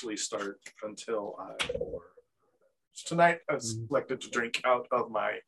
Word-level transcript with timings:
doesn't 0.00 0.12
actually 0.12 0.16
start 0.16 0.60
until 0.82 1.36
I 1.38 1.66
pour. 1.66 2.02
Tonight, 3.06 3.40
I've 3.48 3.60
Mhm. 3.60 3.86
selected 3.88 4.20
to 4.22 4.30
drink 4.30 4.60
out 4.64 4.86
of 4.90 5.10
my 5.10 5.40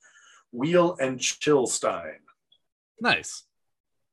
Wheel 0.53 0.97
and 1.01 1.21
Chill 1.21 1.67
Stein. 1.67 2.21
Nice. 3.01 3.45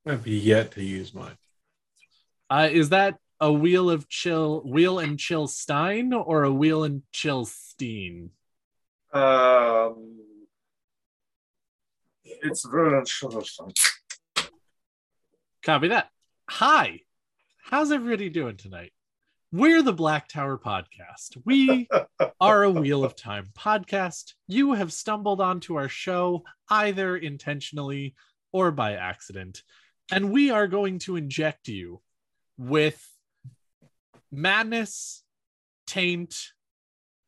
I've 0.06 0.26
yet 0.26 0.72
to 0.74 0.84
use 0.84 1.14
mine. 1.14 1.38
Uh, 2.50 2.70
is 2.72 2.90
that 2.90 3.20
a 3.40 3.52
wheel 3.52 3.90
of 3.90 4.08
chill, 4.10 4.62
wheel 4.64 5.00
and 5.00 5.20
chill 5.20 5.48
Stein, 5.48 6.14
or 6.14 6.44
a 6.44 6.52
wheel 6.52 6.84
and 6.84 7.04
chill 7.12 7.46
Steen? 7.46 8.32
Um, 9.12 10.48
it's 12.24 12.66
Wheel 12.66 12.96
and 12.98 13.08
Chill 13.08 13.42
Stein. 13.42 13.74
Copy 15.64 15.90
that. 15.90 16.10
Hi, 16.50 17.02
how's 17.64 17.92
everybody 17.92 18.30
doing 18.30 18.58
tonight? 18.58 18.94
We're 19.52 19.82
the 19.82 19.94
Black 19.94 20.28
Tower 20.28 20.58
Podcast. 20.60 21.38
We 21.44 21.88
are 22.42 22.64
a 22.64 22.70
Wheel 22.72 23.04
of 23.04 23.16
Time 23.16 23.48
podcast. 23.58 24.34
You 24.48 24.74
have 24.74 24.94
stumbled 24.94 25.42
onto 25.42 25.76
our 25.76 25.90
show 25.90 26.44
either 26.70 27.18
intentionally 27.18 28.14
or 28.52 28.72
by 28.72 28.94
accident, 28.94 29.64
and 30.12 30.32
we 30.32 30.52
are 30.52 30.68
going 30.68 31.00
to 31.00 31.16
inject 31.16 31.68
you 31.68 32.00
with 32.58 33.04
madness, 34.32 35.24
taint, 35.88 36.36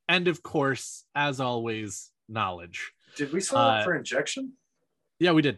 and 0.07 0.27
of 0.27 0.43
course, 0.43 1.05
as 1.15 1.39
always, 1.39 2.11
knowledge. 2.29 2.91
Did 3.15 3.33
we 3.33 3.41
sign 3.41 3.59
Uh, 3.59 3.77
up 3.79 3.83
for 3.85 3.95
injection? 3.95 4.53
Yeah, 5.19 5.31
we 5.31 5.41
did. 5.41 5.57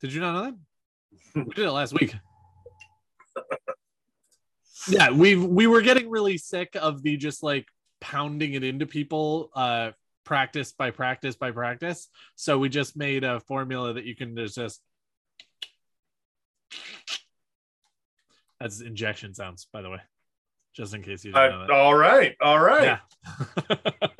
Did 0.00 0.12
you 0.12 0.20
not 0.20 0.32
know 0.32 0.42
that? 0.44 1.44
we 1.46 1.54
did 1.54 1.64
it 1.66 1.70
last 1.72 1.92
week. 1.92 2.14
Yeah, 4.88 5.10
we 5.10 5.36
we 5.36 5.66
were 5.66 5.82
getting 5.82 6.08
really 6.08 6.38
sick 6.38 6.76
of 6.80 7.02
the 7.02 7.16
just 7.16 7.42
like 7.42 7.66
pounding 8.00 8.54
it 8.54 8.62
into 8.62 8.86
people 8.86 9.50
uh 9.54 9.90
practice 10.24 10.72
by 10.72 10.90
practice 10.90 11.36
by 11.36 11.50
practice. 11.50 12.08
So 12.34 12.58
we 12.58 12.68
just 12.68 12.96
made 12.96 13.24
a 13.24 13.40
formula 13.40 13.94
that 13.94 14.04
you 14.04 14.14
can 14.14 14.36
just 14.36 14.56
just 14.56 14.80
that's 18.60 18.80
injection 18.80 19.34
sounds, 19.34 19.66
by 19.72 19.82
the 19.82 19.90
way. 19.90 20.00
Just 20.74 20.94
in 20.94 21.02
case 21.02 21.24
you 21.24 21.32
didn't 21.32 21.68
know 21.68 21.74
Uh, 21.74 21.78
all 21.78 21.94
right, 21.94 22.36
all 22.40 22.58
right. 22.60 22.98
Yeah. 23.68 23.98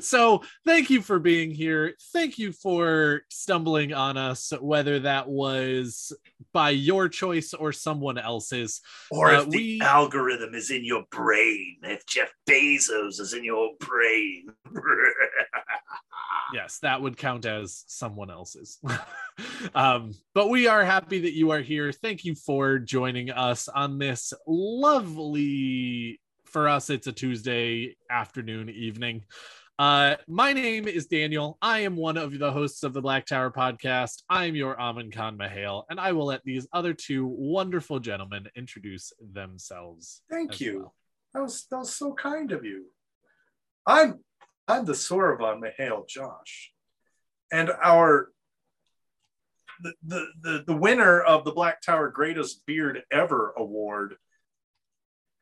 so 0.00 0.42
thank 0.66 0.90
you 0.90 1.02
for 1.02 1.18
being 1.18 1.50
here. 1.50 1.94
Thank 2.12 2.38
you 2.38 2.52
for 2.52 3.22
stumbling 3.28 3.92
on 3.92 4.16
us, 4.16 4.52
whether 4.60 5.00
that 5.00 5.28
was 5.28 6.12
by 6.52 6.70
your 6.70 7.08
choice 7.08 7.54
or 7.54 7.72
someone 7.72 8.18
else's. 8.18 8.80
Or 9.10 9.30
Uh, 9.30 9.42
if 9.42 9.50
the 9.50 9.56
we- 9.56 9.80
algorithm 9.80 10.54
is 10.54 10.70
in 10.70 10.84
your 10.84 11.04
brain, 11.10 11.78
if 11.82 12.06
Jeff 12.06 12.32
Bezos 12.48 13.20
is 13.20 13.32
in 13.34 13.44
your 13.44 13.70
brain. 13.78 14.48
Yes, 16.52 16.78
that 16.80 17.00
would 17.00 17.16
count 17.16 17.46
as 17.46 17.84
someone 17.86 18.28
else's. 18.30 18.78
um, 19.74 20.12
but 20.34 20.48
we 20.48 20.66
are 20.66 20.84
happy 20.84 21.20
that 21.20 21.32
you 21.32 21.50
are 21.52 21.60
here. 21.60 21.92
Thank 21.92 22.24
you 22.24 22.34
for 22.34 22.78
joining 22.80 23.30
us 23.30 23.68
on 23.68 23.98
this 23.98 24.32
lovely, 24.48 26.20
for 26.46 26.68
us, 26.68 26.90
it's 26.90 27.06
a 27.06 27.12
Tuesday 27.12 27.96
afternoon, 28.10 28.68
evening. 28.68 29.24
Uh, 29.80 30.14
my 30.28 30.52
name 30.52 30.86
is 30.86 31.06
Daniel. 31.06 31.56
I 31.62 31.78
am 31.78 31.96
one 31.96 32.18
of 32.18 32.38
the 32.38 32.52
hosts 32.52 32.82
of 32.82 32.92
the 32.92 33.00
Black 33.00 33.24
Tower 33.24 33.50
podcast. 33.50 34.22
I 34.28 34.44
am 34.44 34.54
your 34.54 34.78
Amin 34.78 35.10
Khan 35.10 35.38
M'Hael, 35.38 35.84
and 35.88 35.98
I 35.98 36.12
will 36.12 36.26
let 36.26 36.44
these 36.44 36.68
other 36.74 36.92
two 36.92 37.24
wonderful 37.26 37.98
gentlemen 37.98 38.46
introduce 38.54 39.10
themselves. 39.32 40.20
Thank 40.30 40.60
you. 40.60 40.80
well. 40.80 40.94
That 41.32 41.42
was 41.44 41.66
that 41.70 41.78
was 41.78 41.94
so 41.94 42.12
kind 42.12 42.52
of 42.52 42.62
you. 42.62 42.88
I'm 43.86 44.18
I'm 44.68 44.84
the 44.84 44.92
Soravan 44.92 45.62
M'Hael 45.62 46.06
Josh. 46.06 46.74
And 47.50 47.70
our 47.82 48.32
the, 49.82 49.94
the 50.06 50.26
the 50.42 50.64
the 50.66 50.76
winner 50.76 51.22
of 51.22 51.46
the 51.46 51.52
Black 51.52 51.80
Tower 51.80 52.10
Greatest 52.10 52.66
Beard 52.66 53.02
Ever 53.10 53.54
Award. 53.56 54.16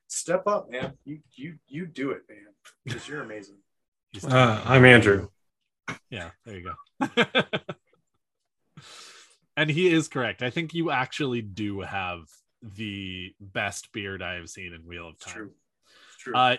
Step 0.06 0.46
up, 0.46 0.70
man. 0.70 0.92
You 1.04 1.22
you 1.34 1.58
you 1.66 1.86
do 1.86 2.12
it, 2.12 2.22
man. 2.28 2.46
Because 2.84 3.08
you're 3.08 3.22
amazing. 3.22 3.56
He's 4.12 4.24
Uh, 4.24 4.62
I'm 4.64 4.84
Andrew. 4.84 5.28
Yeah, 6.10 6.30
there 6.44 6.58
you 6.58 6.72
go. 7.00 7.08
and 9.56 9.70
he 9.70 9.92
is 9.92 10.08
correct. 10.08 10.42
I 10.42 10.50
think 10.50 10.74
you 10.74 10.90
actually 10.90 11.42
do 11.42 11.80
have 11.80 12.20
the 12.62 13.34
best 13.40 13.92
beard 13.92 14.22
I 14.22 14.34
have 14.34 14.48
seen 14.48 14.72
in 14.72 14.86
Wheel 14.86 15.08
of 15.08 15.14
It's 15.14 15.24
Time. 15.26 15.34
true. 15.34 15.50
It's 16.08 16.22
true. 16.22 16.34
Uh, 16.34 16.56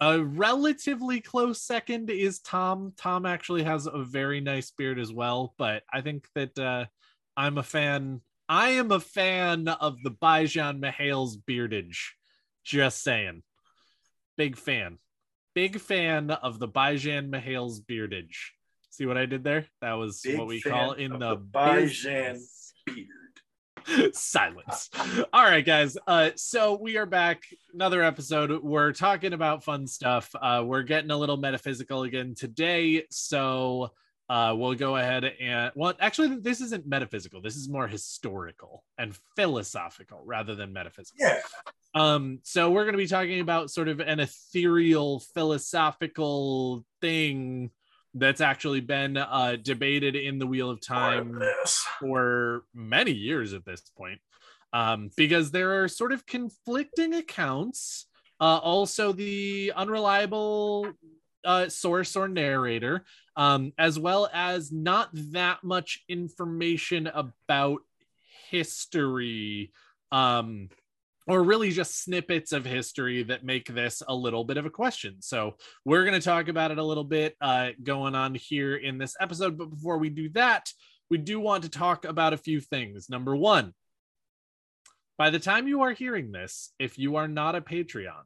a 0.00 0.22
relatively 0.22 1.20
close 1.20 1.60
second 1.60 2.08
is 2.10 2.38
Tom. 2.40 2.92
Tom 2.96 3.26
actually 3.26 3.64
has 3.64 3.86
a 3.86 4.04
very 4.04 4.40
nice 4.40 4.70
beard 4.70 4.98
as 4.98 5.12
well, 5.12 5.54
but 5.58 5.82
I 5.92 6.02
think 6.02 6.28
that 6.34 6.56
uh, 6.58 6.84
I'm 7.36 7.58
a 7.58 7.62
fan. 7.62 8.20
I 8.48 8.70
am 8.70 8.92
a 8.92 9.00
fan 9.00 9.68
of 9.68 10.02
the 10.02 10.10
Bijan 10.10 10.80
M'Hael's 10.80 11.36
beardage. 11.36 12.14
Just 12.64 13.02
saying. 13.02 13.42
Big 14.36 14.56
fan. 14.56 14.98
Big 15.58 15.80
fan 15.80 16.30
of 16.30 16.60
the 16.60 16.68
Bijan 16.68 17.30
M'Hael's 17.30 17.80
beardage. 17.80 18.54
See 18.90 19.06
what 19.06 19.18
I 19.18 19.26
did 19.26 19.42
there? 19.42 19.66
That 19.80 19.94
was 19.94 20.20
Big 20.20 20.38
what 20.38 20.46
we 20.46 20.60
call 20.60 20.92
in 20.92 21.10
the, 21.10 21.18
the 21.18 21.36
Bijan. 21.36 22.38
Beard. 22.86 24.12
silence 24.14 24.88
all 25.32 25.42
right 25.44 25.64
guys 25.64 25.96
uh 26.06 26.30
so 26.36 26.78
we 26.80 26.96
are 26.96 27.06
back 27.06 27.42
another 27.72 28.02
episode 28.02 28.62
we're 28.62 28.92
talking 28.92 29.32
about 29.32 29.64
fun 29.64 29.86
stuff 29.86 30.30
uh 30.40 30.62
we're 30.64 30.82
getting 30.82 31.10
a 31.10 31.16
little 31.16 31.38
metaphysical 31.38 32.02
again 32.02 32.34
today 32.36 33.04
so 33.10 33.90
uh 34.28 34.54
we'll 34.56 34.74
go 34.74 34.96
ahead 34.96 35.24
and 35.24 35.72
well 35.74 35.94
actually 36.00 36.36
this 36.40 36.60
isn't 36.60 36.86
metaphysical 36.86 37.40
this 37.40 37.56
is 37.56 37.68
more 37.68 37.86
historical 37.88 38.84
and 38.98 39.16
philosophical 39.36 40.22
rather 40.24 40.54
than 40.54 40.72
metaphysical 40.72 41.16
Yeah. 41.20 41.38
um 41.94 42.40
so 42.42 42.70
we're 42.70 42.84
going 42.84 42.92
to 42.94 42.98
be 42.98 43.06
talking 43.06 43.40
about 43.40 43.70
sort 43.70 43.88
of 43.88 44.00
an 44.00 44.20
ethereal 44.20 45.20
philosophical 45.34 46.84
thing 47.00 47.70
that's 48.14 48.40
actually 48.40 48.80
been 48.80 49.16
uh 49.16 49.56
debated 49.62 50.16
in 50.16 50.38
the 50.38 50.46
wheel 50.46 50.70
of 50.70 50.80
Time. 50.80 51.38
time 51.38 51.48
for 52.00 52.64
many 52.74 53.12
years 53.12 53.52
at 53.52 53.64
this 53.64 53.82
point 53.96 54.20
um, 54.72 55.08
because 55.16 55.50
there 55.50 55.82
are 55.82 55.88
sort 55.88 56.12
of 56.12 56.26
conflicting 56.26 57.14
accounts 57.14 58.06
uh, 58.40 58.58
also 58.58 59.12
the 59.12 59.72
unreliable 59.74 60.92
uh, 61.44 61.68
source 61.68 62.16
or 62.16 62.28
narrator 62.28 63.04
um, 63.36 63.72
as 63.78 63.98
well 63.98 64.28
as 64.32 64.72
not 64.72 65.08
that 65.12 65.62
much 65.62 66.04
information 66.08 67.06
about 67.06 67.80
history 68.50 69.72
um, 70.10 70.68
or 71.26 71.42
really 71.42 71.70
just 71.70 72.02
snippets 72.02 72.52
of 72.52 72.64
history 72.64 73.22
that 73.22 73.44
make 73.44 73.66
this 73.72 74.02
a 74.08 74.14
little 74.14 74.44
bit 74.44 74.56
of 74.56 74.66
a 74.66 74.70
question 74.70 75.16
so 75.20 75.54
we're 75.84 76.04
going 76.04 76.18
to 76.18 76.24
talk 76.24 76.48
about 76.48 76.70
it 76.70 76.78
a 76.78 76.84
little 76.84 77.04
bit 77.04 77.36
uh, 77.40 77.70
going 77.82 78.14
on 78.14 78.34
here 78.34 78.76
in 78.76 78.98
this 78.98 79.16
episode 79.20 79.56
but 79.56 79.70
before 79.70 79.98
we 79.98 80.08
do 80.08 80.28
that 80.30 80.70
we 81.10 81.18
do 81.18 81.40
want 81.40 81.64
to 81.64 81.70
talk 81.70 82.04
about 82.04 82.32
a 82.32 82.38
few 82.38 82.60
things. 82.60 83.08
Number 83.08 83.34
one, 83.34 83.74
by 85.16 85.30
the 85.30 85.38
time 85.38 85.66
you 85.66 85.82
are 85.82 85.92
hearing 85.92 86.32
this, 86.32 86.72
if 86.78 86.98
you 86.98 87.16
are 87.16 87.28
not 87.28 87.54
a 87.54 87.60
Patreon, 87.60 88.24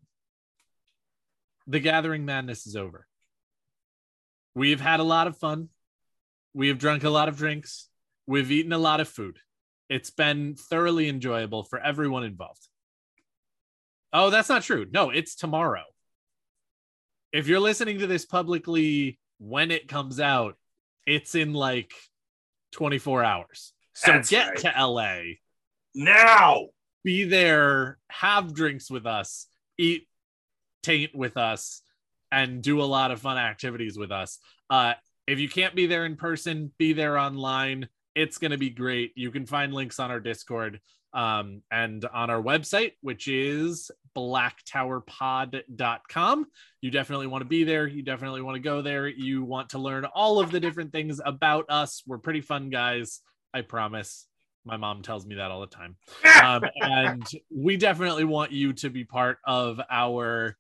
the 1.67 1.81
gathering 1.81 2.25
madness 2.25 2.67
is 2.67 2.77
over. 2.77 3.07
We've 4.55 4.81
had 4.81 5.01
a 5.01 5.05
lot 5.05 5.27
of 5.27 5.37
fun. 5.37 5.69
We 6.55 6.69
have 6.69 6.79
drunk 6.79 7.05
a 7.05 7.11
lot 7.11 7.29
of 7.29 7.37
drinks. 7.37 7.89
We've 8.27 8.51
eaten 8.51 8.73
a 8.73 8.79
lot 8.79 9.01
of 9.01 9.09
food. 9.09 9.39
It's 9.89 10.11
been 10.11 10.55
thoroughly 10.55 11.09
enjoyable 11.09 11.65
for 11.65 11.79
everyone 11.79 12.25
involved. 12.25 12.67
Oh, 14.13 14.31
that's 14.31 14.49
not 14.49 14.63
true. 14.63 14.87
No, 14.91 15.11
it's 15.11 15.35
tomorrow. 15.35 15.85
If 17.33 17.49
you're 17.49 17.61
listening 17.61 17.99
to 18.01 18.07
this 18.07 18.27
publicly 18.27 19.19
when 19.39 19.71
it 19.71 19.89
comes 19.89 20.21
out, 20.21 20.57
it's 21.07 21.35
in 21.35 21.55
like 21.55 21.93
24 22.73 23.25
hours. 23.25 23.73
So 23.95 24.13
That's 24.13 24.31
get 24.31 24.49
right. 24.49 24.59
to 24.59 24.87
LA, 24.87 25.21
now, 25.95 26.69
be 27.05 27.25
there, 27.25 27.99
have 28.09 28.55
drinks 28.55 28.91
with 28.91 29.07
us, 29.07 29.47
eat 29.79 30.07
taint 30.83 31.15
with 31.15 31.37
us, 31.37 31.83
and 32.31 32.63
do 32.63 32.81
a 32.81 32.85
lot 32.85 33.11
of 33.11 33.21
fun 33.21 33.39
activities 33.39 33.99
with 33.99 34.11
us. 34.11 34.39
Uh, 34.71 34.95
if 35.27 35.39
you 35.39 35.49
can't 35.49 35.75
be 35.75 35.87
there 35.87 36.07
in 36.07 36.17
person, 36.17 36.73
be 36.79 36.93
there 36.93 37.19
online. 37.19 37.89
It's 38.15 38.39
going 38.39 38.51
to 38.51 38.59
be 38.59 38.71
great. 38.71 39.13
You 39.15 39.31
can 39.31 39.47
find 39.47 39.73
links 39.73 40.01
on 40.01 40.11
our 40.11 40.21
Discord 40.21 40.81
um, 41.15 41.63
and 41.71 42.05
on 42.13 42.31
our 42.31 42.43
website, 42.43 42.93
which 43.01 43.29
is 43.29 43.91
blacktowerpod.com. 44.17 46.47
You 46.81 46.91
definitely 46.91 47.27
want 47.27 47.43
to 47.43 47.49
be 47.49 47.65
there. 47.65 47.87
You 47.87 48.03
definitely 48.03 48.41
want 48.43 48.57
to 48.57 48.63
go 48.63 48.83
there. 48.83 49.09
You 49.09 49.45
want 49.45 49.71
to 49.71 49.79
learn 49.79 50.05
all 50.05 50.41
of 50.41 50.51
the 50.51 50.61
different 50.61 50.93
things 50.93 51.21
about 51.25 51.65
us. 51.69 52.03
We're 52.07 52.19
pretty 52.19 52.41
fun 52.41 52.71
guys. 52.71 53.21
I 53.55 53.63
promise. 53.63 54.27
My 54.65 54.77
mom 54.77 55.03
tells 55.03 55.27
me 55.27 55.35
that 55.37 55.51
all 55.51 55.61
the 55.61 55.67
time. 55.67 55.97
Um, 56.43 56.65
and 56.81 57.25
we 57.55 57.77
definitely 57.77 58.25
want 58.25 58.51
you 58.51 58.73
to 58.73 58.91
be 58.91 59.05
part 59.05 59.39
of 59.45 59.81
our 59.89 60.57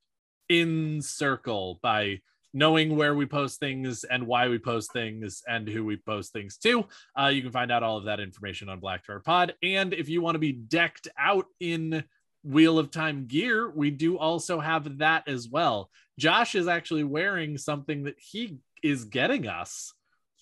in 0.52 1.00
circle 1.00 1.80
by 1.82 2.20
knowing 2.52 2.94
where 2.94 3.14
we 3.14 3.24
post 3.24 3.58
things 3.58 4.04
and 4.04 4.26
why 4.26 4.48
we 4.48 4.58
post 4.58 4.92
things 4.92 5.42
and 5.48 5.66
who 5.66 5.82
we 5.82 5.96
post 5.96 6.30
things 6.30 6.58
to. 6.58 6.84
Uh, 7.18 7.28
you 7.28 7.40
can 7.40 7.50
find 7.50 7.72
out 7.72 7.82
all 7.82 7.96
of 7.96 8.04
that 8.04 8.20
information 8.20 8.68
on 8.68 8.78
Black 8.78 9.06
Tower 9.06 9.20
Pod. 9.20 9.54
And 9.62 9.94
if 9.94 10.10
you 10.10 10.20
want 10.20 10.34
to 10.34 10.38
be 10.38 10.52
decked 10.52 11.08
out 11.18 11.46
in 11.58 12.04
Wheel 12.44 12.78
of 12.78 12.90
Time 12.90 13.26
gear, 13.26 13.70
we 13.70 13.90
do 13.90 14.18
also 14.18 14.60
have 14.60 14.98
that 14.98 15.26
as 15.26 15.48
well. 15.48 15.88
Josh 16.18 16.54
is 16.54 16.68
actually 16.68 17.04
wearing 17.04 17.56
something 17.56 18.04
that 18.04 18.16
he 18.18 18.58
is 18.82 19.04
getting 19.04 19.48
us 19.48 19.94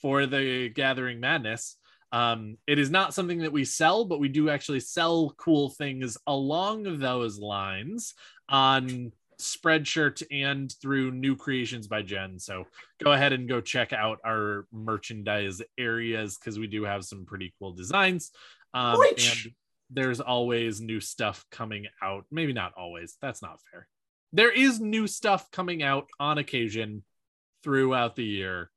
for 0.03 0.27
the 0.27 0.71
Gathering 0.71 1.21
Madness. 1.21 1.77
Um, 2.11 2.57
it 2.67 2.81
is 2.81 2.91
not 2.91 3.15
something 3.15 3.43
that 3.43 3.53
we 3.53 3.65
sell, 3.65 4.05
but 4.05 4.19
we 4.19 4.29
do 4.29 4.51
actually 4.51 4.81
sell 4.81 5.33
cool 5.37 5.69
things 5.69 6.19
along 6.27 6.99
those 6.99 7.39
lines 7.39 8.15
on 8.49 9.13
Spreadshirt 9.41 10.23
and 10.31 10.73
through 10.81 11.11
New 11.11 11.37
Creations 11.37 11.87
by 11.87 12.03
Jen. 12.03 12.39
So 12.39 12.65
go 13.03 13.13
ahead 13.13 13.33
and 13.33 13.49
go 13.49 13.61
check 13.61 13.93
out 13.93 14.19
our 14.25 14.67
merchandise 14.73 15.61
areas 15.79 16.39
because 16.39 16.59
we 16.59 16.67
do 16.67 16.85
have 16.85 17.05
some 17.05 17.25
pretty 17.25 17.53
cool 17.59 17.73
designs. 17.73 18.31
Um, 18.75 19.01
and 19.03 19.53
there's 19.91 20.21
always 20.21 20.81
new 20.81 21.01
stuff 21.01 21.45
coming 21.51 21.87
out. 22.03 22.25
Maybe 22.31 22.53
not 22.53 22.73
always. 22.77 23.17
That's 23.21 23.43
not 23.43 23.59
fair. 23.73 23.89
There 24.33 24.53
is 24.53 24.81
new 24.81 25.07
stuff 25.07 25.51
coming 25.51 25.83
out 25.83 26.09
on 26.21 26.39
occasion 26.39 27.03
throughout 27.65 28.15
the 28.15 28.25
year 28.25 28.71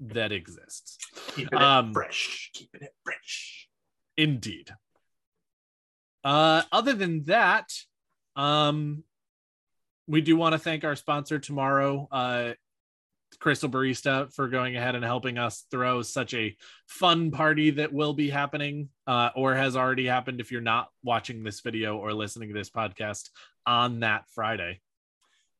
that 0.00 0.32
exists. 0.32 0.98
Keeping 1.34 1.58
it 1.58 1.62
Um, 1.62 1.92
fresh. 1.92 2.50
Keeping 2.54 2.82
it 2.82 2.94
fresh. 3.04 3.68
Indeed. 4.16 4.70
Uh, 6.24 6.62
other 6.70 6.92
than 6.92 7.24
that, 7.24 7.72
um, 8.36 9.04
we 10.06 10.20
do 10.20 10.36
want 10.36 10.52
to 10.52 10.58
thank 10.58 10.84
our 10.84 10.96
sponsor 10.96 11.38
tomorrow, 11.38 12.08
uh, 12.10 12.52
Crystal 13.38 13.68
Barista, 13.68 14.32
for 14.34 14.48
going 14.48 14.76
ahead 14.76 14.94
and 14.94 15.04
helping 15.04 15.38
us 15.38 15.64
throw 15.70 16.02
such 16.02 16.34
a 16.34 16.56
fun 16.86 17.30
party 17.30 17.70
that 17.70 17.92
will 17.92 18.12
be 18.12 18.28
happening 18.28 18.88
uh, 19.06 19.30
or 19.34 19.54
has 19.54 19.76
already 19.76 20.06
happened 20.06 20.40
if 20.40 20.52
you're 20.52 20.60
not 20.60 20.88
watching 21.02 21.42
this 21.42 21.60
video 21.60 21.96
or 21.96 22.12
listening 22.12 22.48
to 22.48 22.54
this 22.54 22.70
podcast 22.70 23.30
on 23.66 24.00
that 24.00 24.24
Friday. 24.34 24.80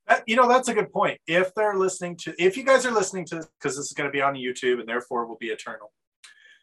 That- 0.07 0.25
you 0.27 0.37
know, 0.37 0.49
that's 0.49 0.69
a 0.69 0.75
good 0.75 0.93
point. 0.93 1.21
If 1.27 1.55
they're 1.55 1.77
listening 1.79 2.17
to, 2.19 2.35
if 2.39 2.57
you 2.57 2.65
guys 2.65 2.85
are 2.85 2.91
listening 2.91 3.25
to, 3.27 3.37
this, 3.37 3.49
because 3.59 3.77
this 3.77 3.87
is 3.87 3.93
going 3.93 4.09
to 4.09 4.13
be 4.13 4.21
on 4.21 4.35
YouTube 4.35 4.81
and 4.81 4.89
therefore 4.89 5.27
will 5.27 5.39
be 5.39 5.49
eternal. 5.49 5.93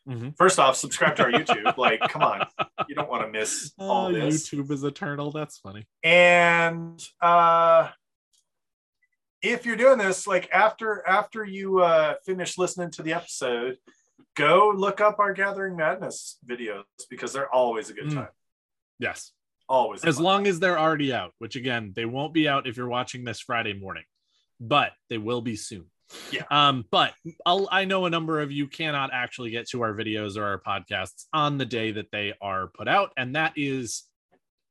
Mhm. 0.10 0.36
First 0.38 0.58
off, 0.60 0.76
subscribe 0.76 1.16
to 1.18 1.24
our 1.24 1.32
YouTube. 1.32 1.78
like, 1.78 2.00
come 2.10 2.24
on, 2.24 2.48
you 2.90 2.96
don't 2.96 3.10
want 3.10 3.24
to 3.24 3.30
miss 3.30 3.72
all 3.78 4.08
Oh, 4.08 4.12
this. 4.12 4.50
YouTube 4.50 4.72
is 4.72 4.84
eternal. 4.84 5.32
That's 5.32 5.58
funny. 5.60 5.86
and 6.04 7.02
uh 7.22 7.90
if 9.42 9.66
you're 9.66 9.78
doing 9.78 9.98
this 9.98 10.28
like 10.28 10.50
after 10.52 11.08
after 11.08 11.46
you 11.46 11.80
uh 11.80 12.16
finish 12.26 12.58
listening 12.58 12.92
to 12.92 13.02
the 13.04 13.14
episode 13.14 13.78
go 14.36 14.74
look 14.76 15.00
up 15.00 15.18
our 15.20 15.32
gathering 15.34 15.76
madness 15.78 16.38
videos 16.46 16.84
because 17.10 17.32
they're 17.34 17.54
always 17.54 17.90
a 17.90 17.94
good 17.94 18.06
Mm. 18.06 18.16
time 18.16 18.28
Yes. 19.00 19.32
always 19.70 20.04
as 20.04 20.20
long 20.20 20.46
as 20.48 20.60
they're 20.60 20.78
already 20.80 21.14
out 21.14 21.32
which 21.38 21.56
again 21.56 21.94
they 21.96 22.06
won't 22.06 22.34
be 22.34 22.50
out 22.50 22.68
if 22.68 22.76
you're 22.76 22.90
watching 22.90 23.24
this 23.24 23.40
friday 23.40 23.74
morning 23.74 24.04
but 24.60 24.92
they 25.10 25.18
will 25.18 25.42
be 25.42 25.56
soon 25.56 25.86
Yeah. 26.32 26.44
um 26.50 26.86
but 26.90 27.14
I'll, 27.46 27.68
i 27.72 27.86
know 27.86 28.06
a 28.06 28.10
number 28.10 28.42
of 28.42 28.52
you 28.52 28.68
cannot 28.68 29.12
actually 29.14 29.52
get 29.52 29.70
to 29.70 29.84
our 29.84 29.94
videos 29.94 30.38
or 30.38 30.44
our 30.44 30.60
podcasts 30.60 31.26
on 31.34 31.58
the 31.58 31.66
day 31.66 31.92
that 31.92 32.12
they 32.12 32.34
are 32.42 32.68
put 32.68 32.88
out 32.88 33.12
and 33.16 33.36
that 33.36 33.54
is 33.56 34.06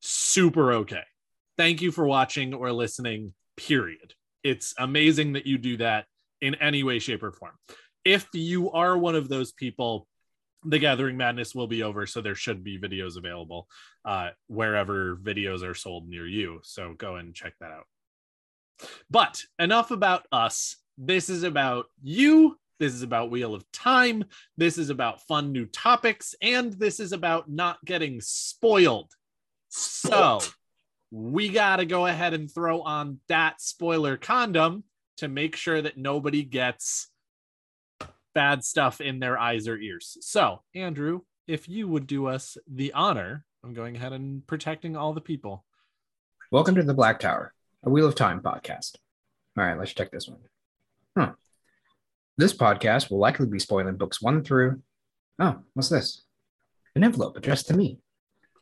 super 0.00 0.72
okay 0.72 1.04
thank 1.56 1.80
you 1.80 1.92
for 1.92 2.06
watching 2.06 2.54
or 2.54 2.72
listening 2.72 3.34
period 3.56 4.14
it's 4.42 4.74
amazing 4.78 5.34
that 5.34 5.46
you 5.46 5.58
do 5.58 5.76
that 5.76 6.06
in 6.40 6.54
any 6.56 6.82
way 6.82 6.98
shape 6.98 7.22
or 7.22 7.32
form 7.32 7.54
if 8.04 8.26
you 8.32 8.70
are 8.72 8.96
one 8.98 9.14
of 9.14 9.28
those 9.28 9.52
people 9.52 10.08
the 10.64 10.78
gathering 10.78 11.16
madness 11.16 11.54
will 11.54 11.66
be 11.66 11.82
over 11.82 12.06
so 12.06 12.20
there 12.20 12.34
should 12.34 12.64
be 12.64 12.78
videos 12.78 13.16
available 13.16 13.68
uh, 14.04 14.30
wherever 14.48 15.16
videos 15.16 15.62
are 15.62 15.74
sold 15.74 16.08
near 16.08 16.26
you. 16.26 16.60
So 16.62 16.94
go 16.96 17.16
and 17.16 17.34
check 17.34 17.54
that 17.60 17.70
out. 17.70 17.86
But 19.10 19.42
enough 19.58 19.90
about 19.90 20.26
us. 20.32 20.76
This 21.00 21.30
is 21.30 21.44
about 21.44 21.86
you. 22.02 22.58
This 22.80 22.92
is 22.92 23.02
about 23.02 23.30
Wheel 23.30 23.54
of 23.54 23.64
Time. 23.70 24.24
This 24.56 24.78
is 24.78 24.90
about 24.90 25.22
fun 25.28 25.52
new 25.52 25.64
topics. 25.66 26.34
And 26.42 26.72
this 26.72 26.98
is 26.98 27.12
about 27.12 27.48
not 27.48 27.78
getting 27.84 28.20
spoiled. 28.20 29.12
So 29.68 30.40
we 31.12 31.50
got 31.50 31.76
to 31.76 31.86
go 31.86 32.06
ahead 32.06 32.34
and 32.34 32.52
throw 32.52 32.80
on 32.82 33.20
that 33.28 33.60
spoiler 33.60 34.16
condom 34.16 34.82
to 35.18 35.28
make 35.28 35.54
sure 35.54 35.80
that 35.80 35.96
nobody 35.96 36.42
gets 36.42 37.08
bad 38.34 38.64
stuff 38.64 39.00
in 39.00 39.20
their 39.20 39.38
eyes 39.38 39.68
or 39.68 39.76
ears. 39.76 40.16
So, 40.20 40.62
Andrew, 40.74 41.20
if 41.46 41.68
you 41.68 41.86
would 41.86 42.08
do 42.08 42.26
us 42.26 42.56
the 42.66 42.92
honor 42.92 43.44
of 43.62 43.72
going 43.72 43.94
ahead 43.94 44.12
and 44.12 44.44
protecting 44.48 44.96
all 44.96 45.12
the 45.12 45.20
people. 45.20 45.64
Welcome 46.50 46.74
to 46.74 46.82
the 46.82 46.94
Black 46.94 47.20
Tower, 47.20 47.54
a 47.84 47.90
Wheel 47.90 48.08
of 48.08 48.16
Time 48.16 48.40
podcast. 48.40 48.96
All 49.56 49.64
right, 49.64 49.78
let's 49.78 49.92
check 49.92 50.10
this 50.10 50.26
one. 50.28 50.38
Huh. 51.18 51.32
This 52.36 52.52
podcast 52.52 53.10
will 53.10 53.18
likely 53.18 53.46
be 53.46 53.58
spoiling 53.58 53.96
books 53.96 54.22
one 54.22 54.44
through. 54.44 54.80
Oh, 55.40 55.56
what's 55.74 55.88
this? 55.88 56.22
An 56.94 57.02
envelope 57.02 57.36
addressed 57.36 57.66
to 57.68 57.76
me. 57.76 57.98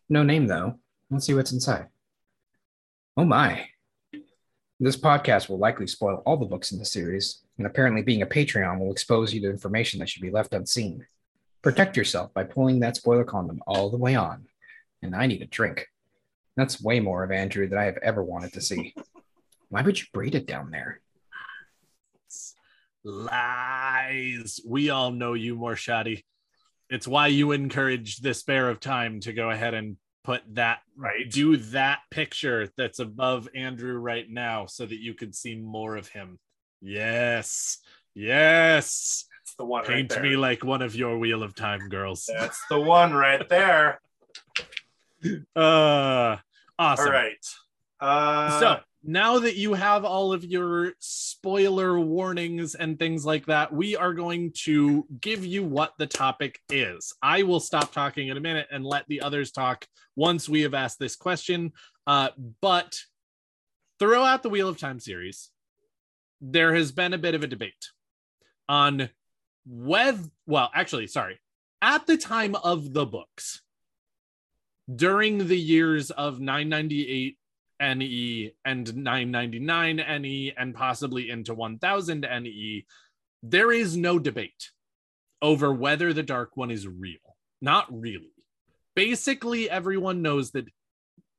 No 0.08 0.22
name, 0.22 0.46
though. 0.46 0.78
Let's 1.10 1.26
see 1.26 1.34
what's 1.34 1.52
inside. 1.52 1.88
Oh 3.14 3.26
my. 3.26 3.68
This 4.80 4.96
podcast 4.96 5.50
will 5.50 5.58
likely 5.58 5.86
spoil 5.86 6.22
all 6.24 6.38
the 6.38 6.46
books 6.46 6.72
in 6.72 6.78
the 6.78 6.86
series, 6.86 7.42
and 7.58 7.66
apparently 7.66 8.00
being 8.00 8.22
a 8.22 8.26
Patreon 8.26 8.78
will 8.78 8.90
expose 8.90 9.34
you 9.34 9.42
to 9.42 9.50
information 9.50 10.00
that 10.00 10.08
should 10.08 10.22
be 10.22 10.30
left 10.30 10.54
unseen. 10.54 11.06
Protect 11.60 11.94
yourself 11.94 12.32
by 12.32 12.44
pulling 12.44 12.80
that 12.80 12.96
spoiler 12.96 13.24
condom 13.24 13.60
all 13.66 13.90
the 13.90 13.98
way 13.98 14.14
on. 14.14 14.46
And 15.02 15.14
I 15.14 15.26
need 15.26 15.42
a 15.42 15.46
drink. 15.46 15.88
That's 16.56 16.82
way 16.82 17.00
more 17.00 17.22
of 17.22 17.30
Andrew 17.30 17.68
than 17.68 17.78
I 17.78 17.84
have 17.84 17.98
ever 17.98 18.24
wanted 18.24 18.54
to 18.54 18.62
see. 18.62 18.94
Why 19.68 19.82
would 19.82 20.00
you 20.00 20.06
braid 20.14 20.34
it 20.34 20.46
down 20.46 20.70
there? 20.70 21.02
Lies. 23.06 24.60
We 24.66 24.90
all 24.90 25.10
know 25.12 25.34
you, 25.34 25.54
more 25.54 25.76
shoddy. 25.76 26.24
It's 26.90 27.06
why 27.08 27.28
you 27.28 27.52
encouraged 27.52 28.22
the 28.22 28.34
spare 28.34 28.68
of 28.68 28.80
time 28.80 29.20
to 29.20 29.32
go 29.32 29.50
ahead 29.50 29.74
and 29.74 29.96
put 30.24 30.42
that 30.54 30.80
right 30.96 31.30
do 31.30 31.56
that 31.56 32.00
picture 32.10 32.68
that's 32.76 32.98
above 32.98 33.48
Andrew 33.54 33.96
right 33.96 34.28
now 34.28 34.66
so 34.66 34.84
that 34.84 34.98
you 34.98 35.14
could 35.14 35.34
see 35.34 35.54
more 35.56 35.96
of 35.96 36.08
him. 36.08 36.38
Yes. 36.82 37.78
Yes. 38.14 39.26
that's 39.40 39.54
the 39.56 39.64
one 39.64 39.82
right 39.82 39.88
Paint 39.88 40.10
there. 40.10 40.22
me 40.22 40.36
like 40.36 40.64
one 40.64 40.82
of 40.82 40.94
your 40.96 41.16
Wheel 41.18 41.42
of 41.44 41.54
Time 41.54 41.88
girls. 41.88 42.28
that's 42.38 42.60
the 42.70 42.80
one 42.80 43.12
right 43.12 43.48
there 43.48 44.00
Uh 45.56 46.36
awesome. 46.78 47.06
all 47.06 47.12
right 47.12 47.46
uh 48.00 48.60
so 48.60 48.80
now 49.06 49.38
that 49.38 49.54
you 49.54 49.74
have 49.74 50.04
all 50.04 50.32
of 50.32 50.44
your 50.44 50.92
spoiler 50.98 51.98
warnings 51.98 52.74
and 52.74 52.98
things 52.98 53.24
like 53.24 53.46
that, 53.46 53.72
we 53.72 53.94
are 53.94 54.12
going 54.12 54.52
to 54.64 55.06
give 55.20 55.46
you 55.46 55.62
what 55.62 55.92
the 55.96 56.08
topic 56.08 56.58
is. 56.68 57.14
I 57.22 57.44
will 57.44 57.60
stop 57.60 57.92
talking 57.92 58.28
in 58.28 58.36
a 58.36 58.40
minute 58.40 58.66
and 58.70 58.84
let 58.84 59.06
the 59.06 59.20
others 59.20 59.52
talk 59.52 59.86
once 60.16 60.48
we 60.48 60.62
have 60.62 60.74
asked 60.74 60.98
this 60.98 61.14
question. 61.14 61.72
Uh, 62.04 62.30
but 62.60 62.98
throughout 64.00 64.42
the 64.42 64.48
Wheel 64.48 64.68
of 64.68 64.78
Time 64.78 64.98
series, 64.98 65.50
there 66.40 66.74
has 66.74 66.90
been 66.90 67.12
a 67.12 67.18
bit 67.18 67.36
of 67.36 67.44
a 67.44 67.46
debate 67.46 67.90
on 68.68 69.08
whether, 69.64 70.22
well, 70.46 70.70
actually, 70.74 71.06
sorry, 71.06 71.38
at 71.80 72.06
the 72.06 72.16
time 72.16 72.56
of 72.56 72.92
the 72.92 73.06
books, 73.06 73.62
during 74.92 75.46
the 75.46 75.58
years 75.58 76.10
of 76.10 76.40
998 76.40 77.38
NE 77.80 78.52
and 78.64 78.96
999 78.96 79.96
NE 79.96 80.52
and 80.56 80.74
possibly 80.74 81.30
into 81.30 81.54
1000 81.54 82.20
NE, 82.20 82.86
there 83.42 83.72
is 83.72 83.96
no 83.96 84.18
debate 84.18 84.70
over 85.42 85.72
whether 85.72 86.12
the 86.12 86.22
Dark 86.22 86.56
One 86.56 86.70
is 86.70 86.86
real. 86.86 87.36
Not 87.60 87.86
really. 87.90 88.32
Basically, 88.94 89.68
everyone 89.68 90.22
knows 90.22 90.52
that 90.52 90.66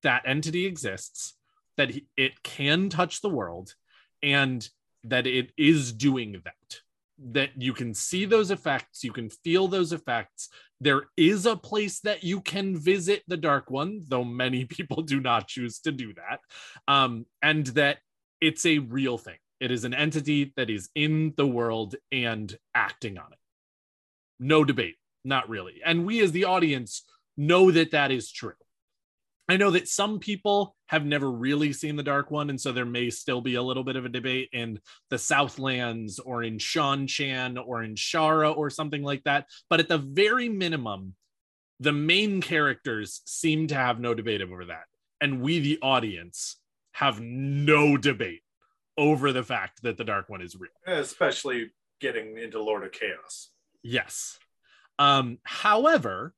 that 0.04 0.24
entity 0.26 0.66
exists, 0.66 1.36
that 1.76 1.92
it 2.16 2.44
can 2.44 2.90
touch 2.90 3.22
the 3.22 3.30
world, 3.30 3.74
and 4.22 4.68
that 5.04 5.28
it 5.28 5.52
is 5.58 5.92
doing 5.92 6.42
that. 6.44 6.82
That 7.20 7.62
you 7.62 7.74
can 7.74 7.94
see 7.94 8.26
those 8.26 8.52
effects, 8.52 9.04
you 9.04 9.12
can 9.12 9.30
feel 9.30 9.68
those 9.68 9.92
effects, 9.92 10.50
there 10.80 11.04
is 11.18 11.46
a 11.46 11.56
place 11.56 12.00
that 12.02 12.24
you 12.24 12.40
can 12.42 12.78
visit 12.78 13.24
the 13.28 13.38
dark 13.38 13.70
one 13.70 14.02
though 14.08 14.24
many 14.24 14.66
people 14.78 15.04
do 15.04 15.20
not 15.20 15.48
choose 15.48 15.80
to 15.80 15.92
do 15.92 16.14
that 16.14 16.40
um, 16.88 17.26
and 17.42 17.68
that 17.68 17.98
it's 18.42 18.66
a 18.66 18.80
real 18.80 19.18
thing 19.18 19.38
it 19.60 19.72
is 19.72 19.84
an 19.84 19.94
entity 19.94 20.54
that 20.56 20.70
is 20.70 20.90
in 20.96 21.34
the 21.38 21.48
world 21.48 21.96
and 22.12 22.58
acting 22.76 23.18
on 23.18 23.32
it 23.32 23.40
no 24.40 24.64
debate 24.64 24.96
not 25.28 25.50
really. 25.50 25.82
And 25.86 26.06
we 26.06 26.22
as 26.22 26.32
the 26.32 26.46
audience 26.46 27.04
know 27.36 27.70
that 27.72 27.92
that 27.92 28.12
is 28.12 28.32
true. 28.32 28.54
I 29.50 29.58
know 29.58 29.72
that 29.72 29.88
some 29.88 30.20
people 30.20 30.76
have 30.88 31.06
never 31.06 31.30
really 31.30 31.74
seen 31.74 31.96
the 31.96 32.04
Dark 32.04 32.32
One, 32.32 32.50
and 32.50 32.60
so 32.60 32.72
there 32.72 32.86
may 32.86 33.10
still 33.10 33.42
be 33.42 33.56
a 33.56 33.62
little 33.62 33.84
bit 33.84 33.96
of 33.96 34.06
a 34.06 34.10
debate 34.10 34.50
in 34.54 34.80
the 35.10 35.18
Southlands 35.18 36.20
or 36.20 36.44
in 36.44 36.58
Seanchan 36.58 37.62
or 37.66 37.84
in 37.84 37.96
Shara 37.96 38.56
or 38.56 38.70
something 38.70 39.04
like 39.04 39.24
that. 39.24 39.48
But 39.70 39.80
at 39.80 39.90
the 39.90 39.98
very 39.98 40.50
minimum, 40.50 41.16
the 41.80 41.94
main 41.94 42.42
characters 42.42 43.22
seem 43.26 43.68
to 43.68 43.76
have 43.76 44.00
no 44.00 44.14
debate 44.14 44.42
over 44.42 44.66
that. 44.66 44.86
And 45.22 45.42
we, 45.42 45.60
the 45.60 45.80
audience, 45.82 46.58
have 46.94 47.20
no 47.20 47.98
debate 47.98 48.42
over 48.98 49.32
the 49.32 49.44
fact 49.44 49.84
that 49.84 49.98
the 49.98 50.04
Dark 50.04 50.30
One 50.30 50.42
is 50.42 50.56
real. 50.56 50.72
Especially 50.88 51.72
getting 52.00 52.38
into 52.38 52.62
Lord 52.62 52.84
of 52.84 52.92
Chaos. 52.92 53.50
Yes. 53.84 54.40
Um, 55.00 55.38
however, 55.44 56.34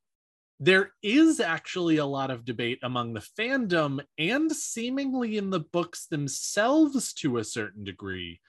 there 0.59 0.91
is 1.01 1.39
actually 1.39 1.97
a 1.97 2.05
lot 2.05 2.31
of 2.31 2.43
debate 2.43 2.79
among 2.83 3.13
the 3.13 3.25
fandom 3.39 3.99
and 4.17 4.51
seemingly 4.51 5.37
in 5.37 5.49
the 5.49 5.61
books 5.61 6.07
themselves 6.07 7.13
to 7.13 7.37
a 7.37 7.43
certain 7.43 7.83
degree 7.83 8.41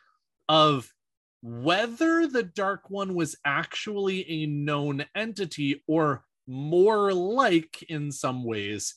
of 0.48 0.92
whether 1.42 2.26
the 2.26 2.42
Dark 2.42 2.90
One 2.90 3.14
was 3.14 3.36
actually 3.44 4.28
a 4.28 4.46
known 4.46 5.04
entity 5.14 5.82
or 5.86 6.24
more 6.46 7.12
like, 7.12 7.82
in 7.84 8.10
some 8.10 8.44
ways, 8.44 8.94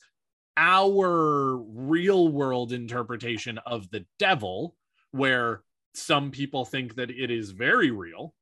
our 0.56 1.56
real 1.56 2.28
world 2.28 2.72
interpretation 2.72 3.58
of 3.58 3.88
the 3.90 4.04
devil, 4.18 4.76
where 5.12 5.62
some 5.94 6.32
people 6.32 6.64
think 6.64 6.96
that 6.96 7.10
it 7.10 7.30
is 7.30 7.52
very 7.52 7.92
real 7.92 8.34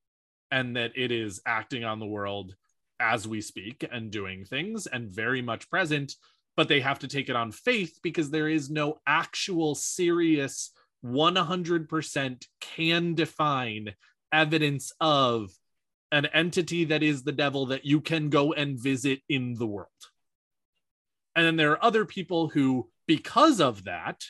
and 0.51 0.77
that 0.77 0.93
it 0.97 1.11
is 1.11 1.41
acting 1.47 1.85
on 1.85 1.99
the 1.99 2.07
world 2.07 2.55
as 3.03 3.27
we 3.27 3.41
speak 3.41 3.85
and 3.91 4.11
doing 4.11 4.45
things 4.45 4.87
and 4.87 5.11
very 5.11 5.43
much 5.43 5.69
present, 5.69 6.15
but 6.57 6.69
they 6.69 6.81
have 6.81 7.01
to 7.01 7.09
take 7.09 7.29
it 7.29 7.37
on 7.37 7.51
faith 7.51 7.99
because 8.03 8.31
there 8.31 8.49
is 8.49 8.71
no 8.71 9.01
actual 9.07 9.75
serious 9.75 10.71
100% 11.05 12.47
can 12.61 13.15
define 13.15 13.95
evidence 14.33 14.93
of 15.01 15.51
an 16.13 16.27
entity 16.27 16.85
that 16.85 17.03
is 17.03 17.23
the 17.23 17.33
devil 17.33 17.67
that 17.67 17.85
you 17.85 18.01
can 18.01 18.29
go 18.29 18.53
and 18.53 18.79
visit 18.79 19.21
in 19.29 19.55
the 19.55 19.67
world. 19.67 19.89
And 21.35 21.47
then 21.47 21.57
there 21.57 21.73
are 21.73 21.85
other 21.85 22.05
people 22.05 22.49
who, 22.49 22.91
because 23.07 23.61
of 23.61 23.85
that, 23.85 24.23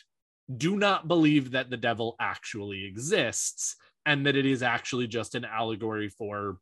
do 0.57 0.77
not 0.77 1.09
believe 1.09 1.51
that 1.53 1.71
the 1.71 1.77
devil 1.77 2.15
actually 2.21 2.85
exists 2.85 3.77
and 4.07 4.27
that 4.27 4.37
it 4.37 4.47
is 4.47 4.63
actually 4.63 5.09
just 5.09 5.35
an 5.35 5.45
allegory 5.45 6.09
for 6.09 6.59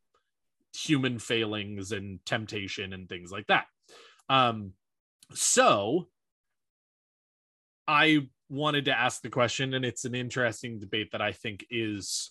human 0.74 1.18
failings 1.18 1.92
and 1.92 2.24
temptation 2.24 2.92
and 2.92 3.08
things 3.08 3.30
like 3.30 3.46
that. 3.46 3.66
Um, 4.28 4.72
so 5.34 6.08
I 7.86 8.28
wanted 8.48 8.86
to 8.86 8.96
ask 8.96 9.22
the 9.22 9.30
question, 9.30 9.74
and 9.74 9.84
it's 9.84 10.04
an 10.04 10.14
interesting 10.14 10.78
debate 10.78 11.12
that 11.12 11.22
I 11.22 11.32
think 11.32 11.66
is 11.70 12.30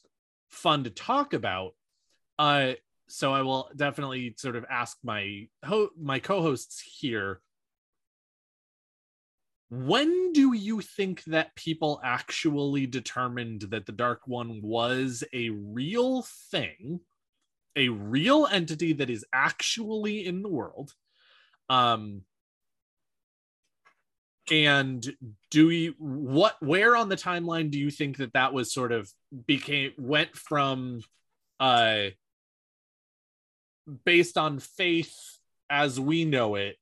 fun 0.49 0.83
to 0.85 0.89
talk 0.89 1.33
about. 1.33 1.71
Uh, 2.37 2.73
so 3.07 3.33
I 3.33 3.41
will 3.41 3.69
definitely 3.75 4.35
sort 4.37 4.55
of 4.55 4.65
ask 4.69 4.97
my 5.03 5.47
ho- 5.65 5.89
my 5.99 6.19
co-hosts 6.19 6.81
here. 6.99 7.41
When 9.69 10.33
do 10.33 10.53
you 10.53 10.81
think 10.81 11.23
that 11.25 11.55
people 11.55 11.99
actually 12.03 12.87
determined 12.87 13.61
that 13.69 13.85
the 13.85 13.91
Dark 13.91 14.21
One 14.25 14.61
was 14.63 15.23
a 15.33 15.49
real 15.49 16.25
thing 16.51 17.01
a 17.75 17.89
real 17.89 18.47
entity 18.47 18.93
that 18.93 19.09
is 19.09 19.25
actually 19.33 20.25
in 20.25 20.41
the 20.41 20.49
world 20.49 20.93
um 21.69 22.21
and 24.51 25.15
do 25.51 25.67
we 25.67 25.93
what 25.99 26.55
where 26.59 26.95
on 26.95 27.09
the 27.09 27.15
timeline 27.15 27.69
do 27.69 27.77
you 27.77 27.91
think 27.91 28.17
that 28.17 28.33
that 28.33 28.53
was 28.53 28.73
sort 28.73 28.91
of 28.91 29.11
became 29.45 29.91
went 29.97 30.35
from 30.35 31.01
uh 31.59 32.05
based 34.05 34.37
on 34.37 34.59
faith 34.59 35.15
as 35.69 35.99
we 35.99 36.25
know 36.25 36.55
it 36.55 36.77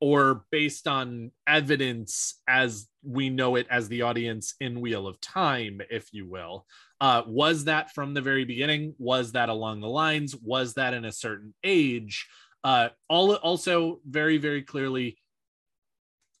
or 0.00 0.44
based 0.50 0.86
on 0.86 1.30
evidence 1.46 2.40
as 2.48 2.88
we 3.02 3.30
know 3.30 3.56
it 3.56 3.66
as 3.70 3.88
the 3.88 4.02
audience 4.02 4.54
in 4.60 4.80
wheel 4.80 5.06
of 5.06 5.20
time 5.20 5.80
if 5.90 6.08
you 6.12 6.28
will 6.28 6.66
uh, 7.00 7.22
was 7.26 7.64
that 7.64 7.92
from 7.92 8.14
the 8.14 8.20
very 8.20 8.44
beginning? 8.44 8.94
Was 8.98 9.32
that 9.32 9.48
along 9.48 9.80
the 9.80 9.88
lines? 9.88 10.34
Was 10.36 10.74
that 10.74 10.94
in 10.94 11.04
a 11.04 11.12
certain 11.12 11.54
age? 11.62 12.26
Uh, 12.64 12.88
all 13.08 13.34
also 13.34 14.00
very 14.08 14.38
very 14.38 14.62
clearly, 14.62 15.18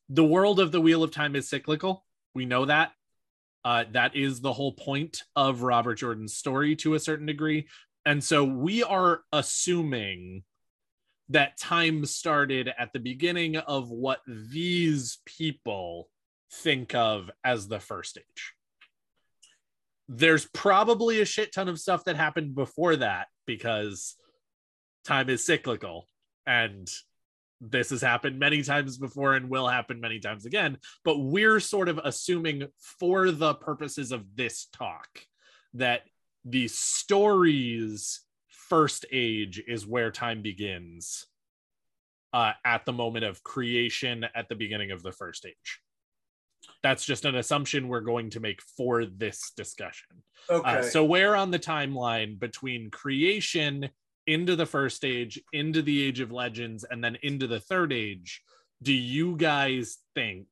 the 0.08 0.24
world 0.24 0.58
of 0.58 0.72
the 0.72 0.80
Wheel 0.80 1.02
of 1.02 1.12
Time 1.12 1.36
is 1.36 1.48
cyclical. 1.48 2.04
We 2.34 2.44
know 2.44 2.64
that. 2.64 2.92
Uh, 3.64 3.84
that 3.92 4.16
is 4.16 4.40
the 4.40 4.52
whole 4.52 4.72
point 4.72 5.22
of 5.36 5.62
Robert 5.62 5.96
Jordan's 5.96 6.34
story 6.34 6.74
to 6.76 6.94
a 6.94 7.00
certain 7.00 7.26
degree, 7.26 7.68
and 8.04 8.22
so 8.22 8.42
we 8.42 8.82
are 8.82 9.20
assuming 9.32 10.42
that 11.30 11.58
time 11.58 12.04
started 12.06 12.72
at 12.78 12.92
the 12.92 13.00
beginning 13.00 13.56
of 13.56 13.90
what 13.90 14.20
these 14.26 15.18
people 15.26 16.08
think 16.52 16.94
of 16.94 17.30
as 17.44 17.68
the 17.68 17.80
first 17.80 18.16
age. 18.18 18.54
There's 20.08 20.46
probably 20.46 21.20
a 21.20 21.26
shit 21.26 21.52
ton 21.52 21.68
of 21.68 21.78
stuff 21.78 22.04
that 22.04 22.16
happened 22.16 22.54
before 22.54 22.96
that 22.96 23.28
because 23.46 24.16
time 25.04 25.28
is 25.28 25.44
cyclical 25.44 26.06
and 26.46 26.88
this 27.60 27.90
has 27.90 28.00
happened 28.00 28.38
many 28.38 28.62
times 28.62 28.96
before 28.96 29.34
and 29.34 29.50
will 29.50 29.66
happen 29.66 30.00
many 30.00 30.20
times 30.20 30.46
again 30.46 30.76
but 31.04 31.18
we're 31.18 31.58
sort 31.58 31.88
of 31.88 31.98
assuming 32.04 32.64
for 33.00 33.30
the 33.30 33.54
purposes 33.54 34.12
of 34.12 34.24
this 34.36 34.68
talk 34.72 35.08
that 35.74 36.02
the 36.44 36.68
story's 36.68 38.20
first 38.68 39.06
age 39.10 39.62
is 39.66 39.86
where 39.86 40.10
time 40.10 40.42
begins 40.42 41.26
uh, 42.32 42.52
at 42.64 42.84
the 42.84 42.92
moment 42.92 43.24
of 43.24 43.42
creation 43.42 44.26
at 44.34 44.48
the 44.48 44.54
beginning 44.54 44.90
of 44.90 45.02
the 45.02 45.12
first 45.12 45.46
age 45.46 45.80
that's 46.82 47.04
just 47.04 47.24
an 47.24 47.34
assumption 47.34 47.88
we're 47.88 48.00
going 48.00 48.30
to 48.30 48.40
make 48.40 48.60
for 48.76 49.04
this 49.04 49.52
discussion. 49.56 50.22
Okay. 50.48 50.78
Uh, 50.78 50.82
so 50.82 51.04
where 51.04 51.36
on 51.36 51.50
the 51.50 51.58
timeline 51.58 52.38
between 52.38 52.90
creation 52.90 53.88
into 54.26 54.56
the 54.56 54.66
first 54.66 55.04
age, 55.04 55.40
into 55.52 55.82
the 55.82 56.02
age 56.02 56.20
of 56.20 56.30
legends, 56.32 56.84
and 56.84 57.02
then 57.02 57.16
into 57.22 57.46
the 57.46 57.60
third 57.60 57.92
age, 57.92 58.42
do 58.82 58.92
you 58.92 59.36
guys 59.36 59.98
think 60.14 60.46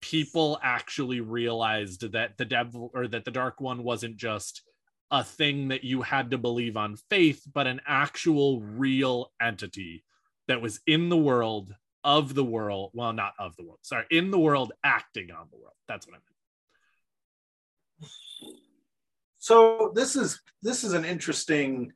people 0.00 0.58
actually 0.62 1.20
realized 1.20 2.12
that 2.12 2.36
the 2.36 2.44
devil 2.44 2.90
or 2.94 3.08
that 3.08 3.24
the 3.24 3.30
dark 3.30 3.60
one 3.60 3.82
wasn't 3.82 4.16
just 4.16 4.62
a 5.10 5.24
thing 5.24 5.68
that 5.68 5.84
you 5.84 6.02
had 6.02 6.30
to 6.30 6.38
believe 6.38 6.76
on 6.76 6.96
faith, 7.08 7.42
but 7.52 7.66
an 7.66 7.80
actual 7.86 8.60
real 8.60 9.30
entity 9.40 10.04
that 10.48 10.60
was 10.60 10.80
in 10.86 11.08
the 11.08 11.16
world 11.16 11.74
of 12.04 12.34
the 12.34 12.44
world. 12.44 12.90
Well, 12.94 13.12
not 13.12 13.34
of 13.38 13.56
the 13.56 13.64
world. 13.64 13.80
Sorry, 13.82 14.04
in 14.10 14.30
the 14.30 14.38
world, 14.38 14.72
acting 14.84 15.30
on 15.30 15.46
the 15.50 15.56
world. 15.56 15.74
That's 15.88 16.06
what 16.06 16.14
I 16.14 16.16
meant. 16.16 16.24
So 19.38 19.92
this 19.94 20.16
is 20.16 20.40
this 20.62 20.84
is 20.84 20.92
an 20.92 21.04
interesting 21.04 21.92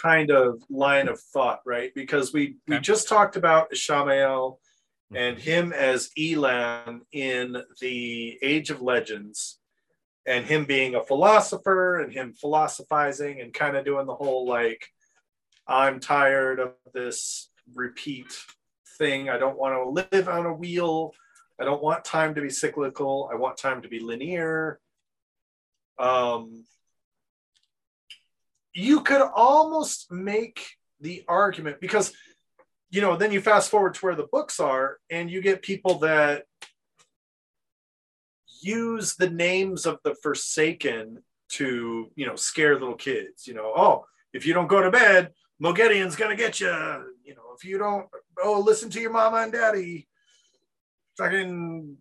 kind 0.00 0.30
of 0.30 0.62
line 0.70 1.08
of 1.08 1.20
thought, 1.20 1.60
right? 1.64 1.92
Because 1.94 2.32
we 2.32 2.56
we 2.68 2.78
just 2.78 3.08
talked 3.08 3.36
about 3.36 3.72
Ishamael 3.72 4.52
mm-hmm. 4.52 5.16
and 5.16 5.38
him 5.38 5.72
as 5.72 6.10
Elan 6.18 7.02
in 7.12 7.56
the 7.80 8.38
Age 8.42 8.70
of 8.70 8.82
Legends, 8.82 9.58
and 10.26 10.44
him 10.46 10.64
being 10.64 10.94
a 10.94 11.04
philosopher 11.04 12.00
and 12.00 12.12
him 12.12 12.32
philosophizing 12.32 13.40
and 13.40 13.52
kind 13.52 13.76
of 13.76 13.84
doing 13.84 14.06
the 14.06 14.14
whole 14.14 14.46
like, 14.46 14.86
I'm 15.66 16.00
tired 16.00 16.60
of 16.60 16.72
this 16.92 17.50
repeat 17.74 18.26
thing. 18.98 19.28
I 19.28 19.38
don't 19.38 19.58
want 19.58 19.74
to 19.74 20.16
live 20.16 20.28
on 20.28 20.46
a 20.46 20.52
wheel. 20.52 21.12
I 21.60 21.64
don't 21.64 21.82
want 21.82 22.04
time 22.04 22.34
to 22.34 22.40
be 22.40 22.50
cyclical. 22.50 23.28
I 23.32 23.36
want 23.36 23.58
time 23.58 23.82
to 23.82 23.88
be 23.88 24.00
linear. 24.00 24.80
Um, 25.98 26.64
you 28.74 29.02
could 29.02 29.20
almost 29.22 30.10
make 30.10 30.66
the 31.00 31.24
argument 31.28 31.80
because 31.80 32.12
you 32.90 33.00
know 33.00 33.16
then 33.16 33.30
you 33.30 33.40
fast 33.40 33.70
forward 33.70 33.94
to 33.94 34.00
where 34.00 34.14
the 34.14 34.28
books 34.30 34.58
are 34.58 34.98
and 35.10 35.30
you 35.30 35.40
get 35.40 35.62
people 35.62 35.98
that 35.98 36.44
use 38.64 39.14
the 39.16 39.30
names 39.30 39.86
of 39.86 39.98
the 40.04 40.14
forsaken 40.22 41.22
to 41.50 42.10
you 42.16 42.26
know 42.26 42.36
scare 42.36 42.74
little 42.74 42.94
kids 42.94 43.46
you 43.46 43.54
know 43.54 43.72
oh 43.76 44.04
if 44.32 44.46
you 44.46 44.54
don't 44.54 44.66
go 44.66 44.82
to 44.82 44.90
bed 44.90 45.30
Moghedien's 45.62 46.16
gonna 46.16 46.36
get 46.36 46.60
you 46.60 46.68
you 47.24 47.34
know 47.34 47.54
if 47.56 47.64
you 47.64 47.78
don't 47.78 48.06
oh 48.42 48.60
listen 48.60 48.90
to 48.90 49.00
your 49.00 49.12
mama 49.12 49.38
and 49.38 49.52
daddy 49.52 50.08
fucking 51.16 51.96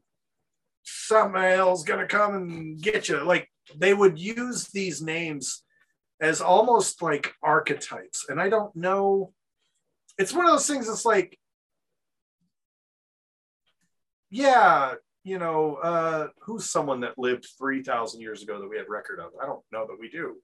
Samael's 0.84 1.84
gonna 1.84 2.08
come 2.08 2.36
and 2.36 2.82
get 2.82 3.10
you 3.10 3.24
like 3.24 3.50
they 3.77 3.93
would 3.93 4.20
use 4.20 4.67
these 4.67 5.01
names 5.01 5.63
as 6.24 6.41
almost 6.41 7.01
like 7.01 7.34
archetypes. 7.43 8.25
And 8.29 8.39
I 8.39 8.50
don't 8.50 8.75
know. 8.75 9.34
It's 10.17 10.34
one 10.34 10.46
of 10.46 10.51
those 10.51 10.67
things 10.67 10.88
that's 10.88 11.05
like, 11.05 11.38
yeah, 14.29 14.93
you 15.24 15.39
know, 15.39 15.75
uh, 15.75 16.27
who's 16.42 16.70
someone 16.70 17.00
that 17.01 17.18
lived 17.18 17.48
3,000 17.58 18.20
years 18.22 18.44
ago 18.44 18.60
that 18.60 18.70
we 18.70 18.77
have 18.77 18.89
record 18.89 19.20
of? 19.20 19.32
I 19.42 19.46
don't 19.46 19.63
know 19.72 19.88
that 19.88 19.98
we 20.00 20.10
do 20.10 20.36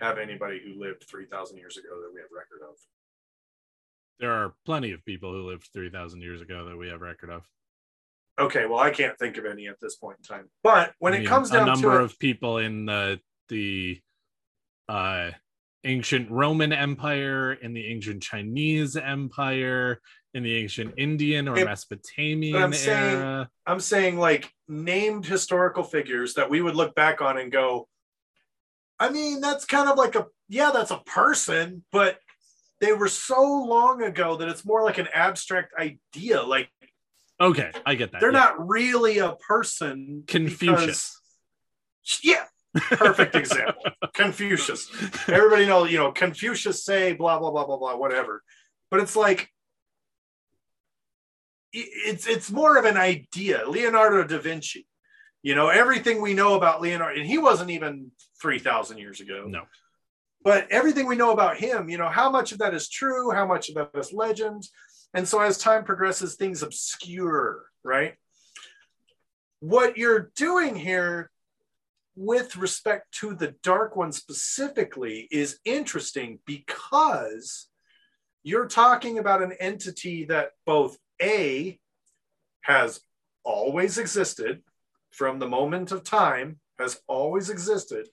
have 0.00 0.18
anybody 0.18 0.60
who 0.64 0.80
lived 0.80 1.04
3,000 1.08 1.56
years 1.56 1.76
ago 1.76 2.00
that 2.02 2.12
we 2.12 2.20
have 2.20 2.30
record 2.34 2.68
of. 2.68 2.76
There 4.18 4.32
are 4.32 4.54
plenty 4.64 4.92
of 4.92 5.04
people 5.04 5.32
who 5.32 5.48
lived 5.48 5.68
3,000 5.72 6.20
years 6.20 6.40
ago 6.40 6.64
that 6.68 6.76
we 6.76 6.88
have 6.88 7.00
record 7.00 7.30
of. 7.30 7.42
Okay, 8.38 8.66
well, 8.66 8.80
I 8.80 8.90
can't 8.90 9.16
think 9.18 9.36
of 9.36 9.44
any 9.44 9.68
at 9.68 9.80
this 9.80 9.94
point 9.96 10.18
in 10.18 10.24
time. 10.24 10.50
But 10.62 10.92
when 10.98 11.12
I 11.12 11.16
it 11.16 11.18
mean, 11.20 11.28
comes 11.28 11.50
a 11.50 11.54
down 11.54 11.66
number 11.66 11.90
to 11.92 12.00
it, 12.00 12.04
of 12.04 12.18
people 12.18 12.58
in 12.58 12.86
the 12.86 13.20
the 13.48 14.00
uh 14.88 15.30
ancient 15.84 16.30
roman 16.30 16.72
empire 16.72 17.52
in 17.52 17.74
the 17.74 17.86
ancient 17.86 18.22
chinese 18.22 18.96
empire 18.96 20.00
in 20.32 20.42
the 20.42 20.56
ancient 20.56 20.94
indian 20.96 21.46
or 21.48 21.58
Yeah, 21.58 21.64
mesopotamian 21.64 22.62
I'm 22.62 22.72
saying- 22.72 23.16
era 23.16 23.50
I'm 23.66 23.80
saying 23.80 24.18
like 24.18 24.50
named 24.68 25.26
historical 25.26 25.82
figures 25.84 26.34
that 26.34 26.50
we 26.50 26.60
would 26.60 26.74
look 26.74 26.94
back 26.94 27.20
on 27.22 27.38
and 27.38 27.50
go, 27.52 27.88
I 28.98 29.10
mean, 29.10 29.40
that's 29.40 29.64
kind 29.64 29.88
of 29.88 29.96
like 29.98 30.14
a, 30.14 30.26
yeah, 30.48 30.70
that's 30.72 30.90
a 30.90 30.98
person, 30.98 31.84
but 31.90 32.18
they 32.80 32.92
were 32.92 33.08
so 33.08 33.42
long 33.42 34.02
ago 34.02 34.36
that 34.36 34.48
it's 34.48 34.64
more 34.64 34.82
like 34.84 34.98
an 34.98 35.08
abstract 35.12 35.72
idea. 35.78 36.42
Like 36.42 36.68
okay 37.40 37.72
i 37.84 37.96
get 37.96 38.12
that 38.12 38.20
they're 38.20 38.30
yeah. 38.32 38.38
not 38.38 38.68
really 38.68 39.18
a 39.18 39.32
person. 39.36 40.22
Confucius. 40.26 41.20
because- 42.04 42.22
yeah, 42.22 42.44
perfect 42.74 43.34
example. 43.34 43.82
Confucius. 44.14 44.90
Everybody 45.28 45.66
know, 45.66 45.84
you 45.84 45.98
know, 45.98 46.12
Confucius 46.12 46.84
say 46.84 47.12
blah 47.12 47.38
blah 47.38 47.50
blah 47.50 47.66
blah 47.66 47.76
blah 47.76 47.96
whatever. 47.96 48.42
But 48.90 49.00
it's 49.00 49.16
like 49.16 49.50
it's 51.72 52.26
it's 52.26 52.50
more 52.50 52.76
of 52.76 52.84
an 52.84 52.96
idea. 52.96 53.68
Leonardo 53.68 54.24
da 54.24 54.38
Vinci. 54.38 54.86
You 55.42 55.54
know, 55.54 55.68
everything 55.68 56.22
we 56.22 56.32
know 56.32 56.54
about 56.54 56.80
Leonardo 56.80 57.20
and 57.20 57.28
he 57.28 57.36
wasn't 57.36 57.70
even 57.70 58.10
3000 58.40 58.98
years 58.98 59.20
ago. 59.20 59.44
no 59.46 59.64
But 60.42 60.70
everything 60.70 61.06
we 61.06 61.16
know 61.16 61.32
about 61.32 61.58
him, 61.58 61.90
you 61.90 61.98
know, 61.98 62.08
how 62.08 62.30
much 62.30 62.52
of 62.52 62.58
that 62.58 62.72
is 62.72 62.88
true, 62.88 63.30
how 63.30 63.46
much 63.46 63.68
of 63.68 63.74
that 63.74 63.90
is 63.94 64.12
legend. 64.12 64.66
And 65.12 65.28
so 65.28 65.40
as 65.40 65.58
time 65.58 65.84
progresses 65.84 66.36
things 66.36 66.62
obscure, 66.62 67.66
right? 67.84 68.14
What 69.60 69.98
you're 69.98 70.32
doing 70.34 70.76
here 70.76 71.30
with 72.16 72.56
respect 72.56 73.12
to 73.20 73.34
the 73.34 73.54
dark 73.62 73.96
one 73.96 74.12
specifically 74.12 75.28
is 75.30 75.58
interesting 75.64 76.38
because 76.46 77.68
you're 78.42 78.68
talking 78.68 79.18
about 79.18 79.42
an 79.42 79.52
entity 79.58 80.24
that 80.26 80.50
both 80.66 80.96
A 81.20 81.78
has 82.62 83.00
always 83.42 83.98
existed 83.98 84.62
from 85.10 85.38
the 85.38 85.48
moment 85.48 85.92
of 85.92 86.04
time, 86.04 86.58
has 86.78 87.00
always 87.06 87.50
existed, 87.50 88.08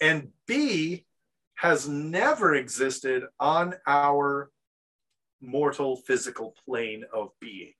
and 0.00 0.28
B 0.46 1.06
has 1.54 1.88
never 1.88 2.54
existed 2.54 3.24
on 3.38 3.74
our 3.86 4.50
mortal 5.40 5.96
physical 5.96 6.54
plane 6.64 7.04
of 7.12 7.30
being 7.40 7.72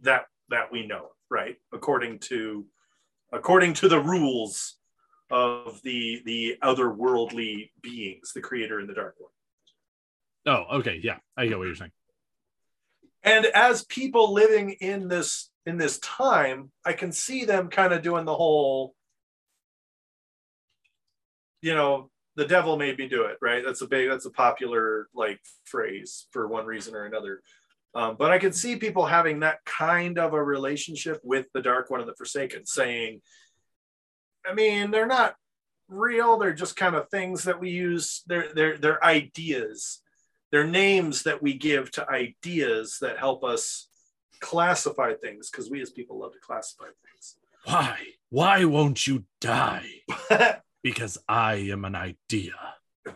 that 0.00 0.26
that 0.50 0.70
we 0.70 0.86
know 0.86 1.14
right? 1.34 1.56
According 1.72 2.20
to 2.20 2.64
according 3.34 3.74
to 3.74 3.88
the 3.88 4.00
rules 4.00 4.76
of 5.30 5.80
the 5.82 6.22
the 6.24 6.56
otherworldly 6.62 7.70
beings 7.82 8.32
the 8.32 8.40
creator 8.40 8.78
and 8.78 8.88
the 8.88 8.94
dark 8.94 9.16
one. 9.18 9.30
Oh 10.46 10.78
okay 10.78 11.00
yeah 11.02 11.16
i 11.36 11.46
get 11.46 11.58
what 11.58 11.66
you're 11.66 11.74
saying. 11.74 11.92
And 13.22 13.46
as 13.46 13.84
people 13.84 14.32
living 14.32 14.72
in 14.80 15.08
this 15.08 15.50
in 15.66 15.78
this 15.78 15.98
time 15.98 16.70
i 16.84 16.92
can 16.92 17.10
see 17.10 17.44
them 17.44 17.68
kind 17.68 17.92
of 17.92 18.02
doing 18.02 18.24
the 18.24 18.34
whole 18.34 18.94
you 21.62 21.74
know 21.74 22.10
the 22.36 22.44
devil 22.46 22.76
made 22.76 22.98
me 22.98 23.08
do 23.08 23.22
it 23.22 23.38
right? 23.40 23.62
That's 23.64 23.80
a 23.80 23.86
big 23.86 24.10
that's 24.10 24.26
a 24.26 24.30
popular 24.30 25.08
like 25.14 25.40
phrase 25.64 26.26
for 26.30 26.46
one 26.46 26.66
reason 26.66 26.94
or 26.94 27.04
another 27.04 27.42
um, 27.94 28.16
but 28.18 28.30
i 28.30 28.38
can 28.38 28.52
see 28.52 28.76
people 28.76 29.04
having 29.06 29.40
that 29.40 29.58
kind 29.64 30.18
of 30.18 30.32
a 30.32 30.42
relationship 30.42 31.20
with 31.22 31.46
the 31.54 31.62
dark 31.62 31.90
one 31.90 32.00
and 32.00 32.08
the 32.08 32.14
forsaken 32.16 32.66
saying 32.66 33.20
i 34.46 34.54
mean 34.54 34.90
they're 34.90 35.06
not 35.06 35.34
real 35.88 36.38
they're 36.38 36.54
just 36.54 36.76
kind 36.76 36.94
of 36.94 37.08
things 37.08 37.44
that 37.44 37.60
we 37.60 37.70
use 37.70 38.22
they're 38.26 38.48
they're, 38.54 38.78
they're 38.78 39.04
ideas. 39.04 40.00
They're 40.50 40.66
names 40.66 41.24
that 41.24 41.42
we 41.42 41.54
give 41.54 41.90
to 41.92 42.08
ideas 42.08 42.98
that 43.00 43.18
help 43.18 43.42
us 43.42 43.88
classify 44.40 45.14
things 45.14 45.50
because 45.50 45.68
we 45.68 45.80
as 45.82 45.90
people 45.90 46.20
love 46.20 46.32
to 46.32 46.38
classify 46.38 46.84
things. 46.84 47.36
why? 47.64 47.98
Why 48.30 48.64
won't 48.64 49.06
you 49.06 49.24
die? 49.40 49.88
Because 50.82 51.16
i 51.26 51.54
am 51.54 51.86
an 51.86 51.94
idea 51.94 52.52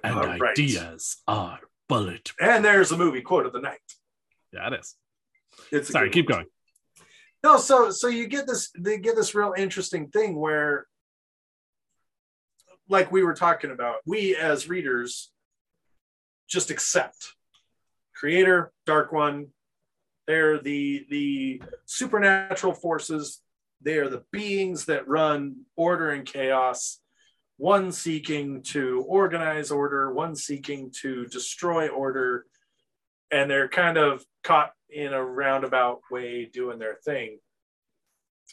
and 0.03 0.17
right. 0.17 0.41
ideas 0.41 1.19
are 1.29 1.61
bullet 1.87 2.33
and 2.41 2.65
there's 2.65 2.93
a 2.93 2.97
movie 2.97 3.21
quote 3.21 3.45
of 3.45 3.53
the 3.53 3.61
night 3.61 3.93
yeah 4.53 4.69
it 4.69 4.81
is. 4.81 4.97
It's 5.71 5.91
sorry 5.91 6.11
keep 6.11 6.29
going. 6.29 6.47
No 7.43 7.57
so 7.57 7.91
so 7.91 8.09
you 8.09 8.27
get 8.27 8.47
this 8.47 8.71
they 8.79 8.99
get 8.99 9.17
this 9.17 9.35
real 9.35 9.55
interesting 9.57 10.09
thing 10.09 10.39
where 10.39 10.87
like 12.89 13.13
we 13.13 13.23
were 13.23 13.35
talking 13.35 13.71
about 13.71 13.97
we 14.07 14.37
as 14.37 14.69
readers 14.69 15.31
just 16.49 16.71
accept. 16.71 17.35
Creator 18.15 18.73
dark 18.87 19.13
one 19.13 19.49
they're 20.29 20.59
the 20.59 21.07
the 21.09 21.63
supernatural 21.87 22.75
forces. 22.75 23.41
They 23.81 23.97
are 23.97 24.11
the 24.11 24.25
beings 24.31 24.85
that 24.85 25.09
run 25.09 25.65
order 25.75 26.11
and 26.11 26.27
chaos. 26.27 27.01
One 27.57 27.91
seeking 27.91 28.63
to 28.75 29.05
organize 29.09 29.71
order 29.71 30.13
one 30.13 30.37
seeking 30.37 30.93
to 31.01 31.25
destroy 31.27 31.89
order 31.89 32.45
and 33.31 33.51
they're 33.51 33.69
kind 33.69 33.99
of 33.99 34.25
caught 34.45 34.73
in 34.91 35.13
a 35.13 35.23
roundabout 35.25 36.01
way 36.11 36.47
doing 36.47 36.79
their 36.79 36.97
thing. 37.05 37.39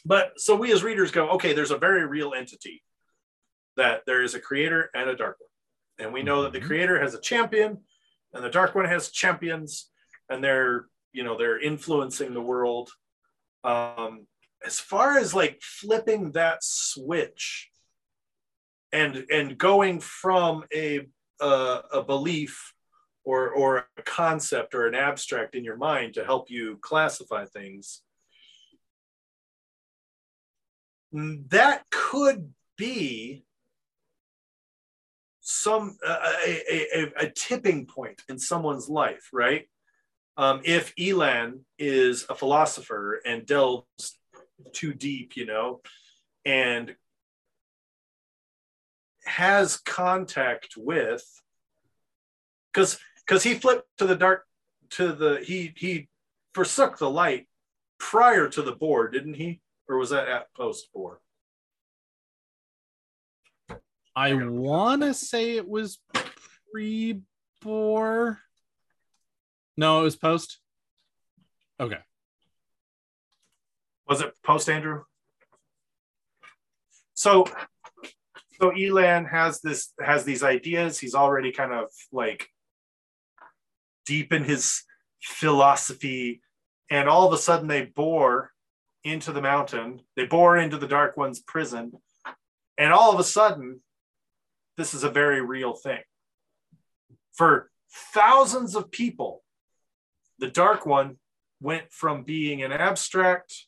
But 0.04 0.32
so 0.40 0.54
we 0.54 0.72
as 0.72 0.84
readers 0.84 1.10
go 1.10 1.30
okay 1.30 1.52
there's 1.54 1.70
a 1.70 1.78
very 1.78 2.06
real 2.06 2.34
entity 2.34 2.82
that 3.76 4.02
there 4.06 4.22
is 4.22 4.34
a 4.34 4.40
creator 4.40 4.90
and 4.94 5.08
a 5.08 5.16
dark 5.16 5.38
one. 5.40 6.04
And 6.06 6.12
we 6.14 6.22
know 6.22 6.42
that 6.42 6.52
the 6.52 6.60
Mhm. 6.60 6.66
creator 6.66 7.00
has 7.00 7.14
a 7.14 7.20
champion 7.20 7.84
and 8.32 8.44
the 8.44 8.50
dark 8.50 8.74
one 8.74 8.84
has 8.84 9.10
champions 9.10 9.90
and 10.28 10.42
they're 10.44 10.88
you 11.12 11.24
know 11.24 11.36
they're 11.36 11.58
influencing 11.60 12.34
the 12.34 12.42
world. 12.42 12.90
Um 13.64 14.26
as 14.64 14.80
far 14.80 15.18
as 15.18 15.34
like 15.34 15.60
flipping 15.62 16.32
that 16.32 16.58
switch 16.62 17.70
and 18.92 19.26
and 19.30 19.58
going 19.58 20.00
from 20.00 20.64
a 20.74 21.06
a, 21.40 21.82
a 21.92 22.02
belief 22.02 22.72
or 23.26 23.50
or 23.50 23.88
a 23.98 24.02
concept 24.02 24.74
or 24.74 24.86
an 24.86 24.94
abstract 24.94 25.54
in 25.54 25.64
your 25.64 25.76
mind 25.76 26.14
to 26.14 26.24
help 26.24 26.48
you 26.48 26.78
classify 26.80 27.44
things 27.44 28.02
mm, 31.12 31.46
that 31.50 31.84
could 31.90 32.52
be 32.78 33.44
some 35.40 35.98
a, 36.06 36.12
a, 36.46 37.00
a, 37.00 37.12
a 37.26 37.30
tipping 37.30 37.84
point 37.84 38.22
in 38.30 38.38
someone's 38.38 38.88
life 38.88 39.28
right? 39.32 39.66
Um, 40.38 40.60
if 40.64 40.92
elan 40.98 41.64
is 41.78 42.26
a 42.28 42.34
philosopher 42.34 43.20
and 43.26 43.44
delves 43.44 44.18
too 44.72 44.94
deep 44.94 45.36
you 45.36 45.46
know 45.46 45.80
and 46.44 46.94
has 49.24 49.78
contact 49.78 50.74
with 50.76 51.24
because 52.72 52.98
because 53.26 53.42
he 53.42 53.54
flipped 53.54 53.86
to 53.98 54.06
the 54.06 54.16
dark 54.16 54.44
to 54.90 55.12
the 55.12 55.42
he 55.44 55.72
he 55.76 56.08
forsook 56.54 56.98
the 56.98 57.10
light 57.10 57.46
prior 57.98 58.48
to 58.48 58.62
the 58.62 58.72
bore 58.72 59.08
didn't 59.08 59.34
he 59.34 59.60
or 59.88 59.98
was 59.98 60.10
that 60.10 60.28
at 60.28 60.52
post 60.54 60.88
bore 60.94 61.20
I 64.14 64.32
want 64.32 65.02
to 65.02 65.12
say 65.12 65.56
it 65.56 65.68
was 65.68 65.98
pre 66.72 67.20
bore. 67.60 68.40
No, 69.76 70.00
it 70.00 70.04
was 70.04 70.16
post. 70.16 70.58
Okay. 71.78 71.98
was 74.08 74.22
it 74.22 74.32
post 74.42 74.70
andrew 74.70 75.02
so 77.12 77.44
so 78.58 78.70
elan 78.70 79.26
has 79.26 79.60
this 79.60 79.92
has 80.02 80.24
these 80.24 80.42
ideas 80.42 80.98
he's 80.98 81.14
already 81.14 81.52
kind 81.52 81.72
of 81.72 81.90
like 82.12 82.48
deep 84.06 84.32
in 84.32 84.44
his 84.44 84.82
philosophy 85.22 86.40
and 86.90 87.08
all 87.08 87.26
of 87.26 87.32
a 87.32 87.38
sudden 87.38 87.66
they 87.66 87.84
bore 87.84 88.52
into 89.04 89.32
the 89.32 89.42
mountain 89.42 90.00
they 90.16 90.26
bore 90.26 90.56
into 90.56 90.78
the 90.78 90.88
dark 90.88 91.16
one's 91.16 91.40
prison 91.40 91.92
and 92.78 92.92
all 92.92 93.12
of 93.12 93.18
a 93.18 93.24
sudden 93.24 93.80
this 94.76 94.94
is 94.94 95.04
a 95.04 95.10
very 95.10 95.40
real 95.40 95.74
thing. 95.74 96.02
For 97.32 97.70
thousands 98.12 98.74
of 98.74 98.90
people, 98.90 99.42
the 100.38 100.48
Dark 100.48 100.86
One 100.86 101.16
went 101.60 101.90
from 101.92 102.24
being 102.24 102.62
an 102.62 102.72
abstract 102.72 103.66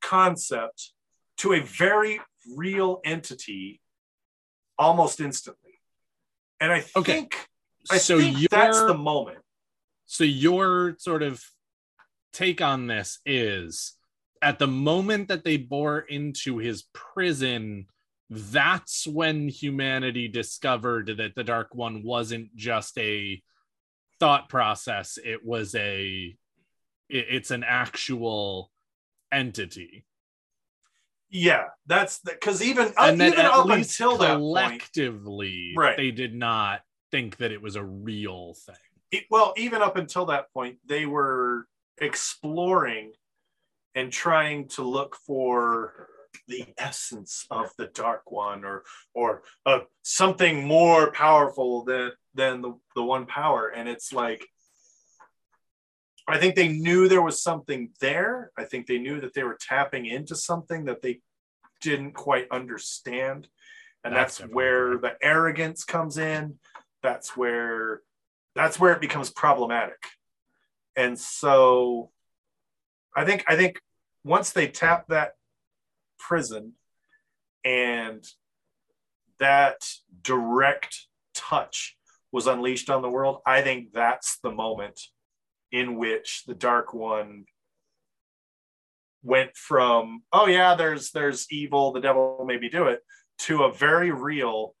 concept 0.00 0.92
to 1.38 1.52
a 1.52 1.60
very 1.60 2.20
real 2.56 3.00
entity 3.04 3.80
almost 4.78 5.20
instantly. 5.20 5.80
And 6.60 6.72
I 6.72 6.84
Okay. 6.96 7.12
think 7.12 7.48
I 7.90 7.98
so 7.98 8.18
think 8.18 8.48
that's 8.50 8.78
the 8.84 8.94
moment. 8.94 9.38
so 10.06 10.24
your 10.24 10.96
sort 10.98 11.22
of 11.22 11.42
take 12.32 12.60
on 12.60 12.86
this 12.86 13.18
is 13.26 13.94
at 14.42 14.58
the 14.58 14.66
moment 14.66 15.28
that 15.28 15.44
they 15.44 15.56
bore 15.56 15.98
into 16.00 16.58
his 16.58 16.84
prison 16.92 17.86
that's 18.30 19.06
when 19.06 19.48
humanity 19.48 20.28
discovered 20.28 21.14
that 21.16 21.34
the 21.34 21.42
dark 21.44 21.74
one 21.74 22.02
wasn't 22.04 22.54
just 22.54 22.96
a 22.98 23.42
thought 24.20 24.48
process 24.50 25.18
it 25.24 25.44
was 25.44 25.74
a 25.74 26.36
it- 27.08 27.26
it's 27.30 27.50
an 27.50 27.64
actual 27.64 28.70
entity 29.32 30.04
Yeah, 31.30 31.64
that's 31.86 32.20
because 32.20 32.62
even 32.62 32.88
uh, 32.96 33.06
and 33.08 33.20
then 33.20 33.32
even 33.32 33.46
up 33.46 33.68
until 33.68 34.16
that 34.18 34.38
point, 34.38 34.38
collectively 34.38 35.74
Right. 35.76 35.96
they 35.96 36.10
did 36.10 36.34
not 36.34 36.80
think 37.10 37.36
that 37.38 37.52
it 37.52 37.62
was 37.62 37.76
a 37.76 37.84
real 37.84 38.54
thing. 38.54 38.76
It- 39.10 39.26
well, 39.30 39.54
even 39.56 39.82
up 39.82 39.96
until 39.96 40.26
that 40.26 40.52
point, 40.52 40.78
they 40.86 41.06
were 41.06 41.66
exploring 41.98 43.12
and 43.94 44.12
trying 44.12 44.68
to 44.68 44.82
look 44.82 45.16
for 45.16 46.08
the 46.46 46.66
essence 46.78 47.46
of 47.50 47.70
the 47.78 47.86
dark 47.88 48.30
one 48.30 48.64
or 48.64 48.84
or 49.14 49.42
uh, 49.66 49.80
something 50.02 50.66
more 50.66 51.10
powerful 51.12 51.84
than 51.84 52.12
than 52.34 52.60
the, 52.62 52.74
the 52.94 53.02
one 53.02 53.26
power. 53.26 53.68
And 53.68 53.88
it's 53.88 54.12
like 54.12 54.46
i 56.28 56.38
think 56.38 56.54
they 56.54 56.68
knew 56.68 57.08
there 57.08 57.22
was 57.22 57.42
something 57.42 57.90
there. 58.00 58.50
I 58.56 58.64
think 58.64 58.86
they 58.86 58.98
knew 58.98 59.20
that 59.22 59.32
they 59.32 59.44
were 59.44 59.58
tapping 59.58 60.04
into 60.06 60.36
something 60.36 60.84
that 60.84 61.00
they 61.00 61.20
didn't 61.80 62.12
quite 62.12 62.46
understand. 62.50 63.48
And 64.04 64.14
That's 64.14 64.38
that's, 64.38 64.52
where 64.52 64.98
the 64.98 65.16
arrogance 65.22 65.84
comes 65.84 66.18
in 66.18 66.58
that's 67.02 67.36
where 67.36 68.02
that's 68.54 68.80
where 68.80 68.92
it 68.92 69.00
becomes 69.00 69.30
problematic. 69.30 70.02
And 70.96 71.18
so 71.18 72.10
i 73.18 73.24
think 73.24 73.44
i 73.48 73.56
think 73.56 73.80
once 74.24 74.52
they 74.52 74.68
tap 74.68 75.06
that 75.08 75.32
prison 76.18 76.72
and 77.64 78.24
that 79.38 79.76
direct 80.22 81.06
touch 81.34 81.96
was 82.32 82.46
unleashed 82.46 82.90
on 82.90 83.02
the 83.02 83.10
world 83.10 83.40
i 83.44 83.60
think 83.60 83.92
that's 83.92 84.38
the 84.42 84.50
moment 84.50 85.00
in 85.72 85.96
which 85.96 86.44
the 86.46 86.54
dark 86.54 86.94
one 86.94 87.44
went 89.22 89.54
from 89.56 90.22
oh 90.32 90.46
yeah 90.46 90.74
there's 90.74 91.10
there's 91.10 91.46
evil 91.50 91.92
the 91.92 92.00
devil 92.00 92.44
made 92.46 92.60
me 92.60 92.68
do 92.68 92.86
it 92.86 93.00
to 93.38 93.64
a 93.64 93.72
very 93.72 94.10
real 94.10 94.74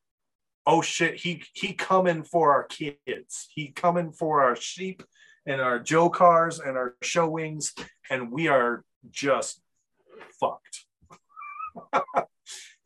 oh 0.68 0.82
shit 0.82 1.16
he 1.16 1.42
he 1.54 1.72
coming 1.72 2.22
for 2.22 2.52
our 2.52 2.64
kids. 2.64 3.48
He 3.50 3.72
coming 3.72 4.12
for 4.12 4.44
our 4.44 4.54
sheep 4.54 5.02
and 5.46 5.60
our 5.60 5.78
jo-cars 5.80 6.60
and 6.60 6.76
our 6.76 6.94
sho-wings 7.02 7.74
and 8.10 8.30
we 8.30 8.46
are 8.46 8.84
just 9.10 9.60
fucked. 10.38 10.84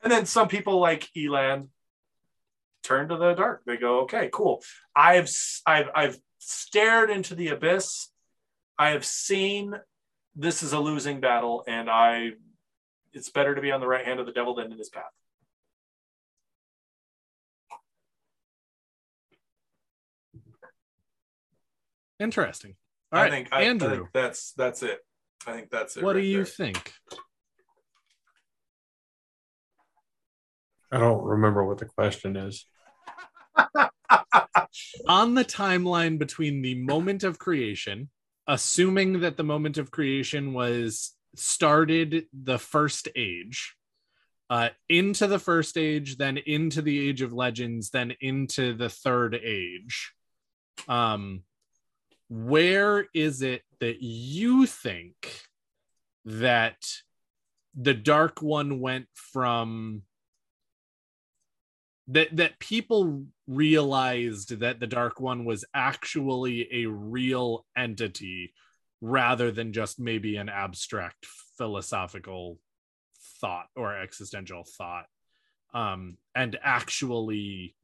And 0.05 0.11
then 0.11 0.27
some 0.27 0.49
people 0.49 0.81
like 0.81 1.09
elan 1.17 1.69
turn 2.83 3.09
to 3.11 3.17
the 3.17 3.35
dark. 3.35 3.63
They 3.65 3.77
go 3.77 4.01
okay 4.01 4.29
cool. 4.33 4.61
I've 4.97 5.31
i've 5.65 5.91
i've 5.95 6.19
stared 6.39 7.09
into 7.09 7.37
the 7.37 7.49
abyss. 7.49 8.09
I 8.77 8.91
have 8.91 9.05
seen 9.05 9.77
this 10.35 10.65
is 10.65 10.73
a 10.73 10.81
losing 10.81 11.21
battle 11.21 11.63
and 11.69 11.91
i 11.91 12.31
it's 13.13 13.29
better 13.29 13.55
to 13.55 13.61
be 13.61 13.71
on 13.71 13.81
the 13.81 13.87
right 13.87 14.05
hand 14.05 14.19
of 14.19 14.27
the 14.27 14.33
devil 14.33 14.55
than 14.55 14.73
in 14.73 14.79
his 14.79 14.89
path 14.89 15.13
interesting 22.23 22.75
all 23.13 23.19
I 23.19 23.23
right 23.23 23.31
think 23.31 23.49
I, 23.53 23.61
I 23.61 23.63
andrew 23.65 23.91
think 23.91 24.09
that's 24.13 24.53
that's 24.53 24.83
it. 24.83 25.01
I 25.47 25.53
think 25.53 25.71
that's 25.71 25.97
it. 25.97 26.03
what 26.03 26.15
do 26.15 26.21
you 26.21 26.39
there. 26.39 26.45
think 26.47 26.93
I 30.93 30.99
don't 30.99 31.25
remember 31.25 31.65
what 31.65 31.79
the 31.79 31.87
question 31.87 32.37
is. 32.37 32.67
on 35.09 35.35
the 35.35 35.45
timeline 35.45 36.19
between 36.19 36.61
the 36.61 36.75
moment 36.75 37.25
of 37.25 37.39
creation, 37.39 38.11
assuming 38.47 39.21
that 39.21 39.39
the 39.39 39.45
moment 39.45 39.79
of 39.79 39.91
creation 39.91 40.53
was 40.53 41.15
started 41.35 42.27
the 42.33 42.59
first 42.59 43.09
age, 43.17 43.75
uh, 44.51 44.69
into 44.91 45.27
the 45.27 45.39
first 45.39 45.79
age, 45.79 46.19
then 46.19 46.37
into 46.37 46.83
the 46.83 47.09
age 47.09 47.23
of 47.23 47.33
legends, 47.33 47.89
then 47.89 48.15
into 48.21 48.75
the 48.75 48.91
third 48.91 49.35
age. 49.35 50.13
Um, 50.89 51.43
where 52.33 53.09
is 53.13 53.43
it 53.43 53.61
that 53.79 54.01
you 54.01 54.65
think 54.65 55.15
that 56.25 56.83
the 57.75 57.93
dark 57.93 58.41
one 58.41 58.81
went 58.81 59.05
from 59.13 60.01
that 62.09 62.35
that 62.35 62.59
people 62.59 63.27
realized 63.47 64.61
that 64.61 64.81
the 64.81 64.87
dark 64.87 65.21
one 65.21 65.45
was 65.45 65.67
actually 65.75 66.67
a 66.73 66.87
real 66.87 67.67
entity 67.77 68.55
rather 69.03 69.51
than 69.51 69.75
just 69.75 70.01
maybe 70.01 70.37
an 70.37 70.49
abstract 70.49 71.27
philosophical 71.59 72.59
thought 73.43 73.67
or 73.77 73.95
existential 73.95 74.65
thought 74.79 75.05
um 75.75 76.17
and 76.35 76.59
actually 76.63 77.77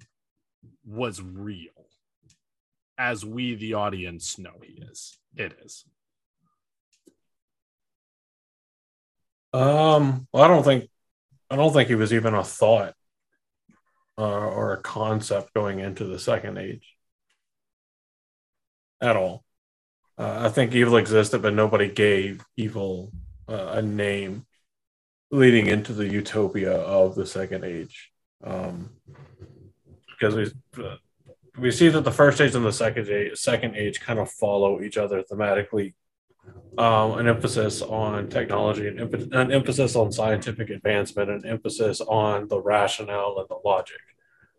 was 0.86 1.20
real 1.20 1.84
as 2.98 3.24
we 3.24 3.54
the 3.54 3.74
audience 3.74 4.38
know 4.38 4.54
he 4.62 4.82
is 4.90 5.18
it 5.36 5.54
is 5.64 5.84
Um, 9.52 10.28
well, 10.32 10.44
I 10.44 10.48
don't 10.48 10.62
think, 10.62 10.90
I 11.50 11.56
don't 11.56 11.72
think 11.72 11.88
he 11.88 11.94
was 11.94 12.12
even 12.12 12.34
a 12.34 12.44
thought 12.44 12.94
uh, 14.18 14.46
or 14.46 14.72
a 14.72 14.82
concept 14.82 15.54
going 15.54 15.78
into 15.78 16.04
the 16.04 16.18
second 16.18 16.58
age 16.58 16.96
at 19.00 19.16
all. 19.16 19.44
Uh, 20.18 20.40
I 20.42 20.48
think 20.48 20.74
evil 20.74 20.96
existed, 20.96 21.42
but 21.42 21.54
nobody 21.54 21.88
gave 21.88 22.44
evil 22.56 23.12
uh, 23.48 23.72
a 23.74 23.82
name 23.82 24.44
leading 25.30 25.66
into 25.66 25.92
the 25.92 26.08
utopia 26.08 26.72
of 26.72 27.14
the 27.14 27.26
second 27.26 27.64
age. 27.64 28.10
Um, 28.44 28.90
because 30.10 30.34
we 30.34 30.50
we 31.58 31.70
see 31.70 31.88
that 31.88 32.04
the 32.04 32.12
first 32.12 32.40
age 32.40 32.54
and 32.54 32.64
the 32.64 32.72
second 32.72 33.08
age, 33.08 33.36
second 33.36 33.76
age 33.76 34.00
kind 34.00 34.18
of 34.18 34.30
follow 34.30 34.80
each 34.80 34.96
other 34.96 35.22
thematically 35.22 35.94
um, 36.76 37.18
an 37.18 37.26
emphasis 37.26 37.82
on 37.82 38.28
technology, 38.28 38.86
an, 38.86 38.98
emph- 38.98 39.32
an 39.32 39.52
emphasis 39.52 39.96
on 39.96 40.12
scientific 40.12 40.70
advancement, 40.70 41.30
an 41.30 41.44
emphasis 41.44 42.00
on 42.00 42.48
the 42.48 42.60
rationale 42.60 43.36
and 43.38 43.48
the 43.48 43.58
logic. 43.64 43.98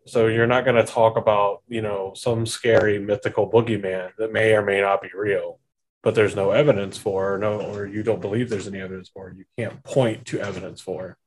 So 0.05 0.27
you're 0.27 0.47
not 0.47 0.65
going 0.65 0.75
to 0.75 0.91
talk 0.91 1.17
about, 1.17 1.61
you 1.67 1.81
know, 1.81 2.13
some 2.15 2.45
scary 2.45 2.99
mythical 2.99 3.49
boogeyman 3.49 4.11
that 4.17 4.33
may 4.33 4.53
or 4.53 4.63
may 4.63 4.81
not 4.81 5.01
be 5.01 5.09
real, 5.15 5.59
but 6.03 6.15
there's 6.15 6.35
no 6.35 6.51
evidence 6.51 6.97
for, 6.97 7.35
or 7.35 7.37
no, 7.37 7.61
or 7.61 7.85
you 7.85 8.03
don't 8.03 8.21
believe 8.21 8.49
there's 8.49 8.67
any 8.67 8.81
evidence 8.81 9.09
for. 9.09 9.31
You 9.31 9.45
can't 9.57 9.83
point 9.83 10.25
to 10.27 10.39
evidence 10.39 10.81
for, 10.81 11.17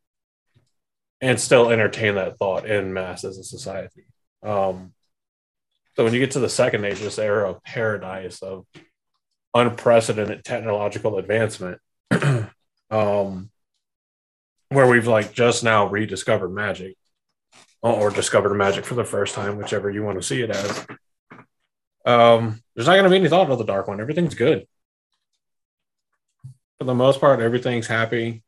and 1.21 1.41
still 1.41 1.71
entertain 1.71 2.17
that 2.17 2.39
thought 2.39 2.67
in 2.67 2.93
mass 2.93 3.25
as 3.25 3.39
a 3.39 3.45
society. 3.45 4.05
Um, 4.43 4.93
so 5.95 6.05
when 6.05 6.15
you 6.15 6.21
get 6.21 6.33
to 6.33 6.41
the 6.41 6.49
second 6.49 6.85
age, 6.85 7.01
this 7.01 7.19
era 7.19 7.51
of 7.51 7.63
paradise 7.63 8.43
of 8.43 8.67
unprecedented 9.55 10.45
technological 10.45 11.19
advancement 11.19 11.79
um 12.91 13.51
where 14.71 14.87
we've 14.87 15.07
like 15.07 15.35
just 15.35 15.63
now 15.63 15.87
rediscovered 15.87 16.49
magic 16.49 16.97
or 17.83 18.11
discovered 18.11 18.55
magic 18.55 18.87
for 18.87 18.95
the 18.95 19.05
first 19.05 19.35
time 19.35 19.59
whichever 19.59 19.91
you 19.91 20.03
want 20.03 20.19
to 20.19 20.27
see 20.27 20.41
it 20.41 20.51
as 20.51 20.87
um 22.07 22.63
there's 22.75 22.87
not 22.87 22.95
going 22.95 23.05
to 23.05 23.11
be 23.11 23.17
any 23.17 23.29
thought 23.29 23.51
of 23.51 23.59
the 23.59 23.65
dark 23.65 23.87
one. 23.87 24.01
Everything's 24.01 24.35
good. 24.35 24.67
For 26.79 26.85
the 26.85 26.95
most 26.95 27.21
part 27.21 27.41
everything's 27.41 27.87
happy 27.87 28.43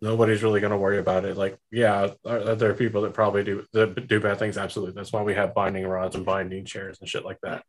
nobody's 0.00 0.42
really 0.42 0.60
going 0.60 0.70
to 0.70 0.76
worry 0.76 0.98
about 0.98 1.24
it 1.24 1.36
like 1.36 1.58
yeah 1.70 2.08
are, 2.24 2.54
there 2.54 2.70
are 2.70 2.74
people 2.74 3.02
that 3.02 3.14
probably 3.14 3.42
do 3.44 3.64
that 3.72 4.08
do 4.08 4.20
bad 4.20 4.38
things 4.38 4.56
absolutely 4.56 4.94
that's 4.94 5.12
why 5.12 5.22
we 5.22 5.34
have 5.34 5.54
binding 5.54 5.86
rods 5.86 6.14
and 6.14 6.24
binding 6.24 6.64
chairs 6.64 6.98
and 7.00 7.08
shit 7.08 7.24
like 7.24 7.38
that 7.42 7.64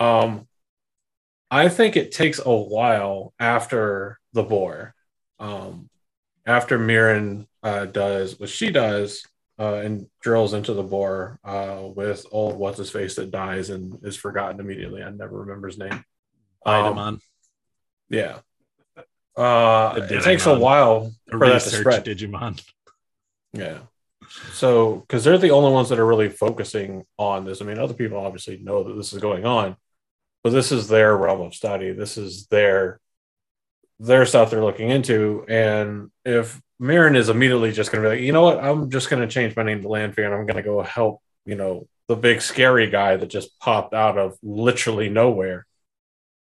um 0.00 0.46
I 1.54 1.68
think 1.68 1.96
it 1.96 2.10
takes 2.10 2.40
a 2.44 2.52
while 2.52 3.32
after 3.38 4.18
the 4.32 4.42
bore, 4.42 4.92
um, 5.38 5.88
after 6.44 6.80
Mierin 6.80 7.46
uh, 7.62 7.84
does 7.84 8.40
what 8.40 8.48
she 8.48 8.70
does, 8.70 9.24
uh, 9.56 9.74
and 9.74 10.08
drills 10.20 10.52
into 10.52 10.74
the 10.74 10.82
bore 10.82 11.38
uh, 11.44 11.78
with 11.94 12.26
old 12.32 12.56
what's 12.56 12.78
his 12.78 12.90
face 12.90 13.14
that 13.14 13.30
dies 13.30 13.70
and 13.70 14.00
is 14.02 14.16
forgotten 14.16 14.58
immediately. 14.58 15.00
I 15.00 15.10
never 15.10 15.42
remember 15.42 15.68
his 15.68 15.78
name. 15.78 16.04
Um, 16.66 16.96
Idamon, 16.96 17.20
yeah. 18.08 18.38
Uh, 19.36 20.06
it 20.10 20.22
takes 20.22 20.46
a 20.46 20.58
while 20.58 21.12
a 21.28 21.30
for 21.30 21.48
that 21.48 21.62
to 21.62 21.70
spread. 21.70 22.04
Digimon. 22.04 22.62
Yeah. 23.56 23.82
So, 24.52 24.96
because 24.96 25.22
they're 25.22 25.38
the 25.38 25.52
only 25.52 25.70
ones 25.70 25.88
that 25.90 26.00
are 26.00 26.06
really 26.06 26.28
focusing 26.28 27.04
on 27.16 27.44
this. 27.44 27.62
I 27.62 27.64
mean, 27.64 27.78
other 27.78 27.94
people 27.94 28.18
obviously 28.18 28.58
know 28.58 28.82
that 28.82 28.94
this 28.94 29.12
is 29.12 29.20
going 29.20 29.46
on, 29.46 29.76
but 30.42 30.50
this 30.50 30.72
is 30.72 30.88
their 30.88 31.16
realm 31.16 31.40
of 31.42 31.54
study. 31.54 31.92
This 31.92 32.18
is 32.18 32.48
their 32.48 32.98
their 34.00 34.26
stuff 34.26 34.50
they're 34.50 34.64
looking 34.64 34.90
into. 34.90 35.44
And 35.48 36.10
if 36.24 36.60
Mierin 36.80 37.16
is 37.16 37.28
immediately 37.28 37.72
just 37.72 37.92
going 37.92 38.02
to 38.02 38.10
be 38.10 38.16
like, 38.16 38.24
you 38.24 38.32
know 38.32 38.42
what, 38.42 38.62
I'm 38.62 38.90
just 38.90 39.08
going 39.08 39.22
to 39.22 39.32
change 39.32 39.56
my 39.56 39.62
name 39.62 39.82
to 39.82 39.88
Lanfear 39.88 40.26
and 40.26 40.34
I'm 40.34 40.46
going 40.46 40.56
to 40.56 40.62
go 40.62 40.82
help, 40.82 41.22
you 41.46 41.54
know, 41.54 41.86
the 42.08 42.16
big 42.16 42.42
scary 42.42 42.90
guy 42.90 43.16
that 43.16 43.26
just 43.26 43.58
popped 43.60 43.94
out 43.94 44.18
of 44.18 44.36
literally 44.42 45.08
nowhere. 45.08 45.66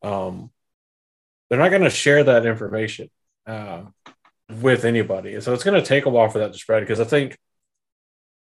Um, 0.03 0.51
they're 1.49 1.59
not 1.59 1.71
going 1.71 1.83
to 1.83 1.91
share 1.91 2.25
that 2.25 2.47
information. 2.47 3.11
Uh, 3.47 3.85
with 4.49 4.85
anybody. 4.85 5.41
So 5.41 5.53
it's 5.53 5.65
going 5.65 5.81
to 5.81 5.87
take 5.87 6.07
a 6.07 6.11
while 6.11 6.29
for 6.29 6.39
that 6.39 6.53
to 6.53 6.59
spread 6.59 6.81
because 6.81 7.01
I 7.01 7.05
think 7.05 7.37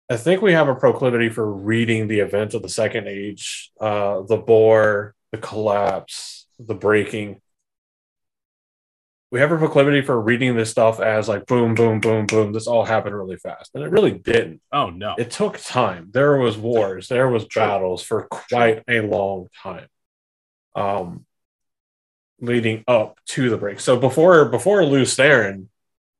I 0.09 0.17
think 0.17 0.41
we 0.41 0.53
have 0.53 0.69
a 0.69 0.75
proclivity 0.75 1.29
for 1.29 1.51
reading 1.51 2.07
the 2.07 2.19
events 2.19 2.55
of 2.55 2.61
the 2.61 2.69
second 2.69 3.07
age, 3.07 3.71
uh, 3.79 4.21
the 4.21 4.37
bore, 4.37 5.15
the 5.31 5.37
collapse, 5.37 6.47
the 6.57 6.75
breaking. 6.75 7.41
We 9.29 9.41
have 9.41 9.51
a 9.51 9.57
proclivity 9.57 10.01
for 10.01 10.19
reading 10.19 10.55
this 10.55 10.71
stuff 10.71 11.01
as 11.01 11.27
like 11.27 11.45
boom, 11.45 11.75
boom, 11.75 11.99
boom, 11.99 12.25
boom. 12.25 12.53
This 12.53 12.67
all 12.67 12.85
happened 12.85 13.15
really 13.15 13.35
fast, 13.35 13.71
and 13.75 13.83
it 13.83 13.91
really 13.91 14.13
didn't. 14.13 14.61
Oh 14.71 14.89
no. 14.89 15.15
It 15.17 15.31
took 15.31 15.59
time. 15.61 16.09
There 16.13 16.37
was 16.37 16.57
wars, 16.57 17.09
there 17.09 17.27
was 17.27 17.45
battles 17.45 18.03
for 18.03 18.23
quite 18.23 18.83
a 18.87 19.01
long 19.01 19.47
time. 19.61 19.87
Um, 20.75 21.25
leading 22.39 22.83
up 22.87 23.19
to 23.27 23.49
the 23.49 23.57
break. 23.57 23.79
So 23.79 23.97
before 23.97 24.45
before 24.45 24.81
Therin 24.81 25.67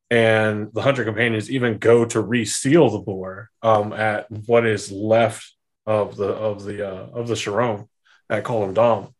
and 0.10 0.74
the 0.74 0.82
Hundred 0.82 1.06
Companions 1.06 1.52
even 1.52 1.78
go 1.78 2.06
to 2.06 2.22
reseal 2.22 2.90
the 2.90 3.00
bore 3.00 3.50
um, 3.62 3.94
at 3.94 4.30
what 4.32 4.66
is 4.66 4.92
left 4.92 5.54
of 5.86 6.16
the 6.16 6.30
of 6.30 6.64
the 6.64 6.88
uh, 6.88 7.08
of 7.14 7.28
the 7.28 7.36
Sharom 7.36 7.88
at 8.30 8.44
Collam 8.44 8.74
Daan, 8.74 9.14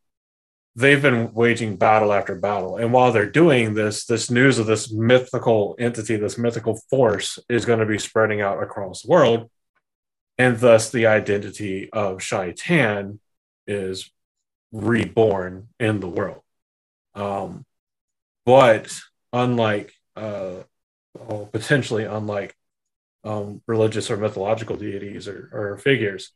they've 0.76 1.02
been 1.02 1.34
waging 1.34 1.76
battle 1.78 2.14
after 2.14 2.36
battle. 2.36 2.78
And 2.78 2.94
while 2.94 3.12
they're 3.12 3.30
doing 3.30 3.74
this, 3.74 4.06
this 4.06 4.30
news 4.30 4.60
of 4.60 4.66
this 4.66 4.92
mythical 4.92 5.76
entity, 5.80 6.16
this 6.18 6.38
mythical 6.38 6.80
force, 6.90 7.40
is 7.50 7.66
going 7.66 7.80
to 7.80 7.86
be 7.86 8.00
spreading 8.00 8.42
out 8.42 8.62
across 8.62 9.02
the 9.02 9.10
world, 9.10 9.50
and 10.38 10.60
thus 10.60 10.90
the 10.90 11.08
identity 11.08 11.90
of 11.92 12.22
Shaitan 12.22 13.20
is 13.66 14.12
reborn 14.72 15.70
in 15.80 16.00
the 16.00 16.10
world. 16.10 16.42
Um, 17.18 17.66
but 18.46 18.98
unlike, 19.34 19.94
uh, 20.16 20.64
well, 21.16 21.50
potentially 21.52 22.06
unlike 22.06 22.56
um, 23.24 23.62
religious 23.68 24.10
or 24.10 24.18
mythological 24.18 24.76
deities 24.76 25.28
or, 25.28 25.50
or 25.52 25.78
figures, 25.78 26.32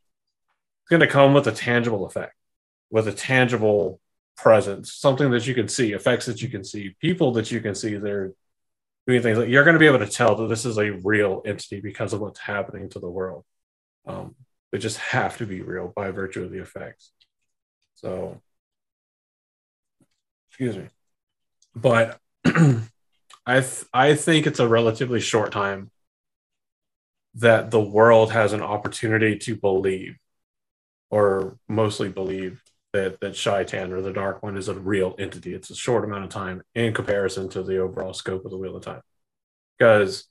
it's 0.82 0.90
going 0.90 1.00
to 1.00 1.06
come 1.06 1.32
with 1.32 1.46
a 1.46 1.52
tangible 1.52 2.04
effect, 2.04 2.34
with 2.90 3.06
a 3.06 3.12
tangible 3.12 4.00
presence, 4.36 4.92
something 4.92 5.30
that 5.30 5.46
you 5.46 5.54
can 5.54 5.68
see, 5.68 5.92
effects 5.92 6.26
that 6.26 6.42
you 6.42 6.48
can 6.48 6.64
see, 6.64 6.96
people 7.00 7.32
that 7.32 7.50
you 7.50 7.60
can 7.60 7.74
see. 7.74 7.94
They're 7.96 8.32
doing 9.06 9.22
things 9.22 9.38
like 9.38 9.48
you're 9.48 9.64
going 9.64 9.74
to 9.74 9.80
be 9.80 9.86
able 9.86 10.00
to 10.00 10.06
tell 10.06 10.34
that 10.34 10.48
this 10.48 10.64
is 10.64 10.78
a 10.78 10.90
real 10.90 11.42
entity 11.46 11.80
because 11.80 12.12
of 12.12 12.20
what's 12.20 12.40
happening 12.40 12.90
to 12.90 12.98
the 12.98 13.10
world. 13.10 13.44
Um, 14.06 14.34
they 14.72 14.78
just 14.78 14.98
have 14.98 15.36
to 15.38 15.46
be 15.46 15.62
real 15.62 15.92
by 15.94 16.10
virtue 16.10 16.42
of 16.42 16.50
the 16.50 16.60
effects. 16.60 17.12
So, 17.94 18.40
excuse 20.52 20.76
me, 20.76 20.88
but 21.74 22.20
I 22.44 23.60
th- 23.60 23.84
I 23.94 24.14
think 24.14 24.46
it's 24.46 24.60
a 24.60 24.68
relatively 24.68 25.18
short 25.18 25.50
time 25.50 25.90
that 27.36 27.70
the 27.70 27.80
world 27.80 28.32
has 28.32 28.52
an 28.52 28.60
opportunity 28.60 29.38
to 29.38 29.56
believe, 29.56 30.18
or 31.10 31.56
mostly 31.70 32.10
believe 32.10 32.62
that 32.92 33.18
that 33.20 33.34
Shaitan 33.34 33.94
or 33.94 34.02
the 34.02 34.12
Dark 34.12 34.42
One 34.42 34.58
is 34.58 34.68
a 34.68 34.74
real 34.74 35.14
entity. 35.18 35.54
It's 35.54 35.70
a 35.70 35.74
short 35.74 36.04
amount 36.04 36.24
of 36.24 36.30
time 36.30 36.60
in 36.74 36.92
comparison 36.92 37.48
to 37.48 37.62
the 37.62 37.78
overall 37.78 38.12
scope 38.12 38.44
of 38.44 38.50
the 38.50 38.58
Wheel 38.58 38.76
of 38.76 38.84
Time, 38.84 39.00
because 39.78 40.28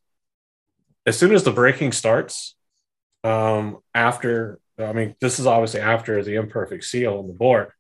as 1.08 1.18
soon 1.18 1.34
as 1.34 1.44
the 1.44 1.52
breaking 1.52 1.94
starts, 1.94 2.56
um, 3.24 3.80
after 3.96 4.60
I 4.78 4.94
mean, 4.94 5.16
this 5.20 5.40
is 5.40 5.48
obviously 5.48 5.80
after 5.80 6.24
the 6.24 6.36
imperfect 6.36 6.84
seal 6.84 7.18
on 7.18 7.28
the 7.28 7.34
bore. 7.34 7.74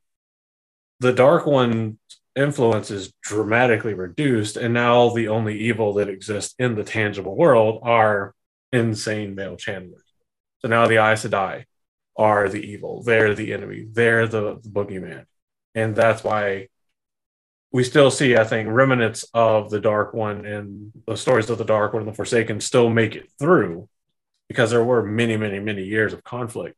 The 1.01 1.13
Dark 1.13 1.45
One 1.45 1.99
influence 2.35 2.91
is 2.91 3.13
dramatically 3.21 3.93
reduced, 3.93 4.57
and 4.57 4.73
now 4.73 5.09
the 5.09 5.27
only 5.27 5.59
evil 5.59 5.93
that 5.93 6.09
exists 6.09 6.55
in 6.57 6.75
the 6.75 6.83
tangible 6.83 7.35
world 7.35 7.81
are 7.83 8.33
insane 8.71 9.35
male 9.35 9.57
channelers. 9.57 10.03
So 10.59 10.67
now 10.67 10.87
the 10.87 10.97
Aes 10.97 11.25
Sedai 11.25 11.65
are 12.17 12.49
the 12.49 12.61
evil. 12.61 13.03
They're 13.03 13.33
the 13.35 13.53
enemy. 13.53 13.87
They're 13.91 14.27
the, 14.27 14.59
the 14.61 14.69
boogeyman. 14.69 15.25
And 15.75 15.95
that's 15.95 16.23
why 16.23 16.67
we 17.71 17.83
still 17.83 18.11
see, 18.11 18.35
I 18.35 18.43
think, 18.43 18.69
remnants 18.69 19.25
of 19.33 19.69
the 19.69 19.79
Dark 19.79 20.13
One 20.13 20.45
and 20.45 20.91
the 21.07 21.15
stories 21.15 21.49
of 21.49 21.57
the 21.57 21.63
Dark 21.65 21.93
One 21.93 22.03
and 22.03 22.11
the 22.11 22.15
Forsaken 22.15 22.59
still 22.59 22.89
make 22.89 23.15
it 23.15 23.29
through 23.39 23.87
because 24.49 24.71
there 24.71 24.83
were 24.83 25.03
many, 25.03 25.37
many, 25.37 25.59
many 25.59 25.83
years 25.83 26.11
of 26.11 26.23
conflict. 26.23 26.75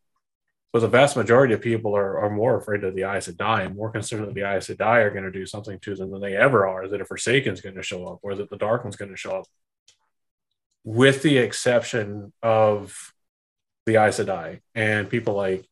But 0.73 0.79
the 0.79 0.88
vast 0.88 1.15
majority 1.15 1.53
of 1.53 1.62
people 1.62 1.95
are, 1.95 2.17
are 2.19 2.31
more 2.31 2.57
afraid 2.57 2.83
of 2.83 2.95
the 2.95 3.03
Aes 3.03 3.27
Sedai 3.27 3.67
and 3.67 3.75
more 3.75 3.91
concerned 3.91 4.27
that 4.27 4.33
the 4.33 4.41
Aes 4.41 4.67
Sedai 4.67 5.03
are 5.03 5.12
going 5.12 5.23
to 5.23 5.31
do 5.31 5.45
something 5.45 5.79
to 5.81 5.95
them 5.95 6.09
than 6.12 6.19
they 6.19 6.36
ever 6.36 6.67
are, 6.67 6.88
that 6.88 6.99
a 6.99 7.05
Forsaken's 7.05 7.62
going 7.62 7.75
to 7.75 7.83
show 7.83 8.07
up 8.07 8.19
or 8.23 8.33
that 8.33 8.49
the 8.49 8.57
Dark 8.57 8.83
One's 8.83 8.95
going 8.95 9.12
to 9.12 9.17
show 9.17 9.38
up. 9.38 9.45
With 10.83 11.21
the 11.21 11.38
exception 11.38 12.33
of 12.41 13.13
the 13.86 13.97
Aes 13.97 14.19
Sedai 14.19 14.62
and 14.73 15.09
people 15.09 15.36
like 15.36 15.65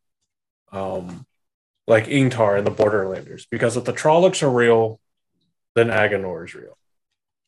um, 0.71 1.25
like 1.87 2.05
Ingtar 2.05 2.57
and 2.57 2.65
the 2.65 2.71
Borderlanders. 2.71 3.45
Because 3.49 3.75
if 3.75 3.83
the 3.83 3.93
Trollocs 3.93 4.43
are 4.43 4.49
real, 4.49 4.99
then 5.75 5.87
Aginor 5.87 6.45
is 6.45 6.53
real. 6.53 6.77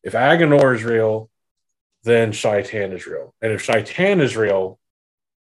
If 0.03 0.13
Aginor 0.13 0.75
is 0.75 0.83
real, 0.83 1.29
then 2.03 2.31
Shaitan 2.31 2.91
is 2.91 3.07
real. 3.07 3.33
And 3.41 3.53
if 3.53 3.61
Shaitan 3.61 4.19
is 4.19 4.35
real, 4.35 4.79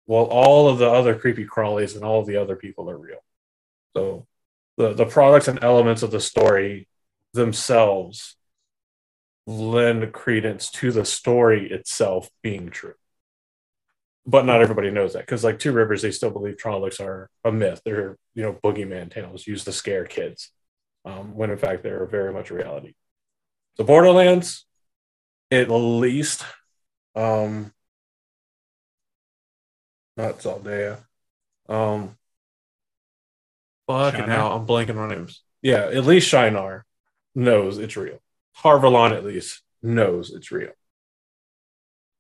well, 0.07 0.25
all 0.25 0.69
of 0.69 0.79
the 0.79 0.91
other 0.91 1.15
creepy 1.15 1.47
crawlies 1.47 1.95
and 1.95 2.05
all 2.05 2.21
of 2.21 2.27
the 2.27 2.37
other 2.37 2.57
people 2.57 2.91
are 2.91 2.99
real. 2.99 3.23
So 3.97 4.27
the, 4.77 4.93
the 4.93 5.07
products 5.07 5.49
and 5.49 5.63
elements 5.63 6.03
of 6.03 6.11
the 6.11 6.21
story 6.21 6.89
themselves 7.33 8.37
lend 9.47 10.13
credence 10.13 10.71
to 10.71 10.93
the 10.93 11.05
story 11.05 11.71
itself 11.71 12.31
being 12.43 12.71
true. 12.71 12.95
But 14.25 14.47
not 14.47 14.63
everybody 14.63 14.91
knows 14.91 15.15
that 15.15 15.27
because, 15.27 15.43
like 15.43 15.59
Two 15.59 15.73
Rivers, 15.73 16.03
they 16.03 16.13
still 16.13 16.31
believe 16.31 16.57
Trollocs 16.57 17.01
are 17.01 17.29
a 17.45 17.51
myth. 17.51 17.83
They're, 17.85 18.17
you 18.35 18.43
know, 18.45 18.53
boogeyman 18.53 19.11
tales 19.11 19.49
used 19.49 19.65
to 19.65 19.73
scare 19.73 20.05
kids, 20.05 20.53
um, 21.05 21.35
when 21.35 21.51
in 21.51 21.59
fact 21.59 21.83
they're 21.83 22.07
very 22.07 22.33
much 22.33 22.53
a 22.53 22.55
reality. 22.55 22.95
So, 23.77 23.83
Borderlands, 23.83 24.65
at 25.51 25.69
least, 25.71 26.45
um, 27.17 27.73
not 30.17 30.39
Saldaea. 30.39 30.99
Um, 31.69 32.17
fucking 33.87 34.21
Shienar? 34.21 34.29
hell, 34.29 34.53
I'm 34.53 34.67
blanking 34.67 34.97
on 34.99 35.11
names. 35.11 35.43
Yeah, 35.63 35.87
at 35.87 36.05
least 36.05 36.33
Shienar 36.33 36.83
knows 37.35 37.79
it's 37.79 37.97
real. 37.97 38.21
Harvalon 38.59 39.13
at 39.13 39.25
least 39.25 39.63
knows 39.83 40.31
it's 40.31 40.51
real. 40.51 40.73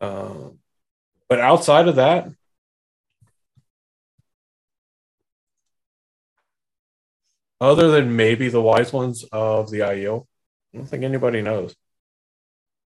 Um, 0.00 0.58
but 1.28 1.40
outside 1.40 1.88
of 1.88 1.96
that, 1.96 2.28
other 7.60 7.90
than 7.90 8.16
maybe 8.16 8.48
the 8.48 8.60
wise 8.60 8.92
ones 8.92 9.24
of 9.30 9.70
the 9.70 9.80
Aiel, 9.80 10.26
I 10.74 10.78
don't 10.78 10.86
think 10.86 11.04
anybody 11.04 11.42
knows. 11.42 11.74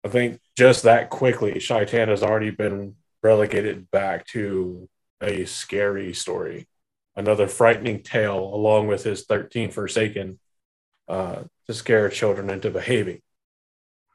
I 0.04 0.08
think 0.08 0.40
just 0.56 0.82
that 0.82 1.10
quickly, 1.10 1.60
Shaitan 1.60 2.08
has 2.08 2.22
already 2.22 2.50
been 2.50 2.96
relegated 3.22 3.90
back 3.90 4.26
to 4.28 4.88
a 5.24 5.46
scary 5.46 6.12
story, 6.14 6.68
another 7.16 7.48
frightening 7.48 8.02
tale, 8.02 8.38
along 8.38 8.86
with 8.86 9.04
his 9.04 9.24
13 9.24 9.70
Forsaken 9.70 10.38
uh, 11.08 11.42
to 11.66 11.74
scare 11.74 12.08
children 12.08 12.50
into 12.50 12.70
behaving. 12.70 13.20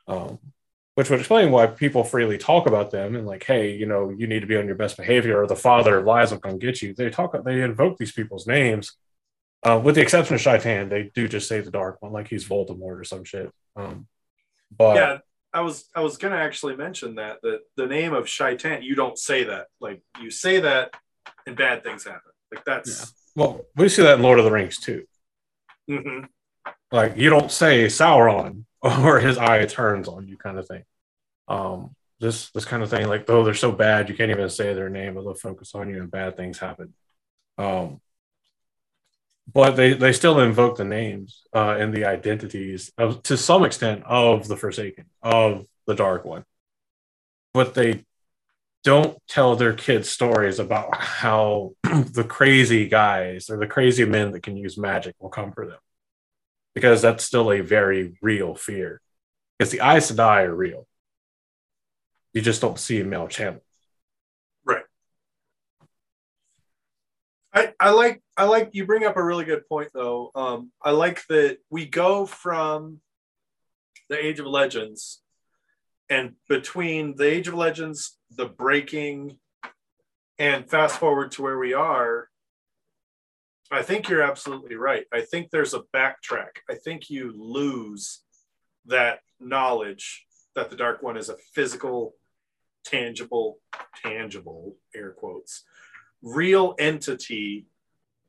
Um, 0.08 0.39
which 0.95 1.10
would 1.10 1.19
explain 1.19 1.50
why 1.50 1.65
people 1.65 2.04
freely 2.04 2.38
talk 2.38 2.67
about 2.67 2.91
them 2.91 3.15
and 3.15 3.26
like, 3.26 3.43
hey, 3.45 3.74
you 3.74 3.86
know, 3.86 4.10
you 4.10 4.28
need 4.28 4.41
to 4.41 4.48
be 4.48 4.58
on 4.58 4.65
your 4.65 4.76
best 4.76 4.98
behavior, 4.98 5.41
or 5.41 5.48
the 5.48 5.56
father 5.56 6.00
of 6.00 6.06
lies 6.06 6.32
will 6.32 6.39
come 6.39 6.60
get 6.60 6.82
you. 6.82 6.93
They 6.93 7.10
talk, 7.10 7.34
they 7.45 7.62
invoke 7.62 7.98
these 7.98 8.12
people's 8.12 8.45
names, 8.45 8.98
uh, 9.63 9.80
with 9.82 9.95
the 9.95 10.02
exception 10.02 10.36
of 10.36 10.41
Shaitan. 10.41 10.89
They 10.89 11.10
do 11.15 11.30
just 11.30 11.48
say 11.48 11.62
the 11.62 11.72
Dark 11.72 12.02
One, 12.02 12.12
like 12.12 12.28
he's 12.28 12.45
Voldemort 12.45 13.00
or 13.00 13.04
some 13.06 13.24
shit. 13.24 13.50
Um, 13.78 14.08
but 14.76 14.95
yeah, 14.95 15.17
I 15.53 15.62
was 15.62 15.85
I 15.95 16.01
was 16.01 16.17
gonna 16.17 16.35
actually 16.35 16.75
mention 16.75 17.15
that 17.15 17.41
that 17.41 17.62
the 17.75 17.88
name 17.88 18.13
of 18.13 18.29
Shaitan, 18.29 18.83
you 18.83 18.95
don't 18.95 19.17
say 19.17 19.45
that. 19.45 19.67
Like 19.79 20.01
you 20.21 20.29
say 20.29 20.59
that 20.59 20.93
and 21.47 21.55
bad 21.55 21.83
things 21.83 22.03
happen. 22.03 22.31
Like 22.53 22.65
that's 22.65 23.13
Well, 23.35 23.62
we 23.75 23.89
see 23.89 24.03
that 24.03 24.17
in 24.17 24.21
Lord 24.23 24.39
of 24.39 24.45
the 24.45 24.51
Rings 24.51 24.77
too. 24.77 25.05
Mhm. 25.89 26.27
Like 26.91 27.17
you 27.17 27.29
don't 27.29 27.51
say 27.51 27.85
Sauron 27.85 28.65
or 28.81 29.19
his 29.19 29.38
eye 29.38 29.65
turns 29.65 30.07
on 30.07 30.27
you, 30.27 30.38
kind 30.38 30.57
of 30.57 30.67
thing. 30.67 30.83
Um, 31.47 31.95
this 32.19 32.51
this 32.51 32.65
kind 32.65 32.83
of 32.83 32.89
thing, 32.89 33.07
like 33.07 33.25
though 33.25 33.43
they're 33.43 33.53
so 33.53 33.71
bad, 33.71 34.09
you 34.09 34.15
can't 34.15 34.31
even 34.31 34.49
say 34.49 34.73
their 34.73 34.89
name, 34.89 35.15
but 35.15 35.23
they'll 35.23 35.33
focus 35.33 35.73
on 35.73 35.89
you, 35.89 36.01
and 36.01 36.12
bad 36.12 36.38
things 36.38 36.59
happen. 36.59 36.93
Um, 37.57 38.01
but 39.53 39.75
they 39.75 39.93
they 39.93 40.13
still 40.13 40.39
invoke 40.39 40.77
the 40.77 40.85
names 40.85 41.43
uh, 41.53 41.75
and 41.79 41.93
the 41.93 42.05
identities 42.05 42.91
of 42.97 43.23
to 43.23 43.38
some 43.38 43.63
extent 43.63 44.03
of 44.05 44.47
the 44.47 44.57
Forsaken, 44.57 45.05
of 45.21 45.65
the 45.88 45.95
Dark 45.95 46.25
One, 46.25 46.43
but 47.53 47.73
they 47.73 48.05
don't 48.83 49.17
tell 49.27 49.55
their 49.55 49.73
kids 49.73 50.09
stories 50.09 50.59
about 50.59 50.95
how 50.95 51.73
the 51.83 52.25
crazy 52.27 52.88
guys 52.88 53.49
or 53.49 53.57
the 53.57 53.67
crazy 53.67 54.05
men 54.05 54.31
that 54.31 54.43
can 54.43 54.55
use 54.55 54.77
magic 54.77 55.15
will 55.19 55.29
come 55.29 55.51
for 55.51 55.65
them. 55.65 55.79
Because 56.75 57.01
that's 57.01 57.25
still 57.25 57.51
a 57.51 57.62
very 57.62 58.17
real 58.21 58.55
fear. 58.55 59.01
Because 59.57 59.71
the 59.71 59.81
eyes 59.81 60.09
Aes 60.09 60.15
Sedai 60.15 60.45
are 60.45 60.55
real. 60.55 60.88
You 62.33 62.41
just 62.41 62.62
don't 62.62 62.79
see 62.79 63.03
male 63.03 63.27
channels. 63.27 63.63
Right. 64.63 64.83
I, 67.53 67.73
I 67.79 67.89
like 67.89 68.21
I 68.39 68.45
like 68.45 68.69
you 68.71 68.86
bring 68.86 69.04
up 69.04 69.17
a 69.17 69.23
really 69.23 69.43
good 69.43 69.67
point 69.67 69.89
though. 69.93 70.32
Um, 70.34 70.71
I 70.82 70.91
like 70.91 71.28
that 71.28 71.58
we 71.69 71.86
go 71.86 72.25
from 72.25 73.02
the 74.08 74.17
Age 74.17 74.39
of 74.39 74.45
Legends 74.45 75.21
and 76.10 76.36
between 76.47 77.17
the 77.17 77.25
Age 77.25 77.49
of 77.49 77.56
Legends, 77.56 78.17
the 78.32 78.45
breaking, 78.45 79.38
and 80.38 80.69
fast 80.69 80.99
forward 80.99 81.32
to 81.32 81.41
where 81.41 81.60
we 81.60 81.73
are. 81.73 82.30
I 83.69 83.82
think 83.82 84.08
you're 84.08 84.23
absolutely 84.23 84.75
right. 84.75 85.04
I 85.12 85.19
think 85.19 85.49
there's 85.52 85.73
a 85.73 85.84
backtrack. 85.93 86.62
I 86.69 86.75
think 86.75 87.10
you 87.10 87.34
lose 87.38 88.21
that 88.86 89.19
knowledge 89.41 90.25
that 90.56 90.69
the 90.69 90.78
Dark 90.78 91.04
One 91.04 91.17
is 91.17 91.28
a 91.28 91.36
physical, 91.54 92.13
tangible, 92.86 93.60
tangible 94.02 94.78
air 94.95 95.12
quotes 95.12 95.65
real 96.21 96.75
entity 96.80 97.65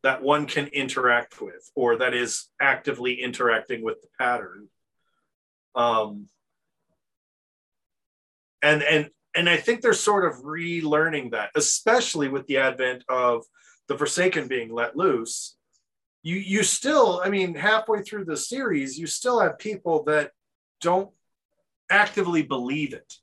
that 0.03 0.23
one 0.23 0.47
can 0.47 0.67
interact 0.69 1.41
with 1.41 1.71
or 1.75 1.99
that 1.99 2.15
is 2.15 2.49
actively 2.61 3.21
interacting 3.21 3.83
with 3.83 4.01
the 4.01 4.09
pattern. 4.19 4.69
Um 5.75 6.29
and 8.63 8.83
and 8.83 9.11
and 9.35 9.49
i 9.49 9.57
think 9.57 9.81
they're 9.81 9.93
sort 9.93 10.25
of 10.25 10.43
relearning 10.43 11.31
that 11.31 11.51
especially 11.55 12.29
with 12.29 12.47
the 12.47 12.59
advent 12.59 13.05
of 13.09 13.45
the 13.89 13.97
forsaken 13.97 14.49
being 14.49 14.73
let 14.73 14.97
loose. 14.97 15.57
You 16.23 16.37
you 16.37 16.63
still 16.63 17.21
i 17.25 17.31
mean 17.31 17.55
halfway 17.55 18.03
through 18.03 18.25
the 18.25 18.37
series 18.37 18.99
you 18.99 19.07
still 19.07 19.41
have 19.41 19.59
people 19.59 20.05
that 20.05 20.33
don't 20.81 21.11
actively 21.91 22.43
believe 22.43 22.93
it. 22.95 23.15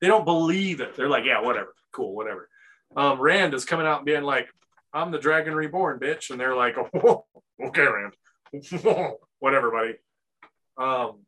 They 0.00 0.06
don't 0.06 0.24
believe 0.24 0.80
it. 0.80 0.94
They're 0.94 1.08
like 1.08 1.24
yeah 1.24 1.40
whatever 1.40 1.74
cool 1.92 2.14
whatever. 2.14 2.48
Um, 2.96 3.20
Rand 3.20 3.54
is 3.54 3.64
coming 3.64 3.86
out 3.86 3.98
and 3.98 4.06
being 4.06 4.22
like, 4.22 4.48
I'm 4.92 5.10
the 5.10 5.18
Dragon 5.18 5.54
Reborn, 5.54 5.98
bitch. 6.00 6.30
And 6.30 6.40
they're 6.40 6.56
like, 6.56 6.76
oh, 6.78 7.24
okay, 7.64 7.86
Rand. 7.86 8.14
Whatever, 9.38 9.70
buddy. 9.70 9.94
Um, 10.78 11.20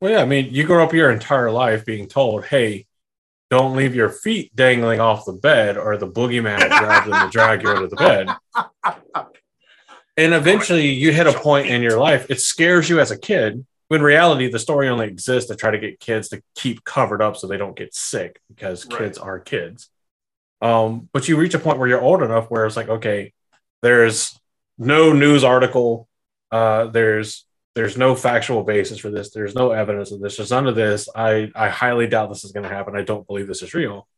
well 0.00 0.10
yeah 0.12 0.22
i 0.22 0.24
mean 0.24 0.52
you 0.52 0.64
grow 0.64 0.82
up 0.82 0.92
your 0.92 1.10
entire 1.10 1.50
life 1.50 1.84
being 1.84 2.06
told 2.06 2.44
hey 2.44 2.86
don't 3.50 3.76
leave 3.76 3.94
your 3.94 4.08
feet 4.08 4.54
dangling 4.54 5.00
off 5.00 5.24
the 5.24 5.32
bed 5.32 5.76
or 5.76 5.96
the 5.96 6.06
boogeyman 6.06 6.58
will 6.60 6.78
grab 6.78 7.04
them 7.04 7.22
and 7.22 7.32
drag 7.32 7.62
you 7.62 7.68
under 7.68 7.86
the 7.86 7.96
bed 7.96 8.28
and 10.16 10.34
eventually 10.34 10.88
you 10.88 11.12
hit 11.12 11.26
a 11.26 11.32
point 11.32 11.66
in 11.66 11.82
your 11.82 11.98
life 11.98 12.26
it 12.30 12.40
scares 12.40 12.88
you 12.88 13.00
as 13.00 13.10
a 13.10 13.18
kid 13.18 13.64
when 13.88 14.02
reality 14.02 14.50
the 14.50 14.58
story 14.58 14.88
only 14.88 15.06
exists 15.06 15.50
to 15.50 15.56
try 15.56 15.70
to 15.70 15.78
get 15.78 16.00
kids 16.00 16.28
to 16.28 16.42
keep 16.54 16.84
covered 16.84 17.20
up 17.22 17.36
so 17.36 17.46
they 17.46 17.56
don't 17.58 17.76
get 17.76 17.94
sick 17.94 18.40
because 18.48 18.86
Right. 18.86 18.98
kids 18.98 19.18
are 19.18 19.38
kids 19.38 19.90
um, 20.62 21.08
but 21.12 21.28
you 21.28 21.36
reach 21.36 21.54
a 21.54 21.58
point 21.58 21.78
where 21.78 21.88
you're 21.88 22.00
old 22.00 22.22
enough 22.22 22.50
where 22.50 22.66
it's 22.66 22.76
like 22.76 22.88
okay 22.88 23.32
there's 23.82 24.38
no 24.78 25.12
news 25.12 25.44
article 25.44 26.08
uh, 26.50 26.86
there's 26.86 27.46
there's 27.74 27.96
no 27.96 28.16
factual 28.16 28.64
basis 28.64 28.98
for 28.98 29.10
this. 29.10 29.30
There's 29.30 29.54
no 29.54 29.70
evidence 29.70 30.10
of 30.10 30.20
this. 30.20 30.36
There's 30.36 30.50
none 30.50 30.66
of 30.66 30.74
this. 30.74 31.08
I 31.14 31.50
i 31.54 31.68
highly 31.68 32.08
doubt 32.08 32.28
this 32.28 32.44
is 32.44 32.52
going 32.52 32.64
to 32.68 32.74
happen. 32.74 32.96
I 32.96 33.02
don't 33.02 33.26
believe 33.26 33.46
this 33.46 33.62
is 33.62 33.74
real. 33.74 34.08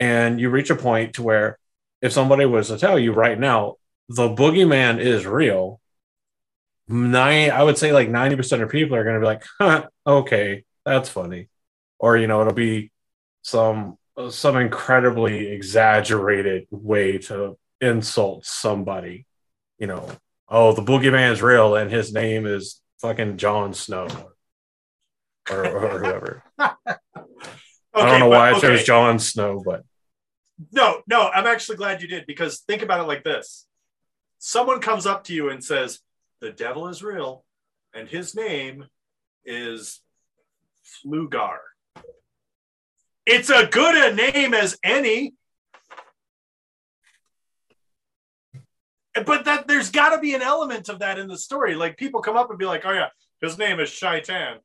And 0.00 0.40
you 0.40 0.50
reach 0.50 0.70
a 0.70 0.76
point 0.76 1.14
to 1.14 1.22
where 1.22 1.58
if 2.02 2.12
somebody 2.12 2.44
was 2.46 2.68
to 2.68 2.78
tell 2.78 2.98
you 2.98 3.12
right 3.12 3.38
now 3.38 3.76
the 4.08 4.28
boogeyman 4.28 4.98
is 4.98 5.24
real 5.24 5.80
nine 6.86 7.50
i 7.50 7.62
would 7.62 7.78
say 7.78 7.90
like 7.94 8.10
90% 8.10 8.62
of 8.62 8.68
people 8.68 8.94
are 8.94 9.04
going 9.04 9.14
to 9.14 9.20
be 9.20 9.26
like 9.26 9.42
huh, 9.58 9.86
okay 10.06 10.64
that's 10.84 11.08
funny. 11.08 11.48
Or 11.98 12.16
you 12.16 12.26
know 12.26 12.40
it'll 12.40 12.52
be 12.52 12.90
some 13.42 13.96
some 14.30 14.56
incredibly 14.56 15.48
exaggerated 15.48 16.66
way 16.70 17.18
to 17.18 17.56
insult 17.80 18.44
somebody 18.46 19.26
you 19.78 19.86
know 19.86 20.08
oh 20.48 20.72
the 20.72 20.82
boogeyman 20.82 21.32
is 21.32 21.42
real 21.42 21.74
and 21.74 21.90
his 21.90 22.12
name 22.12 22.46
is 22.46 22.80
fucking 23.00 23.36
Jon 23.36 23.74
Snow 23.74 24.06
or, 25.50 25.66
or 25.66 25.98
whoever 25.98 26.42
i 26.58 26.70
don't 27.94 28.20
know 28.20 28.28
but- 28.28 28.30
why 28.30 28.50
i 28.50 28.52
chose 28.52 28.64
okay. 28.64 28.84
Jon 28.84 29.18
Snow 29.18 29.62
but 29.64 29.82
No, 30.70 31.02
no, 31.08 31.28
I'm 31.28 31.46
actually 31.46 31.76
glad 31.76 32.00
you 32.00 32.08
did 32.08 32.26
because 32.26 32.60
think 32.60 32.82
about 32.82 33.00
it 33.00 33.08
like 33.08 33.24
this. 33.24 33.66
Someone 34.38 34.80
comes 34.80 35.04
up 35.04 35.24
to 35.24 35.34
you 35.34 35.50
and 35.50 35.62
says, 35.64 35.98
The 36.40 36.52
devil 36.52 36.86
is 36.86 37.02
real, 37.02 37.44
and 37.92 38.08
his 38.08 38.34
name 38.36 38.84
is 39.44 40.00
Flugar. 40.86 41.58
It's 43.26 43.50
a 43.50 43.66
good 43.66 43.94
a 43.94 44.14
name 44.14 44.54
as 44.54 44.78
any. 44.82 45.34
But 49.14 49.44
that 49.44 49.68
there's 49.68 49.90
got 49.90 50.10
to 50.10 50.18
be 50.18 50.34
an 50.34 50.42
element 50.42 50.88
of 50.88 50.98
that 50.98 51.18
in 51.18 51.28
the 51.28 51.38
story. 51.38 51.74
Like 51.74 51.96
people 51.96 52.20
come 52.20 52.36
up 52.36 52.50
and 52.50 52.58
be 52.58 52.66
like, 52.66 52.84
"Oh 52.84 52.92
yeah, 52.92 53.08
his 53.40 53.56
name 53.56 53.78
is 53.78 53.88
Shaitan. 53.88 54.58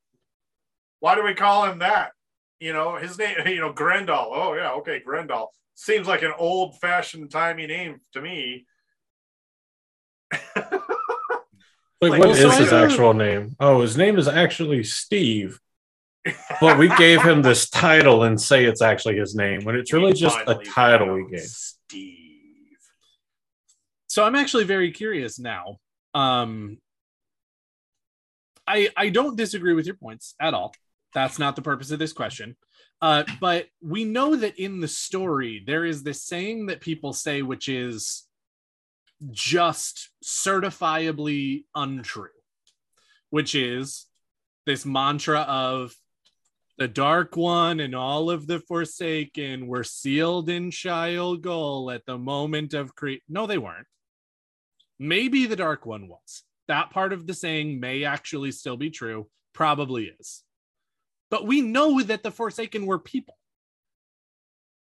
Why 0.99 1.15
do 1.15 1.23
we 1.23 1.35
call 1.35 1.65
him 1.65 1.79
that? 1.79 2.11
You 2.59 2.73
know, 2.73 2.95
his 2.95 3.17
name, 3.17 3.35
you 3.45 3.61
know, 3.61 3.71
Grendel. 3.71 4.31
Oh 4.33 4.53
yeah, 4.55 4.71
okay, 4.71 4.99
Grendel 5.05 5.53
seems 5.79 6.07
like 6.07 6.23
an 6.23 6.33
old-fashioned 6.37 7.31
timey 7.31 7.65
name 7.65 8.01
to 8.11 8.21
me. 8.21 8.65
like, 10.31 10.43
Like, 12.01 12.19
what 12.19 12.29
is 12.31 12.57
his 12.57 12.71
actual 12.71 13.13
name 13.13 13.55
oh 13.59 13.81
his 13.81 13.97
name 13.97 14.17
is 14.17 14.27
actually 14.27 14.83
steve 14.85 15.59
but 16.61 16.77
we 16.77 16.89
gave 16.97 17.21
him 17.21 17.41
this 17.41 17.69
title 17.69 18.23
and 18.23 18.39
say 18.39 18.65
it's 18.65 18.81
actually 18.81 19.17
his 19.17 19.35
name 19.35 19.63
when 19.63 19.75
it's 19.75 19.93
really 19.93 20.13
just 20.13 20.37
a 20.47 20.55
title 20.55 21.13
we 21.13 21.25
gave. 21.29 21.41
Steve. 21.41 22.77
so 24.07 24.23
i'm 24.23 24.35
actually 24.35 24.65
very 24.65 24.91
curious 24.91 25.39
now 25.39 25.77
um 26.13 26.77
i 28.67 28.89
i 28.97 29.09
don't 29.09 29.37
disagree 29.37 29.73
with 29.73 29.85
your 29.85 29.95
points 29.95 30.35
at 30.39 30.53
all. 30.53 30.73
That's 31.13 31.39
not 31.39 31.55
the 31.55 31.63
purpose 31.63 31.89
of 31.89 31.99
this 31.99 32.13
question. 32.13 32.55
Uh 33.01 33.23
but 33.39 33.67
we 33.81 34.03
know 34.03 34.35
that 34.35 34.59
in 34.59 34.81
the 34.81 34.87
story 34.87 35.63
there 35.65 35.85
is 35.85 36.03
this 36.03 36.23
saying 36.23 36.67
that 36.67 36.81
people 36.81 37.13
say 37.13 37.41
which 37.41 37.69
is 37.69 38.25
just 39.31 40.09
certifiably 40.23 41.63
untrue 41.75 42.29
which 43.29 43.55
is 43.55 44.05
this 44.65 44.85
mantra 44.85 45.41
of 45.41 45.93
the 46.79 46.87
dark 46.87 47.35
one 47.35 47.81
and 47.81 47.93
all 47.93 48.31
of 48.31 48.47
the 48.47 48.61
forsaken 48.61 49.67
were 49.67 49.83
sealed 49.83 50.47
in 50.47 50.71
Shayol 50.71 51.37
Ghul 51.41 51.93
at 51.93 52.05
the 52.05 52.17
moment 52.17 52.73
of 52.73 52.95
create. 52.95 53.21
No, 53.27 53.45
they 53.45 53.57
weren't. 53.57 53.85
Maybe 54.97 55.45
the 55.45 55.57
dark 55.57 55.85
one 55.85 56.07
was. 56.07 56.43
That 56.69 56.89
part 56.89 57.11
of 57.11 57.27
the 57.27 57.33
saying 57.33 57.81
may 57.81 58.05
actually 58.05 58.53
still 58.53 58.77
be 58.77 58.89
true. 58.89 59.27
Probably 59.53 60.05
is. 60.05 60.43
But 61.29 61.45
we 61.45 61.59
know 61.59 62.01
that 62.01 62.23
the 62.23 62.31
forsaken 62.31 62.85
were 62.85 62.97
people. 62.97 63.35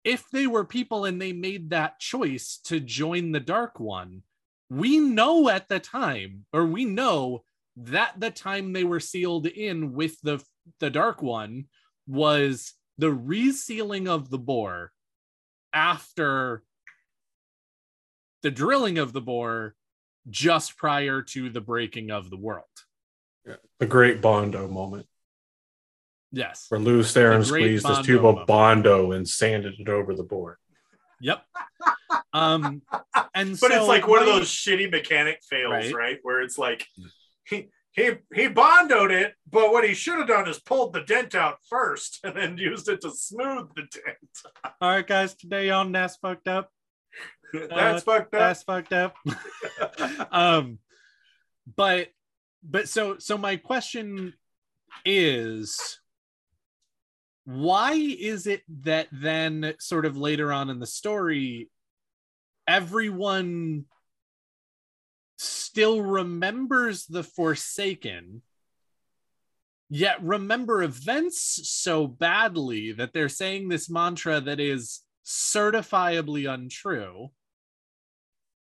If 0.04 0.30
they 0.32 0.46
were 0.46 0.66
people 0.66 1.06
and 1.06 1.20
they 1.20 1.34
made 1.34 1.72
that 1.72 2.00
choice 2.00 2.60
to 2.66 2.80
join 2.80 3.32
the 3.32 3.40
dark 3.40 3.80
one, 3.80 4.22
we 4.70 5.00
know 5.00 5.50
at 5.50 5.68
the 5.68 5.80
time, 5.80 6.46
or 6.54 6.64
we 6.64 6.86
know 6.86 7.44
that 7.76 8.20
the 8.20 8.30
time 8.32 8.74
they 8.74 8.84
were 8.84 9.00
sealed 9.00 9.48
in 9.48 9.94
with 9.94 10.22
the 10.22 10.44
the 10.80 10.90
dark 10.90 11.22
one 11.22 11.66
was 12.08 12.74
the 12.98 13.08
resealing 13.12 14.08
of 14.08 14.30
the 14.30 14.38
bore 14.40 14.92
after 15.74 16.64
the 18.44 18.52
drilling 18.52 18.98
of 18.98 19.14
the 19.14 19.22
bore 19.22 19.76
just 20.30 20.78
prior 20.78 21.22
to 21.22 21.50
the 21.50 21.62
breaking 21.62 22.12
of 22.12 22.30
the 22.30 22.38
world. 22.38 22.66
Yeah, 23.46 23.56
the 23.80 23.86
great 23.86 24.22
bondo 24.22 24.68
moment 24.68 25.06
Yes. 26.32 26.66
Where 26.68 26.80
Lews 26.80 27.14
Therin 27.14 27.44
The 27.44 27.50
great 27.50 27.62
squeezed 27.80 27.86
this 27.88 28.06
tube 28.06 28.18
of 28.26 28.36
moment. 28.36 28.48
Bondo 28.48 29.12
and 29.14 29.28
sanded 29.28 29.76
it 29.80 29.88
over 29.88 30.14
the 30.14 30.24
bore. 30.24 30.60
Yep. 31.22 31.42
Um, 32.34 32.82
and 33.34 33.52
But 33.52 33.72
so 33.72 33.78
it's 33.80 33.88
like 33.88 34.08
one 34.08 34.20
of 34.20 34.26
those 34.26 34.50
shitty 34.50 34.92
mechanic 34.92 35.40
fails, 35.50 35.72
Right. 35.72 35.94
right? 35.94 36.20
Where 36.24 36.42
it's 36.42 36.58
like 36.58 36.86
he 37.46 37.70
he 37.98 38.12
he 38.34 38.48
bondoed 38.48 39.12
it, 39.12 39.34
but 39.52 39.72
what 39.72 39.84
he 39.84 39.96
should 39.96 40.20
have 40.20 40.28
done 40.28 40.48
is 40.48 40.60
pulled 40.60 40.94
the 40.94 41.02
dent 41.02 41.34
out 41.34 41.58
first 41.68 42.20
and 42.24 42.38
then 42.38 42.58
used 42.58 42.88
it 42.88 43.02
to 43.02 43.12
smooth 43.12 43.68
the 43.76 43.82
dent. 43.82 44.56
All 44.82 44.92
right, 44.92 45.06
guys. 45.06 45.34
Today 45.34 45.72
on 45.72 45.92
That's 45.92 46.16
fucked 46.22 46.48
up. 46.48 46.72
That's 47.52 48.04
fucked 48.04 48.36
up. 48.36 48.40
That's 48.40 48.64
fucked 48.64 48.94
up. 48.94 49.16
um, 50.32 50.78
but 51.76 52.10
but 52.64 52.88
so 52.88 53.18
so 53.18 53.38
my 53.38 53.56
question 53.56 54.34
is 55.04 56.00
why 57.46 57.94
is 57.94 58.46
it 58.46 58.62
that 58.84 59.08
then 59.12 59.74
sort 59.80 60.06
of 60.06 60.18
later 60.18 60.52
on 60.52 60.70
in 60.70 60.80
the 60.80 60.86
story 60.86 61.70
everyone 62.68 63.86
still 65.38 66.02
remembers 66.02 67.06
the 67.06 67.24
forsaken 67.24 68.42
yet 69.90 70.22
remember 70.22 70.84
events 70.84 71.62
so 71.70 72.08
badly 72.08 72.92
that 72.92 73.14
they're 73.14 73.30
saying 73.30 73.70
this 73.70 73.90
mantra 73.90 74.42
that 74.42 74.60
is 74.60 75.02
certifiably 75.26 76.52
untrue 76.52 77.30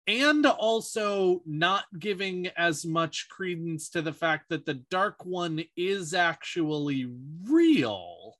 and 0.06 0.44
also 0.44 1.40
not 1.46 1.84
giving 1.98 2.48
as 2.56 2.84
much 2.84 3.28
credence 3.30 3.88
to 3.90 4.02
the 4.02 4.12
fact 4.12 4.50
that 4.50 4.66
the 4.66 4.74
dark 4.74 5.24
one 5.24 5.64
is 5.76 6.12
actually 6.12 7.10
real 7.48 8.36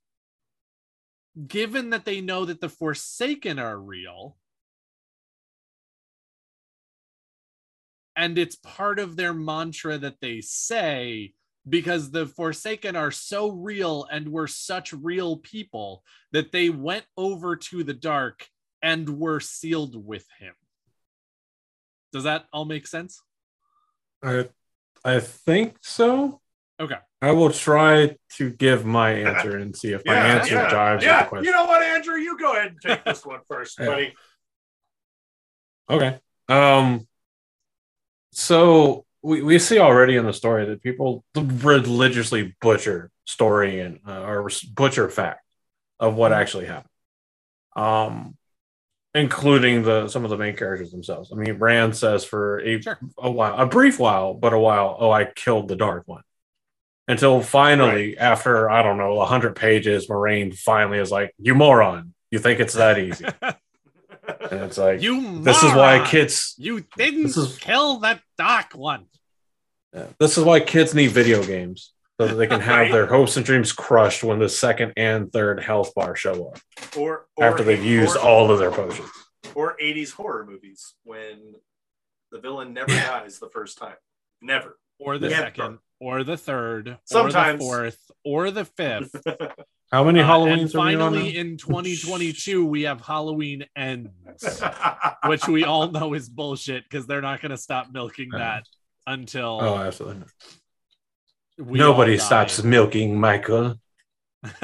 given 1.47 1.89
that 1.89 2.05
they 2.05 2.21
know 2.21 2.45
that 2.45 2.61
the 2.61 2.69
forsaken 2.69 3.59
are 3.59 3.77
real 3.77 4.37
and 8.15 8.37
it's 8.37 8.55
part 8.55 8.99
of 8.99 9.15
their 9.15 9.33
mantra 9.33 9.97
that 9.97 10.19
they 10.21 10.41
say 10.41 11.33
because 11.67 12.11
the 12.11 12.25
forsaken 12.27 12.95
are 12.95 13.11
so 13.11 13.49
real 13.49 14.05
and 14.11 14.29
were 14.29 14.47
such 14.47 14.93
real 14.93 15.37
people 15.37 16.03
that 16.31 16.51
they 16.51 16.69
went 16.69 17.05
over 17.17 17.55
to 17.55 17.83
the 17.83 17.93
dark 17.93 18.47
and 18.81 19.09
were 19.17 19.39
sealed 19.39 19.95
with 20.05 20.25
him 20.39 20.53
does 22.13 22.23
that 22.23 22.45
all 22.53 22.65
make 22.65 22.87
sense 22.87 23.21
I 24.23 24.49
I 25.03 25.19
think 25.19 25.77
so. 25.81 26.41
okay 26.79 26.97
I 27.25 27.31
will 27.31 27.49
try 27.49 28.15
to 28.33 28.49
give 28.51 28.85
my 28.85 29.11
answer 29.11 29.57
and 29.57 29.75
see 29.75 29.93
if 29.93 30.05
my 30.05 30.13
answer 30.13 30.53
yeah, 30.55 30.69
jives 30.69 30.95
with 30.97 31.03
yeah. 31.05 31.23
the 31.23 31.29
question. 31.29 31.45
You 31.45 31.51
know 31.53 31.65
what, 31.65 31.81
Andrew? 31.81 32.17
You 32.17 32.37
go 32.37 32.53
ahead 32.53 32.67
and 32.73 32.81
take 32.81 33.03
this 33.03 33.25
one 33.25 33.39
first, 33.47 33.77
Yeah. 33.79 33.85
buddy. 33.87 34.13
Okay. 35.89 36.19
Um. 36.47 37.07
So 38.35 39.05
we, 39.21 39.41
we 39.41 39.59
see 39.59 39.79
already 39.79 40.17
in 40.17 40.25
the 40.25 40.33
story 40.33 40.65
that 40.65 40.83
people 40.83 41.23
religiously 41.35 42.53
butcher 42.59 43.09
story 43.23 43.79
and 43.79 43.99
uh, 44.05 44.21
or 44.23 44.49
butcher 44.73 45.09
fact 45.09 45.41
of 46.01 46.15
what 46.15 46.33
actually 46.33 46.65
happened. 46.65 46.89
Um, 47.77 48.35
including 49.13 49.83
the 49.83 50.09
some 50.09 50.25
of 50.25 50.29
the 50.29 50.37
main 50.37 50.57
characters 50.57 50.91
themselves. 50.91 51.31
I 51.31 51.35
mean, 51.35 51.53
Rand 51.53 51.95
says 51.95 52.25
for 52.25 52.59
a 52.59 52.81
Sure. 52.81 52.99
a 53.17 53.31
while, 53.31 53.57
a 53.57 53.65
brief 53.65 53.99
while, 53.99 54.33
but 54.33 54.51
a 54.51 54.59
while. 54.59 54.97
Oh, 54.99 55.11
I 55.11 55.23
killed 55.25 55.69
the 55.69 55.77
Dark 55.77 56.03
One. 56.05 56.23
Until 57.07 57.41
finally, 57.41 58.17
after 58.17 58.69
I 58.69 58.81
don't 58.83 58.97
know, 58.97 59.23
hundred 59.23 59.55
pages, 59.55 60.07
Moiraine 60.07 60.53
finally 60.57 60.97
is 60.99 61.09
like, 61.11 61.33
"You 61.37 61.55
moron! 61.55 62.13
You 62.31 62.39
think 62.39 62.59
it's 62.59 62.73
that 62.73 62.99
easy?" 62.99 63.25
and 63.41 63.55
it's 64.63 64.77
like, 64.77 65.01
you 65.01 65.39
this 65.41 65.63
is 65.63 65.71
why 65.73 66.05
kids 66.05 66.55
you 66.57 66.83
didn't 66.97 67.23
this 67.23 67.37
is- 67.37 67.57
kill 67.59 67.99
that 67.99 68.21
dark 68.37 68.73
one 68.73 69.05
Yeah. 69.93 70.07
This 70.19 70.37
is 70.37 70.43
why 70.43 70.59
kids 70.59 70.93
need 70.93 71.11
video 71.11 71.43
games 71.43 71.93
so 72.19 72.27
that 72.27 72.35
they 72.35 72.47
can 72.47 72.59
have 72.71 72.77
Right. 72.87 72.91
their 72.91 73.05
hopes 73.07 73.37
and 73.37 73.45
dreams 73.45 73.71
crushed 73.71 74.23
when 74.23 74.39
the 74.39 74.49
second 74.49 74.93
and 74.97 75.31
third 75.31 75.61
health 75.63 75.93
bar 75.95 76.15
show 76.15 76.47
up 76.49 76.59
Or, 76.97 77.27
or 77.37 77.43
after 77.45 77.63
they've 77.63 77.83
used 77.83 78.15
or, 78.17 78.21
all 78.21 78.51
of 78.51 78.59
their 78.59 78.71
potions. 78.71 79.09
or 79.53 79.75
80s 79.81 80.11
horror 80.11 80.45
movies 80.45 80.93
when 81.03 81.55
the 82.31 82.39
villain 82.39 82.73
never 82.73 82.87
dies 82.87 83.39
the 83.39 83.49
first 83.49 83.77
time. 83.77 83.95
Never. 84.41 84.77
or 84.99 85.17
the 85.17 85.29
Never. 85.29 85.41
second 85.43 85.79
or 85.99 86.23
the 86.23 86.37
third 86.37 86.97
Sometimes. 87.05 87.61
or 87.63 87.83
the 87.85 87.91
fourth 87.91 88.11
or 88.25 88.51
the 88.51 88.65
fifth 88.65 89.15
How 89.91 90.03
many 90.03 90.19
Uh, 90.19 90.27
Halloweens 90.27 90.73
and 90.73 90.75
are 90.75 90.85
we 90.87 90.95
on? 90.95 90.99
finally 91.13 91.37
in 91.37 91.57
2022 91.57 92.65
we 92.65 92.83
have 92.83 93.01
halloween 93.01 93.65
ends 93.75 94.09
which 95.25 95.47
we 95.47 95.63
all 95.63 95.89
know 95.91 96.13
is 96.13 96.27
bullshit 96.27 96.83
because 96.83 97.05
they're 97.07 97.21
not 97.21 97.41
going 97.41 97.51
to 97.51 97.57
stop 97.57 97.87
milking 97.91 98.33
Uh, 98.33 98.37
that 98.39 98.63
until 99.07 99.59
Oh, 99.61 99.77
absolutely. 99.77 100.23
Nobody 101.57 102.17
stops 102.17 102.63
milking 102.63 103.19
Michael. 103.19 103.79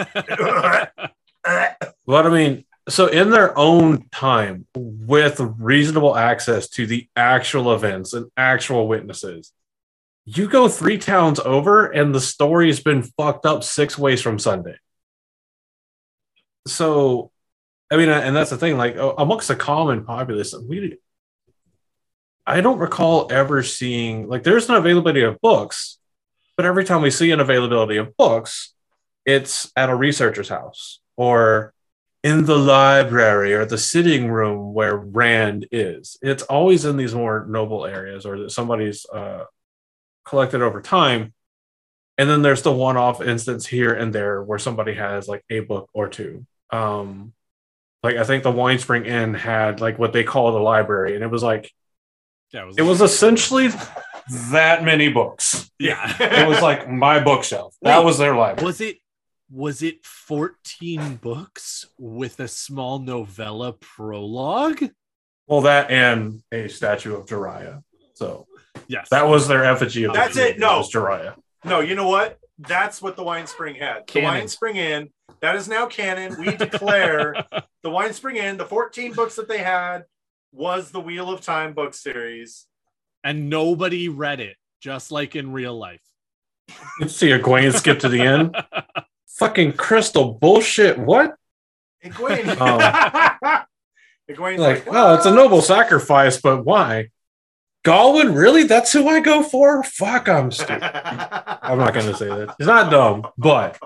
But 2.06 2.26
I 2.26 2.30
mean, 2.30 2.66
so 2.90 3.08
in 3.08 3.30
their 3.30 3.58
own 3.58 4.08
time, 4.12 4.66
with 4.76 5.40
reasonable 5.40 6.16
access 6.18 6.68
to 6.70 6.86
the 6.86 7.08
actual 7.16 7.74
events 7.74 8.14
and 8.14 8.30
actual 8.36 8.88
witnesses, 8.88 9.52
you 10.26 10.48
go 10.50 10.68
three 10.68 10.98
towns 10.98 11.40
over 11.40 11.86
and 11.88 12.14
the 12.14 12.22
story's 12.22 12.80
been 12.80 13.04
fucked 13.04 13.46
up 13.46 13.64
six 13.64 13.98
ways 13.98 14.22
from 14.22 14.38
Sunday. 14.38 14.76
So, 16.68 17.32
I 17.92 17.98
mean, 17.98 18.10
and 18.10 18.36
that's 18.36 18.52
the 18.52 18.58
thing, 18.58 18.78
like 18.78 18.96
amongst 19.18 19.48
the 19.48 19.56
common 19.56 20.06
populace, 20.06 20.54
we, 20.54 20.98
I 22.46 22.62
don't 22.62 22.80
recall 22.80 23.32
ever 23.32 23.64
seeing, 23.64 24.28
like, 24.28 24.44
there's 24.44 24.70
an 24.70 24.76
availability 24.76 25.22
of 25.22 25.40
books, 25.42 26.00
but 26.56 26.66
every 26.66 26.86
time 26.86 27.02
we 27.02 27.12
see 27.12 27.32
an 27.32 27.40
availability 27.40 27.98
of 27.98 28.16
books, 28.18 28.74
it's 29.26 29.72
at 29.76 29.90
a 29.90 29.96
researcher's 29.96 30.50
house 30.50 31.00
or 31.16 31.74
in 32.24 32.46
the 32.46 32.58
library 32.58 33.54
or 33.54 33.66
the 33.66 33.78
sitting 33.78 34.30
room 34.30 34.74
where 34.74 34.96
Rand 34.96 35.68
is. 35.72 36.18
It's 36.22 36.44
always 36.44 36.86
in 36.86 36.98
these 36.98 37.16
more 37.16 37.46
noble 37.48 37.86
areas 37.86 38.26
or 38.26 38.40
that 38.40 38.52
somebody's 38.52 39.06
uh, 39.12 39.46
collected 40.24 40.62
over 40.62 40.82
time. 40.82 41.34
And 42.18 42.30
then 42.30 42.44
there's 42.44 42.62
the 42.62 42.72
one 42.72 42.98
off 42.98 43.22
instance 43.22 43.66
here 43.66 43.94
and 43.94 44.14
there 44.14 44.44
where 44.44 44.60
somebody 44.60 44.94
has 44.94 45.28
like 45.28 45.44
a 45.50 45.62
book 45.62 45.90
or 45.94 46.08
two. 46.10 46.46
Um, 46.72 47.34
like 48.04 48.16
I 48.18 48.24
think 48.24 48.44
the 48.44 48.52
Wine 48.52 48.80
Spring 48.80 49.06
Inn 49.06 49.34
had 49.34 49.82
like 49.82 50.00
what 50.00 50.14
they 50.14 50.24
call 50.24 50.52
the 50.52 50.60
library, 50.60 51.16
and 51.16 51.24
it 51.24 51.28
was 51.28 51.44
like 51.44 51.72
yeah, 52.54 52.64
it 52.64 52.66
was, 52.68 52.78
it 52.78 52.82
was 52.84 53.02
essentially 53.02 53.70
that 54.52 54.84
many 54.84 55.10
books. 55.10 55.70
yeah 55.80 56.16
It 56.20 56.48
was 56.48 56.62
like 56.62 56.90
my 56.90 57.20
bookshelf. 57.20 57.76
That 57.82 58.00
Wait, 58.00 58.06
was 58.06 58.18
their 58.18 58.36
library. 58.36 58.66
was 58.66 58.82
it 58.82 58.98
was 59.50 59.84
it 59.84 60.06
14 60.06 61.16
books 61.18 61.86
with 61.98 62.40
a 62.40 62.48
small 62.48 63.00
novella 63.00 63.74
prologue 63.74 64.82
Well, 65.48 65.62
that 65.62 65.92
and 65.92 66.42
a 66.52 66.68
statue 66.70 67.16
of 67.16 67.26
Jiraiya. 67.26 67.84
So 68.14 68.48
yes 68.88 69.10
that 69.12 69.28
was 69.28 69.48
their 69.48 69.66
effigy 69.66 70.06
of 70.06 70.14
the 70.14 70.20
That's 70.20 70.38
it, 70.38 70.52
king, 70.54 70.60
no. 70.62 70.78
was 70.78 70.92
Jiraiya. 70.92 71.36
no, 71.66 71.82
you 71.82 71.96
know 71.96 72.08
what? 72.08 72.40
That's 72.68 73.02
what 73.02 73.16
the 73.16 73.24
Wine 73.24 73.48
Spring 73.48 73.76
had. 73.76 74.02
The 74.08 74.14
Canon. 74.14 74.30
Wine 74.30 74.48
Spring 74.48 74.76
Inn, 74.78 75.10
that 75.42 75.56
is 75.56 75.68
now 75.68 75.86
canon. 75.88 76.40
We 76.40 76.56
declare 76.56 77.46
the 77.84 77.90
Wine 77.90 78.14
Spring 78.14 78.38
Inn, 78.38 78.58
the 78.58 78.66
14 78.66 79.14
books 79.14 79.36
that 79.36 79.48
they 79.48 79.60
had 79.60 80.06
was 80.52 80.92
the 80.92 81.00
Wheel 81.00 81.30
of 81.32 81.42
Time 81.42 81.74
book 81.74 81.94
series. 81.94 82.68
and 83.24 83.50
nobody 83.50 84.10
read 84.10 84.40
it 84.40 84.58
just 84.82 85.12
like 85.12 85.36
in 85.36 85.52
real 85.54 85.78
life 85.78 86.02
You 87.00 87.08
see 87.08 87.28
Egwene 87.30 87.74
skip 87.74 88.00
to 88.00 88.10
the 88.10 88.22
end. 88.22 88.56
Fucking 89.28 89.74
crystal 89.74 90.34
bullshit. 90.34 90.98
What? 90.98 91.36
Egwene. 92.04 92.58
Oh. 92.60 93.64
Egwene's 94.30 94.60
Like, 94.60 94.86
oh, 94.88 95.16
it's 95.16 95.26
a 95.26 95.34
noble 95.34 95.62
sacrifice, 95.62 96.40
but 96.40 96.66
why? 96.66 97.10
Gawyn, 97.84 98.36
really? 98.36 98.64
That's 98.64 98.94
who 98.94 99.08
I 99.08 99.20
go 99.22 99.42
for? 99.44 99.84
Fuck, 99.84 100.30
I'm 100.30 100.52
stupid. 100.52 100.84
I'm 100.84 101.80
not 101.80 101.94
going 101.94 102.06
to 102.06 102.16
say 102.16 102.28
that. 102.28 102.56
He's 102.58 102.68
not 102.68 102.92
dumb, 102.92 103.28
but 103.38 103.80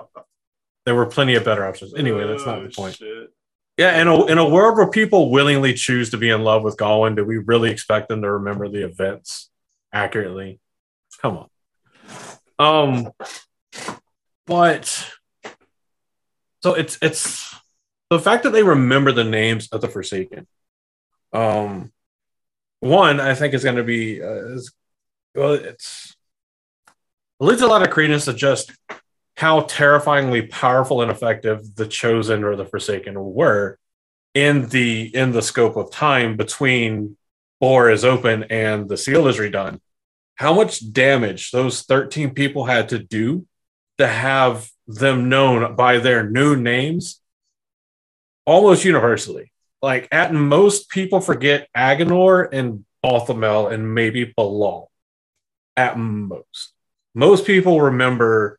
there 0.84 0.94
were 0.94 1.06
plenty 1.06 1.34
of 1.34 1.44
better 1.44 1.66
options. 1.66 1.94
Anyway, 1.94 2.26
that's 2.26 2.44
not 2.44 2.60
the 2.62 2.68
Oh, 2.68 2.70
point. 2.74 2.96
shit. 2.96 3.30
Yeah, 3.78 4.00
in 4.00 4.08
a, 4.08 4.24
in 4.26 4.38
a 4.38 4.48
world 4.48 4.78
where 4.78 4.88
people 4.88 5.30
willingly 5.30 5.74
choose 5.74 6.10
to 6.10 6.16
be 6.16 6.30
in 6.30 6.44
love 6.44 6.62
with 6.62 6.76
Gawyn, 6.78 7.14
do 7.16 7.24
we 7.24 7.38
really 7.38 7.70
expect 7.70 8.08
them 8.08 8.22
to 8.22 8.30
remember 8.32 8.68
the 8.68 8.84
events 8.84 9.50
accurately? 9.92 10.60
Come 11.20 11.38
on. 11.38 11.48
Um, 12.58 13.12
but 14.46 14.86
so 16.62 16.72
it's 16.74 16.96
it's 17.02 17.54
the 18.08 18.18
fact 18.18 18.44
that 18.44 18.50
they 18.50 18.62
remember 18.62 19.12
the 19.12 19.24
names 19.24 19.68
of 19.72 19.80
the 19.82 19.88
Forsaken. 19.88 20.46
Um, 21.34 21.92
one 22.80 23.20
I 23.20 23.34
think 23.34 23.54
is 23.54 23.64
going 23.64 23.76
to 23.76 23.84
be 23.84 24.22
uh, 24.22 24.54
is, 24.54 24.72
well, 25.34 25.54
it's 25.54 26.16
it 27.40 27.44
leads 27.44 27.62
a 27.62 27.66
lot 27.66 27.82
of 27.82 27.90
credence 27.90 28.24
to 28.24 28.32
just 28.32 28.72
how 29.36 29.62
terrifyingly 29.62 30.42
powerful 30.42 31.02
and 31.02 31.10
effective 31.10 31.74
the 31.76 31.86
chosen 31.86 32.42
or 32.42 32.56
the 32.56 32.64
forsaken 32.64 33.14
were 33.16 33.78
in 34.34 34.68
the 34.68 35.14
in 35.14 35.32
the 35.32 35.42
scope 35.42 35.76
of 35.76 35.90
time 35.90 36.36
between 36.36 37.16
Bore 37.60 37.90
is 37.90 38.04
open 38.04 38.44
and 38.44 38.88
the 38.88 38.96
seal 38.96 39.26
is 39.26 39.38
redone. 39.38 39.80
How 40.36 40.54
much 40.54 40.92
damage 40.92 41.50
those 41.50 41.82
13 41.82 42.30
people 42.30 42.66
had 42.66 42.90
to 42.90 42.98
do 42.98 43.46
to 43.98 44.06
have 44.06 44.68
them 44.86 45.28
known 45.28 45.74
by 45.74 45.98
their 45.98 46.28
new 46.28 46.56
names 46.56 47.20
almost 48.44 48.84
universally. 48.84 49.52
Like 49.86 50.08
at 50.10 50.34
most, 50.34 50.90
people 50.90 51.20
forget 51.20 51.68
Aginor 51.72 52.48
and 52.50 52.84
Balthamel 53.04 53.72
and 53.72 53.94
maybe 53.94 54.24
Be'lal. 54.24 54.88
At 55.76 55.96
most, 55.96 56.72
most 57.14 57.46
people 57.46 57.80
remember. 57.80 58.58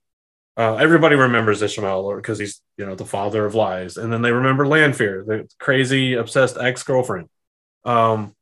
Uh, 0.55 0.75
everybody 0.75 1.17
remembers 1.17 1.61
Ishamael 1.61 2.15
because 2.15 2.39
he's 2.39 2.61
you 2.77 2.85
know 2.85 2.95
the 2.95 3.03
father 3.03 3.45
of 3.45 3.55
lies, 3.55 3.97
and 3.97 4.11
then 4.11 4.21
they 4.21 4.31
remember 4.31 4.65
Lanfear, 4.65 5.25
the 5.27 5.49
crazy 5.59 6.13
obsessed 6.13 6.55
ex 6.57 6.83
girlfriend. 6.83 7.27
Um, 7.83 8.33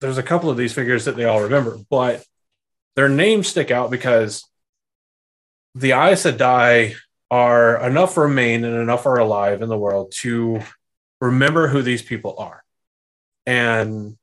there's 0.00 0.16
a 0.16 0.22
couple 0.22 0.48
of 0.48 0.56
these 0.56 0.72
figures 0.72 1.04
that 1.04 1.14
they 1.14 1.26
all 1.26 1.42
remember, 1.42 1.76
but 1.90 2.24
their 2.96 3.10
names 3.10 3.48
stick 3.48 3.70
out 3.70 3.90
because 3.90 4.48
the 5.74 5.92
Aes 5.92 6.24
Sedai 6.24 6.94
are 7.30 7.86
enough 7.86 8.16
remain 8.16 8.64
and 8.64 8.76
enough 8.76 9.04
are 9.04 9.18
alive 9.18 9.60
in 9.60 9.68
the 9.68 9.78
world 9.78 10.14
to 10.20 10.62
remember 11.20 11.68
who 11.68 11.82
these 11.82 12.02
people 12.02 12.36
are. 12.38 12.64
And 13.46 14.16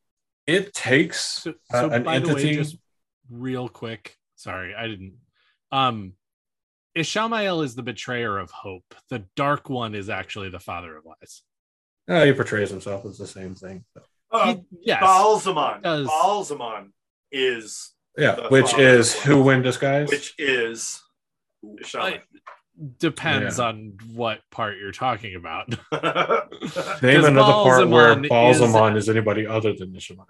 it 0.45 0.73
takes 0.73 1.19
So, 1.43 1.53
so 1.71 1.87
uh, 1.87 1.89
an 1.89 2.03
by 2.03 2.19
the 2.19 2.33
way, 2.33 2.53
just 2.53 2.77
real 3.29 3.67
quick. 3.69 4.17
Sorry, 4.35 4.73
I 4.75 4.87
didn't. 4.87 5.15
Um, 5.71 6.13
Ishamael 6.97 7.63
is 7.63 7.75
the 7.75 7.83
betrayer 7.83 8.37
of 8.37 8.51
hope. 8.51 8.95
The 9.09 9.23
dark 9.35 9.69
one 9.69 9.93
is 9.95 10.09
actually 10.09 10.49
the 10.49 10.59
father 10.59 10.95
of 10.97 11.05
lies. 11.05 11.43
uh, 12.09 12.25
he 12.25 12.33
portrays 12.33 12.69
himself 12.69 13.05
as 13.05 13.17
the 13.17 13.27
same 13.27 13.53
thing. 13.55 13.83
so. 13.93 14.01
Uh, 14.31 14.55
He- 14.55 14.61
yes, 14.81 15.03
Ba'alzamon. 15.03 15.81
does. 15.83 16.07
Ba'alzamon 16.07 16.89
is 17.31 17.91
Yeah, 18.17 18.47
which 18.49 18.77
is 18.77 19.13
who 19.21 19.43
lies. 19.43 19.55
in 19.57 19.61
disguise. 19.63 20.09
which 20.09 20.33
is 20.37 21.01
Shaman. 21.83 22.21
Depends 22.99 23.59
on 23.59 23.97
what 24.13 24.41
part 24.51 24.77
you're 24.77 24.91
talking 24.91 25.35
about. 25.35 25.67
Name 25.69 25.79
'cause 25.91 27.25
another 27.25 27.51
part 27.53 27.87
where 27.89 28.15
Ba'alzamon 28.15 28.95
is- 28.97 29.05
is, 29.05 29.09
anybody 29.09 29.47
other 29.47 29.73
than 29.73 29.93
Nishima. 29.93 30.25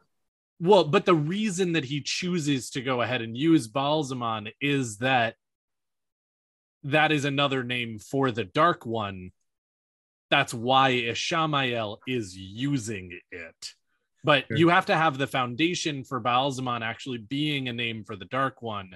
Well, 0.60 0.86
but 0.86 1.06
the 1.06 1.14
reason 1.16 1.74
that 1.74 1.86
he 1.86 2.02
chooses 2.02 2.70
to 2.72 2.82
go 2.82 3.02
ahead 3.02 3.22
and 3.22 3.36
use 3.38 3.68
Ba'alzamon 3.68 4.52
is 4.62 4.98
that 5.00 5.36
that 6.84 7.12
is 7.12 7.26
another 7.26 7.64
name 7.64 8.00
for 8.00 8.32
the 8.32 8.46
Dark 8.46 8.86
One. 8.86 9.32
That's 10.30 10.54
why 10.54 10.92
Ishamael 10.94 11.98
is 12.08 12.36
using 12.38 13.20
it. 13.32 13.74
But 14.24 14.48
Sure. 14.48 14.58
you 14.58 14.70
have 14.70 14.86
to 14.88 14.96
have 14.96 15.18
the 15.18 15.28
foundation 15.28 16.04
for 16.04 16.22
Ba'alzamon 16.22 16.82
actually 16.82 17.18
being 17.20 17.68
a 17.68 17.74
name 17.74 18.04
for 18.04 18.16
the 18.16 18.26
Dark 18.26 18.62
One 18.62 18.96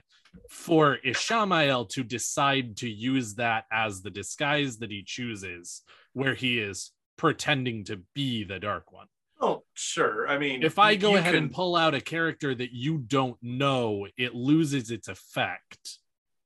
for 0.50 0.98
Ishamael 1.06 1.90
to 1.90 2.04
decide 2.04 2.78
to 2.78 2.90
use 2.90 3.36
that 3.36 3.66
as 3.72 4.02
the 4.02 4.10
disguise 4.10 4.78
that 4.78 4.92
he 4.92 5.04
chooses, 5.06 5.82
where 6.14 6.36
he 6.36 6.60
is 6.60 6.92
pretending 7.18 7.84
to 7.86 8.02
be 8.14 8.44
the 8.44 8.60
Dark 8.60 8.92
One 8.92 9.08
oh, 9.42 9.64
sure. 9.74 10.28
I 10.28 10.38
mean, 10.38 10.64
if 10.64 10.80
I 10.80 10.96
go 10.96 11.16
ahead 11.16 11.34
can- 11.34 11.44
and 11.44 11.54
pull 11.54 11.76
out 11.76 11.94
a 11.94 12.02
character 12.02 12.54
that 12.56 12.72
you 12.72 13.00
don't 13.00 13.38
know, 13.42 14.08
it 14.18 14.34
loses 14.34 14.92
its 14.92 15.08
effect. 15.08 15.98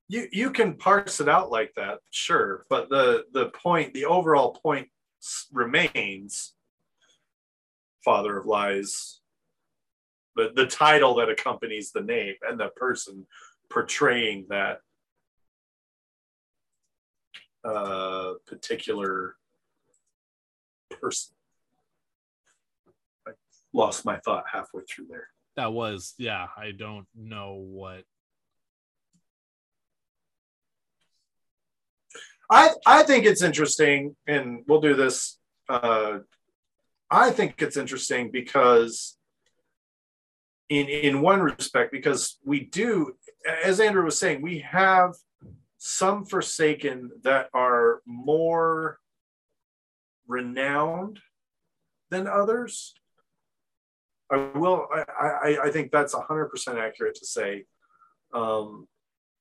you 0.08 0.28
you 0.32 0.52
can 0.52 0.76
parse 0.76 1.20
it 1.20 1.30
out 1.30 1.52
like 1.52 1.74
that, 1.76 2.00
sure. 2.10 2.66
But 2.70 2.90
the 2.90 3.26
the 3.32 3.48
point, 3.50 3.94
the 3.94 4.06
overall 4.06 4.52
point 4.52 4.88
remains 5.52 6.54
father 8.04 8.38
of 8.38 8.46
lies. 8.46 9.20
The 10.36 10.52
the 10.56 10.68
title 10.68 11.16
that 11.16 11.30
accompanies 11.30 11.92
the 11.92 12.02
name 12.02 12.36
and 12.48 12.60
the 12.60 12.70
person 12.76 13.26
portraying 13.70 14.48
that 14.50 14.80
uh, 17.64 18.34
particular 18.46 19.36
person. 20.90 21.36
I 23.28 23.32
lost 23.74 24.06
my 24.06 24.18
thought 24.18 24.46
halfway 24.52 24.84
through 24.84 25.08
there. 25.10 25.28
That 25.56 25.74
was, 25.74 26.14
yeah, 26.18 26.48
I 26.58 26.72
don't 26.72 27.08
know 27.16 27.54
what. 27.54 28.04
I 32.52 32.72
I 32.86 33.04
think 33.04 33.26
it's 33.26 33.42
interesting, 33.42 34.16
and 34.28 34.64
we'll 34.68 34.82
do 34.82 34.96
this. 34.96 35.40
Uh, 35.68 36.20
I 37.10 37.32
think 37.32 37.62
it's 37.62 37.78
interesting 37.78 38.30
because, 38.32 39.18
in 40.70 40.88
in 40.88 41.22
one 41.22 41.42
respect, 41.42 41.92
because 41.92 42.38
we 42.44 42.60
do, 42.66 43.16
as 43.46 43.80
Andrew 43.80 44.04
was 44.04 44.20
saying, 44.20 44.42
we 44.42 44.60
have 44.60 45.16
some 45.78 46.26
Forsaken 46.26 47.12
that 47.24 47.50
are 47.54 48.02
more 48.06 48.98
renowned 50.28 51.20
than 52.10 52.28
others. 52.28 52.96
I 54.32 54.38
will. 54.56 54.88
I 54.92 55.04
I, 55.28 55.58
I 55.66 55.70
think 55.70 55.92
that's 55.92 56.14
hundred 56.14 56.48
percent 56.48 56.80
accurate 56.80 57.16
to 57.16 57.26
say. 57.26 57.66
Um, 58.34 58.88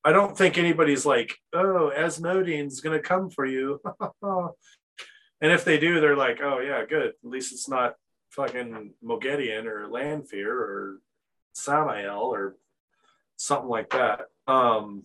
I 0.03 0.11
don't 0.11 0.37
think 0.37 0.57
anybody's 0.57 1.05
like, 1.05 1.35
oh, 1.53 1.91
Asmodean's 1.95 2.81
gonna 2.81 2.99
come 2.99 3.31
for 3.31 3.45
you. 3.45 3.81
and 4.21 5.51
if 5.51 5.65
they 5.65 5.79
do, 5.79 5.99
they're 5.99 6.15
like, 6.15 6.39
oh 6.43 6.59
yeah, 6.59 6.85
good. 6.87 7.07
At 7.07 7.15
least 7.23 7.53
it's 7.53 7.67
not 7.67 7.95
fucking 8.29 8.93
Moghedien 9.03 9.65
or 9.65 9.87
Lanfear 9.87 10.53
or 10.53 10.99
Samael 11.53 12.19
or 12.19 12.55
something 13.37 13.69
like 13.69 13.89
that. 13.91 14.21
Um, 14.47 15.03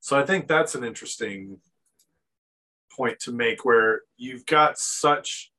so 0.00 0.16
I 0.16 0.24
think 0.24 0.46
that's 0.46 0.76
an 0.76 0.84
interesting 0.84 1.58
point 2.96 3.18
to 3.20 3.32
make 3.32 3.64
where 3.64 4.02
you've 4.16 4.46
got 4.46 4.78
such 4.78 5.52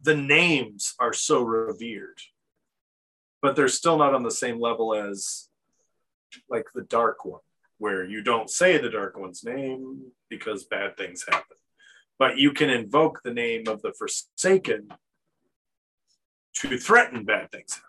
the 0.00 0.14
names 0.14 0.94
are 1.00 1.14
so 1.14 1.42
revered 1.42 2.20
but 3.40 3.56
they're 3.56 3.68
still 3.68 3.96
not 3.96 4.14
on 4.14 4.22
the 4.22 4.30
same 4.30 4.60
level 4.60 4.94
as 4.94 5.48
like 6.50 6.66
the 6.74 6.82
dark 6.82 7.24
one 7.24 7.40
where 7.78 8.04
you 8.04 8.22
don't 8.22 8.50
say 8.50 8.76
the 8.76 8.90
dark 8.90 9.18
one's 9.18 9.42
name 9.42 10.12
because 10.28 10.64
bad 10.64 10.96
things 10.96 11.24
happen 11.26 11.56
but 12.18 12.36
you 12.36 12.52
can 12.52 12.68
invoke 12.68 13.22
the 13.24 13.32
name 13.32 13.64
of 13.66 13.80
the 13.82 13.92
forsaken 13.98 14.88
to 16.52 16.76
threaten 16.76 17.24
bad 17.24 17.50
things 17.50 17.72
happening 17.72 17.88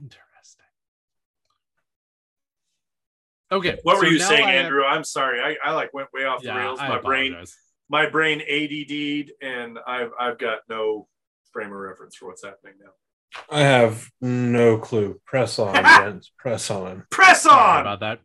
Interesting. 0.00 0.64
Okay. 3.52 3.78
what 3.82 3.96
were 3.98 4.04
so 4.04 4.10
you 4.10 4.18
saying 4.20 4.44
I 4.44 4.52
have- 4.52 4.64
andrew 4.66 4.84
i'm 4.84 5.04
sorry 5.04 5.40
I, 5.40 5.56
I 5.68 5.72
like 5.72 5.92
went 5.92 6.08
way 6.12 6.24
off 6.24 6.42
the 6.42 6.54
rails 6.54 6.78
I 6.80 6.88
my 6.88 7.00
brain 7.00 7.36
my 7.88 8.08
brain 8.08 8.40
ADD'd 8.40 9.32
and 9.42 9.78
I've 9.86 10.12
I've 10.18 10.38
got 10.38 10.60
no 10.68 11.08
frame 11.52 11.72
of 11.72 11.78
reference 11.78 12.14
for 12.16 12.28
what's 12.28 12.44
happening 12.44 12.74
now. 12.80 12.90
I 13.50 13.60
have 13.62 14.08
no 14.20 14.78
clue. 14.78 15.20
Press 15.26 15.58
on, 15.58 15.74
gents. 15.84 16.30
Press 16.38 16.70
on. 16.70 17.04
Press 17.10 17.42
Sorry 17.42 17.78
on. 17.78 17.80
about 17.80 18.00
that. 18.00 18.20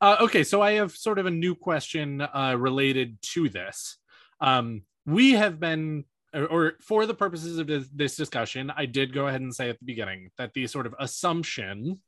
Uh, 0.00 0.16
okay, 0.22 0.42
so 0.42 0.60
I 0.60 0.72
have 0.72 0.92
sort 0.92 1.18
of 1.20 1.26
a 1.26 1.30
new 1.30 1.54
question 1.54 2.20
uh, 2.20 2.56
related 2.58 3.18
to 3.34 3.48
this. 3.48 3.98
Um, 4.40 4.82
we 5.06 5.32
have 5.32 5.60
been, 5.60 6.04
or, 6.32 6.46
or 6.46 6.72
for 6.80 7.06
the 7.06 7.14
purposes 7.14 7.58
of 7.58 7.66
this, 7.66 7.88
this 7.94 8.16
discussion, 8.16 8.72
I 8.76 8.86
did 8.86 9.12
go 9.14 9.26
ahead 9.28 9.40
and 9.40 9.54
say 9.54 9.70
at 9.70 9.78
the 9.78 9.84
beginning 9.84 10.30
that 10.38 10.54
the 10.54 10.66
sort 10.66 10.86
of 10.86 10.94
assumption 10.98 12.00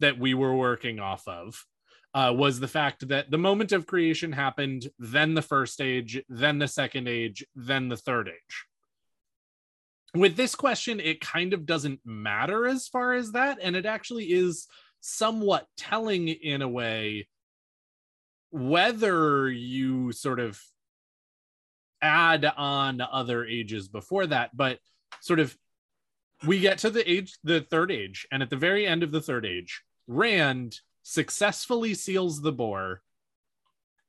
that 0.00 0.18
we 0.18 0.34
were 0.34 0.54
working 0.54 1.00
off 1.00 1.26
of 1.26 1.64
uh, 2.16 2.32
was 2.32 2.58
the 2.58 2.66
fact 2.66 3.06
that 3.08 3.30
the 3.30 3.36
moment 3.36 3.72
of 3.72 3.86
creation 3.86 4.32
happened, 4.32 4.88
then 4.98 5.34
the 5.34 5.42
first 5.42 5.82
age, 5.82 6.22
then 6.30 6.58
the 6.58 6.66
second 6.66 7.06
age, 7.06 7.44
then 7.54 7.90
the 7.90 7.96
third 7.96 8.26
age. 8.26 8.64
With 10.14 10.34
this 10.34 10.54
question, 10.54 10.98
it 10.98 11.20
kind 11.20 11.52
of 11.52 11.66
doesn't 11.66 12.00
matter 12.06 12.66
as 12.66 12.88
far 12.88 13.12
as 13.12 13.32
that, 13.32 13.58
and 13.60 13.76
it 13.76 13.84
actually 13.84 14.32
is 14.32 14.66
somewhat 15.00 15.66
telling 15.76 16.28
in 16.28 16.62
a 16.62 16.68
way 16.68 17.28
whether 18.48 19.50
you 19.50 20.10
sort 20.10 20.40
of 20.40 20.58
add 22.00 22.46
on 22.56 23.02
other 23.02 23.44
ages 23.44 23.88
before 23.88 24.26
that 24.26 24.54
but 24.54 24.78
sort 25.20 25.40
of 25.40 25.56
we 26.46 26.60
get 26.60 26.78
to 26.78 26.90
the 26.90 27.10
age 27.10 27.38
the 27.42 27.60
third 27.60 27.90
age 27.90 28.26
and 28.30 28.42
at 28.42 28.50
the 28.50 28.56
very 28.56 28.86
end 28.86 29.02
of 29.02 29.10
the 29.10 29.20
third 29.20 29.46
age 29.46 29.82
rand 30.06 30.78
successfully 31.08 31.94
seals 31.94 32.42
the 32.42 32.50
bore 32.50 33.00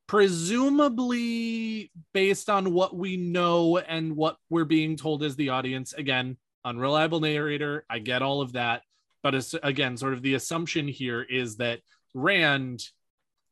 presumably 0.07 1.91
based 2.11 2.49
on 2.49 2.73
what 2.73 2.95
we 2.95 3.17
know 3.17 3.77
and 3.77 4.15
what 4.15 4.37
we're 4.49 4.65
being 4.65 4.95
told 4.95 5.21
as 5.21 5.35
the 5.35 5.49
audience 5.49 5.93
again 5.93 6.37
unreliable 6.65 7.19
narrator. 7.19 7.85
I 7.87 7.99
get 7.99 8.23
all 8.23 8.41
of 8.41 8.53
that. 8.53 8.81
But 9.21 9.53
again, 9.61 9.95
sort 9.95 10.13
of 10.13 10.23
the 10.23 10.33
assumption 10.33 10.87
here 10.87 11.21
is 11.21 11.57
that 11.57 11.81
Rand 12.15 12.83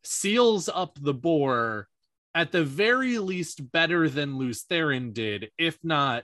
seals 0.03 0.67
up 0.67 0.97
the 0.99 1.13
bore 1.13 1.87
at 2.33 2.51
the 2.51 2.63
very 2.63 3.19
least 3.19 3.71
better 3.71 4.09
than 4.09 4.37
Lews 4.37 4.63
Therin 4.63 5.13
did, 5.13 5.51
if 5.57 5.77
not, 5.83 6.23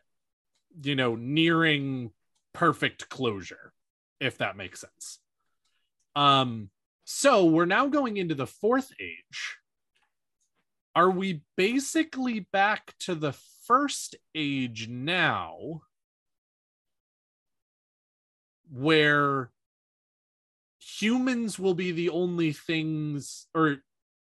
you 0.82 0.96
know, 0.96 1.16
nearing 1.16 2.12
perfect 2.54 3.10
closure, 3.10 3.74
if 4.20 4.38
that 4.40 4.58
makes 4.58 4.82
sense. 4.82 5.20
Um, 6.16 6.70
so 7.14 7.44
we're 7.44 7.66
now 7.66 7.88
going 7.88 8.16
into 8.16 8.34
the 8.34 8.48
fourth 8.48 8.92
age. 9.00 9.58
Are 10.96 11.12
we 11.12 11.42
basically 11.58 12.48
back 12.54 12.94
to 13.02 13.16
the 13.16 13.34
first 13.68 14.16
age 14.34 14.88
now? 14.88 15.82
Where 18.72 19.52
humans 20.80 21.60
will 21.60 21.74
be 21.74 21.92
the 21.92 22.10
only 22.10 22.54
things, 22.54 23.46
or 23.54 23.78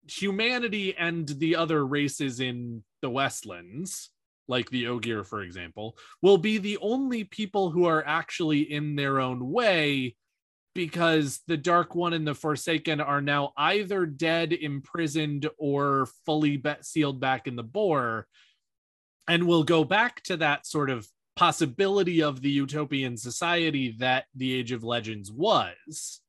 humanity 0.07 0.95
and 0.97 1.27
the 1.27 1.55
other 1.55 1.85
races 1.85 2.41
in 2.41 2.83
the 3.01 3.09
Westlands, 3.09 4.09
like 4.49 4.69
the 4.69 4.87
Ogier, 4.87 5.23
for 5.23 5.41
example, 5.41 5.97
will 6.21 6.37
be 6.37 6.57
the 6.57 6.77
only 6.81 7.23
people 7.23 7.71
who 7.71 7.85
are 7.85 8.05
actually 8.05 8.69
in 8.69 8.97
their 8.97 9.21
own 9.21 9.49
way 9.49 10.17
because 10.75 11.39
the 11.47 11.57
Dark 11.57 11.95
One 11.95 12.13
and 12.13 12.27
the 12.27 12.35
Forsaken 12.35 12.99
are 12.99 13.21
now 13.21 13.53
either 13.57 14.05
dead, 14.05 14.51
imprisoned, 14.53 15.49
or 15.57 16.07
fully 16.25 16.61
sealed 16.81 17.19
back 17.19 17.47
in 17.47 17.55
the 17.55 17.63
bore. 17.63 18.27
And 19.27 19.47
we'll 19.47 19.63
go 19.63 19.85
back 19.85 20.21
to 20.23 20.37
that 20.37 20.67
sort 20.67 20.91
of 20.91 21.07
possibility 21.35 22.21
of 22.21 22.41
the 22.41 22.51
utopian 22.51 23.17
society 23.17 23.95
that 23.99 24.25
the 24.35 24.53
Age 24.53 24.73
of 24.73 24.83
Legends 24.83 25.31
was. 25.31 26.19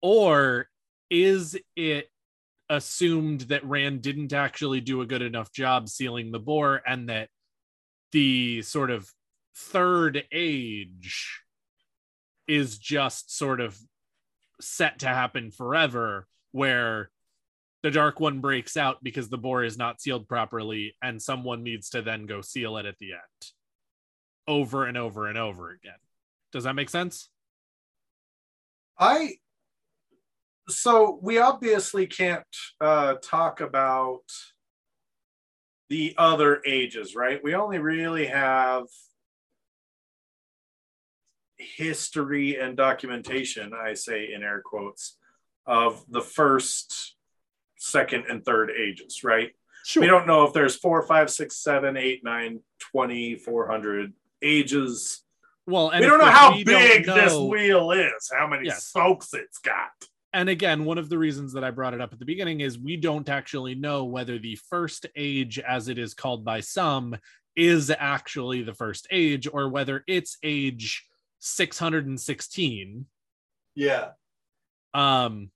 Or 0.00 0.68
is 1.10 1.56
it 1.76 2.08
assumed 2.70 3.42
that 3.42 3.64
Rand 3.64 4.02
didn't 4.02 4.32
actually 4.32 4.80
do 4.80 5.02
a 5.02 5.06
good 5.06 5.22
enough 5.22 5.52
job 5.52 5.88
sealing 5.88 6.32
the 6.32 6.38
bore 6.38 6.82
and 6.86 7.10
that 7.10 7.28
the 8.12 8.62
sort 8.62 8.90
of 8.90 9.10
third 9.54 10.24
age 10.32 11.42
is 12.48 12.78
just 12.78 13.36
sort 13.36 13.60
of 13.60 13.78
set 14.60 15.00
to 15.00 15.06
happen 15.06 15.50
forever 15.50 16.26
where 16.52 17.10
the 17.82 17.90
dark 17.90 18.18
one 18.18 18.40
breaks 18.40 18.76
out 18.76 19.02
because 19.02 19.28
the 19.28 19.38
bore 19.38 19.62
is 19.62 19.78
not 19.78 20.00
sealed 20.00 20.28
properly 20.28 20.96
and 21.02 21.22
someone 21.22 21.62
needs 21.62 21.90
to 21.90 22.02
then 22.02 22.26
go 22.26 22.40
seal 22.40 22.76
it 22.78 22.86
at 22.86 22.98
the 22.98 23.12
end. 23.12 23.52
Over 24.48 24.86
and 24.86 24.96
over 24.96 25.26
and 25.26 25.38
over 25.38 25.70
again. 25.70 25.92
Does 26.50 26.64
that 26.64 26.74
make 26.74 26.88
sense? 26.88 27.28
I 28.98 29.34
so 30.68 31.18
we 31.22 31.38
obviously 31.38 32.06
can't 32.06 32.44
uh, 32.80 33.14
talk 33.22 33.60
about 33.60 34.22
the 35.88 36.14
other 36.18 36.60
ages, 36.66 37.14
right? 37.14 37.42
We 37.42 37.54
only 37.54 37.78
really 37.78 38.26
have 38.26 38.84
history 41.58 42.56
and 42.58 42.76
documentation, 42.76 43.72
I 43.74 43.94
say 43.94 44.32
in 44.32 44.42
air 44.42 44.62
quotes, 44.64 45.16
of 45.66 46.04
the 46.08 46.20
first, 46.22 47.14
second, 47.78 48.24
and 48.28 48.44
third 48.44 48.70
ages, 48.70 49.22
right? 49.24 49.50
sure 49.84 50.00
We 50.02 50.06
don't 50.06 50.26
know 50.26 50.44
if 50.44 50.52
there's 50.52 50.76
four, 50.76 51.02
five, 51.02 51.30
six, 51.30 51.56
seven, 51.56 51.96
eight, 51.96 52.22
nine, 52.24 52.60
20, 52.92 53.36
400 53.36 54.12
ages. 54.42 55.22
well 55.66 55.90
and 55.90 56.00
we 56.00 56.06
don't 56.06 56.18
know 56.18 56.24
how 56.30 56.54
big 56.64 57.04
this 57.06 57.34
wheel 57.36 57.90
is, 57.92 58.30
how 58.36 58.46
many 58.46 58.66
Yes. 58.66 58.86
spokes 58.86 59.34
it's 59.34 59.58
got. 59.58 59.90
and 60.32 60.48
again, 60.48 60.84
one 60.84 60.98
of 60.98 61.08
the 61.08 61.18
reasons 61.18 61.52
that 61.54 61.64
I 61.64 61.70
brought 61.70 61.94
it 61.94 62.00
up 62.00 62.12
at 62.12 62.18
the 62.18 62.24
beginning 62.24 62.60
is 62.60 62.78
we 62.78 62.96
don't 62.96 63.28
actually 63.28 63.74
know 63.74 64.04
whether 64.04 64.38
the 64.38 64.56
first 64.70 65.06
age, 65.16 65.58
as 65.58 65.88
it 65.88 65.98
is 65.98 66.14
called 66.14 66.44
by 66.44 66.60
some, 66.60 67.16
is 67.56 67.90
actually 67.98 68.62
the 68.62 68.74
first 68.74 69.06
age 69.10 69.48
or 69.52 69.68
whether 69.68 70.04
it's 70.06 70.38
age 70.42 71.04
616. 71.38 73.06
Yeah. 73.74 74.08
Um, 74.94 75.50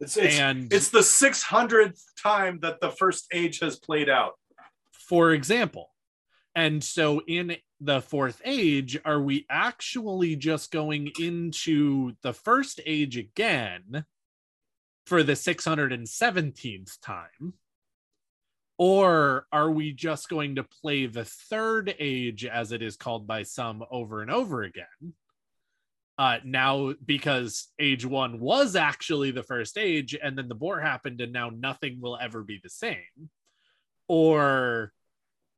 It's, 0.00 0.16
it's, 0.16 0.38
and 0.38 0.72
it's 0.72 0.90
the 0.90 1.00
600th 1.00 2.00
time 2.22 2.58
that 2.62 2.80
the 2.80 2.90
first 2.90 3.26
age 3.32 3.60
has 3.60 3.76
played 3.78 4.08
out. 4.08 4.32
for 4.92 5.32
example, 5.32 5.90
and 6.54 6.82
so 6.82 7.22
in 7.26 7.56
the 7.80 8.00
fourth 8.00 8.40
age, 8.44 8.98
are 9.04 9.20
we 9.20 9.46
actually 9.48 10.36
just 10.36 10.70
going 10.70 11.10
into 11.18 12.12
the 12.22 12.32
first 12.32 12.80
age 12.84 13.16
again 13.16 14.04
for 15.06 15.22
the 15.22 15.32
617th 15.32 17.00
time? 17.00 17.54
Or 18.78 19.46
are 19.52 19.70
we 19.70 19.92
just 19.92 20.28
going 20.28 20.56
to 20.56 20.64
play 20.64 21.06
the 21.06 21.24
third 21.24 21.94
age, 21.98 22.44
as 22.44 22.72
it 22.72 22.82
is 22.82 22.96
called 22.96 23.26
by 23.26 23.42
some, 23.44 23.84
over 23.90 24.22
and 24.22 24.30
over 24.30 24.62
again? 24.62 25.14
Uh, 26.18 26.38
now, 26.44 26.94
because 27.04 27.68
age 27.78 28.04
one 28.04 28.40
was 28.40 28.76
actually 28.76 29.30
the 29.30 29.42
first 29.42 29.78
age, 29.78 30.16
and 30.20 30.36
then 30.36 30.48
the 30.48 30.54
bore 30.54 30.80
happened, 30.80 31.20
and 31.20 31.32
now 31.32 31.50
nothing 31.50 32.00
will 32.00 32.18
ever 32.20 32.42
be 32.42 32.60
the 32.62 32.70
same. 32.70 33.30
Or 34.08 34.92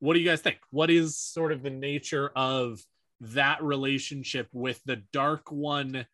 what 0.00 0.14
do 0.14 0.20
you 0.20 0.28
guys 0.28 0.42
think? 0.42 0.58
What 0.70 0.90
is 0.90 1.16
sort 1.16 1.52
of 1.52 1.62
the 1.62 1.70
nature 1.70 2.30
of 2.36 2.80
that 3.20 3.62
relationship 3.62 4.48
with 4.52 4.80
the 4.84 4.96
Dark 5.12 5.50
One? 5.50 6.06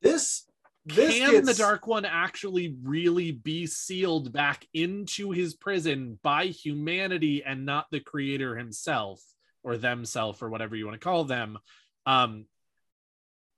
This 0.00 0.44
this 0.86 1.14
Can 1.14 1.30
gets, 1.30 1.46
the 1.46 1.54
Dark 1.54 1.86
One 1.86 2.04
actually 2.04 2.76
really 2.82 3.32
be 3.32 3.66
sealed 3.66 4.32
back 4.32 4.66
into 4.74 5.30
his 5.30 5.54
prison 5.54 6.18
by 6.22 6.46
humanity 6.46 7.42
and 7.44 7.64
not 7.64 7.86
the 7.90 8.00
creator 8.00 8.56
himself 8.56 9.22
or 9.62 9.76
themself 9.76 10.42
or 10.42 10.50
whatever 10.50 10.76
you 10.76 10.86
want 10.86 11.00
to 11.00 11.04
call 11.04 11.24
them? 11.24 11.58
Um, 12.04 12.46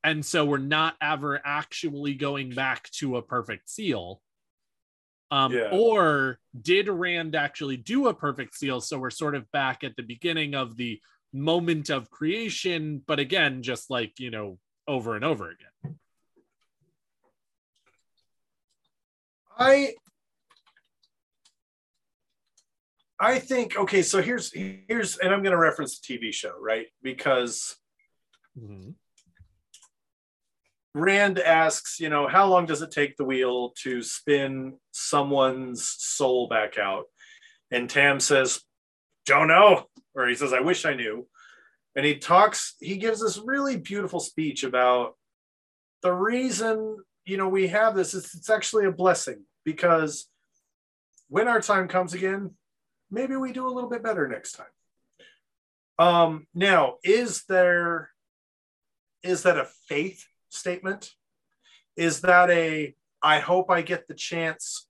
and 0.04 0.24
so 0.24 0.44
we're 0.44 0.58
not 0.58 0.94
ever 1.00 1.40
actually 1.44 2.14
going 2.14 2.50
back 2.50 2.88
to 2.90 3.16
a 3.16 3.22
perfect 3.22 3.68
seal. 3.68 4.22
Um, 5.32 5.52
Yeah. 5.52 5.70
Or 5.72 6.38
did 6.60 6.88
Rand 6.88 7.34
actually 7.34 7.76
do 7.76 8.06
a 8.06 8.14
perfect 8.14 8.54
seal? 8.54 8.80
So 8.80 8.98
we're 8.98 9.10
sort 9.10 9.34
of 9.34 9.50
back 9.50 9.82
at 9.82 9.96
the 9.96 10.04
beginning 10.04 10.54
of 10.54 10.76
the 10.76 11.00
moment 11.32 11.90
of 11.90 12.08
creation, 12.08 13.02
but 13.04 13.18
again, 13.18 13.64
just 13.64 13.90
like, 13.90 14.20
you 14.20 14.30
know, 14.30 14.58
over 14.86 15.16
and 15.16 15.24
over 15.24 15.50
again. 15.50 15.98
I 19.56 19.94
I 23.18 23.38
think 23.38 23.76
okay, 23.76 24.02
so 24.02 24.20
here's 24.20 24.52
here's 24.52 25.16
and 25.18 25.32
I'm 25.32 25.42
going 25.42 25.52
to 25.52 25.58
reference 25.58 25.98
the 25.98 26.18
TV 26.18 26.32
show, 26.32 26.52
right? 26.60 26.86
Because 27.02 27.76
mm-hmm. 28.58 28.90
Rand 30.96 31.38
asks, 31.38 32.00
you 32.00 32.08
know, 32.08 32.26
how 32.26 32.46
long 32.46 32.64
does 32.64 32.80
it 32.80 32.90
take 32.90 33.16
the 33.16 33.24
wheel 33.24 33.74
to 33.82 34.02
spin 34.02 34.78
someone's 34.92 35.94
soul 35.98 36.48
back 36.48 36.78
out? 36.78 37.04
And 37.70 37.90
Tam 37.90 38.18
says, 38.18 38.62
don't 39.26 39.48
know. 39.48 39.84
Or 40.14 40.26
he 40.26 40.34
says, 40.34 40.54
I 40.54 40.60
wish 40.60 40.86
I 40.86 40.94
knew. 40.94 41.26
And 41.94 42.06
he 42.06 42.16
talks, 42.16 42.76
he 42.80 42.96
gives 42.96 43.20
this 43.20 43.38
really 43.38 43.76
beautiful 43.76 44.20
speech 44.20 44.64
about 44.64 45.16
the 46.02 46.12
reason, 46.12 46.96
you 47.26 47.36
know, 47.36 47.48
we 47.48 47.66
have 47.66 47.94
this 47.94 48.14
is 48.14 48.34
it's 48.34 48.48
actually 48.48 48.86
a 48.86 48.92
blessing 48.92 49.44
because 49.64 50.28
when 51.28 51.48
our 51.48 51.60
time 51.60 51.88
comes 51.88 52.14
again, 52.14 52.52
maybe 53.10 53.36
we 53.36 53.52
do 53.52 53.66
a 53.66 53.74
little 53.74 53.90
bit 53.90 54.02
better 54.02 54.28
next 54.28 54.52
time. 54.52 54.66
Um, 55.98 56.46
now, 56.54 56.94
is 57.02 57.44
there 57.48 58.10
is 59.22 59.42
that 59.42 59.58
a 59.58 59.68
faith 59.88 60.24
statement? 60.50 61.10
Is 61.96 62.20
that 62.20 62.48
a 62.50 62.94
I 63.22 63.40
hope 63.40 63.70
I 63.70 63.82
get 63.82 64.06
the 64.06 64.14
chance 64.14 64.86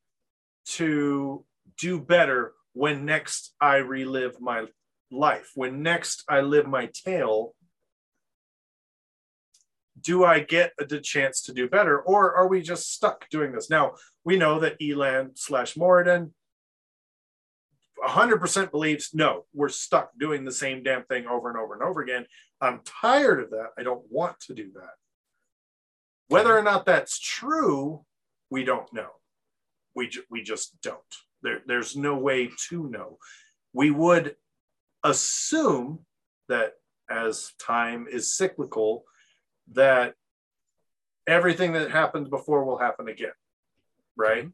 to 0.66 1.44
do 1.78 2.00
better 2.00 2.52
when 2.74 3.06
next 3.06 3.54
I 3.60 3.76
relive 3.76 4.40
my 4.40 4.66
life, 5.10 5.52
when 5.54 5.82
next 5.82 6.24
I 6.28 6.42
live 6.42 6.66
my 6.66 6.90
tale? 6.92 7.54
Do 10.06 10.24
I 10.24 10.38
get 10.38 10.72
the 10.78 11.00
chance 11.00 11.42
to 11.42 11.52
do 11.52 11.68
better, 11.68 12.00
or 12.00 12.32
are 12.32 12.46
we 12.46 12.62
just 12.62 12.92
stuck 12.92 13.28
doing 13.28 13.50
this? 13.50 13.68
Now 13.68 13.94
we 14.24 14.36
know 14.36 14.60
that 14.60 14.80
Elan 14.80 15.32
slash 15.34 15.74
Moridin 15.74 16.30
100% 18.06 18.70
believes 18.70 19.10
no, 19.14 19.46
we're 19.52 19.68
stuck 19.68 20.10
doing 20.16 20.44
the 20.44 20.52
same 20.52 20.84
damn 20.84 21.02
thing 21.06 21.26
over 21.26 21.48
and 21.48 21.58
over 21.58 21.74
and 21.74 21.82
over 21.82 22.02
again. 22.02 22.24
I'm 22.60 22.82
tired 22.84 23.42
of 23.42 23.50
that. 23.50 23.70
I 23.76 23.82
don't 23.82 24.04
want 24.08 24.38
to 24.42 24.54
do 24.54 24.70
that. 24.74 24.94
Whether 26.28 26.56
or 26.56 26.62
not 26.62 26.86
that's 26.86 27.18
true, 27.18 28.04
we 28.48 28.62
don't 28.62 28.92
know. 28.92 29.10
We, 29.96 30.06
ju- 30.06 30.22
we 30.30 30.44
just 30.44 30.80
don't. 30.82 31.00
There, 31.42 31.62
there's 31.66 31.96
no 31.96 32.16
way 32.16 32.50
to 32.68 32.88
know. 32.88 33.18
We 33.72 33.90
would 33.90 34.36
assume 35.02 36.04
that 36.48 36.74
as 37.10 37.52
time 37.58 38.06
is 38.08 38.36
cyclical, 38.36 39.04
that 39.72 40.14
everything 41.26 41.72
that 41.72 41.90
happened 41.90 42.30
before 42.30 42.64
will 42.64 42.78
happen 42.78 43.08
again, 43.08 43.32
right? 44.16 44.44
Mm-hmm. 44.44 44.50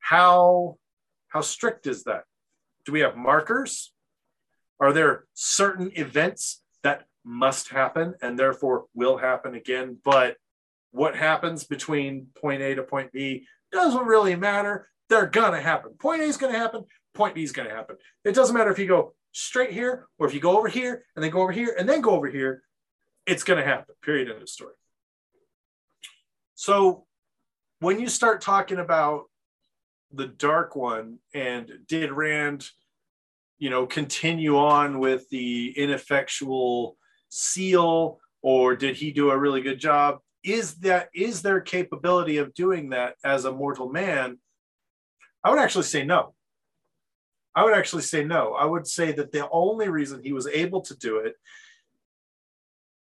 How 0.00 0.76
how 1.28 1.40
strict 1.40 1.86
is 1.86 2.04
that? 2.04 2.24
Do 2.84 2.92
we 2.92 3.00
have 3.00 3.16
markers? 3.16 3.92
Are 4.80 4.92
there 4.92 5.24
certain 5.32 5.92
events 5.94 6.62
that 6.82 7.06
must 7.24 7.68
happen 7.68 8.14
and 8.20 8.38
therefore 8.38 8.86
will 8.94 9.16
happen 9.16 9.54
again? 9.54 9.96
But 10.04 10.36
what 10.90 11.16
happens 11.16 11.64
between 11.64 12.26
point 12.38 12.60
A 12.60 12.74
to 12.74 12.82
point 12.82 13.12
B 13.12 13.46
doesn't 13.70 14.04
really 14.04 14.36
matter. 14.36 14.88
They're 15.08 15.26
gonna 15.26 15.60
happen. 15.60 15.92
Point 15.98 16.22
A 16.22 16.24
is 16.24 16.36
gonna 16.36 16.58
happen. 16.58 16.84
Point 17.14 17.34
B 17.34 17.42
is 17.42 17.52
gonna 17.52 17.70
happen. 17.70 17.96
It 18.24 18.34
doesn't 18.34 18.56
matter 18.56 18.70
if 18.70 18.78
you 18.78 18.86
go 18.86 19.14
straight 19.32 19.72
here 19.72 20.06
or 20.18 20.26
if 20.26 20.34
you 20.34 20.40
go 20.40 20.58
over 20.58 20.68
here 20.68 21.04
and 21.16 21.22
then 21.22 21.30
go 21.30 21.40
over 21.40 21.52
here 21.52 21.74
and 21.78 21.88
then 21.88 22.00
go 22.00 22.10
over 22.10 22.28
here. 22.28 22.62
It's 23.26 23.44
gonna 23.44 23.64
happen. 23.64 23.94
Period. 24.02 24.30
End 24.30 24.42
of 24.42 24.48
story. 24.48 24.74
So 26.54 27.06
when 27.80 27.98
you 27.98 28.08
start 28.08 28.40
talking 28.40 28.78
about 28.78 29.24
the 30.12 30.26
dark 30.26 30.76
one 30.76 31.18
and 31.34 31.70
did 31.88 32.12
Rand, 32.12 32.68
you 33.58 33.70
know, 33.70 33.86
continue 33.86 34.56
on 34.58 34.98
with 34.98 35.28
the 35.30 35.72
ineffectual 35.76 36.96
seal 37.28 38.20
or 38.42 38.76
did 38.76 38.96
he 38.96 39.12
do 39.12 39.30
a 39.30 39.38
really 39.38 39.62
good 39.62 39.80
job? 39.80 40.18
Is 40.44 40.74
that 40.76 41.08
is 41.14 41.42
there 41.42 41.60
capability 41.60 42.38
of 42.38 42.54
doing 42.54 42.90
that 42.90 43.14
as 43.24 43.44
a 43.44 43.52
mortal 43.52 43.88
man? 43.88 44.38
I 45.44 45.50
would 45.50 45.60
actually 45.60 45.84
say 45.84 46.04
no. 46.04 46.34
I 47.54 47.64
would 47.64 47.74
actually 47.74 48.02
say 48.02 48.24
no. 48.24 48.54
I 48.54 48.64
would 48.64 48.86
say 48.86 49.12
that 49.12 49.32
the 49.32 49.48
only 49.50 49.88
reason 49.88 50.22
he 50.22 50.32
was 50.32 50.46
able 50.46 50.80
to 50.82 50.96
do 50.96 51.18
it 51.18 51.34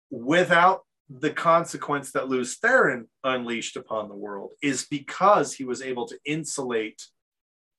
without 0.09 0.83
the 1.09 1.29
consequence 1.29 2.11
that 2.11 2.27
Lews 2.27 2.57
Therin 2.59 3.05
unleashed 3.23 3.77
upon 3.77 4.09
the 4.09 4.15
world 4.15 4.51
is 4.61 4.85
because 4.89 5.53
he 5.53 5.63
was 5.63 5.81
able 5.81 6.07
to 6.07 6.17
insulate 6.25 7.07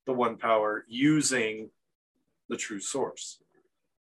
the 0.06 0.14
one 0.14 0.38
power 0.38 0.84
using 0.88 1.70
the 2.48 2.56
true 2.56 2.80
source. 2.80 3.42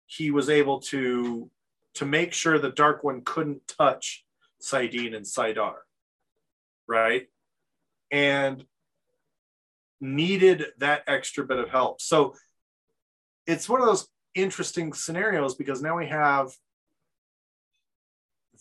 He 0.06 0.30
was 0.30 0.50
able 0.50 0.80
to 0.82 1.50
to 1.96 2.06
make 2.06 2.34
sure 2.34 2.60
the 2.60 2.70
dark 2.70 3.04
one 3.04 3.22
couldn't 3.24 3.68
touch 3.68 4.26
saidin 4.62 5.16
and 5.16 5.26
saidar, 5.26 5.76
right? 6.88 7.28
And 8.12 8.66
needed 10.02 10.66
that 10.80 11.04
extra 11.08 11.46
bit 11.46 11.58
of 11.58 11.70
help. 11.70 12.02
So 12.02 12.36
it's 13.48 13.70
one 13.70 13.82
of 13.82 13.88
those 13.88 14.08
interesting 14.36 14.94
scenarios 14.94 15.56
because 15.56 15.82
now 15.82 15.98
we 15.98 16.08
have 16.08 16.52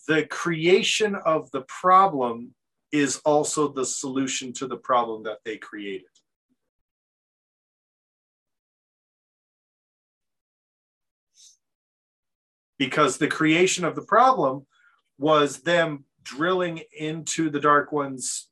the 0.07 0.25
creation 0.27 1.15
of 1.15 1.49
the 1.51 1.61
problem 1.61 2.53
is 2.91 3.21
also 3.25 3.67
the 3.67 3.85
solution 3.85 4.53
to 4.53 4.67
the 4.67 4.77
problem 4.77 5.23
that 5.23 5.39
they 5.43 5.57
created. 5.57 6.07
Because 12.77 13.17
the 13.17 13.27
creation 13.27 13.85
of 13.85 13.95
the 13.95 14.01
problem 14.01 14.65
was 15.17 15.61
them 15.61 16.05
drilling 16.23 16.81
into 16.97 17.49
the 17.49 17.59
Dark 17.59 17.91
One's 17.91 18.49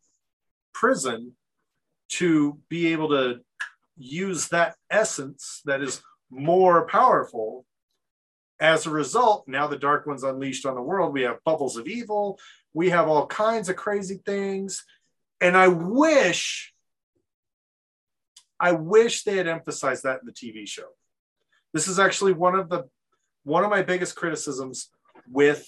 prison 0.73 1.33
to 2.09 2.59
be 2.69 2.93
able 2.93 3.09
to 3.09 3.39
use 3.97 4.47
that 4.49 4.75
essence 4.89 5.61
that 5.65 5.81
is 5.81 6.01
more 6.29 6.87
powerful 6.87 7.65
as 8.59 8.85
a 8.85 8.89
result, 8.91 9.45
now 9.47 9.67
the 9.67 9.77
Dark 9.77 10.05
One's 10.05 10.23
unleashed 10.23 10.65
on 10.65 10.75
the 10.75 10.81
world. 10.81 11.13
We 11.13 11.23
have 11.23 11.43
bubbles 11.43 11.77
of 11.77 11.87
evil. 11.87 12.39
We 12.73 12.89
have 12.91 13.07
all 13.07 13.27
kinds 13.27 13.69
of 13.69 13.75
crazy 13.75 14.21
things. 14.25 14.85
And 15.41 15.57
I 15.57 15.67
wish, 15.67 16.73
I 18.59 18.71
wish 18.73 19.23
they 19.23 19.35
had 19.37 19.47
emphasized 19.47 20.03
that 20.03 20.19
in 20.21 20.25
the 20.25 20.31
TV 20.31 20.67
show. 20.67 20.87
This 21.73 21.87
is 21.87 21.99
actually 21.99 22.33
one 22.33 22.55
of 22.55 22.69
the 22.69 22.87
one 23.43 23.63
of 23.63 23.69
my 23.69 23.81
biggest 23.81 24.15
criticisms 24.15 24.89
with 25.29 25.65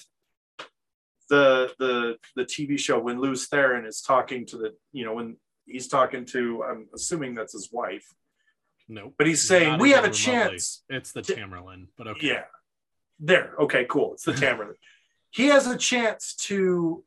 the 1.29 1.73
the 1.79 2.15
the 2.35 2.45
TV 2.45 2.79
show 2.79 2.99
when 2.99 3.19
Lews 3.19 3.49
Therin 3.49 3.85
is 3.87 4.01
talking 4.01 4.45
to 4.47 4.57
the 4.57 4.75
you 4.93 5.03
know 5.03 5.15
when 5.15 5.37
he's 5.65 5.87
talking 5.87 6.25
to 6.25 6.63
I'm 6.63 6.87
assuming 6.93 7.33
that's 7.35 7.53
his 7.53 7.69
wife, 7.71 8.05
Nope. 8.87 9.15
but 9.17 9.25
he's 9.27 9.45
saying 9.47 9.71
Not 9.71 9.79
we 9.81 9.89
have 9.91 10.05
a 10.05 10.11
remotely. 10.11 10.19
chance 10.21 10.83
It's 10.89 11.11
the 11.11 11.21
Tamyrlin, 11.21 11.87
but 11.97 12.07
okay. 12.07 12.27
yeah. 12.27 12.43
There. 13.19 13.53
Okay, 13.59 13.85
cool. 13.89 14.13
It's 14.13 14.23
the 14.23 14.31
Tamyrlin. 14.43 14.75
he 15.31 15.47
has 15.47 15.67
a 15.67 15.77
chance 15.77 16.35
to 16.47 17.03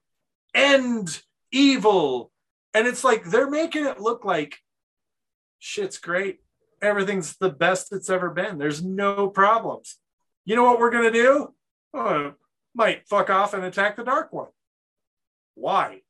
end 0.55 1.23
evil. 1.53 2.31
And 2.75 2.87
it's 2.87 3.05
like 3.05 3.25
they're 3.25 3.51
making 3.51 3.87
it 3.87 4.01
look 4.01 4.25
like 4.25 4.59
shit's 5.59 5.99
great. 5.99 6.41
Everything's 6.81 7.37
the 7.37 7.51
best 7.51 7.93
it's 7.93 8.11
ever 8.11 8.31
been. 8.31 8.59
There's 8.59 8.83
no 8.85 9.29
problems. 9.29 9.97
You 10.45 10.55
know 10.57 10.65
what 10.65 10.79
we're 10.79 10.91
going 10.91 11.13
to 11.13 11.23
do? 11.23 11.55
Oh, 11.93 12.35
might 12.75 13.09
fuck 13.09 13.31
off 13.31 13.55
and 13.55 13.65
attack 13.65 13.97
the 13.97 14.05
Dark 14.05 14.33
One. 14.33 14.49
Why? 15.55 16.03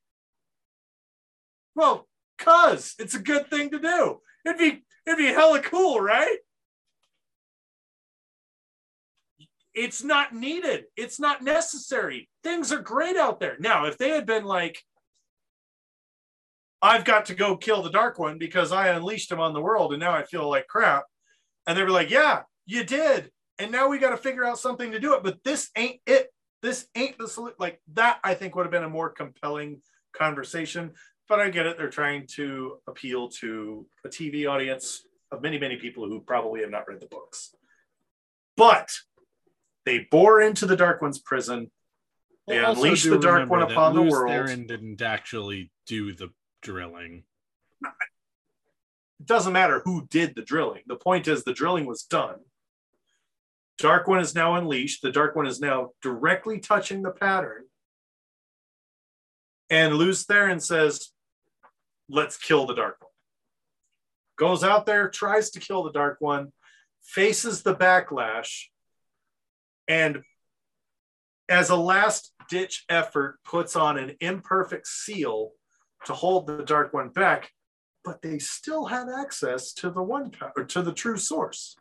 Well, 1.74 2.06
cuz 2.36 2.94
it's 2.98 3.14
a 3.14 3.20
good 3.20 3.48
thing 3.48 3.70
to 3.70 3.78
do. 3.78 4.20
It'd 4.44 4.58
be 4.58 4.84
it'd 5.06 5.18
be 5.18 5.26
hella 5.26 5.60
cool, 5.62 6.00
right? 6.00 6.38
It's 9.78 10.02
not 10.02 10.34
needed. 10.34 10.86
It's 10.96 11.20
not 11.20 11.42
necessary. 11.42 12.28
Things 12.42 12.72
are 12.72 12.80
great 12.80 13.16
out 13.16 13.38
there. 13.38 13.56
Now, 13.60 13.86
if 13.86 13.96
they 13.96 14.10
had 14.10 14.26
been 14.26 14.44
like, 14.44 14.82
I've 16.82 17.04
got 17.04 17.26
to 17.26 17.34
go 17.34 17.56
kill 17.56 17.82
the 17.82 17.90
dark 17.90 18.18
one 18.18 18.38
because 18.38 18.72
I 18.72 18.88
unleashed 18.88 19.30
him 19.30 19.38
on 19.38 19.52
the 19.52 19.60
world 19.60 19.92
and 19.92 20.00
now 20.00 20.12
I 20.12 20.24
feel 20.24 20.48
like 20.48 20.66
crap. 20.66 21.04
And 21.66 21.78
they 21.78 21.82
were 21.82 21.90
like, 21.90 22.10
Yeah, 22.10 22.42
you 22.66 22.82
did. 22.82 23.30
And 23.60 23.70
now 23.70 23.88
we 23.88 23.98
got 23.98 24.10
to 24.10 24.16
figure 24.16 24.44
out 24.44 24.58
something 24.58 24.90
to 24.92 25.00
do 25.00 25.14
it. 25.14 25.22
But 25.22 25.44
this 25.44 25.70
ain't 25.76 26.00
it. 26.06 26.28
This 26.60 26.86
ain't 26.96 27.16
the 27.16 27.28
solution. 27.28 27.56
Like 27.60 27.80
that, 27.94 28.18
I 28.24 28.34
think 28.34 28.56
would 28.56 28.66
have 28.66 28.72
been 28.72 28.84
a 28.84 28.88
more 28.88 29.10
compelling 29.10 29.80
conversation. 30.12 30.92
But 31.28 31.40
I 31.40 31.50
get 31.50 31.66
it. 31.66 31.76
They're 31.78 31.88
trying 31.88 32.26
to 32.34 32.78
appeal 32.88 33.28
to 33.40 33.86
a 34.04 34.08
TV 34.08 34.50
audience 34.50 35.02
of 35.30 35.42
many, 35.42 35.58
many 35.58 35.76
people 35.76 36.08
who 36.08 36.20
probably 36.20 36.62
have 36.62 36.70
not 36.70 36.88
read 36.88 37.00
the 37.00 37.06
books. 37.06 37.54
But 38.56 38.90
they 39.88 40.06
bore 40.10 40.42
into 40.42 40.66
the 40.66 40.76
Dark 40.76 41.00
One's 41.00 41.18
prison. 41.18 41.70
They 42.46 42.58
Also 42.58 42.82
unleashed 42.82 43.08
the 43.08 43.18
Dark 43.18 43.48
One 43.48 43.62
upon 43.62 43.94
the 43.94 44.02
world. 44.02 44.30
Therin 44.30 44.68
didn't 44.68 45.00
actually 45.00 45.70
do 45.86 46.12
the 46.12 46.28
drilling. 46.60 47.24
It 47.82 49.26
doesn't 49.26 49.54
matter 49.54 49.80
who 49.84 50.06
did 50.10 50.34
the 50.34 50.42
drilling. 50.42 50.82
The 50.86 50.96
point 50.96 51.26
is 51.26 51.42
the 51.42 51.54
drilling 51.54 51.86
was 51.86 52.02
done. 52.02 52.36
Dark 53.78 54.06
One 54.06 54.20
is 54.20 54.34
now 54.34 54.56
unleashed. 54.56 55.00
The 55.00 55.10
Dark 55.10 55.34
One 55.34 55.46
is 55.46 55.58
now 55.58 55.92
directly 56.02 56.60
touching 56.60 57.02
the 57.02 57.10
pattern. 57.10 57.64
And 59.70 59.94
Lews 59.94 60.26
Therin 60.26 60.60
says, 60.60 61.12
let's 62.10 62.36
kill 62.36 62.66
the 62.66 62.74
Dark 62.74 62.98
One. 63.00 63.10
Goes 64.36 64.62
out 64.62 64.84
there, 64.84 65.08
tries 65.08 65.50
to 65.52 65.60
kill 65.60 65.82
the 65.82 65.92
Dark 65.92 66.18
One, 66.20 66.52
faces 67.02 67.62
the 67.62 67.74
backlash, 67.74 68.64
and 69.88 70.22
as 71.48 71.70
a 71.70 71.76
last 71.76 72.32
ditch 72.50 72.84
effort, 72.88 73.38
puts 73.44 73.74
on 73.74 73.98
an 73.98 74.16
imperfect 74.20 74.86
seal 74.86 75.52
to 76.04 76.12
hold 76.12 76.46
the 76.46 76.62
Dark 76.62 76.92
One 76.92 77.08
back, 77.08 77.50
but 78.04 78.22
they 78.22 78.38
still 78.38 78.86
had 78.86 79.08
access 79.08 79.72
to 79.74 79.90
the 79.90 80.02
one 80.02 80.30
power, 80.30 80.52
or 80.56 80.64
to 80.64 80.82
the 80.82 80.92
true 80.92 81.16
source. 81.16 81.76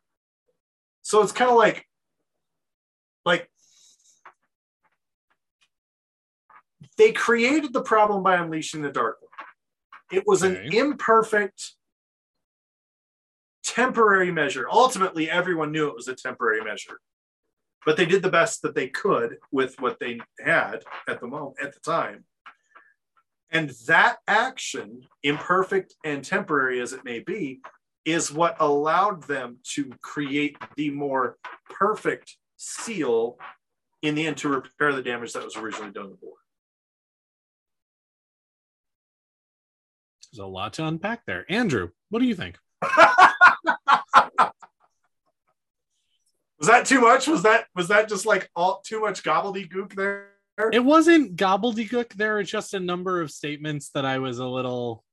So 1.01 1.21
it's 1.21 1.31
kind 1.31 1.51
of 1.51 1.57
like, 1.57 1.85
like 3.25 3.49
they 6.97 7.11
created 7.11 7.73
the 7.73 7.83
problem 7.83 8.23
by 8.23 8.37
unleashing 8.37 8.81
the 8.81 8.91
Dark 8.91 9.17
One. 9.21 9.31
It 10.11 10.23
was 10.25 10.43
an 10.43 10.55
imperfect, 10.73 11.73
temporary 13.63 14.31
measure. 14.31 14.65
Ultimately, 14.71 15.29
everyone 15.29 15.71
knew 15.71 15.87
it 15.87 15.95
was 15.95 16.07
a 16.07 16.15
temporary 16.15 16.63
measure, 16.63 16.99
but 17.88 17.95
they 17.95 18.05
did 18.05 18.21
the 18.21 18.29
best 18.29 18.61
that 18.63 18.75
they 18.75 18.89
could 18.89 19.38
with 19.49 19.79
what 19.79 19.97
they 19.97 20.19
had 20.43 20.83
at 21.07 21.21
the 21.21 21.25
moment 21.25 21.55
at 21.63 21.73
the 21.73 21.79
time. 21.79 22.25
And 23.49 23.69
that 23.88 24.17
action, 24.27 25.03
imperfect 25.23 25.95
and 26.03 26.21
temporary 26.21 26.81
as 26.81 26.91
it 26.91 27.05
may 27.05 27.19
be, 27.19 27.61
is 28.03 28.29
what 28.29 28.57
allowed 28.59 29.23
them 29.23 29.59
to 29.75 29.89
create 30.03 30.57
the 30.75 30.89
more 30.89 31.38
perfect 31.69 32.35
seal 32.57 33.38
in 34.01 34.15
the 34.15 34.27
end 34.27 34.35
to 34.39 34.49
repair 34.49 34.91
the 34.91 35.01
damage 35.01 35.31
that 35.31 35.45
was 35.45 35.55
originally 35.55 35.93
done 35.93 36.03
to 36.03 36.09
the 36.09 36.15
bore. 36.15 36.33
There's 40.33 40.43
a 40.43 40.45
lot 40.45 40.73
to 40.73 40.85
unpack 40.85 41.25
there. 41.25 41.45
Andrew, 41.47 41.91
what 42.09 42.19
do 42.19 42.25
you 42.25 42.35
think? 42.35 42.57
Was 46.59 46.67
that 46.67 46.85
too 46.85 47.01
much? 47.01 47.27
Was 47.27 47.43
that 47.43 47.65
was 47.75 47.87
that 47.89 48.09
just 48.09 48.25
like 48.25 48.49
all 48.55 48.81
too 48.85 48.99
much 49.01 49.23
gobbledygook 49.23 49.93
there? 49.93 50.29
It 50.73 50.83
wasn't 50.83 51.35
gobbledygook. 51.35 52.13
There 52.13 52.37
are 52.37 52.43
just 52.43 52.73
a 52.73 52.79
number 52.79 53.21
of 53.21 53.29
statements 53.29 53.89
that 53.93 54.05
I 54.05 54.17
was 54.17 54.39
a 54.39 54.47
little. 54.47 55.03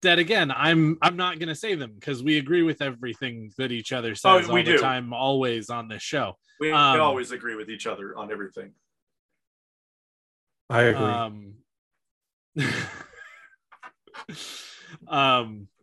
That 0.00 0.18
again, 0.18 0.50
I'm 0.50 0.96
I'm 1.02 1.16
not 1.16 1.38
gonna 1.38 1.54
say 1.54 1.74
them 1.74 1.92
because 1.94 2.22
we 2.22 2.38
agree 2.38 2.62
with 2.62 2.80
everything 2.80 3.52
that 3.58 3.70
each 3.70 3.92
other 3.92 4.14
says 4.14 4.48
Oh, 4.48 4.52
we 4.52 4.60
all 4.60 4.64
the 4.66 4.72
do. 4.72 4.78
time, 4.78 5.12
always 5.12 5.68
on 5.68 5.88
this 5.88 6.02
show. 6.02 6.36
We, 6.60 6.68
we 6.68 6.72
Um, 6.72 7.00
always 7.00 7.32
agree 7.32 7.56
with 7.56 7.68
each 7.68 7.86
other 7.86 8.16
on 8.16 8.30
everything. 8.30 8.72
I 10.70 10.82
agree. 10.82 11.04
Um, 11.06 11.54
um, 15.08 15.68
but 15.68 15.73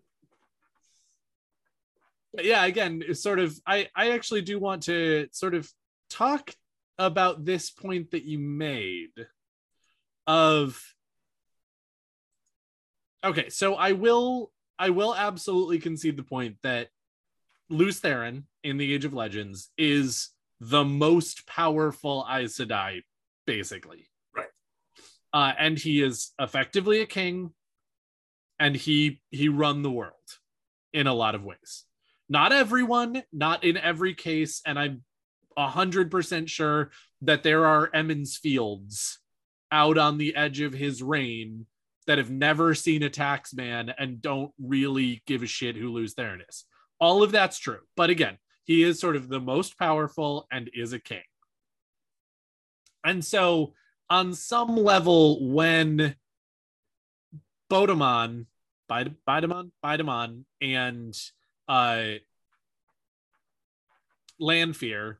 yeah, 2.40 2.66
again, 2.66 3.04
sort 3.14 3.40
of, 3.40 3.58
I, 3.66 3.90
I 3.96 4.12
actually 4.12 4.42
do 4.42 4.60
want 4.60 4.84
to 4.84 5.28
sort 5.32 5.54
of 5.54 5.70
talk 6.10 6.54
about 6.98 7.46
this 7.46 7.70
point 7.70 8.12
that 8.12 8.24
you 8.24 8.40
made 8.40 9.28
of, 10.28 10.82
okay, 13.24 13.50
so 13.50 13.76
I 13.76 13.94
will, 13.94 14.52
I 14.80 14.92
will 14.92 15.16
absolutely 15.16 15.80
concede 15.80 16.18
the 16.18 16.24
point 16.24 16.58
that 16.64 16.90
Lews 17.70 18.00
Therin 18.00 18.44
in 18.64 18.78
the 18.78 18.94
Age 18.94 19.06
of 19.06 19.14
Legends 19.14 19.70
is 19.78 20.30
the 20.60 20.86
most 20.86 21.48
powerful 21.48 22.26
Aes 22.30 22.58
Sedai, 22.58 23.02
basically 23.46 24.08
Right. 24.36 24.48
uh, 25.34 25.54
and 25.58 25.78
he 25.78 26.02
is 26.02 26.32
effectively 26.40 27.02
a 27.02 27.06
king 27.06 27.52
and 28.60 28.76
he 28.76 29.22
he 29.32 29.50
run 29.50 29.82
the 29.82 29.90
world 29.90 30.14
in 30.94 31.08
a 31.08 31.14
lot 31.14 31.34
of 31.36 31.44
ways 31.44 31.86
not 32.32 32.52
everyone 32.54 33.22
not 33.34 33.64
in 33.64 33.78
every 33.78 34.14
case 34.14 34.62
and 34.66 34.80
i'm 34.80 35.04
a 35.58 35.68
100% 35.68 36.48
sure 36.48 36.92
that 37.22 37.44
there 37.44 37.66
are 37.66 37.90
Emond's 37.94 38.38
Fields 38.38 39.20
out 39.72 39.98
on 39.98 40.18
the 40.18 40.36
edge 40.36 40.62
of 40.62 40.74
his 40.74 41.02
reign 41.02 41.66
that 42.08 42.18
have 42.18 42.32
never 42.32 42.74
seen 42.74 43.04
a 43.04 43.10
taxman 43.10 43.94
and 43.98 44.22
don't 44.22 44.52
really 44.60 45.22
give 45.28 45.44
a 45.44 45.48
shit 45.48 45.76
who 45.76 45.98
is. 45.98 46.16
All 47.00 47.24
of 47.24 47.32
that's 47.32 47.60
true. 47.60 47.80
But 47.96 48.10
again, 48.10 48.38
he 48.64 48.84
is 48.84 49.00
sort 49.00 49.16
of 49.16 49.30
the 49.30 49.40
most 49.40 49.78
powerful 49.78 50.48
and 50.52 50.70
is 50.74 50.94
a 50.94 51.00
king. 51.00 51.22
And 53.04 53.24
so 53.24 53.74
on 54.10 54.34
some 54.34 54.76
level 54.76 55.52
when 55.52 56.16
Bodemon, 57.72 58.46
Bide- 58.90 59.16
Beidomon, 59.28 59.72
Beidomon, 59.84 60.44
and 60.62 61.18
uh, 61.72 62.16
Lanfear, 64.40 65.20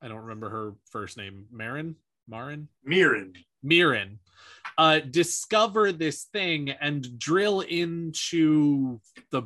I 0.00 0.06
don't 0.06 0.18
remember 0.18 0.48
her 0.50 0.74
first 0.90 1.16
name, 1.16 1.46
Marin, 1.50 1.96
Marin, 2.28 2.68
Mierin. 2.88 3.34
Mierin, 3.66 4.18
uh, 4.78 5.00
discover 5.00 5.90
this 5.90 6.24
thing 6.32 6.70
and 6.70 7.18
drill 7.18 7.60
into 7.60 9.00
the 9.32 9.42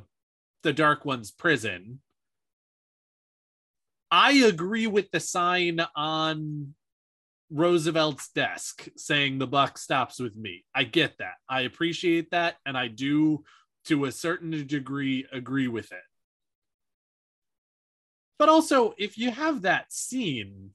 the 0.64 0.72
Dark 0.72 1.06
One's 1.06 1.30
prison. 1.30 2.00
I 4.10 4.32
agree 4.32 4.86
with 4.86 5.10
the 5.10 5.20
sign 5.20 5.80
on 5.96 6.74
Roosevelt's 7.50 8.30
desk 8.34 8.88
saying 8.96 9.38
the 9.38 9.46
buck 9.46 9.78
stops 9.78 10.18
with 10.18 10.36
me. 10.36 10.64
I 10.74 10.84
get 10.84 11.16
that. 11.20 11.34
I 11.48 11.62
appreciate 11.62 12.32
that. 12.32 12.56
And 12.66 12.76
I 12.76 12.88
do, 12.88 13.44
to 13.86 14.06
a 14.06 14.12
certain 14.12 14.66
degree, 14.66 15.26
agree 15.32 15.68
with 15.68 15.92
it. 15.92 16.07
But 18.38 18.48
also, 18.48 18.94
if 18.98 19.18
you 19.18 19.30
have 19.30 19.62
that 19.62 19.92
scene 19.92 20.70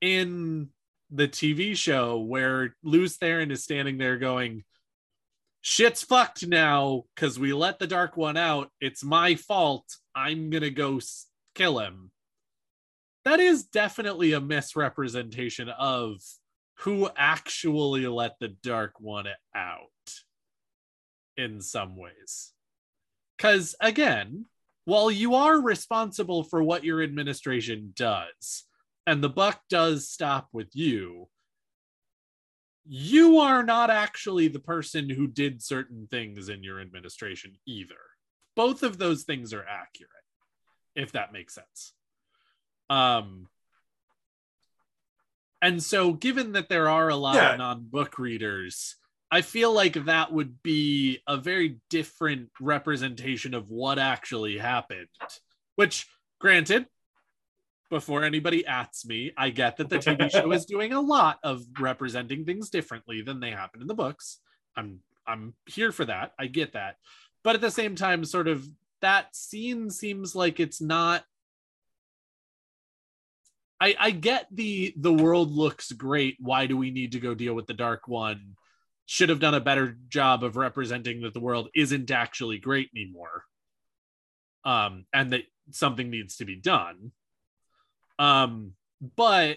in 0.00 0.68
the 1.10 1.28
TV 1.28 1.76
show 1.76 2.18
where 2.20 2.76
Lews 2.82 3.16
Therin 3.18 3.50
is 3.50 3.64
standing 3.64 3.98
there 3.98 4.18
going, 4.18 4.64
shit's 5.62 6.02
fucked 6.02 6.46
now 6.46 7.04
because 7.14 7.38
we 7.38 7.52
let 7.52 7.78
the 7.78 7.86
Dark 7.86 8.16
One 8.16 8.36
out. 8.36 8.70
It's 8.80 9.02
my 9.02 9.34
fault. 9.34 9.84
I'm 10.14 10.50
going 10.50 10.62
to 10.62 10.70
go 10.70 11.00
kill 11.54 11.78
him 11.78 12.10
that 13.24 13.40
is 13.40 13.64
definitely 13.64 14.32
a 14.32 14.40
misrepresentation 14.40 15.68
of 15.68 16.20
who 16.78 17.08
actually 17.16 18.06
let 18.06 18.38
the 18.40 18.48
dark 18.48 18.94
one 18.98 19.26
out 19.54 19.86
in 21.36 21.60
some 21.60 21.96
ways 21.96 22.52
because 23.36 23.74
again 23.80 24.46
while 24.90 25.08
you 25.10 25.36
are 25.36 25.60
responsible 25.60 26.42
for 26.42 26.64
what 26.64 26.82
your 26.82 27.00
administration 27.00 27.92
does 27.94 28.64
and 29.06 29.22
the 29.22 29.28
buck 29.28 29.60
does 29.68 30.08
stop 30.08 30.48
with 30.52 30.68
you 30.74 31.28
you 32.84 33.38
are 33.38 33.62
not 33.62 33.88
actually 33.88 34.48
the 34.48 34.58
person 34.58 35.08
who 35.08 35.28
did 35.28 35.62
certain 35.62 36.08
things 36.10 36.48
in 36.48 36.64
your 36.64 36.80
administration 36.80 37.52
either 37.66 37.94
both 38.56 38.82
of 38.82 38.98
those 38.98 39.22
things 39.22 39.54
are 39.54 39.64
accurate 39.64 40.10
if 40.96 41.12
that 41.12 41.32
makes 41.32 41.54
sense 41.54 41.94
um, 42.90 43.46
and 45.62 45.80
so, 45.80 46.12
given 46.12 46.52
that 46.52 46.68
there 46.68 46.88
are 46.88 47.08
a 47.08 47.14
lot 47.16 47.36
Yeah. 47.36 47.52
of 47.52 47.58
non 47.58 47.84
book 47.84 48.18
readers, 48.18 48.96
I 49.30 49.42
feel 49.42 49.72
like 49.72 50.04
that 50.06 50.32
would 50.32 50.62
be 50.62 51.20
a 51.26 51.36
very 51.36 51.78
different 51.88 52.50
representation 52.60 53.54
of 53.54 53.70
what 53.70 53.98
actually 53.98 54.58
happened. 54.58 55.08
Which, 55.76 56.06
granted, 56.40 56.86
before 57.90 58.24
anybody 58.24 58.66
asks 58.66 59.04
me, 59.04 59.32
I 59.36 59.50
get 59.50 59.76
that 59.76 59.88
the 59.88 59.98
TV 59.98 60.30
show 60.30 60.50
is 60.52 60.64
doing 60.66 60.92
a 60.92 61.00
lot 61.00 61.38
of 61.44 61.64
representing 61.78 62.44
things 62.44 62.70
differently 62.70 63.22
than 63.22 63.40
they 63.40 63.50
happen 63.50 63.80
in 63.80 63.86
the 63.86 63.94
books. 63.94 64.40
I'm 64.76 65.00
I'm 65.26 65.54
here 65.66 65.92
for 65.92 66.04
that. 66.06 66.32
I 66.38 66.46
get 66.46 66.72
that. 66.72 66.96
But 67.44 67.54
at 67.54 67.60
the 67.60 67.70
same 67.70 67.94
time, 67.94 68.24
sort 68.24 68.48
of 68.48 68.66
that 69.00 69.34
scene 69.34 69.90
seems 69.90 70.34
like 70.34 70.60
it's 70.60 70.80
not 70.80 71.24
I, 73.80 73.94
I 73.98 74.10
get 74.10 74.46
the 74.50 74.92
the 74.96 75.12
world 75.12 75.50
looks 75.52 75.90
great. 75.92 76.36
Why 76.38 76.66
do 76.66 76.76
we 76.76 76.90
need 76.90 77.12
to 77.12 77.20
go 77.20 77.34
deal 77.34 77.54
with 77.54 77.66
the 77.66 77.74
dark 77.74 78.06
one? 78.06 78.56
Should 79.10 79.28
have 79.28 79.40
done 79.40 79.54
a 79.54 79.60
better 79.60 79.96
job 80.08 80.44
of 80.44 80.56
representing 80.56 81.22
that 81.22 81.34
the 81.34 81.40
world 81.40 81.68
isn't 81.74 82.12
actually 82.12 82.58
great 82.58 82.90
anymore. 82.94 83.42
Um, 84.64 85.04
and 85.12 85.32
that 85.32 85.42
something 85.72 86.10
needs 86.10 86.36
to 86.36 86.44
be 86.44 86.54
done. 86.54 87.10
Um, 88.20 88.74
but 89.16 89.56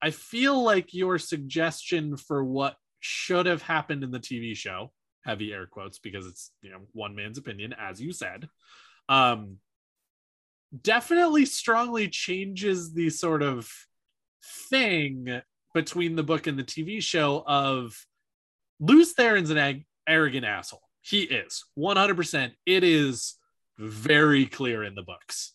I 0.00 0.10
feel 0.10 0.62
like 0.62 0.94
your 0.94 1.18
suggestion 1.18 2.16
for 2.16 2.42
what 2.42 2.76
should 3.00 3.44
have 3.44 3.60
happened 3.60 4.04
in 4.04 4.10
the 4.10 4.18
TV 4.18 4.56
show, 4.56 4.90
heavy 5.22 5.52
air 5.52 5.66
quotes 5.66 5.98
because 5.98 6.26
it's 6.26 6.52
you 6.62 6.70
know 6.70 6.80
one 6.92 7.14
man's 7.14 7.36
opinion, 7.36 7.74
as 7.78 8.00
you 8.00 8.10
said, 8.10 8.48
um, 9.10 9.58
definitely 10.80 11.44
strongly 11.44 12.08
changes 12.08 12.94
the 12.94 13.10
sort 13.10 13.42
of 13.42 13.70
thing 14.70 15.42
between 15.74 16.16
the 16.16 16.22
book 16.22 16.46
and 16.46 16.58
the 16.58 16.64
TV 16.64 17.02
show 17.02 17.44
of 17.46 17.94
Lews 18.80 19.12
Therin's 19.12 19.50
an 19.50 19.58
ag- 19.58 19.86
arrogant 20.06 20.44
asshole. 20.44 20.82
He 21.00 21.22
is 21.22 21.64
100%. 21.78 22.52
It 22.66 22.84
is 22.84 23.34
very 23.78 24.46
clear 24.46 24.84
in 24.84 24.94
the 24.94 25.02
books 25.02 25.52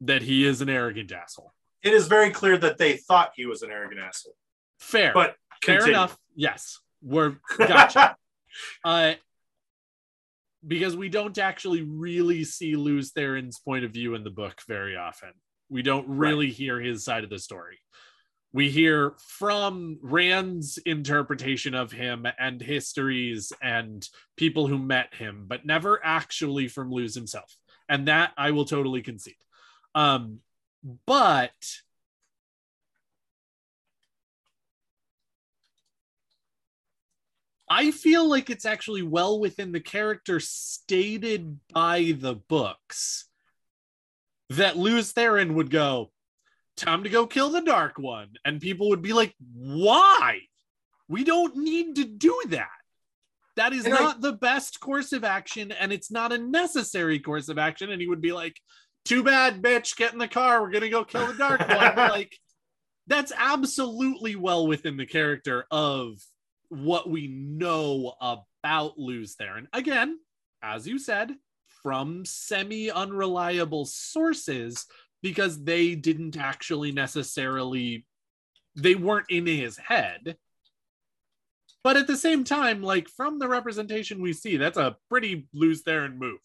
that 0.00 0.22
he 0.22 0.44
is 0.44 0.60
an 0.60 0.68
arrogant 0.68 1.12
asshole. 1.12 1.52
It 1.82 1.92
is 1.92 2.08
very 2.08 2.30
clear 2.30 2.56
that 2.58 2.78
they 2.78 2.96
thought 2.96 3.32
he 3.36 3.46
was 3.46 3.62
an 3.62 3.70
arrogant 3.70 4.00
asshole. 4.00 4.36
Fair. 4.78 5.12
But 5.12 5.36
Fair 5.62 5.88
enough. 5.88 6.16
Yes. 6.34 6.80
We're 7.02 7.36
gotcha. 7.56 8.16
uh 8.84 9.14
because 10.66 10.96
we 10.96 11.10
don't 11.10 11.36
actually 11.38 11.82
really 11.82 12.42
see 12.44 12.74
Lews 12.76 13.12
Therin's 13.12 13.58
point 13.58 13.84
of 13.84 13.90
view 13.90 14.14
in 14.14 14.24
the 14.24 14.30
book 14.30 14.62
very 14.66 14.96
often. 14.96 15.30
We 15.68 15.82
don't 15.82 16.08
really 16.08 16.50
hear 16.50 16.80
his 16.80 17.04
side 17.04 17.24
of 17.24 17.30
the 17.30 17.38
story. 17.38 17.78
We 18.54 18.70
hear 18.70 19.14
from 19.18 19.98
Rand's 20.00 20.78
interpretation 20.78 21.74
of 21.74 21.90
him 21.90 22.24
and 22.38 22.62
histories 22.62 23.52
and 23.60 24.08
people 24.36 24.68
who 24.68 24.78
met 24.78 25.12
him, 25.12 25.46
but 25.48 25.66
never 25.66 26.00
actually 26.04 26.68
from 26.68 26.92
Lews 26.92 27.16
himself. 27.16 27.52
And 27.88 28.06
that 28.06 28.30
I 28.36 28.52
will 28.52 28.64
totally 28.64 29.02
concede. 29.02 29.34
Um, 29.96 30.38
but 31.04 31.50
I 37.68 37.90
feel 37.90 38.28
like 38.28 38.50
it's 38.50 38.66
actually 38.66 39.02
well 39.02 39.40
within 39.40 39.72
the 39.72 39.80
character 39.80 40.38
stated 40.38 41.58
by 41.72 42.14
the 42.16 42.34
books 42.34 43.28
that 44.50 44.76
Lews 44.76 45.12
Therin 45.12 45.54
would 45.54 45.70
go, 45.70 46.12
time 46.76 47.04
to 47.04 47.10
go 47.10 47.26
kill 47.26 47.50
the 47.50 47.60
Dark 47.60 47.98
One. 47.98 48.30
And 48.44 48.60
people 48.60 48.88
would 48.90 49.02
be 49.02 49.12
like, 49.12 49.34
why? 49.54 50.40
We 51.08 51.24
don't 51.24 51.56
need 51.56 51.96
to 51.96 52.04
do 52.04 52.40
that. 52.48 52.68
That 53.56 53.72
is 53.72 53.84
And 53.84 53.94
I- 53.94 53.98
not 54.00 54.20
the 54.20 54.32
best 54.32 54.80
course 54.80 55.12
of 55.12 55.22
action, 55.24 55.70
and 55.72 55.92
it's 55.92 56.10
not 56.10 56.32
a 56.32 56.38
necessary 56.38 57.18
course 57.20 57.48
of 57.48 57.58
action. 57.58 57.90
And 57.90 58.00
he 58.00 58.08
would 58.08 58.20
be 58.20 58.32
like, 58.32 58.56
too 59.04 59.22
bad, 59.22 59.62
bitch. 59.62 59.96
Get 59.96 60.12
in 60.12 60.18
the 60.18 60.26
car. 60.28 60.62
We're 60.62 60.70
gonna 60.70 60.88
go 60.88 61.04
kill 61.04 61.26
the 61.26 61.34
Dark 61.34 61.60
One. 61.60 61.96
like 62.10 62.38
that's 63.06 63.32
absolutely 63.36 64.34
well 64.34 64.66
within 64.66 64.96
the 64.96 65.06
character 65.06 65.66
of 65.70 66.16
what 66.70 67.08
we 67.08 67.28
know 67.28 68.14
about 68.20 68.98
Lews 68.98 69.36
Therin. 69.36 69.66
Again, 69.74 70.18
as 70.62 70.88
you 70.88 70.98
said, 70.98 71.32
from 71.82 72.24
semi 72.24 72.90
unreliable 72.90 73.84
sources 73.84 74.86
because 75.24 75.64
they 75.64 75.94
didn't 75.94 76.36
actually 76.36 76.92
necessarily 76.92 78.06
they 78.76 78.94
weren't 78.94 79.30
in 79.30 79.46
his 79.46 79.78
head. 79.78 80.36
But 81.82 81.96
at 81.96 82.06
the 82.06 82.16
same 82.16 82.44
time, 82.44 82.82
like 82.82 83.08
from 83.08 83.38
the 83.38 83.48
representation 83.48 84.20
we 84.20 84.34
see, 84.34 84.58
that's 84.58 84.76
a 84.76 84.96
pretty 85.08 85.46
Lews 85.54 85.82
Therin 85.82 86.18
move. 86.18 86.40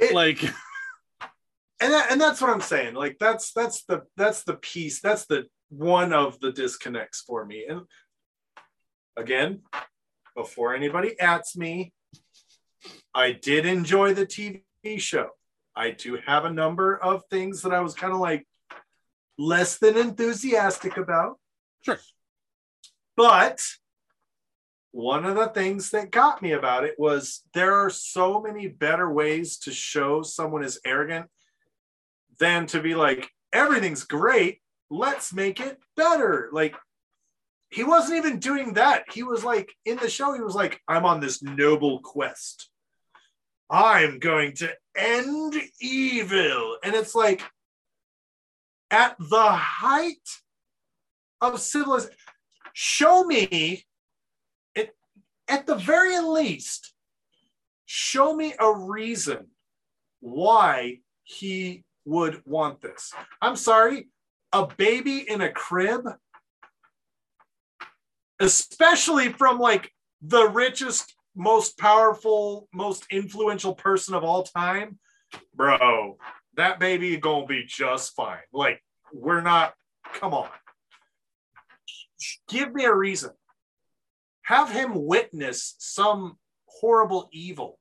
It- 0.00 0.14
like 0.14 0.42
and 1.80 1.92
that, 1.92 2.10
and 2.10 2.20
that's 2.20 2.40
what 2.40 2.50
I'm 2.50 2.60
saying. 2.60 2.94
Like 2.94 3.18
that's 3.20 3.52
that's 3.52 3.84
the 3.84 4.02
that's 4.16 4.42
the 4.42 4.54
piece. 4.54 5.00
That's 5.00 5.26
the 5.26 5.44
one 5.68 6.12
of 6.12 6.40
the 6.40 6.50
disconnects 6.50 7.20
for 7.20 7.46
me. 7.46 7.66
And 7.68 7.82
again, 9.16 9.60
before 10.34 10.74
anybody 10.74 11.18
ats 11.20 11.56
me, 11.56 11.92
I 13.14 13.30
did 13.30 13.64
enjoy 13.64 14.12
the 14.14 14.26
TV 14.26 14.62
show. 14.96 15.28
I 15.78 15.92
do 15.92 16.18
have 16.26 16.44
a 16.44 16.52
number 16.52 16.96
of 16.96 17.22
things 17.30 17.62
that 17.62 17.72
I 17.72 17.80
was 17.80 17.94
kind 17.94 18.12
of 18.12 18.18
like 18.18 18.46
less 19.38 19.78
than 19.78 19.96
enthusiastic 19.96 20.96
about. 20.96 21.38
Sure. 21.82 22.00
But 23.16 23.62
one 24.90 25.24
of 25.24 25.36
the 25.36 25.46
things 25.48 25.90
that 25.90 26.10
got 26.10 26.42
me 26.42 26.52
about 26.52 26.84
it 26.84 26.96
was 26.98 27.42
there 27.54 27.74
are 27.74 27.90
so 27.90 28.40
many 28.42 28.66
better 28.66 29.08
ways 29.12 29.58
to 29.58 29.72
show 29.72 30.22
someone 30.22 30.64
is 30.64 30.80
arrogant 30.84 31.26
than 32.40 32.66
to 32.66 32.80
be 32.80 32.96
like, 32.96 33.30
everything's 33.52 34.02
great. 34.02 34.60
Let's 34.90 35.32
make 35.32 35.60
it 35.60 35.78
better. 35.96 36.48
Like, 36.52 36.74
he 37.70 37.84
wasn't 37.84 38.18
even 38.18 38.40
doing 38.40 38.74
that. 38.74 39.04
He 39.12 39.22
was 39.22 39.44
like, 39.44 39.72
in 39.84 39.98
the 39.98 40.10
show, 40.10 40.32
he 40.32 40.40
was 40.40 40.54
like, 40.56 40.80
I'm 40.88 41.04
on 41.04 41.20
this 41.20 41.40
noble 41.40 42.00
quest. 42.00 42.68
I'm 43.70 44.18
going 44.18 44.54
to 44.54 44.72
end 44.96 45.54
evil. 45.80 46.78
And 46.82 46.94
it's 46.94 47.14
like, 47.14 47.42
at 48.90 49.16
the 49.18 49.48
height 49.52 50.16
of 51.40 51.60
civilization, 51.60 52.16
show 52.72 53.24
me 53.24 53.84
it 54.74 54.96
at 55.46 55.66
the 55.66 55.74
very 55.74 56.18
least, 56.20 56.94
show 57.84 58.34
me 58.34 58.54
a 58.58 58.72
reason 58.72 59.48
why 60.20 61.00
he 61.22 61.84
would 62.04 62.42
want 62.46 62.80
this. 62.80 63.12
I'm 63.42 63.56
sorry, 63.56 64.08
a 64.52 64.66
baby 64.66 65.28
in 65.28 65.42
a 65.42 65.52
crib, 65.52 66.08
especially 68.40 69.32
from 69.32 69.58
like 69.58 69.92
the 70.22 70.48
richest, 70.48 71.14
most 71.34 71.78
powerful, 71.78 72.68
most 72.72 73.06
influential 73.10 73.74
person 73.74 74.14
of 74.14 74.24
all 74.24 74.42
time, 74.42 74.98
bro, 75.54 76.18
that 76.56 76.80
baby 76.80 77.16
gonna 77.16 77.46
be 77.46 77.64
just 77.64 78.14
fine. 78.14 78.38
Like, 78.52 78.82
we're 79.12 79.40
not, 79.40 79.74
come 80.14 80.34
on. 80.34 80.48
Give 82.48 82.72
me 82.72 82.84
a 82.84 82.94
reason. 82.94 83.30
Have 84.42 84.70
him 84.70 84.92
witness 84.94 85.74
some 85.78 86.38
horrible 86.66 87.28
evil 87.32 87.78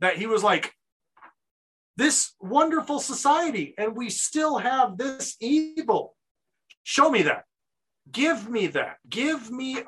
that 0.00 0.16
he 0.16 0.26
was 0.26 0.42
like, 0.42 0.72
this 1.96 2.32
wonderful 2.40 2.98
society, 2.98 3.74
and 3.78 3.94
we 3.96 4.10
still 4.10 4.58
have 4.58 4.98
this 4.98 5.36
evil. 5.40 6.16
Show 6.82 7.08
me 7.08 7.22
that. 7.22 7.44
Give 8.10 8.48
me 8.48 8.66
that. 8.68 8.96
Give 9.08 9.50
me 9.50 9.78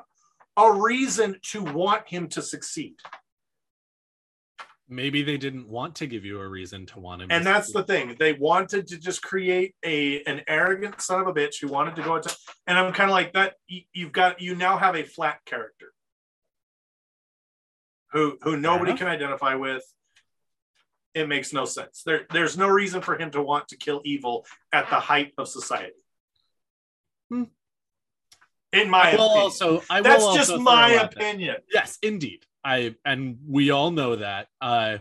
a 0.57 0.71
reason 0.73 1.39
to 1.51 1.61
want 1.63 2.07
him 2.09 2.27
to 2.29 2.41
succeed. 2.41 2.95
maybe 4.89 5.21
they 5.21 5.37
didn't 5.37 5.67
want 5.67 5.95
to 5.95 6.07
give 6.07 6.23
you 6.23 6.39
a 6.39 6.47
reason 6.47 6.85
to 6.87 6.99
want 6.99 7.21
him. 7.21 7.27
And 7.29 7.45
that's 7.45 7.73
the 7.73 7.83
thing. 7.83 8.15
They 8.17 8.33
wanted 8.33 8.87
to 8.87 8.97
just 8.97 9.21
create 9.21 9.75
a 9.83 10.23
an 10.23 10.41
arrogant 10.47 11.01
son 11.01 11.21
of 11.21 11.27
a 11.27 11.33
bitch 11.33 11.55
who 11.61 11.67
wanted 11.67 11.95
to 11.97 12.01
go 12.01 12.15
into 12.15 12.35
and 12.65 12.77
I'm 12.77 12.93
kind 12.93 13.09
of 13.09 13.13
like 13.13 13.33
that 13.33 13.55
you, 13.67 13.81
you've 13.93 14.13
got 14.13 14.41
you 14.41 14.55
now 14.55 14.77
have 14.77 14.95
a 14.95 15.03
flat 15.03 15.39
character 15.45 15.91
who 18.13 18.37
who 18.41 18.55
nobody 18.57 18.93
can 18.95 19.07
identify 19.07 19.55
with. 19.55 19.83
It 21.13 21.27
makes 21.27 21.51
no 21.51 21.65
sense. 21.65 22.03
There 22.05 22.25
there's 22.31 22.57
no 22.57 22.69
reason 22.69 23.01
for 23.01 23.17
him 23.17 23.29
to 23.31 23.41
want 23.41 23.67
to 23.69 23.77
kill 23.77 24.01
evil 24.05 24.45
at 24.71 24.89
the 24.89 25.01
height 25.01 25.33
of 25.37 25.49
society. 25.49 26.01
Hmm. 27.29 27.43
In 28.81 28.89
my 28.89 29.11
I 29.11 29.15
will 29.15 29.25
opinion. 29.25 29.41
also. 29.43 29.83
I 29.89 30.01
that's 30.01 30.25
just 30.35 30.57
my 30.59 30.95
out 30.97 31.11
that- 31.11 31.13
opinion. 31.15 31.55
Yes, 31.73 31.97
indeed. 32.01 32.45
I 32.63 32.95
and 33.05 33.37
we 33.47 33.69
all 33.71 33.91
know 33.91 34.15
that. 34.17 34.47
Uh 34.61 34.97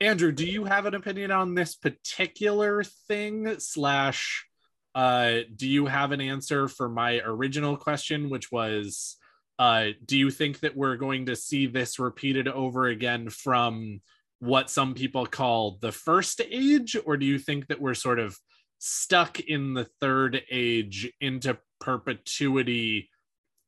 Andrew, 0.00 0.32
do 0.32 0.46
you 0.46 0.64
have 0.64 0.86
an 0.86 0.94
opinion 0.94 1.30
on 1.30 1.54
this 1.54 1.74
particular 1.74 2.82
thing? 3.06 3.56
Slash, 3.58 4.46
uh, 4.94 5.40
do 5.54 5.68
you 5.68 5.86
have 5.86 6.12
an 6.12 6.22
answer 6.22 6.68
for 6.68 6.88
my 6.88 7.20
original 7.22 7.76
question, 7.76 8.30
which 8.30 8.50
was, 8.50 9.16
uh, 9.58 9.88
do 10.06 10.16
you 10.16 10.30
think 10.30 10.60
that 10.60 10.74
we're 10.74 10.96
going 10.96 11.26
to 11.26 11.36
see 11.36 11.66
this 11.66 11.98
repeated 11.98 12.48
over 12.48 12.86
again 12.86 13.28
from 13.28 14.00
what 14.38 14.70
some 14.70 14.94
people 14.94 15.26
call 15.26 15.76
the 15.82 15.92
first 15.92 16.40
age, 16.50 16.96
or 17.04 17.18
do 17.18 17.26
you 17.26 17.38
think 17.38 17.66
that 17.66 17.78
we're 17.78 17.92
sort 17.92 18.18
of 18.18 18.38
stuck 18.78 19.38
in 19.38 19.74
the 19.74 19.84
third 20.00 20.40
age 20.50 21.12
into 21.20 21.58
perpetuity 21.80 23.10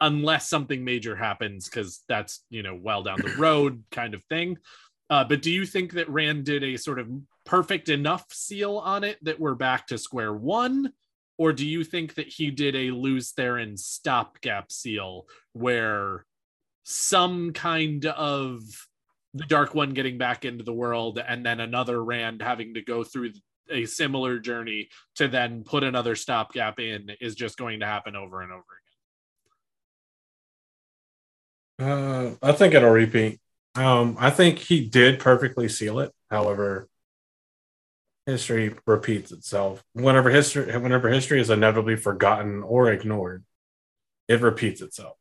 unless 0.01 0.49
something 0.49 0.85
major 0.85 1.15
happens 1.15 1.69
because 1.69 2.03
that's 2.09 2.45
you 2.51 2.63
know 2.63 2.79
well 2.81 3.03
down 3.03 3.21
the 3.21 3.35
road 3.39 3.83
kind 3.91 4.15
of 4.15 4.23
thing. 4.25 4.57
Uh, 5.11 5.25
but 5.25 5.43
do 5.43 5.51
you 5.51 5.67
think 5.67 5.93
that 5.93 6.09
rand 6.09 6.45
did 6.45 6.65
a 6.65 6.77
sort 6.77 6.99
of 6.99 7.09
perfect 7.45 7.89
enough 7.89 8.25
seal 8.33 8.79
on 8.79 9.05
it 9.05 9.19
that 9.23 9.39
we're 9.39 9.55
back 9.55 9.87
to 9.87 9.99
square 9.99 10.33
one? 10.33 10.93
Or 11.39 11.53
do 11.53 11.67
you 11.67 11.85
think 11.85 12.15
that 12.15 12.29
he 12.29 12.51
did 12.51 12.77
a 12.77 12.91
lews 12.91 13.33
therin 13.33 13.77
stopgap 13.77 14.71
seal 14.71 15.27
where 15.53 16.25
some 16.85 17.53
kind 17.53 18.07
of 18.07 18.63
the 19.35 19.45
dark 19.45 19.75
one 19.75 19.95
getting 19.95 20.19
back 20.19 20.45
into 20.45 20.65
the 20.65 20.73
world 20.73 21.19
and 21.19 21.45
then 21.45 21.61
another 21.61 22.03
rand 22.03 22.43
having 22.43 22.75
to 22.75 22.83
go 22.83 23.03
through 23.03 23.33
a 23.71 23.85
similar 23.87 24.39
journey 24.39 24.89
to 25.17 25.29
then 25.29 25.65
put 25.65 25.83
another 25.85 26.15
stopgap 26.17 26.79
in 26.81 27.11
is 27.21 27.35
just 27.35 27.57
going 27.57 27.81
to 27.81 27.87
happen 27.87 28.17
over 28.17 28.43
and 28.43 28.53
over 28.53 28.65
again 31.79 31.87
Uh, 31.89 32.35
I 32.43 32.53
think 32.53 32.75
it'll 32.75 32.91
repeat. 32.91 33.41
Um, 33.75 34.17
I 34.21 34.31
think 34.31 34.59
he 34.59 34.87
did 34.89 35.19
perfectly 35.19 35.69
seal 35.69 35.99
it. 36.01 36.13
However, 36.31 36.89
history 38.27 38.75
repeats 38.87 39.33
itself. 39.33 39.83
Whenever 39.95 40.31
history, 40.31 40.77
whenever 40.79 41.09
history 41.09 41.41
is 41.41 41.51
inevitably 41.51 41.97
forgotten 41.97 42.63
or 42.63 42.93
ignored, 42.93 43.45
it 44.29 44.41
repeats 44.41 44.81
itself. 44.81 45.17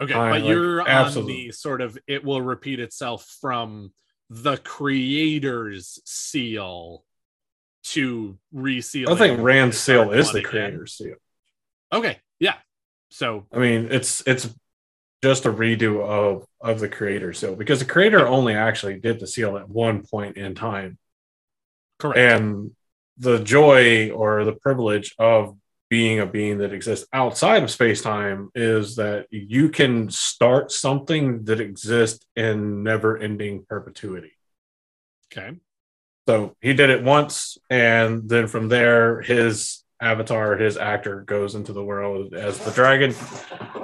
Okay, 0.00 0.14
I 0.14 0.30
but 0.30 0.40
like- 0.42 0.48
you're 0.48 0.80
on 0.82 0.88
absolutely. 0.88 1.48
the 1.48 1.52
sort 1.52 1.80
of 1.80 1.98
it 2.06 2.24
will 2.24 2.40
repeat 2.40 2.78
itself 2.80 3.26
from 3.40 3.92
the 4.30 4.56
creator's 4.58 5.98
seal 6.04 7.04
to 7.84 8.38
reseal. 8.52 9.12
I 9.12 9.16
think 9.16 9.40
Rand's 9.40 9.78
seal 9.78 10.12
is 10.12 10.32
the 10.32 10.42
creator's 10.42 10.94
seal. 10.94 11.16
Okay, 11.92 12.18
yeah. 12.38 12.54
So 13.10 13.46
I 13.52 13.58
mean, 13.58 13.88
it's 13.90 14.22
it's 14.26 14.48
just 15.22 15.46
a 15.46 15.52
redo 15.52 16.04
of 16.04 16.46
of 16.60 16.80
the 16.80 16.88
creator 16.88 17.32
seal 17.32 17.56
because 17.56 17.80
the 17.80 17.84
creator 17.84 18.26
only 18.26 18.54
actually 18.54 18.98
did 19.00 19.20
the 19.20 19.26
seal 19.26 19.56
at 19.56 19.68
one 19.68 20.04
point 20.06 20.36
in 20.36 20.54
time. 20.54 20.98
correct. 21.98 22.18
and 22.18 22.72
the 23.16 23.38
joy 23.40 24.10
or 24.10 24.44
the 24.44 24.52
privilege 24.52 25.14
of 25.18 25.56
being 25.88 26.20
a 26.20 26.26
being 26.26 26.58
that 26.58 26.72
exists 26.72 27.06
outside 27.12 27.62
of 27.62 27.70
space 27.70 28.02
time 28.02 28.50
is 28.54 28.96
that 28.96 29.26
you 29.30 29.70
can 29.70 30.10
start 30.10 30.70
something 30.70 31.44
that 31.44 31.60
exists 31.60 32.24
in 32.36 32.82
never 32.82 33.16
ending 33.16 33.64
perpetuity. 33.68 34.32
okay. 35.32 35.58
So 36.28 36.54
he 36.60 36.74
did 36.74 36.90
it 36.90 37.02
once, 37.02 37.56
and 37.70 38.28
then 38.28 38.48
from 38.48 38.68
there, 38.68 39.22
his 39.22 39.82
avatar, 39.98 40.58
his 40.58 40.76
actor, 40.76 41.22
goes 41.22 41.54
into 41.54 41.72
the 41.72 41.82
world 41.82 42.34
as 42.34 42.58
the 42.58 42.70
dragon. 42.70 43.14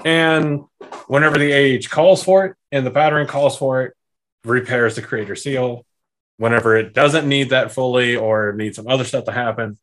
And 0.04 0.64
whenever 1.06 1.38
the 1.38 1.50
age 1.50 1.88
calls 1.88 2.22
for 2.22 2.44
it 2.44 2.56
and 2.70 2.84
the 2.84 2.90
pattern 2.90 3.26
calls 3.26 3.56
for 3.56 3.84
it, 3.84 3.94
repairs 4.44 4.96
the 4.96 5.00
creator 5.00 5.34
seal. 5.34 5.86
Whenever 6.36 6.76
it 6.76 6.92
doesn't 6.92 7.26
need 7.26 7.48
that 7.48 7.72
fully 7.72 8.14
or 8.14 8.52
needs 8.52 8.76
some 8.76 8.88
other 8.88 9.04
stuff 9.04 9.24
to 9.24 9.32
happen, 9.32 9.78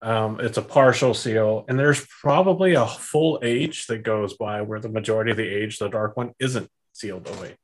um, 0.00 0.38
it's 0.38 0.56
a 0.56 0.62
partial 0.62 1.14
seal. 1.14 1.64
And 1.66 1.76
there's 1.76 2.06
probably 2.06 2.74
a 2.74 2.86
full 2.86 3.40
age 3.42 3.88
that 3.88 4.04
goes 4.04 4.34
by 4.34 4.62
where 4.62 4.78
the 4.78 4.88
majority 4.88 5.32
of 5.32 5.36
the 5.36 5.48
age, 5.48 5.78
the 5.78 5.88
dark 5.88 6.16
one, 6.16 6.32
isn't 6.38 6.70
sealed 6.92 7.28
away. 7.28 7.56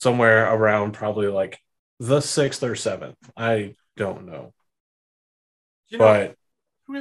Somewhere 0.00 0.50
around 0.50 0.92
probably 0.92 1.26
like 1.26 1.58
the 1.98 2.20
sixth 2.20 2.62
or 2.62 2.74
seventh. 2.76 3.16
I 3.36 3.74
don't 3.96 4.26
know. 4.26 4.52
You 5.88 5.98
but 5.98 6.36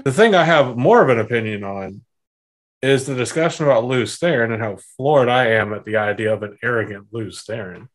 the 0.03 0.11
thing 0.11 0.35
I 0.35 0.43
have 0.43 0.77
more 0.77 1.01
of 1.01 1.09
an 1.09 1.19
opinion 1.19 1.63
on 1.63 2.01
is 2.81 3.05
the 3.05 3.15
discussion 3.15 3.65
about 3.65 3.85
Lews 3.85 4.17
Therin 4.19 4.53
and 4.53 4.61
how 4.61 4.77
floored 4.95 5.29
I 5.29 5.47
am 5.51 5.73
at 5.73 5.83
the 5.85 5.97
idea 5.97 6.33
of 6.33 6.43
an 6.43 6.57
arrogant 6.63 7.07
Lews 7.11 7.43
Therin. 7.47 7.87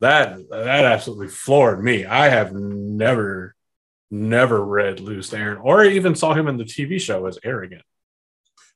That 0.00 0.36
that 0.50 0.84
absolutely 0.84 1.28
floored 1.28 1.82
me. 1.82 2.04
I 2.04 2.28
have 2.28 2.52
never, 2.52 3.54
never 4.10 4.62
read 4.62 5.00
Lews 5.00 5.30
Therin 5.30 5.60
or 5.62 5.84
even 5.84 6.14
saw 6.14 6.34
him 6.34 6.48
in 6.48 6.56
the 6.56 6.64
TV 6.64 7.00
show 7.00 7.26
as 7.26 7.38
arrogant. 7.44 7.82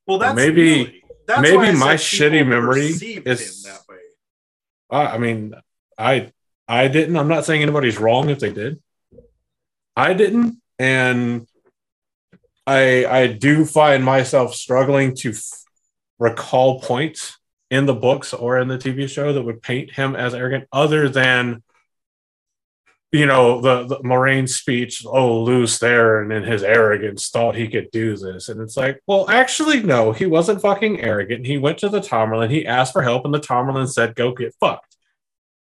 well, 0.06 0.18
that's 0.18 0.36
maybe- 0.36 0.62
really- 0.62 1.04
that's 1.26 1.42
maybe 1.42 1.72
my 1.78 1.94
shitty 1.94 2.46
memory 2.46 2.86
is- 2.86 3.02
him 3.02 3.22
that 3.72 3.82
way. 3.86 3.98
I 4.90 5.18
mean, 5.18 5.54
I 5.98 6.32
I 6.68 6.88
didn't. 6.88 7.16
I'm 7.16 7.28
not 7.28 7.44
saying 7.44 7.62
anybody's 7.62 7.98
wrong 7.98 8.28
if 8.30 8.38
they 8.38 8.52
did. 8.52 8.80
I 9.96 10.14
didn't, 10.14 10.60
and 10.78 11.46
I 12.66 13.06
I 13.06 13.26
do 13.26 13.64
find 13.64 14.04
myself 14.04 14.54
struggling 14.54 15.14
to 15.16 15.30
f- 15.30 15.64
recall 16.18 16.80
points 16.80 17.38
in 17.70 17.86
the 17.86 17.94
books 17.94 18.32
or 18.32 18.58
in 18.58 18.68
the 18.68 18.78
TV 18.78 19.08
show 19.08 19.32
that 19.32 19.42
would 19.42 19.62
paint 19.62 19.92
him 19.92 20.14
as 20.14 20.34
arrogant, 20.34 20.68
other 20.72 21.08
than 21.08 21.62
you 23.10 23.26
know 23.26 23.60
the, 23.60 23.86
the 23.86 23.98
Moiraine's 24.00 24.54
speech. 24.54 25.04
Oh, 25.06 25.42
Luce 25.42 25.78
there, 25.78 26.20
and 26.20 26.30
in 26.32 26.44
his 26.44 26.62
arrogance, 26.62 27.30
thought 27.30 27.56
he 27.56 27.68
could 27.68 27.90
do 27.90 28.16
this, 28.16 28.48
and 28.50 28.60
it's 28.60 28.76
like, 28.76 29.00
well, 29.06 29.28
actually, 29.30 29.82
no, 29.82 30.12
he 30.12 30.26
wasn't 30.26 30.62
fucking 30.62 31.00
arrogant. 31.00 31.46
He 31.46 31.58
went 31.58 31.78
to 31.78 31.88
the 31.88 32.00
Tamyrlin, 32.00 32.50
he 32.50 32.66
asked 32.66 32.92
for 32.92 33.02
help, 33.02 33.24
and 33.24 33.34
the 33.34 33.40
Tamyrlin 33.40 33.88
said, 33.88 34.14
"Go 34.14 34.32
get 34.32 34.54
fucked." 34.60 34.87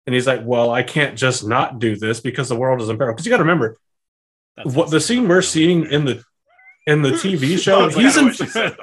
And 0.05 0.13
he's 0.13 0.27
like, 0.27 0.41
"Well, 0.43 0.71
I 0.71 0.83
can't 0.83 1.17
just 1.17 1.45
not 1.47 1.79
do 1.79 1.95
this 1.95 2.19
because 2.19 2.49
the 2.49 2.55
world 2.55 2.81
is 2.81 2.89
in 2.89 2.97
peril." 2.97 3.13
Because 3.13 3.25
you 3.25 3.31
got 3.31 3.37
to 3.37 3.43
remember, 3.43 3.77
That's 4.55 4.73
what 4.75 4.91
the 4.91 5.01
scene 5.01 5.27
we're 5.27 5.41
seeing 5.41 5.85
in 5.85 6.05
the 6.05 6.23
in 6.85 7.01
the 7.01 7.11
TV 7.11 7.57
show, 7.61 7.83
That's 7.89 7.95
he's 7.95 8.17
in 8.17 8.33
said, 8.33 8.75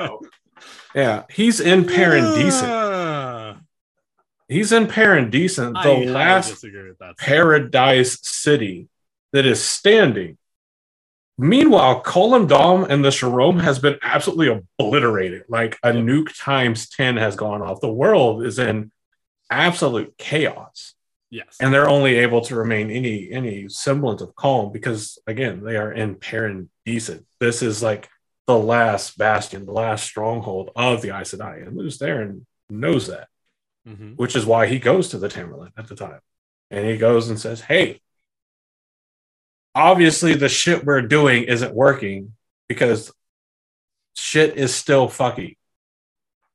yeah, 0.94 1.22
he's 1.30 1.60
in 1.60 1.84
Paaran 1.84 2.34
Disen. 2.36 2.68
Ah, 2.68 3.56
He's 4.48 4.72
in 4.72 4.86
Paaran 4.86 5.30
Disen, 5.30 5.72
I 5.76 5.82
the 5.84 5.94
highly 5.94 6.06
last 6.08 6.60
that. 6.60 7.14
paradise 7.18 8.18
city 8.22 8.88
that 9.32 9.46
is 9.46 9.64
standing. 9.64 10.36
Meanwhile, 11.38 12.02
Collam 12.02 12.46
Daan 12.46 12.90
and 12.90 13.02
the 13.02 13.08
Sharom 13.08 13.62
has 13.62 13.78
been 13.78 13.98
absolutely 14.02 14.48
obliterated. 14.48 15.44
Like 15.48 15.78
a 15.82 15.92
nuke 15.92 16.32
times 16.38 16.88
10 16.90 17.16
has 17.16 17.34
gone 17.36 17.62
off. 17.62 17.80
The 17.80 17.90
world 17.92 18.44
is 18.44 18.58
in 18.58 18.92
absolute 19.50 20.14
chaos. 20.18 20.94
Yes. 21.32 21.56
And 21.60 21.72
they're 21.72 21.88
only 21.88 22.16
able 22.16 22.42
to 22.42 22.54
remain 22.54 22.90
any 22.90 23.30
any 23.32 23.66
semblance 23.68 24.20
of 24.20 24.34
calm 24.36 24.70
because 24.70 25.18
again, 25.26 25.64
they 25.64 25.76
are 25.78 25.90
in 25.90 26.16
Paaran 26.16 26.68
Disen. 26.86 27.24
This 27.40 27.62
is 27.62 27.82
like 27.82 28.10
the 28.46 28.58
last 28.58 29.16
bastion, 29.16 29.64
the 29.64 29.72
last 29.72 30.04
stronghold 30.04 30.70
of 30.76 31.00
the 31.00 31.08
Aes 31.16 31.32
Sedai. 31.32 31.66
And 31.66 31.74
Lews 31.76 31.98
Therin 31.98 32.44
knows 32.68 33.06
that 33.06 33.28
Mhm. 33.88 34.16
which 34.16 34.36
is 34.36 34.44
why 34.44 34.66
he 34.66 34.78
goes 34.78 35.08
to 35.08 35.18
the 35.18 35.28
Tamyrlin 35.28 35.72
at 35.76 35.88
the 35.88 35.96
time. 35.96 36.20
And 36.70 36.86
he 36.86 36.98
goes 36.98 37.28
and 37.30 37.40
says, 37.40 37.62
Hey, 37.62 38.00
obviously 39.74 40.34
the 40.34 40.48
shit 40.48 40.84
we're 40.84 41.02
doing 41.02 41.44
isn't 41.44 41.74
working 41.74 42.34
because 42.68 43.10
shit 44.14 44.56
is 44.58 44.74
still 44.74 45.08
fucky. 45.08 45.56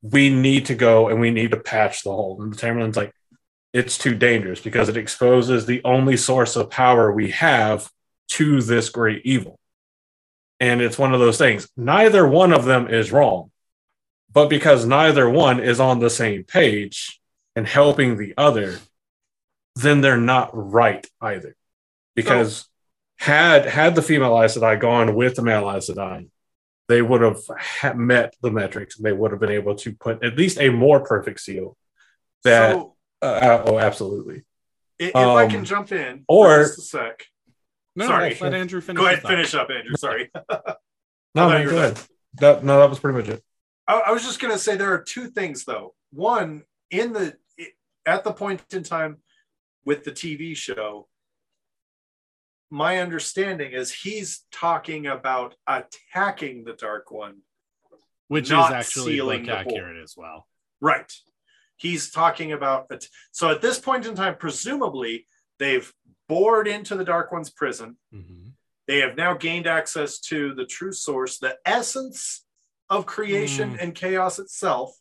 We 0.02 0.30
need 0.30 0.68
to 0.68 0.76
go 0.76 1.10
and 1.10 1.20
we 1.20 1.32
need 1.32 1.52
to 1.52 1.58
patch 1.60 2.04
the 2.04 2.12
hole. 2.12 2.42
And 2.42 2.54
the 2.54 2.58
Tamyrlin's 2.58 2.96
like, 2.98 3.12
it's 3.78 4.00
too 4.00 4.16
dangerous 4.16 4.60
because 4.60 4.90
it 4.90 4.98
exposes 4.98 5.68
the 5.68 5.82
only 5.86 6.18
source 6.18 6.56
of 6.56 6.72
power 6.72 7.12
we 7.12 7.30
have 7.30 7.92
to 8.28 8.60
this 8.60 8.90
great 8.90 9.24
evil. 9.24 9.60
And 10.60 10.82
it's 10.82 10.98
one 10.98 11.14
of 11.14 11.20
those 11.20 11.38
things. 11.38 11.70
Neither 11.78 12.28
one 12.28 12.54
of 12.54 12.66
them 12.66 12.88
is 12.88 13.12
wrong. 13.12 13.52
But 14.34 14.50
because 14.50 14.88
neither 14.88 15.30
one 15.30 15.60
is 15.60 15.80
on 15.80 16.00
the 16.00 16.10
same 16.10 16.44
page 16.44 17.22
and 17.56 17.68
helping 17.68 18.18
the 18.18 18.34
other, 18.36 18.80
then 19.76 20.02
they're 20.02 20.18
not 20.18 20.50
right 20.54 21.06
either. 21.22 21.56
Because 22.16 22.68
had 23.18 23.68
had 23.68 23.94
the 23.94 24.02
female 24.02 24.42
Aes 24.42 24.58
Sedai 24.58 24.80
gone 24.80 25.14
with 25.14 25.36
the 25.36 25.44
male 25.44 25.70
Aes 25.70 25.88
Sedai, 25.88 26.30
they 26.88 27.04
would 27.04 27.22
have 27.22 27.96
met 27.96 28.36
the 28.42 28.50
metrics 28.50 28.98
and 28.98 29.06
they 29.06 29.14
would 29.14 29.30
have 29.30 29.40
been 29.40 29.52
able 29.52 29.76
to 29.76 29.94
put 29.94 30.24
at 30.24 30.36
least 30.36 30.60
a 30.60 30.70
more 30.70 31.00
perfect 31.02 31.42
seal. 31.42 31.78
That 32.44 32.74
so 32.74 32.97
uh, 33.22 33.26
uh, 33.26 33.64
oh, 33.68 33.80
absolutely. 33.80 34.44
i- 35.02 35.06
if 35.06 35.16
I 35.16 35.44
um, 35.46 35.50
can 35.50 35.66
jump 35.66 35.92
in 35.92 36.24
or- 36.28 36.64
for 36.64 36.64
just 36.76 36.80
a 36.80 36.82
sec. 36.82 37.26
No, 37.96 38.06
Sorry. 38.08 38.30
no, 38.30 38.38
let 38.42 38.54
Andrew 38.54 38.80
finish. 38.80 39.00
Go 39.00 39.08
ahead, 39.08 39.22
thought. 39.24 39.30
finish 39.32 39.54
up, 39.56 39.70
Andrew. 39.72 39.96
Sorry. 39.98 40.30
No, 41.36 41.50
I 41.50 41.52
thought 41.52 41.54
no, 41.54 41.58
you 41.60 41.66
were 41.68 41.72
go 41.72 41.78
ahead. 41.78 42.00
That, 42.40 42.64
no, 42.64 42.80
that 42.80 42.90
was 42.90 42.98
pretty 43.00 43.18
much 43.20 43.28
it. 43.30 43.44
I, 43.88 44.02
I 44.08 44.12
was 44.12 44.24
just 44.24 44.40
going 44.40 44.54
to 44.54 44.58
say 44.60 44.76
there 44.76 44.92
are 44.94 45.04
two 45.04 45.28
things 45.30 45.66
though. 45.66 45.94
One, 46.12 46.64
in 46.90 47.14
the 47.14 47.36
at 48.08 48.24
the 48.24 48.32
point 48.32 48.64
in 48.74 48.82
time 48.84 49.18
with 49.86 50.04
the 50.04 50.12
TV 50.12 50.56
show, 50.58 51.08
my 52.70 53.00
understanding 53.00 53.72
is 53.74 53.92
he's 53.94 54.46
talking 54.52 55.08
about 55.08 55.56
attacking 55.68 56.64
the 56.64 56.74
Dark 56.74 57.12
One. 57.12 57.40
which 58.30 58.50
not 58.50 58.72
is 58.72 58.76
actually 58.76 59.14
sealing 59.16 59.46
like 59.46 59.68
accurate 59.68 60.02
as 60.02 60.16
well. 60.18 60.48
Right. 60.82 61.12
He's 61.78 62.12
talking 62.12 62.52
about 62.52 62.88
it. 62.90 63.08
So 63.32 63.50
at 63.50 63.62
this 63.62 63.80
point 63.80 64.06
in 64.06 64.16
time, 64.16 64.36
presumably 64.38 65.28
they've 65.60 65.92
bored 66.28 66.68
into 66.68 66.96
the 66.96 67.06
Dark 67.06 67.32
One's 67.32 67.50
prison. 67.50 67.98
Mhm. 68.14 68.54
They 68.88 69.00
have 69.00 69.16
now 69.16 69.34
gained 69.36 69.68
access 69.68 70.20
to 70.22 70.54
the 70.54 70.66
true 70.66 70.92
source, 70.92 71.38
the 71.38 71.58
essence 71.66 72.46
of 72.90 73.06
creation 73.06 73.72
Mm. 73.76 73.82
and 73.84 73.96
chaos 73.96 74.40
itself. 74.40 74.96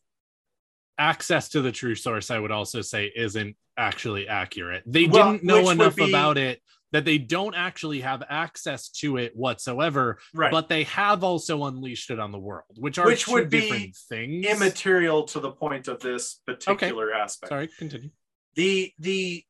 Access 0.98 1.48
to 1.50 1.62
the 1.62 1.72
true 1.72 1.94
source, 1.94 2.30
I 2.30 2.38
would 2.38 2.50
also 2.50 2.80
say, 2.80 3.12
isn't 3.14 3.56
actually 3.76 4.28
accurate. 4.28 4.82
They 4.86 5.06
Well, 5.06 5.32
didn't 5.32 5.44
know 5.44 5.68
enough 5.70 5.96
be- 5.96 6.08
about 6.08 6.38
it 6.38 6.62
that 6.92 7.04
they 7.04 7.18
don't 7.18 7.54
actually 7.54 8.00
have 8.00 8.22
access 8.28 8.88
to 8.88 9.16
it 9.16 9.34
whatsoever, 9.34 10.18
Right. 10.34 10.50
but 10.50 10.68
they 10.68 10.84
have 10.84 11.24
also 11.24 11.64
unleashed 11.64 12.10
it 12.10 12.18
on 12.20 12.32
the 12.32 12.38
world, 12.38 12.76
which 12.78 12.98
are 12.98 13.06
Which 13.06 13.26
would 13.28 13.50
be 13.50 13.60
different 13.62 13.96
things. 14.08 14.46
immaterial 14.46 15.24
to 15.24 15.40
the 15.40 15.50
point 15.50 15.88
of 15.88 16.00
this 16.00 16.40
particular 16.46 17.12
aspect. 17.12 17.48
Sorry, 17.48 17.68
continue. 17.78 18.10
The 18.54 18.92
the 18.98 19.44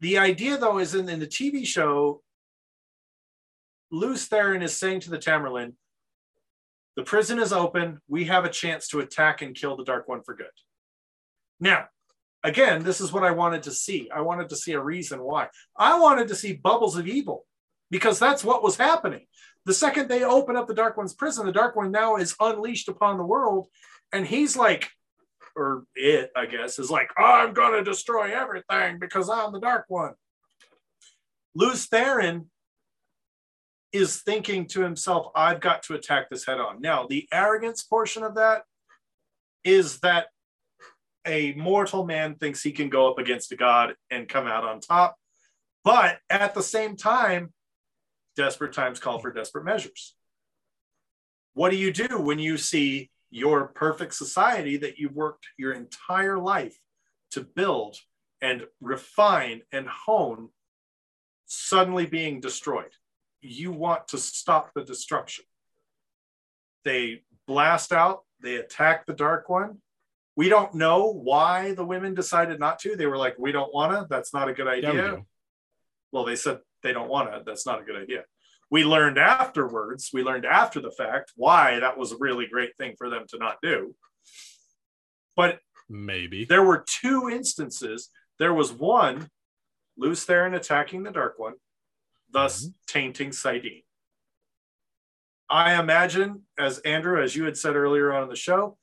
the 0.00 0.18
idea 0.18 0.56
though 0.56 0.78
is 0.78 0.94
in, 0.94 1.08
in 1.08 1.20
the 1.20 1.26
TV 1.26 1.66
show, 1.66 2.22
Lews 3.90 4.28
Therin 4.28 4.62
is 4.62 4.76
saying 4.76 5.00
to 5.00 5.10
the 5.10 5.18
Tamyrlin, 5.18 5.74
the 6.96 7.02
prison 7.02 7.38
is 7.38 7.52
open. 7.52 8.00
We 8.08 8.24
have 8.24 8.44
a 8.44 8.48
chance 8.50 8.88
to 8.88 9.00
attack 9.00 9.42
and 9.42 9.54
kill 9.54 9.76
the 9.76 9.84
Dark 9.84 10.08
One 10.08 10.22
for 10.22 10.34
good. 10.34 10.46
Now, 11.60 11.86
again, 12.44 12.84
this 12.84 13.00
is 13.00 13.12
what 13.12 13.24
I 13.24 13.30
wanted 13.30 13.64
to 13.64 13.70
see. 13.70 14.10
I 14.14 14.20
wanted 14.20 14.48
to 14.50 14.56
see 14.56 14.72
a 14.72 14.80
reason 14.80 15.22
why. 15.22 15.48
I 15.76 15.98
wanted 15.98 16.28
to 16.28 16.34
see 16.34 16.52
bubbles 16.52 16.96
of 16.96 17.06
evil 17.06 17.44
because 17.90 18.18
that's 18.18 18.44
what 18.44 18.62
was 18.62 18.76
happening. 18.76 19.26
The 19.64 19.74
second 19.74 20.08
they 20.08 20.22
open 20.22 20.56
up 20.56 20.68
the 20.68 20.74
Dark 20.74 20.96
One's 20.96 21.14
prison, 21.14 21.46
the 21.46 21.52
Dark 21.52 21.76
One 21.76 21.90
now 21.90 22.16
is 22.16 22.36
unleashed 22.40 22.88
upon 22.88 23.18
the 23.18 23.24
world. 23.24 23.66
And 24.12 24.26
he's 24.26 24.56
like, 24.56 24.88
or 25.56 25.84
it, 25.94 26.30
I 26.36 26.46
guess, 26.46 26.78
is 26.78 26.90
like, 26.90 27.10
I'm 27.18 27.52
going 27.52 27.72
to 27.72 27.82
destroy 27.82 28.32
everything 28.32 28.98
because 28.98 29.28
I'm 29.28 29.52
the 29.52 29.60
Dark 29.60 29.86
One. 29.88 30.12
Lews 31.54 31.88
Therin 31.88 32.46
is 33.92 34.22
thinking 34.22 34.66
to 34.68 34.82
himself, 34.82 35.28
I've 35.34 35.60
got 35.60 35.82
to 35.84 35.94
attack 35.94 36.28
this 36.28 36.44
head 36.44 36.60
on. 36.60 36.80
Now, 36.80 37.06
the 37.06 37.26
arrogance 37.32 37.82
portion 37.82 38.22
of 38.22 38.34
that 38.34 38.64
is 39.64 40.00
that 40.00 40.26
a 41.26 41.52
mortal 41.54 42.04
man 42.04 42.36
thinks 42.36 42.62
he 42.62 42.72
can 42.72 42.88
go 42.88 43.10
up 43.10 43.18
against 43.18 43.52
a 43.52 43.56
god 43.56 43.94
and 44.10 44.28
come 44.28 44.46
out 44.46 44.64
on 44.64 44.80
top. 44.80 45.16
But 45.84 46.18
at 46.30 46.54
the 46.54 46.62
same 46.62 46.96
time, 46.96 47.52
desperate 48.36 48.72
times 48.72 49.00
call 49.00 49.18
for 49.18 49.32
desperate 49.32 49.64
measures. 49.64 50.14
What 51.54 51.70
do 51.70 51.76
you 51.76 51.92
do 51.92 52.20
when 52.20 52.38
you 52.38 52.58
see 52.58 53.10
your 53.30 53.68
perfect 53.68 54.14
society 54.14 54.76
that 54.76 54.98
you've 54.98 55.14
worked 55.14 55.46
your 55.56 55.72
entire 55.72 56.38
life 56.38 56.78
to 57.32 57.40
build 57.40 57.96
and 58.42 58.66
refine 58.80 59.62
and 59.72 59.88
hone 59.88 60.50
suddenly 61.46 62.06
being 62.06 62.40
destroyed? 62.40 62.92
You 63.40 63.72
want 63.72 64.08
to 64.08 64.18
stop 64.18 64.72
the 64.74 64.84
destruction. 64.84 65.44
They 66.84 67.22
blast 67.46 67.92
out, 67.92 68.20
they 68.40 68.56
attack 68.56 69.06
the 69.06 69.14
Dark 69.14 69.48
One. 69.48 69.78
We 70.36 70.48
don't 70.50 70.74
know 70.74 71.10
why 71.12 71.72
the 71.72 71.84
women 71.84 72.14
decided 72.14 72.60
not 72.60 72.78
to. 72.80 72.94
They 72.94 73.06
were 73.06 73.16
like, 73.16 73.36
we 73.38 73.52
don't 73.52 73.72
want 73.72 73.92
to. 73.92 74.06
That's 74.08 74.34
not 74.34 74.48
a 74.48 74.52
good 74.52 74.66
Yeah, 74.82 74.92
we 74.92 75.00
idea. 75.00 75.22
well, 76.12 76.24
they 76.24 76.36
said 76.36 76.58
they 76.82 76.92
don't 76.92 77.08
want 77.08 77.32
to. 77.32 77.42
That's 77.44 77.64
not 77.64 77.80
a 77.80 77.84
good 77.84 77.96
idea. 77.96 78.24
We 78.70 78.84
learned 78.84 79.16
afterwards, 79.16 80.10
we 80.12 80.22
learned 80.22 80.44
after 80.44 80.80
the 80.80 80.90
fact 80.90 81.32
why 81.36 81.80
that 81.80 81.96
was 81.96 82.12
a 82.12 82.16
really 82.18 82.46
great 82.46 82.76
thing 82.76 82.94
for 82.98 83.08
them 83.08 83.24
to 83.28 83.38
not 83.38 83.58
do. 83.62 83.94
But 85.36 85.60
Maybe. 85.88 86.44
there 86.44 86.64
were 86.64 86.84
two 86.86 87.30
instances. 87.30 88.10
There 88.38 88.52
was 88.52 88.72
one, 88.72 89.30
Lews 89.96 90.26
Therin 90.26 90.54
attacking 90.54 91.04
the 91.04 91.12
Dark 91.12 91.38
One, 91.38 91.54
thus 92.30 92.64
mm-hmm. 92.64 92.70
tainting 92.88 93.30
saidin. 93.30 93.84
I 95.48 95.78
imagine, 95.80 96.42
as 96.58 96.80
Andrew, 96.80 97.22
as 97.22 97.36
you 97.36 97.44
had 97.44 97.56
said 97.56 97.76
earlier 97.76 98.12
on 98.12 98.24
in 98.24 98.28
the 98.28 98.36
show, 98.36 98.76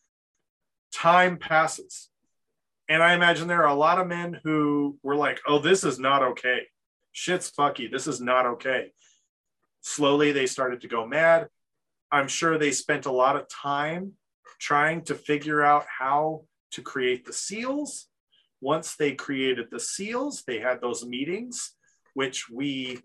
time 0.94 1.38
passes. 1.38 2.10
And 2.90 3.02
I 3.02 3.14
imagine 3.14 3.48
there 3.48 3.64
are 3.64 3.70
a 3.70 3.76
lot 3.76 4.00
of 4.00 4.08
men 4.08 4.40
who 4.44 4.98
were 5.04 5.16
like, 5.16 5.40
oh, 5.48 5.60
this 5.60 5.84
is 5.84 6.00
not 6.00 6.22
okay. 6.24 6.64
Shit's 7.12 7.52
fucky. 7.52 7.92
This 7.92 8.08
is 8.08 8.20
not 8.22 8.46
okay. 8.46 8.92
Slowly, 9.82 10.32
they 10.32 10.46
started 10.46 10.82
to 10.82 10.88
go 10.88 11.06
mad. 11.06 11.48
I'm 12.12 12.28
sure 12.28 12.58
they 12.58 12.72
spent 12.72 13.06
a 13.06 13.12
lot 13.12 13.36
of 13.36 13.50
time 13.50 14.14
trying 14.60 15.04
to 15.06 15.16
figure 15.16 15.64
out 15.64 15.86
how 15.88 16.44
to 16.72 16.82
create 16.82 17.26
the 17.26 17.34
seals. 17.34 18.08
Once 18.62 18.96
they 18.96 19.14
created 19.14 19.68
the 19.72 19.80
seals, 19.80 20.44
they 20.46 20.60
had 20.60 20.80
those 20.80 21.06
meetings, 21.06 21.74
which 22.14 22.50
we 22.50 23.00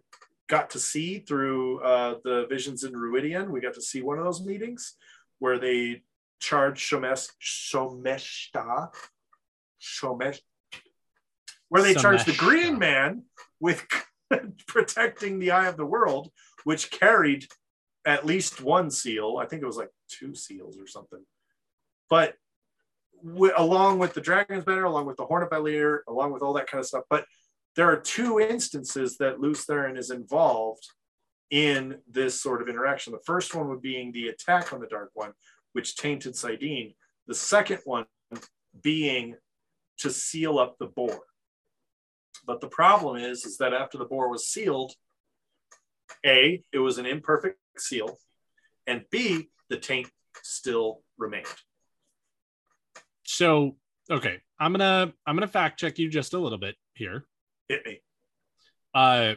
got 0.49 0.71
to 0.71 0.79
see 0.79 1.19
through 1.19 1.81
uh, 1.83 2.17
the 2.25 2.47
Visions 2.49 2.85
in 2.85 2.93
Rhuidean. 2.93 3.51
We 3.51 3.61
got 3.61 3.75
to 3.75 3.83
see 3.83 4.03
one 4.03 4.19
of 4.19 4.25
those 4.25 4.45
meetings 4.45 4.95
where 5.39 5.59
they 5.59 6.03
charged 6.39 6.91
Shomesh, 6.91 7.29
Shomeshta, 7.43 8.89
Shomesh, 9.81 10.39
where 11.69 11.83
they 11.83 11.95
charged 11.95 12.27
the 12.27 12.37
Green 12.37 12.79
Man 12.79 13.25
with 13.61 13.85
protecting 14.67 15.39
the 15.39 15.51
Eye 15.51 15.69
of 15.69 15.77
the 15.77 15.87
World, 15.87 16.31
which 16.65 16.91
carried 16.91 17.47
at 18.07 18.27
least 18.27 18.61
one 18.61 18.91
seal. 18.91 19.39
I 19.41 19.47
think 19.47 19.63
it 19.63 19.67
was 19.67 19.77
like 19.77 19.91
two 20.09 20.35
seals 20.35 20.79
or 20.79 20.87
something. 20.87 21.25
But 22.09 22.35
wi- 23.23 23.53
along 23.57 23.99
with 23.99 24.15
the 24.15 24.21
Dragon's 24.21 24.65
Banner, 24.65 24.85
along 24.85 25.07
with 25.07 25.17
the 25.17 25.27
Horn 25.27 25.43
of 25.43 25.51
Valere, 25.51 26.05
along 26.09 26.33
with 26.33 26.43
all 26.43 26.55
that 26.55 26.69
kind 26.69 26.81
of 26.81 26.87
stuff. 26.87 27.05
But 27.11 27.27
there 27.77 27.91
are 27.91 28.01
two 28.01 28.41
instances 28.41 29.19
that 29.19 29.41
Lews 29.41 29.65
Therin 29.67 29.99
is 29.99 30.11
involved 30.11 30.87
in 31.51 31.99
this 32.11 32.41
sort 32.41 32.61
of 32.61 32.69
interaction. 32.69 33.13
The 33.13 33.21
first 33.25 33.55
one 33.55 33.69
would 33.69 33.83
being 33.83 34.13
the 34.13 34.29
attack 34.29 34.73
on 34.73 34.81
the 34.81 34.87
Dark 34.87 35.11
One, 35.15 35.33
which 35.73 35.97
tainted 35.97 36.35
saidin. 36.35 36.95
The 37.27 37.35
second 37.35 37.81
one 37.85 38.07
being 38.83 39.37
to 39.99 40.11
seal 40.11 40.59
up 40.59 40.77
the 40.79 40.87
Bore. 40.87 41.23
But 42.47 42.61
the 42.61 42.69
problem 42.69 43.17
is, 43.17 43.45
is 43.45 43.59
that 43.59 43.75
after 43.75 43.99
the 43.99 44.05
Bore 44.05 44.31
was 44.31 44.47
sealed, 44.47 44.93
A, 46.25 46.63
it 46.73 46.79
was 46.79 46.99
an 46.99 47.07
imperfect 47.07 47.59
seal, 47.77 48.19
and 48.87 49.05
B, 49.11 49.51
the 49.69 49.77
taint 49.77 50.09
still 50.43 51.03
remained. 51.19 51.47
So, 53.25 53.77
okay, 54.11 54.41
I'm 54.59 54.73
gonna 54.73 55.13
I'm 55.27 55.37
gonna 55.37 55.47
fact 55.47 55.79
check 55.79 55.99
you 55.99 56.09
just 56.09 56.33
a 56.33 56.39
little 56.39 56.59
bit 56.59 56.77
here. 56.95 57.27
Hit 57.69 57.85
me. 57.85 58.01
Uh, 58.95 59.35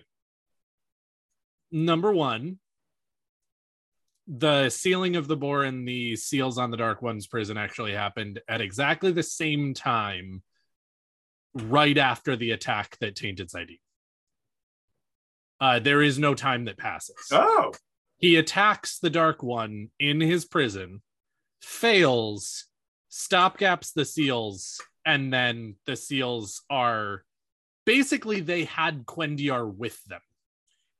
number 1.72 2.14
one, 2.14 2.60
the 4.28 4.70
sealing 4.70 5.16
of 5.16 5.28
the 5.28 5.38
Bore 5.38 5.64
and 5.64 5.88
the 5.88 6.16
seals 6.16 6.58
on 6.58 6.72
the 6.72 6.78
Dark 6.78 7.02
One's 7.02 7.28
prison 7.28 7.58
actually 7.58 7.94
happened 7.94 8.40
at 8.48 8.62
exactly 8.62 9.12
the 9.12 9.24
same 9.24 9.74
time, 9.74 10.44
right 11.54 11.98
after 11.98 12.36
the 12.36 12.52
attack 12.52 12.98
that 13.00 13.16
tainted 13.16 13.50
saidin. 13.50 13.80
Uh, 15.60 15.80
there 15.80 16.02
is 16.02 16.18
no 16.18 16.34
time 16.34 16.66
that 16.66 16.78
passes. 16.78 17.28
Oh, 17.32 17.74
He 18.18 18.36
attacks 18.36 19.00
the 19.00 19.10
Dark 19.10 19.44
One 19.44 19.90
in 20.00 20.22
his 20.22 20.46
prison, 20.46 21.02
fails, 21.62 22.66
stopgaps 23.12 23.94
the 23.94 24.06
seals, 24.06 24.82
and 25.06 25.34
then 25.34 25.76
the 25.86 25.96
seals 25.96 26.64
are 26.70 27.24
basically 27.86 28.40
they 28.40 28.64
had 28.66 29.06
cuendillar 29.06 29.68
with 29.68 30.04
them 30.06 30.22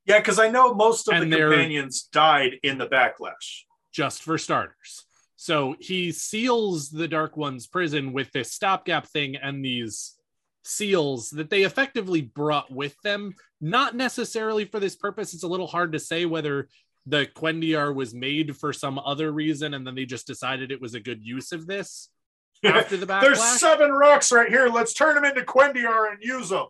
yeah, 0.04 0.18
because 0.18 0.38
I 0.38 0.48
know 0.48 0.74
most 0.74 1.08
of 1.08 1.14
And 1.14 1.32
the 1.32 1.36
companions 1.36 2.02
died 2.12 2.58
in 2.62 2.78
the 2.78 2.86
backlash. 2.86 3.62
just 3.92 4.22
for 4.22 4.38
starters. 4.38 5.04
So 5.36 5.74
he 5.80 6.12
seals 6.12 6.90
the 6.90 7.08
Dark 7.08 7.36
One's 7.36 7.66
prison 7.66 8.12
with 8.12 8.30
this 8.32 8.52
stopgap 8.52 9.06
thing 9.06 9.36
and 9.36 9.64
these 9.64 10.16
seals 10.64 11.30
that 11.30 11.50
they 11.50 11.62
effectively 11.62 12.20
brought 12.22 12.70
with 12.70 12.94
them, 13.02 13.34
not 13.60 13.96
necessarily 13.96 14.64
for 14.64 14.78
this 14.78 14.94
purpose. 14.94 15.34
It's 15.34 15.42
a 15.42 15.48
little 15.48 15.66
hard 15.66 15.92
to 15.92 15.98
say 15.98 16.26
whether 16.26 16.68
the 17.06 17.26
cuendillar 17.34 17.92
was 17.92 18.14
made 18.14 18.56
for 18.56 18.72
some 18.72 19.00
other 19.00 19.32
reason 19.32 19.74
and 19.74 19.84
then 19.84 19.96
they 19.96 20.04
just 20.04 20.26
decided 20.28 20.70
it 20.70 20.80
was 20.80 20.94
a 20.94 21.00
good 21.00 21.20
use 21.24 21.50
of 21.50 21.66
this 21.66 22.08
after 22.64 22.96
the 22.96 23.06
backlash. 23.06 23.20
There's 23.22 23.42
seven 23.60 23.90
rocks 23.90 24.30
right 24.30 24.48
here. 24.48 24.68
Let's 24.68 24.94
turn 24.94 25.16
them 25.16 25.24
into 25.24 25.42
cuendillar 25.42 26.12
and 26.12 26.22
use 26.22 26.50
them. 26.50 26.66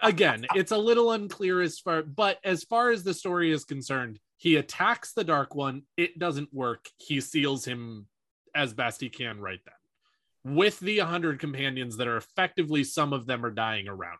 Again, 0.00 0.46
it's 0.54 0.72
a 0.72 0.78
little 0.78 1.12
unclear 1.12 1.60
as 1.60 1.78
far, 1.78 2.02
but 2.02 2.38
as 2.44 2.64
far 2.64 2.90
as 2.90 3.04
the 3.04 3.14
story 3.14 3.52
is 3.52 3.64
concerned, 3.64 4.18
he 4.36 4.56
attacks 4.56 5.12
the 5.12 5.24
Dark 5.24 5.54
One. 5.54 5.82
It 5.96 6.18
doesn't 6.18 6.52
work. 6.52 6.86
He 6.96 7.20
seals 7.20 7.64
him 7.64 8.06
as 8.54 8.74
best 8.74 9.00
he 9.00 9.08
can 9.08 9.40
right 9.40 9.60
then. 9.64 10.54
With 10.56 10.80
the 10.80 10.98
100 10.98 11.38
companions 11.38 11.96
that 11.98 12.08
are 12.08 12.16
effectively, 12.16 12.82
some 12.82 13.12
of 13.12 13.26
them 13.26 13.44
are 13.44 13.50
dying 13.50 13.86
around 13.88 14.18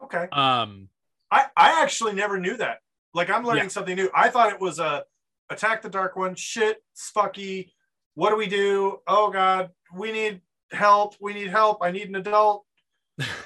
him. 0.00 0.04
Okay. 0.04 0.28
Um, 0.32 0.88
I, 1.30 1.46
I 1.56 1.82
actually 1.82 2.14
never 2.14 2.38
knew 2.38 2.56
that. 2.56 2.78
Like 3.14 3.30
I'm 3.30 3.44
learning 3.44 3.64
Yeah. 3.64 3.68
something 3.68 3.96
new. 3.96 4.10
I 4.14 4.28
thought 4.28 4.52
it 4.52 4.60
was 4.60 4.78
a 4.78 5.04
attack 5.50 5.82
the 5.82 5.88
dark 5.88 6.16
one. 6.16 6.34
Shit, 6.34 6.82
it's 6.92 7.10
fucky. 7.14 7.70
What 8.14 8.30
do 8.30 8.36
we 8.36 8.46
do? 8.46 9.00
Oh 9.06 9.30
god, 9.30 9.70
we 9.94 10.12
need 10.12 10.42
help. 10.70 11.14
We 11.20 11.32
need 11.34 11.48
help. 11.48 11.78
I 11.82 11.90
need 11.90 12.08
an 12.08 12.16
adult. 12.16 12.65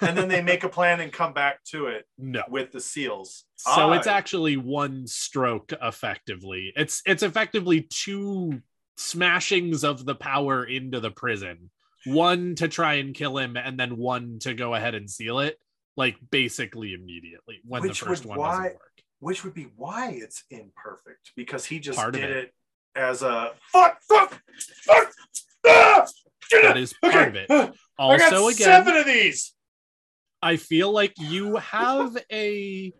And 0.01 0.17
then 0.19 0.29
they 0.29 0.43
make 0.43 0.65
a 0.65 0.69
plan 0.69 1.01
and 1.01 1.13
come 1.13 1.33
back 1.33 1.63
to 1.71 1.87
it 1.87 2.05
no. 2.19 2.43
with 2.49 2.73
the 2.73 2.81
seals. 2.81 3.45
So 3.57 3.93
it's 3.93 4.07
actually 4.09 4.57
one 4.57 5.07
stroke 5.07 5.73
effectively. 5.81 6.73
It's 6.77 7.03
it's 7.07 7.23
effectively 7.23 7.83
two 7.83 8.63
smashings 8.99 9.85
of 9.85 10.05
the 10.05 10.15
power 10.15 10.65
into 10.65 11.01
the 11.01 11.11
prison. 11.11 11.71
One 12.07 12.55
to 12.57 12.69
try 12.69 12.95
and 12.95 13.15
kill 13.15 13.37
him 13.39 13.57
and 13.57 13.79
then 13.79 13.97
one 13.97 14.39
to 14.41 14.55
go 14.55 14.75
ahead 14.75 14.95
and 14.95 15.09
seal 15.11 15.39
it 15.41 15.59
like 15.97 16.17
basically 16.31 16.95
immediately 16.95 17.61
when 17.65 17.83
Which 17.83 18.01
the 18.01 18.07
first 18.07 18.25
one 18.25 18.39
why- 18.39 18.57
doesn't 18.57 18.73
work. 18.75 19.03
which 19.21 19.45
would 19.45 19.55
be 19.55 19.69
why 19.77 20.11
it's 20.13 20.45
imperfect 20.51 21.33
because 21.37 21.65
he 21.67 21.79
just 21.79 21.99
Part 21.99 22.15
did 22.15 22.25
it. 22.25 22.37
it. 22.37 22.55
as 22.97 23.23
a 23.23 23.53
fuck, 23.73 23.99
fuck, 24.09 24.41
fuck. 24.85 25.13
Ah! 25.67 26.07
That 26.63 26.77
is 26.79 26.95
part 27.03 27.29
of 27.29 27.37
it. 27.37 27.51
Ah, 27.99 28.05
Also 28.15 28.49
again, 28.49 28.65
seven 28.65 28.97
of 28.97 29.05
these. 29.05 29.53
I 30.43 30.57
feel 30.57 30.91
like 30.91 31.15
you 31.19 31.57
have 31.57 32.17
a. 32.33 32.93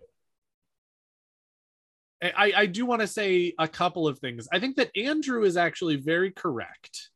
I, 2.23 2.53
I 2.55 2.67
do 2.67 2.85
want 2.85 3.01
to 3.01 3.07
say 3.07 3.55
a 3.59 3.67
couple 3.67 4.07
of 4.07 4.19
things. 4.19 4.47
I 4.53 4.59
think 4.59 4.77
that 4.77 4.91
Andrew 4.95 5.43
is 5.43 5.57
actually 5.57 5.97
very 5.97 6.31
correct 6.31 7.09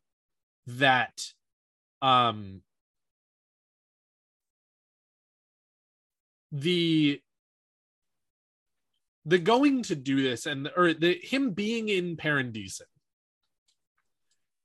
that 0.67 1.31
um 2.01 2.61
the 6.51 7.21
the 9.25 9.37
going 9.37 9.83
to 9.83 9.95
do 9.95 10.23
this 10.23 10.45
and 10.47 10.69
or 10.75 10.93
the 10.93 11.19
him 11.21 11.51
being 11.51 11.89
in 11.89 12.17
Paaran 12.17 12.51
Disen 12.51 12.81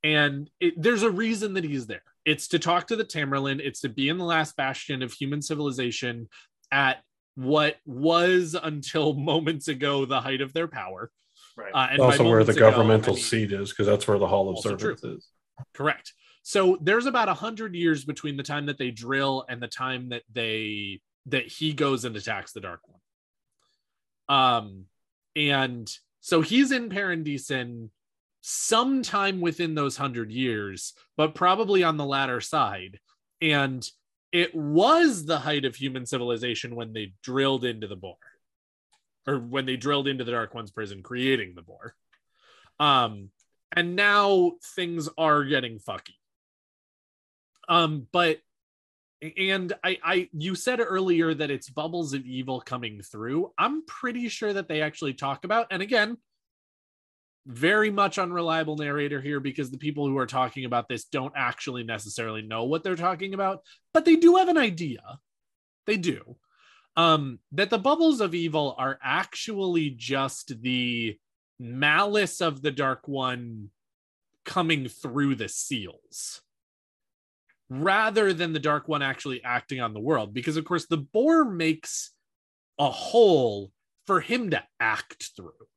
and 0.03 0.51
it, 0.61 0.81
there's 0.81 1.03
a 1.03 1.11
reason 1.11 1.55
that 1.55 1.65
he's 1.65 1.87
there. 1.87 2.03
It's 2.24 2.48
to 2.48 2.59
talk 2.59 2.88
to 2.88 2.97
the 2.97 3.05
Tamyrlin. 3.05 3.60
It's 3.60 3.80
to 3.80 3.88
be 3.88 4.09
in 4.09 4.18
the 4.18 4.24
last 4.24 4.56
bastion 4.56 5.02
of 5.02 5.12
human 5.12 5.42
civilization 5.42 6.28
at 6.70 7.02
what 7.34 7.76
was 7.86 8.56
until 8.60 9.14
moments 9.14 9.68
ago 9.68 10.05
the 10.05 10.20
height 10.20 10.40
of 10.40 10.52
their 10.52 10.68
power. 10.68 11.10
Right. 11.56 11.72
Uh, 11.74 11.88
and 11.92 12.01
also 12.01 12.28
where 12.28 12.44
the 12.44 12.52
ago, 12.52 12.70
governmental 12.70 13.14
I 13.14 13.16
mean- 13.16 13.24
seat 13.24 13.52
is, 13.52 13.70
because 13.70 13.86
that's 13.86 14.06
where 14.06 14.18
the 14.18 14.28
Hall 14.28 14.48
of 14.48 14.56
Also 14.56 14.76
true. 14.76 14.97
Servants 14.97 15.05
is. 15.05 15.28
Correct. 15.74 16.12
So 16.42 16.78
there's 16.80 17.06
about 17.06 17.28
a 17.28 17.34
hundred 17.34 17.74
years 17.74 18.05
between 18.05 18.36
the 18.36 18.42
time 18.42 18.66
that 18.66 18.78
they 18.78 18.90
drill 18.90 19.44
and 19.48 19.62
the 19.62 19.68
time 19.68 20.09
that 20.09 20.22
they 20.32 21.01
that 21.26 21.47
he 21.47 21.72
goes 21.74 22.05
and 22.05 22.16
attacks 22.16 22.52
the 22.52 22.60
Dark 22.60 22.80
One. 22.86 24.38
Um, 24.38 24.84
and 25.36 25.90
so 26.20 26.40
he's 26.40 26.72
in 26.72 26.88
Paaran 26.88 27.24
Disen 27.26 27.90
sometime 28.41 29.41
within 29.41 29.75
those 29.75 29.97
hundred 29.97 30.31
years, 30.31 30.95
but 31.17 31.35
probably 31.35 31.83
on 31.83 31.97
the 31.97 32.07
latter 32.07 32.41
side. 32.41 32.99
And 33.41 33.87
it 34.33 34.55
was 34.55 35.25
the 35.25 35.39
height 35.39 35.65
of 35.65 35.75
human 35.75 36.07
civilization 36.07 36.75
when 36.77 36.93
they 36.93 37.15
drilled 37.23 37.65
into 37.65 37.87
the 37.87 37.97
Bore, 37.97 38.17
or 39.27 39.39
when 39.39 39.67
they 39.67 39.77
drilled 39.77 40.09
into 40.09 40.25
the 40.25 40.33
Dark 40.33 40.55
One's 40.55 40.71
prison, 40.71 41.03
creating 41.03 41.55
the 41.55 41.62
Bore. 41.62 41.95
Um, 42.79 43.31
and 43.75 43.97
now 43.97 44.53
things 44.75 45.09
are 45.19 45.45
getting 45.45 45.79
fucky. 45.79 46.15
Um, 47.69 48.07
but 48.12 48.41
and 49.37 49.73
I, 49.85 49.99
I, 50.03 50.29
you 50.33 50.55
said 50.55 50.81
earlier 50.81 51.35
that 51.35 51.51
it's 51.51 51.69
bubbles 51.69 52.15
of 52.15 52.25
evil 52.25 52.61
coming 52.61 53.03
through. 53.03 53.53
I'm 53.59 53.85
pretty 53.85 54.29
sure 54.31 54.53
that 54.53 54.67
they 54.67 54.81
actually 54.81 55.12
talk 55.12 55.45
about, 55.45 55.67
and 55.71 55.83
again, 55.83 56.17
very 57.47 57.91
much 57.91 58.19
unreliable 58.19 58.77
narrator 58.77 59.21
here 59.21 59.41
because 59.41 59.71
the 59.71 59.79
people 59.79 60.07
who 60.07 60.19
are 60.19 60.27
talking 60.27 60.65
about 60.65 60.89
this 60.89 61.05
don't 61.05 61.33
actually 61.37 61.83
necessarily 61.83 62.43
know 62.43 62.65
what 62.65 62.85
they're 62.85 62.97
talking 62.97 63.35
about, 63.35 63.62
but 63.95 64.05
they 64.05 64.17
do 64.17 64.37
have 64.37 64.49
an 64.49 64.59
idea. 64.59 65.01
They 65.87 65.97
do. 65.97 66.37
um 66.97 67.39
that 67.53 67.71
the 67.71 67.79
bubbles 67.79 68.21
of 68.21 68.35
evil 68.35 68.75
are 68.77 68.99
actually 69.03 69.91
just 69.91 70.61
the 70.62 71.17
malice 71.59 72.41
of 72.41 72.62
the 72.62 72.71
dark 72.71 73.07
one 73.07 73.71
coming 74.45 74.89
through 74.89 75.35
the 75.37 75.49
seals 75.49 76.41
rather 77.69 78.33
than 78.33 78.53
the 78.53 78.59
dark 78.59 78.89
one 78.89 79.03
actually 79.03 79.43
acting 79.45 79.81
on 79.81 79.95
the 79.95 80.01
world 80.01 80.35
because 80.35 80.57
of 80.57 80.65
course 80.65 80.87
the 80.87 80.97
Bore 80.97 81.45
makes 81.45 82.11
a 82.79 82.91
hole 82.91 83.71
for 84.07 84.21
him 84.21 84.51
to 84.51 84.62
act 84.81 85.31
through 85.37 85.69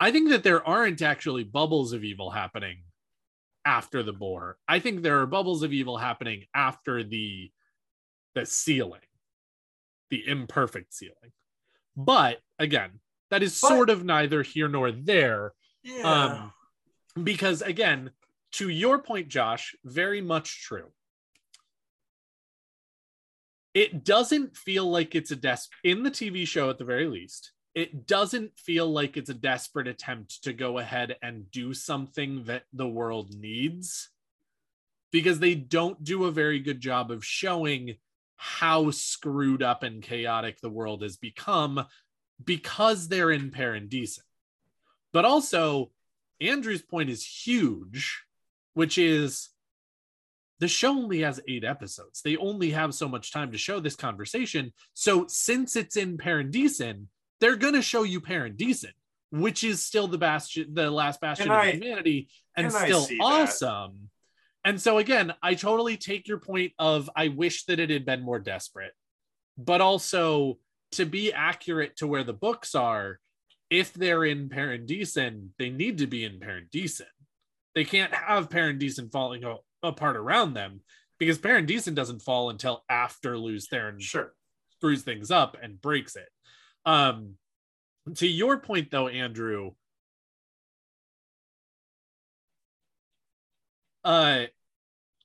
i 0.00 0.10
think 0.12 0.28
that 0.30 0.42
there 0.42 0.66
aren't 0.66 1.02
actually 1.02 1.44
bubbles 1.44 1.92
of 1.92 2.04
evil 2.04 2.30
happening 2.30 2.78
after 3.64 4.02
the 4.02 4.14
Bore. 4.14 4.56
I 4.66 4.78
think 4.78 5.02
there 5.02 5.20
are 5.20 5.26
bubbles 5.26 5.62
of 5.62 5.74
evil 5.74 5.98
happening 5.98 6.46
after 6.54 7.02
the 7.04 7.50
the 8.34 8.46
sealing 8.46 9.00
the 10.10 10.26
imperfect 10.26 10.94
sealing. 10.94 11.32
But 11.94 12.40
again 12.58 13.00
that 13.30 13.42
is 13.42 13.60
But- 13.60 13.68
sort 13.68 13.90
of 13.90 14.04
neither 14.04 14.42
here 14.42 14.68
nor 14.68 14.90
there. 14.90 15.52
Yeah. 15.82 16.02
um 17.16 17.24
because 17.24 17.60
again 17.60 18.12
to 18.52 18.70
your 18.70 19.00
point 19.02 19.28
josh 19.28 19.74
very 19.84 20.22
much 20.22 20.62
true. 20.64 20.90
It 23.74 24.02
doesn't 24.04 24.56
feel 24.56 24.90
like 24.90 25.14
it's 25.14 25.30
a 25.30 25.36
des 25.36 25.58
in 25.84 26.04
the 26.04 26.10
tv 26.10 26.46
show 26.46 26.70
at 26.70 26.78
the 26.78 26.84
very 26.84 27.06
least 27.06 27.52
it 27.78 28.08
doesn't 28.08 28.58
feel 28.58 28.90
like 28.90 29.16
it's 29.16 29.30
a 29.30 29.34
desperate 29.34 29.86
attempt 29.86 30.42
to 30.42 30.52
go 30.52 30.78
ahead 30.78 31.14
and 31.22 31.48
do 31.52 31.72
something 31.72 32.42
that 32.46 32.64
the 32.72 32.88
world 32.88 33.32
needs 33.38 34.08
because 35.12 35.38
they 35.38 35.54
don't 35.54 36.02
do 36.02 36.24
a 36.24 36.32
very 36.32 36.58
good 36.58 36.80
job 36.80 37.12
of 37.12 37.24
showing 37.24 37.94
how 38.34 38.90
screwed 38.90 39.62
up 39.62 39.84
and 39.84 40.02
chaotic 40.02 40.60
the 40.60 40.68
world 40.68 41.02
has 41.02 41.16
become 41.16 41.86
because 42.44 43.06
they're 43.06 43.30
in 43.30 43.52
Paaran 43.52 43.88
Disen. 43.88 44.24
But 45.12 45.24
also, 45.24 45.92
Andrew's 46.40 46.82
point 46.82 47.10
is 47.10 47.24
huge, 47.24 48.24
which 48.74 48.98
is 48.98 49.50
the 50.58 50.66
show 50.66 50.90
only 50.90 51.20
has 51.20 51.40
eight 51.46 51.62
episodes. 51.62 52.22
They 52.22 52.36
only 52.38 52.70
have 52.70 52.92
so 52.92 53.06
much 53.08 53.32
time 53.32 53.52
to 53.52 53.58
show 53.58 53.78
this 53.78 53.94
conversation. 53.94 54.72
So, 54.94 55.26
since 55.28 55.76
it's 55.76 55.96
in 55.96 56.18
Paaran 56.18 56.50
Disen, 56.50 57.06
they're 57.40 57.56
going 57.56 57.74
to 57.74 57.82
show 57.82 58.02
you 58.02 58.20
Paaran 58.20 58.56
Disen, 58.56 58.92
which 59.30 59.62
is 59.64 59.82
still 59.82 60.08
the 60.08 60.18
bastion, 60.18 60.74
the 60.74 60.90
last 60.90 61.20
bastion 61.20 61.50
And 61.50 61.52
of 61.52 61.58
I- 61.58 61.70
humanity, 61.72 62.28
and 62.56 62.72
still 62.72 63.02
see 63.02 63.16
that. 63.18 63.22
awesome. 63.24 64.10
And 64.64 64.80
so, 64.80 64.98
again, 64.98 65.32
I 65.42 65.54
totally 65.54 65.96
take 65.96 66.26
your 66.28 66.38
point 66.38 66.72
of 66.78 67.08
I 67.16 67.28
wish 67.28 67.64
that 67.66 67.78
it 67.80 67.90
had 67.90 68.04
been 68.04 68.22
more 68.22 68.38
desperate, 68.40 68.92
but 69.56 69.80
also 69.80 70.58
to 70.92 71.04
be 71.06 71.32
accurate 71.32 71.96
to 71.98 72.06
where 72.06 72.24
the 72.24 72.32
books 72.32 72.74
are, 72.74 73.20
if 73.70 73.92
they're 73.92 74.24
in 74.24 74.48
Paaran 74.48 74.86
Disen, 74.88 75.50
they 75.58 75.70
need 75.70 75.98
to 75.98 76.06
be 76.06 76.24
in 76.24 76.40
Paaran 76.40 76.68
Disen. 76.70 77.02
They 77.74 77.84
can't 77.84 78.12
have 78.12 78.48
Paaran 78.48 78.80
Disen 78.80 79.12
falling 79.12 79.44
a- 79.44 79.58
apart 79.82 80.16
around 80.16 80.54
them 80.54 80.80
because 81.18 81.38
Paaran 81.38 81.68
Disen 81.68 81.94
doesn't 81.94 82.22
fall 82.22 82.50
until 82.50 82.84
after 82.90 83.38
Lews 83.38 83.68
Therin 83.68 84.00
Sure. 84.00 84.34
screws 84.76 85.02
things 85.02 85.30
up 85.30 85.56
and 85.62 85.80
breaks 85.80 86.16
it. 86.16 86.28
Um, 86.84 87.34
to 88.16 88.26
your 88.26 88.58
point, 88.58 88.90
though, 88.90 89.08
Andrew, 89.08 89.72
uh, 94.04 94.44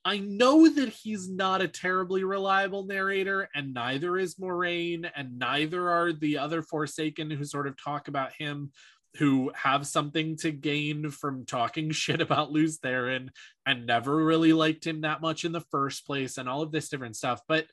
I 0.04 0.18
know 0.18 0.68
that 0.68 0.90
he's 0.90 1.30
not 1.30 1.62
a 1.62 1.68
terribly 1.68 2.24
reliable 2.24 2.84
narrator, 2.84 3.48
and 3.54 3.72
neither 3.72 4.18
is 4.18 4.34
Moiraine, 4.34 5.10
and 5.16 5.38
neither 5.38 5.90
are 5.90 6.12
the 6.12 6.38
other 6.38 6.60
Forsaken 6.60 7.30
who 7.30 7.44
sort 7.44 7.66
of 7.66 7.82
talk 7.82 8.08
about 8.08 8.32
him, 8.34 8.72
who 9.16 9.50
have 9.54 9.86
something 9.86 10.36
to 10.38 10.50
gain 10.50 11.08
from 11.08 11.46
talking 11.46 11.90
shit 11.92 12.20
about 12.20 12.52
Lews 12.52 12.78
Therin 12.80 13.30
and 13.64 13.86
never 13.86 14.14
really 14.16 14.52
liked 14.52 14.86
him 14.86 15.00
that 15.02 15.22
much 15.22 15.46
in 15.46 15.52
the 15.52 15.64
first 15.70 16.06
place, 16.06 16.36
and 16.36 16.48
all 16.48 16.60
of 16.60 16.70
this 16.70 16.90
different 16.90 17.16
stuff. 17.16 17.40
But 17.48 17.66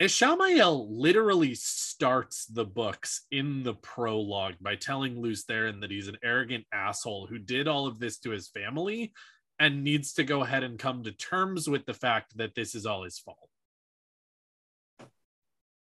Ishamael 0.00 0.86
literally 0.90 1.54
starts 1.54 2.44
the 2.46 2.66
books 2.66 3.22
in 3.30 3.62
the 3.62 3.74
prologue 3.74 4.54
by 4.60 4.76
telling 4.76 5.20
Lews 5.20 5.44
Therin 5.44 5.80
that 5.80 5.90
he's 5.90 6.08
an 6.08 6.18
arrogant 6.22 6.66
asshole 6.72 7.26
who 7.26 7.38
did 7.38 7.66
all 7.66 7.86
of 7.86 7.98
this 7.98 8.18
to 8.18 8.30
his 8.30 8.48
family 8.48 9.12
and 9.58 9.82
needs 9.82 10.12
to 10.14 10.24
go 10.24 10.42
ahead 10.42 10.64
and 10.64 10.78
come 10.78 11.02
to 11.04 11.12
terms 11.12 11.66
with 11.66 11.86
the 11.86 11.94
fact 11.94 12.36
that 12.36 12.54
this 12.54 12.74
is 12.74 12.84
all 12.84 13.04
his 13.04 13.18
fault 13.18 13.48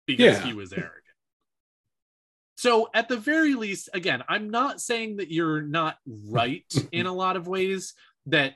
because 0.06 0.38
Yeah. 0.38 0.46
he 0.46 0.54
was 0.54 0.72
arrogant. 0.74 1.04
So, 2.56 2.90
at 2.94 3.08
the 3.08 3.18
very 3.18 3.54
least, 3.56 3.90
again, 3.94 4.24
I'm 4.28 4.50
not 4.50 4.82
saying 4.82 5.18
that 5.18 5.32
you're 5.32 5.62
not 5.62 5.98
right 6.06 6.66
in 6.92 7.08
a 7.08 7.14
lot 7.14 7.36
of 7.36 7.48
ways, 7.48 7.94
that 8.28 8.56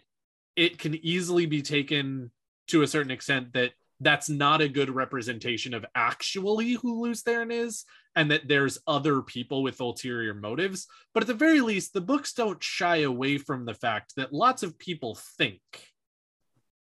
it 0.55 0.77
can 0.77 0.95
easily 0.95 1.45
be 1.47 1.61
taken 1.61 2.31
to 2.67 2.83
a 2.83 2.87
certain 2.87 3.11
extent 3.11 3.53
that 3.53 3.73
that's 4.01 4.29
not 4.29 4.61
a 4.61 4.67
good 4.67 4.89
representation 4.89 5.73
of 5.73 5.85
actually 5.95 6.71
who 6.73 7.01
Lews 7.01 7.23
Therin 7.23 7.51
is, 7.51 7.85
and 8.15 8.29
that 8.31 8.47
there's 8.47 8.79
other 8.87 9.21
people 9.21 9.63
with 9.63 9.79
ulterior 9.79 10.33
motives. 10.33 10.87
But 11.13 11.23
at 11.23 11.27
the 11.27 11.33
very 11.33 11.61
least, 11.61 11.93
the 11.93 12.01
books 12.01 12.33
don't 12.33 12.61
shy 12.61 12.97
away 12.97 13.37
from 13.37 13.63
the 13.65 13.73
fact 13.73 14.15
that 14.17 14.33
lots 14.33 14.63
of 14.63 14.77
people 14.77 15.15
think 15.37 15.61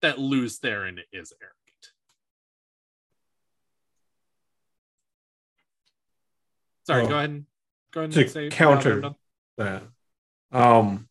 that 0.01 0.19
Lews 0.19 0.59
Therin 0.59 0.99
is 1.13 1.31
arrogant. 1.41 1.57
Sorry, 6.87 7.03
Oh. 7.03 7.07
go 7.07 7.17
ahead. 7.17 7.29
and 7.29 7.45
Go 7.91 8.01
ahead 8.01 8.11
To 8.13 8.21
and 8.21 8.29
say 8.31 8.49
counter- 8.49 9.15
that. 9.57 9.83
Um, 10.51 11.09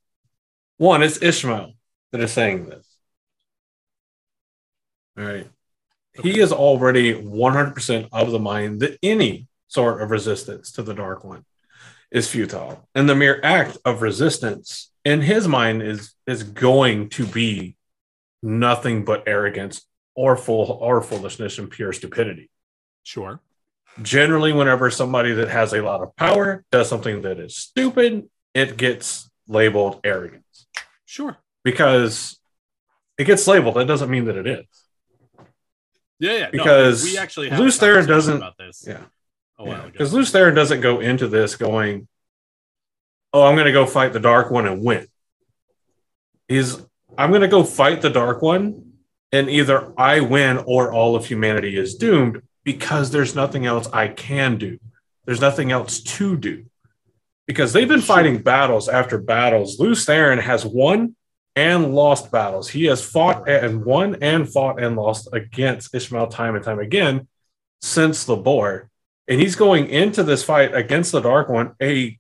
one, 0.79 1.03
it's 1.03 1.19
Ishamael 1.19 1.77
that 2.11 2.21
is 2.23 2.33
saying 2.33 2.67
this. 2.67 2.87
All 5.19 5.25
right. 5.25 5.51
He 6.23 6.41
is 6.41 6.53
already 6.53 7.15
100% 7.15 8.09
of 8.13 8.31
the 8.33 8.39
mind 8.39 8.81
that 8.81 8.99
any 9.03 9.47
sort 9.69 10.03
of 10.03 10.11
resistance 10.11 10.73
to 10.73 10.83
the 10.83 10.95
Dark 10.95 11.25
One 11.25 11.45
is 12.11 12.29
futile. 12.29 12.89
And 12.95 13.09
the 13.09 13.15
mere 13.15 13.41
act 13.45 13.79
of 13.85 14.03
resistance 14.03 14.91
in 15.05 15.21
his 15.21 15.47
mind 15.47 15.83
is, 15.83 16.15
is 16.27 16.43
going 16.43 17.11
to 17.11 17.25
be 17.27 17.77
nothing 18.43 19.05
but 19.05 19.23
arrogance 19.27 19.87
or, 20.15 20.37
full, 20.37 20.79
or 20.81 21.01
foolishness 21.03 21.59
and 21.59 21.71
pure 21.71 21.93
stupidity 21.93 22.51
Sure. 23.03 23.41
generally 24.03 24.53
whenever 24.53 24.91
somebody 24.91 25.33
that 25.35 25.49
has 25.49 25.73
a 25.73 25.83
lot 25.83 26.03
of 26.03 26.15
power 26.17 26.65
does 26.73 26.89
something 26.89 27.23
that 27.23 27.39
is 27.39 27.57
stupid 27.57 28.29
it 28.55 28.77
gets 28.77 29.31
labeled 29.47 30.01
arrogance 30.05 30.67
Sure. 31.05 31.37
because 31.65 32.39
it 33.19 33.25
gets 33.25 33.47
labeled 33.47 33.77
that 33.77 33.87
doesn't 33.87 34.11
mean 34.11 34.25
that 34.27 34.37
it 34.37 34.47
is 34.47 34.67
Yeah, 36.21 36.33
yeah. 36.33 36.45
no, 36.45 36.51
Because 36.53 37.03
we 37.03 37.19
actually 37.19 37.49
have 37.49 37.59
Lews 37.59 37.79
Therin 37.81 38.07
doesn't- 38.07 38.37
about 38.37 38.57
this. 38.59 38.85
yeah 38.87 39.01
a 39.59 39.65
while 39.65 39.81
ago. 39.81 39.91
because 39.91 40.13
Lews 40.15 40.31
Therin 40.33 40.55
doesn't 40.55 40.81
go 40.81 41.01
into 41.01 41.27
this 41.29 41.57
going 41.57 42.07
oh 43.33 43.45
i'm 43.45 43.55
going 43.55 43.67
to 43.67 43.73
go 43.73 43.85
fight 43.87 44.13
the 44.15 44.19
dark 44.21 44.51
one 44.51 44.67
and 44.67 44.83
win 44.83 45.07
he's 46.49 46.79
i'm 47.19 47.31
going 47.31 47.43
to 47.43 47.49
go 47.49 47.63
fight 47.63 48.01
the 48.03 48.11
dark 48.11 48.41
one 48.43 48.93
and 49.33 49.49
either 49.51 49.93
i 49.99 50.21
win 50.21 50.57
or 50.67 50.93
all 50.93 51.15
of 51.15 51.27
humanity 51.27 51.77
is 51.77 51.95
doomed 51.95 52.43
because 52.65 53.11
there's 53.11 53.35
nothing 53.35 53.67
else 53.67 53.87
i 53.93 54.09
can 54.09 54.57
do 54.57 54.79
there's 55.27 55.41
nothing 55.43 55.71
else 55.71 56.01
to 56.01 56.37
do 56.37 56.65
because 57.47 57.73
they've 57.73 57.87
been 57.89 58.01
fighting 58.01 58.39
battles 58.39 58.89
after 58.89 59.19
battles 59.19 59.79
Lews 59.79 60.07
Therin 60.07 60.41
has 60.41 60.65
won 60.65 61.15
and 61.61 61.95
lost 61.95 62.31
battles 62.31 62.69
he 62.69 62.85
has 62.85 63.05
fought 63.05 63.49
and 63.49 63.85
won 63.85 64.17
and 64.23 64.49
fought 64.49 64.83
and 64.83 64.97
lost 64.97 65.29
against 65.33 65.93
ishamael 65.93 66.31
time 66.31 66.55
and 66.55 66.65
time 66.65 66.81
again 66.81 67.27
since 67.81 68.25
the 68.25 68.37
Bore 68.37 68.91
and 69.31 69.41
he's 69.41 69.55
going 69.55 69.89
into 69.89 70.25
this 70.25 70.43
fight 70.43 70.75
against 70.75 71.13
the 71.13 71.21
Dark 71.21 71.49
One, 71.49 71.75
a 71.81 72.19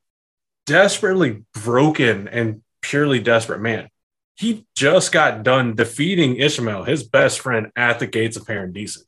desperately 0.64 1.42
broken 1.52 2.28
and 2.28 2.62
purely 2.82 3.18
desperate 3.18 3.60
man. 3.60 3.88
He 4.36 4.64
just 4.76 5.10
got 5.10 5.42
done 5.42 5.74
defeating 5.74 6.36
Ishamael, 6.36 6.86
his 6.86 7.02
best 7.02 7.40
friend, 7.40 7.72
at 7.74 7.98
the 7.98 8.06
gates 8.06 8.36
of 8.36 8.44
Paaran 8.44 8.72
Disen. 8.72 9.02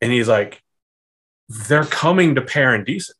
And 0.00 0.10
he's 0.10 0.26
like, 0.26 0.62
they're 1.50 1.84
coming 1.84 2.34
to 2.36 2.40
Paaran 2.40 2.88
Disen. 2.88 3.12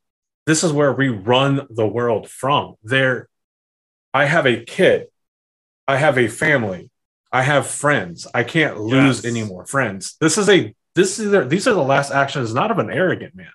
This 0.47 0.65
is 0.65 0.73
where 0.73 0.95
we 0.95 1.11
run 1.11 1.67
the 1.69 1.87
world 1.87 2.31
from. 2.31 2.77
There, 2.83 3.29
I 4.15 4.25
have 4.25 4.47
a 4.47 4.65
kid. 4.65 5.09
I 5.89 5.97
have 5.97 6.19
a 6.19 6.29
family. 6.29 6.91
I 7.33 7.43
have 7.43 7.67
friends. 7.67 8.27
I 8.35 8.45
can't 8.45 8.79
lose 8.79 9.25
Yes. 9.25 9.25
any 9.25 9.43
more 9.43 9.67
friends. 9.67 10.17
This 10.21 10.37
is 10.39 10.49
a 10.49 10.75
this 10.95 11.19
is 11.19 11.49
these 11.49 11.67
are 11.67 11.75
the 11.75 11.83
last 11.83 12.11
actions 12.13 12.53
not 12.53 12.71
of 12.71 12.79
an 12.79 12.91
arrogant 12.91 13.35
man, 13.35 13.53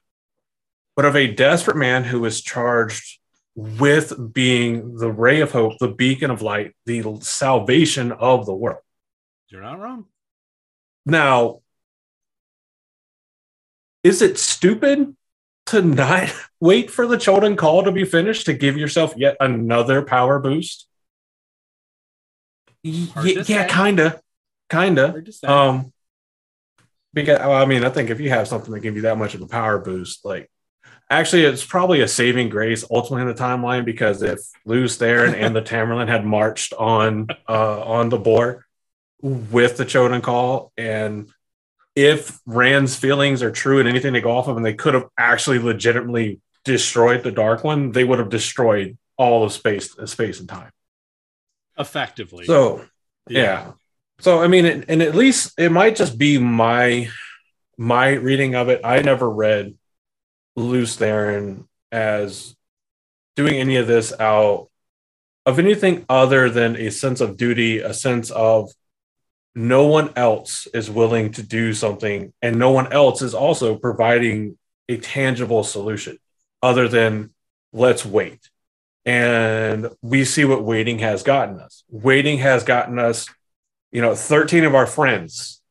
but 0.96 1.06
of 1.06 1.16
a 1.16 1.28
desperate 1.32 1.78
man 1.78 2.04
who 2.06 2.26
is 2.26 2.42
charged 2.42 3.20
with 3.56 4.34
being 4.34 4.98
the 4.98 5.12
ray 5.12 5.42
of 5.42 5.52
hope, 5.52 5.78
the 5.80 5.88
beacon 5.88 6.32
of 6.32 6.42
light, 6.42 6.74
the 6.86 7.04
salvation 7.22 8.12
of 8.12 8.46
the 8.48 8.54
world. 8.54 8.82
You're 9.50 9.62
not 9.62 9.80
wrong. 9.80 10.06
Now, 11.06 11.60
is 14.04 14.22
it 14.22 14.40
stupid 14.40 15.16
to 15.68 15.82
not 15.82 16.34
wait 16.60 16.90
for 16.90 17.06
the 17.06 17.18
Choedan 17.18 17.58
Kal 17.58 17.84
to 17.84 17.92
be 17.92 18.06
finished 18.06 18.46
to 18.48 18.54
give 18.54 18.78
yourself 18.78 19.14
yet 19.18 19.38
another 19.40 20.02
power 20.02 20.40
boost? 20.40 20.88
Y- 22.84 23.08
Hard 23.14 23.26
y- 23.26 23.34
to 23.34 23.44
yeah, 23.54 23.68
kinda, 23.68 24.22
kinda. 24.70 25.10
Hard 25.12 25.26
to 25.26 25.32
say. 25.32 25.48
Um, 25.48 25.94
because 27.14 27.40
I 27.40 27.66
mean, 27.66 27.84
I 27.84 27.90
think 27.90 28.10
if 28.10 28.20
you 28.20 28.30
have 28.30 28.48
something 28.48 28.74
that 28.74 28.80
gives 28.80 28.96
you 28.96 29.04
that 29.04 29.18
much 29.18 29.36
of 29.36 29.42
a 29.42 29.48
power 29.48 29.80
boost, 29.80 30.26
like 30.26 30.50
actually, 31.10 31.44
it's 31.46 31.66
probably 31.66 32.02
a 32.02 32.08
saving 32.08 32.50
grace 32.50 32.84
ultimately 32.90 33.22
in 33.22 33.28
the 33.28 33.42
timeline 33.42 33.86
because 33.86 34.22
if 34.22 34.40
Lews 34.66 34.98
Therin 34.98 35.34
and 35.34 35.56
the 35.56 35.62
Tamyrlin 35.72 36.08
had 36.08 36.26
marched 36.26 36.74
on 36.74 37.28
uh 37.48 37.82
on 37.84 38.10
the 38.10 38.18
Bore 38.18 38.66
with 39.22 39.78
the 39.78 39.86
Choedan 39.86 40.24
Kal, 40.24 40.72
and 40.76 41.30
if 41.96 42.40
Rand's 42.46 42.96
feelings 42.96 43.44
are 43.44 43.52
true 43.52 43.80
and 43.80 43.88
anything 43.88 44.14
they 44.14 44.22
go 44.22 44.32
off 44.32 44.48
of, 44.48 44.58
and 44.58 44.66
they 44.66 44.74
could 44.74 44.96
have 44.96 45.08
actually 45.18 45.60
legitimately 45.60 46.42
destroyed 46.66 47.24
the 47.24 47.32
Dark 47.32 47.64
One, 47.64 47.92
they 47.92 48.04
would 48.04 48.20
have 48.20 48.30
destroyed 48.30 48.98
all 49.18 49.44
of 49.44 49.54
space, 49.54 49.96
space 50.06 50.40
and 50.40 50.50
time. 50.50 50.72
Effectively. 51.78 52.46
So 52.46 52.86
yeah. 53.30 53.74
So 54.20 54.42
I 54.42 54.48
mean, 54.48 54.66
it, 54.66 54.86
and 54.88 55.02
at 55.02 55.16
least 55.16 55.54
it 55.58 55.72
might 55.72 55.96
just 55.96 56.18
be 56.18 56.38
my 56.38 57.10
my 57.78 58.10
reading 58.10 58.56
of 58.56 58.70
it. 58.70 58.82
I 58.84 59.02
never 59.02 59.30
read 59.30 59.76
Lews 60.56 60.98
Therin 60.98 61.68
as 61.92 62.56
doing 63.36 63.56
any 63.56 63.78
of 63.78 63.88
this 63.88 64.14
out 64.20 64.70
of 65.46 65.60
anything 65.60 66.06
other 66.08 66.50
than 66.50 66.78
a 66.78 66.90
sense 66.90 67.20
of 67.20 67.38
duty, 67.38 67.80
a 67.80 67.94
sense 67.94 68.32
of 68.32 68.72
no 69.56 69.86
one 69.88 70.12
else 70.16 70.68
is 70.74 70.90
willing 70.90 71.32
to 71.34 71.44
do 71.44 71.74
something, 71.74 72.34
and 72.42 72.58
no 72.58 72.72
one 72.72 72.92
else 72.92 73.22
is 73.22 73.34
also 73.34 73.76
providing 73.76 74.58
a 74.90 74.98
tangible 74.98 75.64
solution 75.64 76.18
other 76.62 76.88
than 76.88 77.32
let's 77.72 78.06
wait. 78.06 78.50
And 79.06 79.90
we 80.02 80.24
see 80.24 80.46
what 80.46 80.64
waiting 80.64 81.00
has 81.00 81.24
gotten 81.24 81.60
us. 81.60 81.84
Waiting 81.90 82.38
has 82.40 82.64
gotten 82.64 83.00
us, 83.00 83.28
you 83.92 84.02
know, 84.02 84.16
13 84.16 84.64
of 84.64 84.76
our 84.76 84.88
friends, 84.88 85.62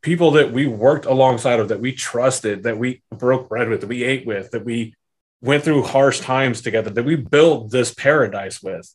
people 0.00 0.32
that 0.32 0.52
we 0.52 0.66
worked 0.66 1.06
alongside 1.06 1.58
of, 1.58 1.68
that 1.68 1.80
we 1.80 1.92
trusted, 1.92 2.62
that 2.62 2.78
we 2.78 3.02
broke 3.10 3.48
bread 3.48 3.68
with, 3.68 3.80
that 3.80 3.88
we 3.88 4.04
ate 4.04 4.26
with, 4.26 4.52
that 4.52 4.64
we 4.64 4.94
went 5.40 5.64
through 5.64 5.82
harsh 5.82 6.20
times 6.20 6.60
together, 6.60 6.90
that 6.90 7.04
we 7.04 7.16
built 7.16 7.70
this 7.70 7.92
paradise 7.94 8.62
with, 8.62 8.94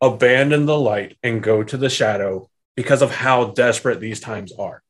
abandon 0.00 0.66
the 0.66 0.78
light 0.78 1.16
and 1.22 1.42
go 1.42 1.62
to 1.62 1.76
the 1.76 1.90
shadow 1.90 2.48
because 2.76 3.02
of 3.02 3.10
how 3.10 3.46
desperate 3.46 4.00
these 4.00 4.20
times 4.20 4.52
are. 4.58 4.82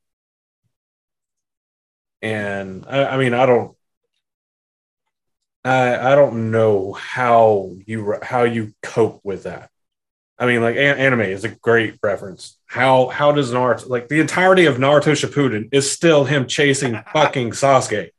And 2.20 2.84
I, 2.88 3.04
I 3.04 3.16
mean, 3.16 3.34
I 3.34 3.46
don't, 3.46 3.76
I, 5.64 6.12
I 6.12 6.14
don't 6.14 6.50
know 6.50 6.92
how 6.92 7.72
you 7.86 8.18
how 8.22 8.44
you 8.44 8.72
cope 8.82 9.20
with 9.22 9.44
that. 9.44 9.70
I 10.38 10.46
mean, 10.46 10.60
like 10.60 10.76
an- 10.76 10.98
anime 10.98 11.20
is 11.20 11.44
a 11.44 11.48
great 11.50 11.98
reference. 12.02 12.58
How 12.66 13.08
how 13.08 13.32
does 13.32 13.52
Naruto 13.52 13.88
like 13.88 14.08
the 14.08 14.20
entirety 14.20 14.66
of 14.66 14.78
Naruto 14.78 15.12
Shippuden 15.12 15.68
is 15.72 15.90
still 15.90 16.24
him 16.24 16.46
chasing 16.46 17.00
fucking 17.12 17.50
Sasuke 17.50 18.10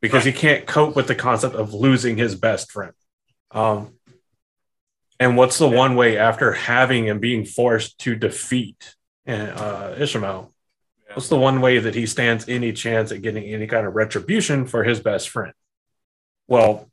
because 0.00 0.24
he 0.24 0.32
can't 0.32 0.66
cope 0.66 0.94
with 0.94 1.06
the 1.06 1.14
concept 1.14 1.54
of 1.54 1.72
losing 1.72 2.16
his 2.18 2.34
best 2.34 2.70
friend. 2.70 2.92
Um, 3.52 3.94
and 5.20 5.36
what's 5.36 5.58
the 5.58 5.68
one 5.68 5.94
way 5.94 6.18
after 6.18 6.52
having 6.52 7.08
and 7.08 7.20
being 7.20 7.44
forced 7.44 7.98
to 8.00 8.16
defeat 8.16 8.96
uh, 9.26 9.94
Ishamael? 9.96 10.50
What's 11.14 11.28
the 11.28 11.38
one 11.38 11.60
way 11.60 11.78
that 11.78 11.94
he 11.94 12.06
stands 12.06 12.48
any 12.48 12.72
chance 12.72 13.12
at 13.12 13.22
getting 13.22 13.44
any 13.44 13.66
kind 13.66 13.86
of 13.86 13.94
retribution 13.94 14.66
for 14.66 14.82
his 14.82 14.98
best 14.98 15.28
friend? 15.28 15.52
Well, 16.52 16.90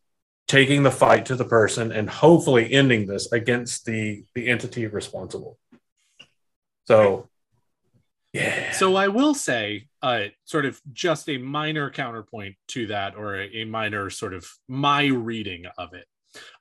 taking 0.47 0.83
the 0.83 0.89
fight 0.89 1.25
to 1.25 1.35
the 1.35 1.43
person 1.43 1.91
and 1.91 2.09
hopefully 2.09 2.71
ending 2.71 3.07
this 3.07 3.29
against 3.33 3.83
the 3.83 4.23
the 4.33 4.47
entity 4.47 4.87
responsible. 4.87 5.59
So, 6.87 7.27
yeah. 8.31 8.71
So 8.71 8.95
I 8.95 9.09
will 9.09 9.33
say, 9.33 9.89
uh, 10.01 10.27
sort 10.45 10.63
of 10.63 10.79
just 10.93 11.27
a 11.27 11.37
minor 11.37 11.89
counterpoint 11.89 12.55
to 12.69 12.87
that, 12.87 13.17
or 13.17 13.35
a, 13.35 13.47
a 13.47 13.65
minor 13.65 14.09
sort 14.09 14.33
of 14.33 14.47
my 14.69 15.07
reading 15.07 15.65
of 15.77 15.93
it. 15.93 16.05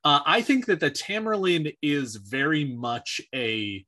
Uh, 0.03 0.19
I 0.27 0.41
think 0.41 0.67
that 0.67 0.81
the 0.81 0.91
Tamyrlin 0.91 1.77
is 1.81 2.17
very 2.17 2.65
much 2.65 3.21
a 3.33 3.87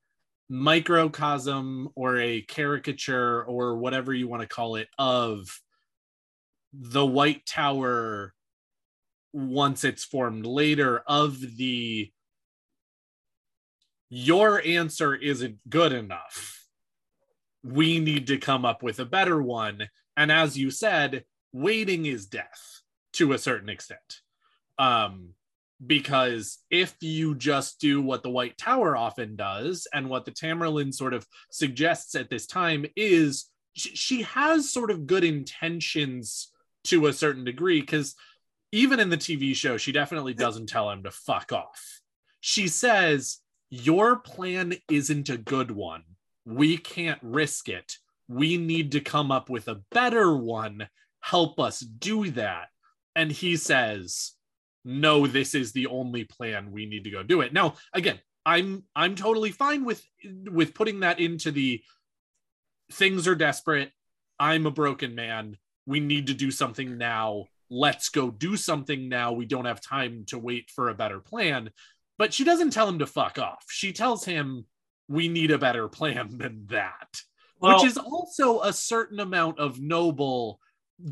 microcosm 0.48 1.88
or 1.96 2.20
a 2.20 2.42
caricature 2.42 3.42
or 3.42 3.76
whatever 3.76 4.14
you 4.14 4.28
want 4.28 4.42
to 4.42 4.48
call 4.48 4.76
it 4.76 4.86
of 5.00 5.60
the 6.72 7.04
White 7.04 7.44
Tower 7.44 8.34
once 9.32 9.84
it's 9.84 10.04
formed 10.04 10.46
later 10.46 11.02
of 11.06 11.40
the 11.56 12.10
your 14.08 14.60
answer 14.64 15.14
isn't 15.14 15.58
good 15.68 15.92
enough 15.92 16.60
we 17.62 17.98
need 17.98 18.26
to 18.28 18.38
come 18.38 18.64
up 18.64 18.82
with 18.82 18.98
a 19.00 19.04
better 19.04 19.40
one. 19.42 19.88
And 20.16 20.32
as 20.32 20.56
you 20.56 20.70
said, 20.70 21.24
waiting 21.52 22.06
is 22.06 22.26
death 22.26 22.80
to 23.14 23.32
a 23.32 23.38
certain 23.38 23.68
extent. 23.68 24.20
Um, 24.78 25.30
because 25.84 26.58
if 26.70 26.94
you 27.00 27.34
just 27.34 27.80
do 27.80 28.02
what 28.02 28.22
the 28.22 28.30
White 28.30 28.58
Tower 28.58 28.96
often 28.96 29.34
does, 29.36 29.86
and 29.94 30.10
what 30.10 30.24
the 30.26 30.30
Tamyrlin 30.30 30.92
sort 30.92 31.14
of 31.14 31.26
suggests 31.50 32.14
at 32.14 32.28
this 32.28 32.46
time 32.46 32.84
is 32.96 33.46
she, 33.72 33.96
she 33.96 34.22
has 34.22 34.70
sort 34.70 34.90
of 34.90 35.06
good 35.06 35.24
intentions 35.24 36.52
to 36.84 37.06
a 37.06 37.12
certain 37.12 37.44
degree, 37.44 37.80
because 37.80 38.14
even 38.72 39.00
in 39.00 39.10
the 39.10 39.16
TV 39.16 39.54
show, 39.54 39.76
she 39.76 39.92
definitely 39.92 40.34
doesn't 40.34 40.68
tell 40.68 40.90
him 40.90 41.02
to 41.02 41.10
fuck 41.10 41.52
off. 41.52 42.00
She 42.40 42.68
says, 42.68 43.38
Your 43.68 44.16
plan 44.16 44.74
isn't 44.88 45.28
a 45.28 45.36
good 45.36 45.70
one 45.70 46.04
we 46.44 46.76
can't 46.76 47.20
risk 47.22 47.68
it. 47.68 47.96
We 48.28 48.56
need 48.56 48.92
to 48.92 49.00
come 49.00 49.30
up 49.30 49.48
with 49.48 49.68
a 49.68 49.80
better 49.90 50.36
one. 50.36 50.88
Help 51.20 51.60
us 51.60 51.80
do 51.80 52.30
that. 52.32 52.68
And 53.14 53.30
he 53.30 53.56
says, 53.56 54.32
No, 54.84 55.26
this 55.26 55.54
is 55.54 55.72
the 55.72 55.86
only 55.86 56.24
plan. 56.24 56.72
We 56.72 56.86
need 56.86 57.04
to 57.04 57.10
go 57.10 57.22
do 57.22 57.40
it. 57.40 57.52
Now, 57.52 57.74
again, 57.92 58.20
I'm 58.46 58.84
I'm 58.96 59.14
totally 59.14 59.50
fine 59.50 59.84
with 59.84 60.02
with 60.24 60.74
putting 60.74 61.00
that 61.00 61.20
into 61.20 61.50
the 61.50 61.82
things 62.92 63.28
are 63.28 63.34
desperate. 63.34 63.90
I'm 64.38 64.66
a 64.66 64.70
broken 64.70 65.14
man. 65.14 65.58
We 65.86 66.00
need 66.00 66.28
to 66.28 66.34
do 66.34 66.50
something 66.50 66.96
now. 66.96 67.46
Let's 67.70 68.08
go 68.08 68.30
do 68.30 68.56
something 68.56 69.08
now. 69.08 69.32
We 69.32 69.46
don't 69.46 69.64
have 69.64 69.80
time 69.80 70.24
to 70.28 70.38
wait 70.38 70.70
for 70.74 70.88
a 70.88 70.94
better 70.94 71.20
plan. 71.20 71.70
But 72.18 72.34
she 72.34 72.44
doesn't 72.44 72.70
tell 72.70 72.88
him 72.88 72.98
to 72.98 73.06
fuck 73.06 73.38
off. 73.38 73.64
She 73.68 73.92
tells 73.92 74.24
him 74.24 74.66
we 75.08 75.28
need 75.28 75.50
a 75.50 75.58
better 75.58 75.88
plan 75.88 76.28
than 76.38 76.66
that 76.70 77.20
Well- 77.60 77.76
which 77.78 77.86
is 77.86 77.98
also 77.98 78.60
a 78.62 78.72
certain 78.72 79.20
amount 79.20 79.58
of 79.58 79.80
noble 79.80 80.60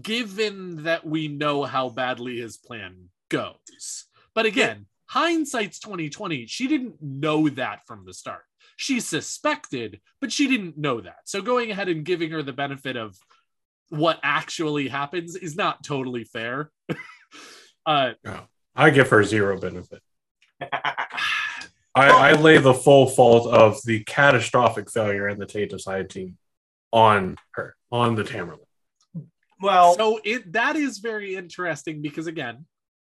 given 0.03 0.85
that 0.85 1.05
we 1.07 1.29
know 1.29 1.65
how 1.65 1.89
badly 1.89 2.39
his 2.39 2.59
plan 2.59 3.09
goes 3.31 4.05
but 4.35 4.45
again 4.45 4.85
hindsight's 5.07 5.79
2020 5.79 6.47
she 6.47 6.69
didn't 6.69 6.97
know 7.01 7.49
that 7.49 7.87
from 7.87 8.05
the 8.05 8.13
start 8.13 8.43
she 8.77 9.01
suspected 9.01 9.99
but 10.21 10.31
she 10.31 10.47
didn't 10.47 10.77
know 10.77 11.01
that 11.01 11.21
so 11.25 11.41
going 11.41 11.71
ahead 11.71 11.89
and 11.89 12.05
giving 12.05 12.31
her 12.31 12.43
the 12.43 12.53
benefit 12.53 12.97
of 12.97 13.17
what 13.89 14.19
actually 14.23 14.89
happens 14.89 15.37
is 15.37 15.57
not 15.57 15.83
totally 15.83 16.25
fair 16.25 16.71
uh 17.87 18.13
I 18.79 18.91
give 18.91 19.11
her 19.11 19.25
zero 19.25 19.59
benefit. 19.59 20.01
I, 20.63 21.51
I 21.95 22.33
lay 22.35 22.59
the 22.59 22.75
full 22.75 23.09
fault 23.09 23.53
of 23.53 23.81
the 23.85 24.05
catastrophic 24.05 24.89
failure 24.89 25.29
in 25.29 25.39
the 25.39 25.47
Tate 25.47 25.79
side 25.81 26.09
team 26.09 26.39
on 26.93 27.37
her, 27.53 27.75
on 27.91 28.15
the 28.15 28.23
Tamyrlin. 28.23 28.61
well, 29.61 29.97
so 29.97 30.21
it 30.25 30.53
that 30.53 30.77
is 30.77 30.99
very 30.99 31.35
interesting 31.35 32.01
because 32.01 32.29
again 32.29 32.67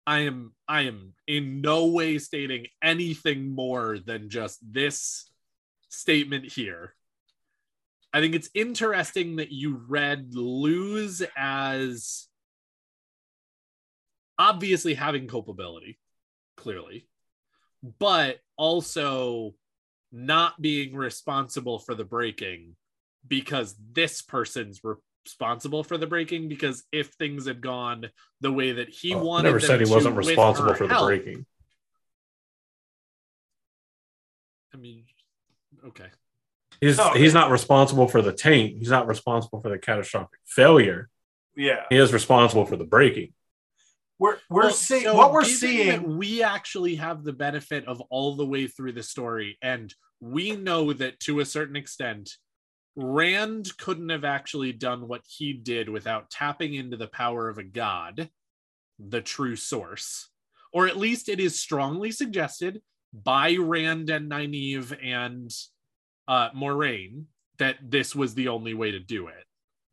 i 0.07 0.21
am 0.21 0.55
i 0.67 0.83
am 0.83 1.13
in 1.27 1.61
no 1.61 1.89
way 1.89 2.19
stating 2.19 2.67
anything 2.83 3.55
more 3.55 3.99
than 3.99 4.31
just 4.31 4.59
this 4.73 5.31
statement 5.91 6.51
here 6.51 6.95
i 8.13 8.21
think 8.21 8.35
it's 8.35 8.51
interesting 8.55 9.37
that 9.37 9.53
you 9.53 9.81
read 9.89 10.35
Lews 10.35 11.23
as 11.37 12.27
obviously 14.39 14.95
having 14.95 15.29
culpability 15.29 15.99
clearly 16.57 17.07
but 17.99 18.39
also 18.57 19.55
not 20.11 20.61
being 20.61 20.97
responsible 20.97 21.79
for 21.79 21.95
the 21.95 22.05
breaking 22.05 22.75
because 23.27 23.75
this 23.93 24.23
person's 24.23 24.81
responsible 25.25 25.85
for 25.85 25.99
the 25.99 26.07
breaking 26.07 26.49
because 26.49 26.85
if 26.93 27.09
things 27.09 27.47
had 27.47 27.61
gone 27.61 28.09
the 28.41 28.51
way 28.51 28.73
that 28.73 28.89
he 28.89 29.13
I 29.13 29.17
wanted 29.17 29.49
never 29.49 29.61
said 29.61 29.81
he 29.81 29.93
wasn't 29.93 30.17
responsible 30.17 30.75
for 30.75 30.87
the 30.87 30.95
breaking. 30.95 31.45
i 34.73 34.77
mean 34.77 35.05
okay 35.87 36.07
He's 36.81 36.99
No, 36.99 37.13
he's 37.13 37.35
not 37.35 37.51
responsible 37.51 38.07
for 38.09 38.23
the 38.23 38.33
taint. 38.33 38.79
He's 38.79 38.91
not 38.91 39.07
responsible 39.07 39.61
for 39.61 39.69
the 39.69 39.79
catastrophic 39.79 40.39
failure. 40.47 41.09
Yeah, 41.57 41.85
He 41.91 41.97
is 41.97 42.13
responsible 42.13 42.65
for 42.67 42.77
the 42.77 42.85
breaking. 42.85 43.33
we're 44.19 44.39
we're 44.49 44.63
Well, 44.65 44.71
seeing 44.73 45.03
so 45.05 45.15
what 45.15 45.33
we're 45.33 45.45
seeing. 45.45 46.17
we 46.17 46.43
actually 46.43 46.95
have 46.97 47.25
the 47.25 47.33
benefit 47.33 47.87
of 47.87 48.01
all 48.11 48.37
the 48.37 48.47
way 48.47 48.69
through 48.69 48.93
the 48.93 49.03
story, 49.03 49.59
and 49.61 49.93
we 50.21 50.55
know 50.55 50.93
that 50.93 51.19
to 51.21 51.41
a 51.41 51.45
certain 51.45 51.75
extent, 51.77 52.31
Rand 52.97 53.77
couldn't 53.79 54.09
have 54.09 54.25
actually 54.25 54.73
done 54.73 55.07
what 55.09 55.23
he 55.29 55.53
did 55.53 55.89
without 55.89 56.31
tapping 56.31 56.75
into 56.75 56.97
the 56.97 57.07
power 57.09 57.49
of 57.49 57.59
a 57.59 57.63
god, 57.65 58.29
the 58.99 59.21
true 59.21 59.55
source. 59.57 60.29
Or 60.73 60.87
at 60.89 60.97
least 60.97 61.29
it 61.29 61.41
is 61.41 61.59
strongly 61.61 62.11
suggested 62.11 62.83
by 63.13 63.55
Rand 63.57 64.11
and 64.11 64.31
Nynaeve 64.31 64.97
and 65.05 65.51
uh, 66.29 66.51
Moiraine 66.53 67.25
that 67.59 67.79
this 67.91 68.15
was 68.15 68.35
the 68.35 68.49
only 68.49 68.75
way 68.75 68.93
to 68.93 69.01
do 69.01 69.27
it. 69.29 69.45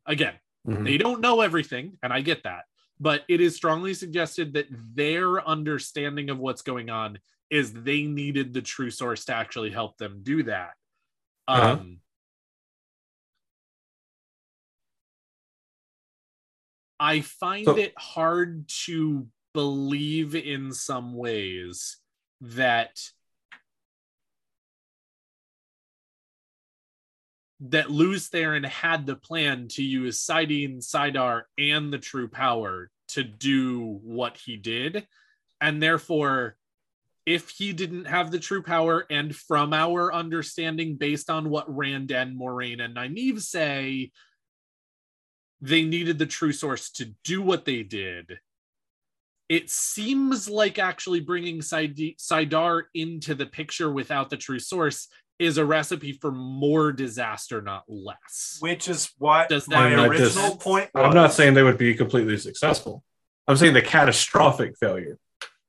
Again, 0.06 0.38
Mhm. 0.68 0.84
they 0.84 0.98
don't 0.98 1.20
know 1.20 1.40
everything, 1.40 1.98
and 2.02 2.12
I 2.12 2.20
get 2.20 2.44
that. 2.44 2.66
But 3.00 3.24
it 3.28 3.40
is 3.40 3.56
strongly 3.56 3.92
suggested 3.94 4.52
that 4.54 4.68
their 4.70 5.46
understanding 5.46 6.30
of 6.30 6.38
what's 6.38 6.62
going 6.62 6.90
on 6.90 7.18
is 7.50 7.72
they 7.72 8.02
needed 8.04 8.52
the 8.52 8.62
true 8.62 8.90
source 8.90 9.24
to 9.26 9.34
actually 9.34 9.70
help 9.70 9.98
them 9.98 10.22
do 10.22 10.42
that. 10.44 10.74
Uh-huh. 11.48 11.72
Um, 11.72 12.00
I 16.98 17.20
find 17.20 17.64
So- 17.66 17.76
it 17.76 17.94
hard 17.98 18.68
to 18.84 19.28
believe 19.52 20.34
in 20.34 20.72
some 20.72 21.14
ways 21.14 21.98
that 22.40 23.12
that 27.60 27.90
Lews 27.90 28.28
Therin 28.28 28.66
had 28.66 29.06
the 29.06 29.16
plan 29.16 29.68
to 29.68 29.82
use 29.82 30.20
saidin, 30.20 30.78
saidar, 30.78 31.42
and 31.56 31.92
the 31.92 31.98
true 31.98 32.28
power 32.28 32.90
to 33.08 33.22
do 33.22 33.98
what 34.02 34.36
he 34.36 34.56
did. 34.56 35.06
And 35.60 35.82
therefore, 35.82 36.56
if 37.24 37.50
he 37.50 37.72
didn't 37.72 38.04
have 38.04 38.30
the 38.30 38.38
true 38.38 38.62
power, 38.62 39.06
and 39.10 39.34
from 39.34 39.72
our 39.72 40.12
understanding, 40.12 40.96
based 40.96 41.30
on 41.30 41.50
what 41.50 41.74
Rand 41.74 42.12
and 42.12 42.38
Moiraine 42.38 42.80
and 42.80 42.94
Nynaeve 42.94 43.40
say, 43.40 44.12
they 45.62 45.82
needed 45.82 46.18
the 46.18 46.26
true 46.26 46.52
source 46.52 46.90
to 46.92 47.14
do 47.24 47.40
what 47.40 47.64
they 47.64 47.82
did. 47.82 48.38
It 49.48 49.70
seems 49.70 50.48
like 50.48 50.78
actually 50.78 51.20
bringing 51.20 51.60
saidar 51.60 52.82
into 52.94 53.34
the 53.34 53.46
picture 53.46 53.90
without 53.90 54.28
the 54.28 54.36
true 54.36 54.58
source 54.58 55.08
is 55.38 55.58
a 55.58 55.64
recipe 55.64 56.12
for 56.12 56.30
more 56.32 56.92
disaster, 56.92 57.60
not 57.60 57.84
less. 57.88 58.56
which 58.60 58.88
is 58.88 59.10
what 59.18 59.48
Does 59.48 59.66
that 59.66 59.90
make 59.90 60.10
original 60.10 60.30
sense? 60.30 60.62
point 60.62 60.90
I'm 60.94 61.14
not 61.14 61.32
saying 61.32 61.54
they 61.54 61.62
would 61.62 61.78
be 61.78 61.94
completely 61.94 62.36
successful. 62.38 63.02
I'm 63.46 63.56
saying 63.56 63.74
the 63.74 63.82
catastrophic 63.82 64.76
failure. 64.78 65.18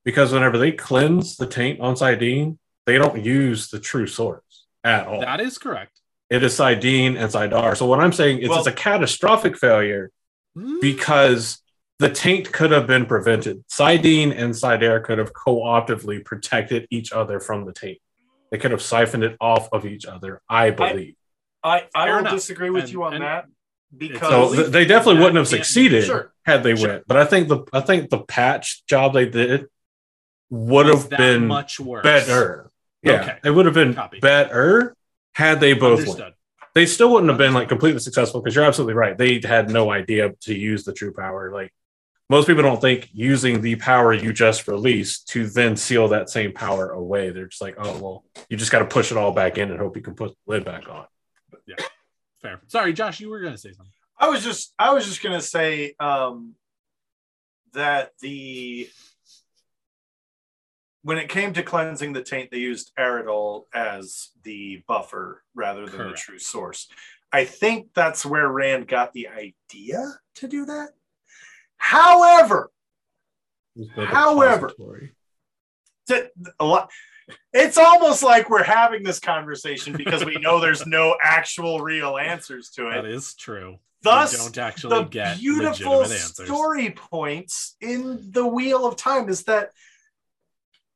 Because 0.04 0.32
whenever 0.32 0.56
they 0.56 0.72
cleanse 0.72 1.36
the 1.36 1.46
taint 1.46 1.80
on 1.80 1.94
saidin, 1.94 2.56
they 2.86 2.96
don't 2.96 3.22
use 3.22 3.68
the 3.68 3.78
true 3.78 4.06
source 4.06 4.64
at 4.82 5.06
all. 5.06 5.20
That 5.20 5.40
is 5.40 5.58
correct. 5.58 6.00
it 6.30 6.42
is 6.42 6.54
saidin 6.58 7.16
and 7.18 7.30
saidar. 7.30 7.76
So 7.76 7.86
what 7.86 8.00
I'm 8.00 8.12
saying 8.12 8.38
is 8.38 8.48
Well- 8.48 8.58
it's 8.58 8.68
a 8.68 8.72
catastrophic 8.72 9.58
failure 9.58 10.10
mm. 10.56 10.80
because 10.80 11.60
the 11.98 12.08
taint 12.08 12.52
could 12.52 12.70
have 12.70 12.86
been 12.86 13.04
prevented. 13.06 13.64
saidin 13.68 14.32
and 14.36 14.54
saidar 14.54 15.02
could 15.04 15.18
have 15.18 15.32
co-optively 15.34 16.20
protected 16.20 16.86
each 16.90 17.12
other 17.12 17.40
from 17.40 17.66
the 17.66 17.72
taint. 17.72 17.98
They 18.50 18.58
could 18.58 18.70
have 18.70 18.82
siphoned 18.82 19.24
it 19.24 19.36
off 19.40 19.68
of 19.72 19.84
each 19.86 20.06
other, 20.06 20.40
I 20.48 20.70
believe. 20.70 21.14
I, 21.62 21.84
I 21.94 22.04
Fair 22.06 22.12
will 22.14 22.20
enough. 22.20 22.32
disagree 22.34 22.70
with 22.70 22.84
And- 22.84 22.92
you 22.92 23.02
on 23.04 23.14
and- 23.14 23.24
that 23.24 23.46
because 23.96 24.54
th- 24.54 24.68
they 24.68 24.84
definitely 24.84 25.20
wouldn't 25.20 25.36
have 25.36 25.48
succeeded 25.48 26.04
Sure. 26.04 26.32
had 26.44 26.62
they 26.62 26.76
Sure. 26.76 26.88
went. 26.88 27.06
But 27.06 27.16
I 27.16 27.24
think 27.24 27.48
the 27.48 27.64
I 27.72 27.80
think 27.80 28.10
the 28.10 28.18
patch 28.18 28.84
job 28.86 29.12
they 29.14 29.26
did 29.26 29.66
would 30.50 30.86
Was 30.86 31.02
have 31.02 31.10
been 31.10 31.46
much 31.46 31.80
worse. 31.80 32.02
better. 32.02 32.70
Yeah, 33.02 33.20
Okay. 33.22 33.38
it 33.44 33.50
would 33.50 33.66
have 33.66 33.74
been 33.74 33.94
Copy. 33.94 34.18
better 34.20 34.94
had 35.34 35.60
they 35.60 35.72
both 35.72 36.06
went. 36.06 36.34
They 36.74 36.84
still 36.86 37.10
wouldn't 37.12 37.28
have 37.30 37.38
been 37.38 37.54
like 37.54 37.68
completely 37.68 38.00
successful 38.00 38.40
because 38.40 38.54
you're 38.54 38.64
absolutely 38.64 38.94
right. 38.94 39.16
They 39.16 39.40
had 39.42 39.70
no 39.70 39.90
idea 39.90 40.32
to 40.42 40.54
use 40.54 40.84
the 40.84 40.92
true 40.92 41.12
power. 41.12 41.50
Like 41.52 41.72
most 42.30 42.46
people 42.46 42.62
don't 42.62 42.80
think 42.80 43.08
using 43.12 43.60
the 43.60 43.76
power 43.76 44.12
you 44.12 44.32
just 44.32 44.68
released 44.68 45.28
to 45.28 45.46
then 45.48 45.76
seal 45.76 46.08
that 46.08 46.28
same 46.28 46.52
power 46.52 46.90
away. 46.90 47.30
They're 47.30 47.46
just 47.46 47.62
like, 47.62 47.76
oh 47.78 47.98
well, 47.98 48.24
you 48.48 48.56
just 48.56 48.70
got 48.70 48.80
to 48.80 48.84
push 48.84 49.10
it 49.10 49.16
all 49.16 49.32
back 49.32 49.58
in 49.58 49.70
and 49.70 49.78
hope 49.78 49.96
you 49.96 50.02
can 50.02 50.14
put 50.14 50.30
the 50.30 50.52
lid 50.52 50.64
back 50.64 50.88
on. 50.88 51.06
But 51.50 51.60
yeah, 51.66 51.76
fair. 52.42 52.60
Sorry, 52.66 52.92
Josh, 52.92 53.20
you 53.20 53.30
were 53.30 53.40
going 53.40 53.54
to 53.54 53.58
say 53.58 53.72
something. 53.72 53.92
I 54.18 54.28
was 54.28 54.42
just 54.42 54.74
I 54.78 54.92
was 54.92 55.06
just 55.06 55.22
gonna 55.22 55.40
say 55.40 55.94
um, 56.00 56.54
that 57.72 58.10
the 58.20 58.88
when 61.02 61.18
it 61.18 61.28
came 61.28 61.52
to 61.52 61.62
cleansing 61.62 62.12
the 62.12 62.22
taint, 62.22 62.50
they 62.50 62.58
used 62.58 62.92
Aridol 62.98 63.64
as 63.72 64.30
the 64.42 64.82
buffer 64.88 65.44
rather 65.54 65.86
than 65.86 66.00
Correct. 66.00 66.16
the 66.16 66.16
true 66.16 66.38
source. 66.38 66.88
I 67.32 67.44
think 67.44 67.88
that's 67.94 68.26
where 68.26 68.48
Rand 68.48 68.88
got 68.88 69.12
the 69.12 69.28
idea 69.28 70.18
to 70.36 70.48
do 70.48 70.64
that. 70.66 70.90
However, 71.78 72.70
However- 73.96 74.72
th- 76.08 76.30
a 76.58 76.64
lot 76.64 76.90
it's 77.52 77.76
almost 77.76 78.22
like 78.22 78.48
we're 78.48 78.62
having 78.62 79.02
this 79.02 79.20
conversation 79.20 79.94
because 79.96 80.24
we 80.24 80.36
know 80.36 80.60
there's 80.60 80.86
no 80.86 81.14
actual 81.22 81.80
real 81.80 82.16
answers 82.16 82.70
to 82.70 82.88
it. 82.88 82.94
That 83.02 83.04
is 83.04 83.34
true. 83.34 83.76
Thus, 84.02 84.32
we 84.32 84.38
don't 84.38 84.58
actually 84.58 84.96
the 84.98 85.02
get 85.04 85.38
beautiful 85.38 86.04
story 86.06 86.90
points 86.90 87.76
in 87.80 88.30
the 88.32 88.46
wheel 88.46 88.86
of 88.86 88.96
time 88.96 89.28
is 89.28 89.44
that 89.44 89.70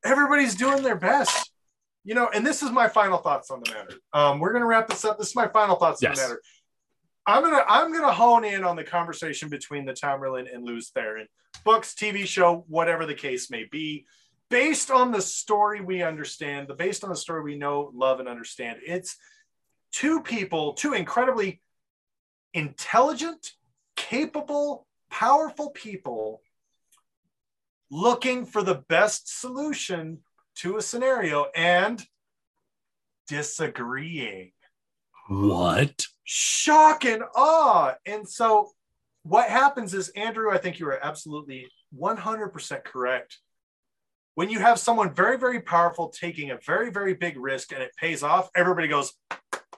everybody's 0.05 0.55
doing 0.55 0.81
their 0.83 0.95
best 0.95 1.51
you 2.03 2.13
know 2.15 2.29
and 2.33 2.45
this 2.45 2.61
is 2.63 2.71
my 2.71 2.89
final 2.89 3.17
thoughts 3.17 3.49
on 3.51 3.61
the 3.63 3.71
matter 3.71 3.93
um, 4.11 4.39
we're 4.39 4.51
going 4.51 4.61
to 4.61 4.67
wrap 4.67 4.87
this 4.87 5.05
up 5.05 5.17
this 5.17 5.29
is 5.29 5.35
my 5.35 5.47
final 5.47 5.77
thoughts 5.77 6.01
Yes. 6.01 6.09
on 6.09 6.15
the 6.15 6.21
matter 6.29 6.41
i'm 7.25 7.43
to 7.43 7.65
i'm 7.67 7.93
to 7.93 8.11
hone 8.11 8.43
in 8.43 8.63
on 8.63 8.75
the 8.75 8.83
conversation 8.83 9.49
between 9.49 9.85
the 9.85 9.93
tamyrlin 9.93 10.53
and 10.53 10.63
lews 10.63 10.91
therin 10.95 11.25
books 11.63 11.93
tv 11.93 12.25
show 12.25 12.65
whatever 12.67 13.05
the 13.05 13.13
case 13.13 13.49
may 13.49 13.65
be 13.71 14.05
based 14.49 14.91
on 14.91 15.11
the 15.11 15.21
story 15.21 15.81
we 15.81 16.03
understand 16.03 16.67
the 16.67 16.73
based 16.73 17.03
on 17.03 17.09
the 17.09 17.15
story 17.15 17.41
we 17.41 17.57
know 17.57 17.91
love 17.93 18.19
and 18.19 18.29
understand 18.29 18.79
it's 18.85 19.17
two 19.91 20.21
people 20.21 20.73
two 20.73 20.93
incredibly 20.93 21.61
intelligent, 22.53 23.51
capable, 23.95 24.87
powerful 25.09 25.71
people 25.71 26.41
looking 27.91 28.45
for 28.45 28.63
the 28.63 28.83
best 28.87 29.39
solution 29.39 30.19
to 30.55 30.77
a 30.77 30.81
scenario 30.81 31.47
and 31.55 32.03
disagreeing. 33.27 34.51
What? 35.27 36.07
Shock 36.23 37.05
and 37.05 37.23
awe. 37.35 37.93
And 38.05 38.27
so, 38.27 38.71
what 39.23 39.49
happens 39.49 39.93
is, 39.93 40.09
Andrew, 40.09 40.51
I 40.51 40.57
think 40.57 40.79
you 40.79 40.87
are 40.87 40.99
absolutely 41.03 41.67
100% 41.97 42.83
correct. 42.83 43.37
When 44.35 44.49
you 44.49 44.59
have 44.59 44.79
someone 44.79 45.13
very, 45.13 45.37
very 45.37 45.61
powerful 45.61 46.09
taking 46.09 46.51
a 46.51 46.57
very, 46.65 46.89
very 46.89 47.13
big 47.13 47.37
risk 47.37 47.71
and 47.71 47.81
it 47.83 47.91
pays 47.97 48.23
off, 48.23 48.49
everybody 48.55 48.87
goes, 48.87 49.13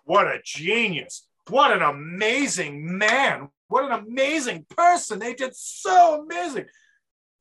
What 0.03 0.27
a 0.27 0.39
genius. 0.43 1.27
What 1.49 1.72
an 1.72 1.81
amazing 1.81 2.97
man. 2.97 3.49
What 3.67 3.85
an 3.85 3.91
amazing 3.91 4.65
person. 4.76 5.19
They 5.19 5.34
did 5.34 5.55
so 5.55 6.23
amazing. 6.23 6.65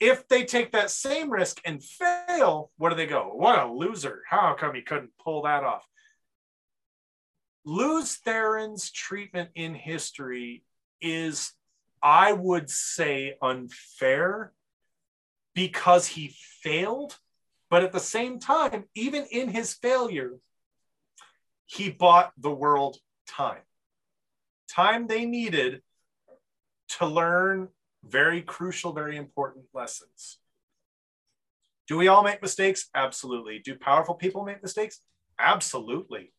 If 0.01 0.29
they 0.29 0.45
take 0.45 0.73
that 0.73 0.91
same 0.91 1.31
risk 1.31 1.61
and 1.65 1.83
fail, 1.83 2.71
what 2.77 2.91
do 2.91 2.97
they 2.97 3.07
go? 3.07 3.31
What 3.33 3.59
a 3.59 3.73
loser. 3.73 4.23
How 4.29 4.55
come 4.59 4.75
he 4.75 4.83
couldn't 4.83 5.13
pull 5.23 5.43
that 5.43 5.65
off? 5.65 5.87
Lews 7.65 8.17
Therin's 8.17 8.91
treatment 8.91 9.51
in 9.55 9.75
history 9.75 10.65
is, 11.01 11.53
I 12.03 12.33
would 12.33 12.69
say, 12.69 13.37
unfair 13.41 14.53
because 15.55 16.07
he 16.07 16.35
failed. 16.63 17.19
But 17.71 17.83
at 17.83 17.93
the 17.93 18.01
same 18.01 18.39
time, 18.39 18.85
even 18.95 19.25
in 19.31 19.49
his 19.49 19.75
failure, 19.75 20.33
he 21.67 21.91
bought 21.91 22.33
the 22.37 22.51
world 22.51 22.99
time. 23.27 23.63
Time 24.69 25.07
they 25.07 25.25
needed 25.25 25.83
to 26.99 27.07
learn 27.07 27.69
very 28.05 28.43
crucial, 28.43 28.93
very 28.93 29.17
important 29.17 29.65
lessons. 29.73 30.39
Do 31.89 31.97
we 31.97 32.09
all 32.09 32.23
make 32.23 32.43
mistakes? 32.43 32.89
Absolutely. 32.95 33.59
Do 33.59 33.77
powerful 33.77 34.15
people 34.15 34.45
make 34.45 34.63
mistakes? 34.63 35.01
Absolutely. 35.39 36.33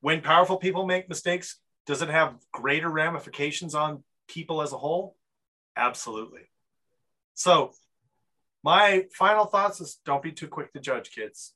When 0.00 0.20
powerful 0.20 0.56
people 0.58 0.86
make 0.86 1.08
mistakes, 1.08 1.58
does 1.86 2.02
it 2.02 2.08
have 2.08 2.36
greater 2.52 2.88
ramifications 2.88 3.74
on 3.74 4.04
people 4.28 4.62
as 4.62 4.72
a 4.72 4.78
whole? 4.78 5.16
Absolutely. 5.76 6.50
So, 7.34 7.72
my 8.62 9.06
final 9.12 9.46
thoughts 9.46 9.80
is 9.80 10.00
don't 10.04 10.22
be 10.22 10.32
too 10.32 10.48
quick 10.48 10.72
to 10.72 10.80
judge, 10.80 11.10
kids. 11.10 11.54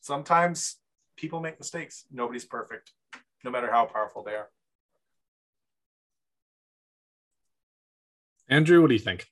Sometimes 0.00 0.76
people 1.16 1.40
make 1.40 1.58
mistakes. 1.58 2.04
Nobody's 2.10 2.44
perfect, 2.44 2.92
no 3.44 3.50
matter 3.50 3.70
how 3.70 3.86
powerful 3.86 4.22
they 4.22 4.32
are. 4.34 4.48
Andrew, 8.48 8.80
what 8.80 8.88
do 8.88 8.94
you 8.94 9.00
think? 9.00 9.26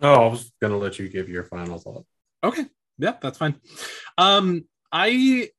Oh, 0.00 0.14
I 0.14 0.26
was 0.28 0.52
gonna 0.60 0.76
let 0.76 0.98
you 0.98 1.08
give 1.08 1.28
your 1.28 1.44
final 1.44 1.78
thought. 1.78 2.04
Okay. 2.44 2.66
Yeah, 2.98 3.14
that's 3.20 3.38
fine. 3.38 3.60
Um, 4.16 4.64
I 4.92 5.50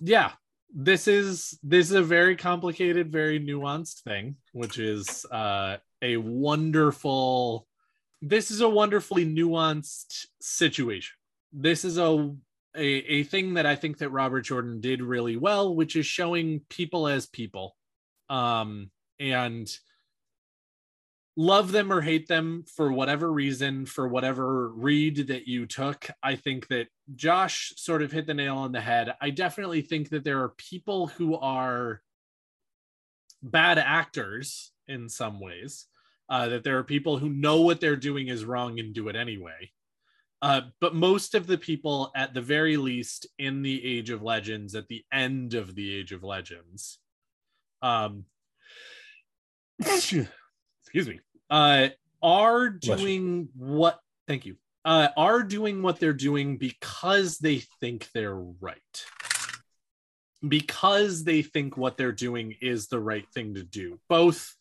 yeah, 0.00 0.32
this 0.74 1.06
is 1.06 1.58
this 1.62 1.90
is 1.90 1.96
a 1.96 2.02
very 2.02 2.36
complicated, 2.36 3.12
very 3.12 3.38
nuanced 3.40 4.02
thing, 4.02 4.36
which 4.52 4.78
is 4.78 5.24
uh 5.26 5.76
a 6.02 6.16
wonderful 6.16 7.66
this 8.20 8.50
is 8.50 8.60
a 8.60 8.68
wonderfully 8.68 9.24
nuanced 9.24 10.26
situation. 10.40 11.14
This 11.52 11.84
is 11.84 11.98
a 11.98 12.34
a, 12.76 12.84
a 12.84 13.22
thing 13.22 13.54
that 13.54 13.66
I 13.66 13.76
think 13.76 13.98
that 13.98 14.10
Robert 14.10 14.42
Jordan 14.42 14.80
did 14.80 15.00
really 15.00 15.36
well, 15.36 15.74
which 15.74 15.94
is 15.94 16.06
showing 16.06 16.60
people 16.68 17.06
as 17.06 17.26
people. 17.26 17.76
Um 18.28 18.90
and 19.20 19.70
love 21.36 21.72
them 21.72 21.92
or 21.92 22.00
hate 22.00 22.28
them 22.28 22.64
for 22.76 22.92
whatever 22.92 23.32
reason, 23.32 23.86
for 23.86 24.06
whatever 24.06 24.68
read 24.68 25.28
that 25.28 25.48
you 25.48 25.66
took. 25.66 26.08
I 26.22 26.36
think 26.36 26.68
that 26.68 26.88
Josh 27.14 27.72
sort 27.76 28.02
of 28.02 28.12
hit 28.12 28.26
the 28.26 28.34
nail 28.34 28.56
on 28.58 28.72
the 28.72 28.80
head. 28.80 29.14
I 29.20 29.30
definitely 29.30 29.82
think 29.82 30.10
that 30.10 30.24
there 30.24 30.42
are 30.42 30.50
people 30.50 31.08
who 31.08 31.36
are 31.36 32.02
bad 33.42 33.78
actors 33.78 34.72
in 34.86 35.08
some 35.08 35.40
ways, 35.40 35.86
uh, 36.28 36.48
that 36.48 36.64
there 36.64 36.78
are 36.78 36.84
people 36.84 37.18
who 37.18 37.28
know 37.28 37.60
what 37.62 37.80
they're 37.80 37.96
doing 37.96 38.28
is 38.28 38.44
wrong 38.44 38.78
and 38.78 38.94
do 38.94 39.08
it 39.08 39.16
anyway. 39.16 39.70
Uh, 40.40 40.60
but 40.80 40.94
most 40.94 41.34
of 41.34 41.46
the 41.46 41.58
people, 41.58 42.12
at 42.14 42.34
the 42.34 42.40
very 42.40 42.76
least, 42.76 43.26
in 43.38 43.62
the 43.62 43.84
Age 43.84 44.10
of 44.10 44.22
Legends, 44.22 44.74
at 44.74 44.88
the 44.88 45.02
end 45.12 45.54
of 45.54 45.74
the 45.74 45.94
Age 45.94 46.12
of 46.12 46.22
Legends, 46.22 46.98
um, 47.82 48.26
excuse 50.94 51.08
me, 51.08 51.20
uh, 51.50 51.88
are 52.22 52.68
doing 52.68 53.48
what? 53.56 53.98
Thank 54.28 54.46
you. 54.46 54.54
Uh, 54.84 55.08
are 55.16 55.42
doing 55.42 55.82
what 55.82 55.98
they're 55.98 56.12
doing 56.12 56.56
because 56.56 57.38
they 57.38 57.62
think 57.80 58.08
they're 58.14 58.36
right. 58.36 58.78
Because 60.46 61.24
they 61.24 61.42
think 61.42 61.76
what 61.76 61.96
they're 61.96 62.12
doing 62.12 62.54
is 62.60 62.86
the 62.86 63.00
right 63.00 63.26
thing 63.34 63.54
to 63.54 63.64
do. 63.64 63.98
Both 64.08 64.54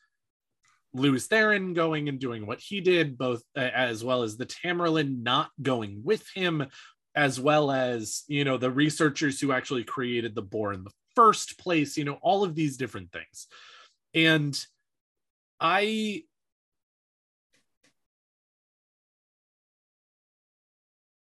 Lews 0.93 1.27
Therin 1.27 1.75
going 1.75 2.09
and 2.09 2.19
doing 2.19 2.47
what 2.47 2.59
he 2.59 2.81
did, 2.81 3.15
both 3.15 3.43
uh, 3.55 3.59
as 3.59 4.03
well 4.03 4.23
as 4.23 4.35
the 4.35 4.47
Tamyrlin 4.47 5.21
not 5.21 5.51
going 5.61 6.01
with 6.03 6.25
him, 6.33 6.65
as 7.13 7.39
well 7.39 7.69
as 7.69 8.23
you 8.27 8.43
know 8.43 8.57
the 8.57 8.71
researchers 8.71 9.39
who 9.39 9.51
actually 9.51 9.83
created 9.83 10.33
the 10.33 10.41
bore 10.41 10.73
in 10.73 10.83
the 10.83 10.91
first 11.15 11.59
place. 11.59 11.95
You 11.95 12.05
know 12.05 12.17
all 12.23 12.43
of 12.43 12.55
these 12.55 12.77
different 12.77 13.11
things, 13.11 13.47
and 14.15 14.59
I 15.63 16.23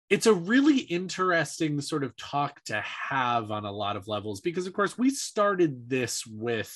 it's 0.09 0.25
a 0.25 0.33
really 0.33 0.79
interesting 0.79 1.79
sort 1.81 2.03
of 2.03 2.15
talk 2.17 2.63
to 2.65 2.81
have 2.81 3.51
on 3.51 3.65
a 3.65 3.71
lot 3.71 3.95
of 3.95 4.07
levels 4.07 4.41
because 4.41 4.67
of 4.67 4.73
course 4.73 4.97
we 4.97 5.09
started 5.09 5.89
this 5.89 6.25
with 6.25 6.73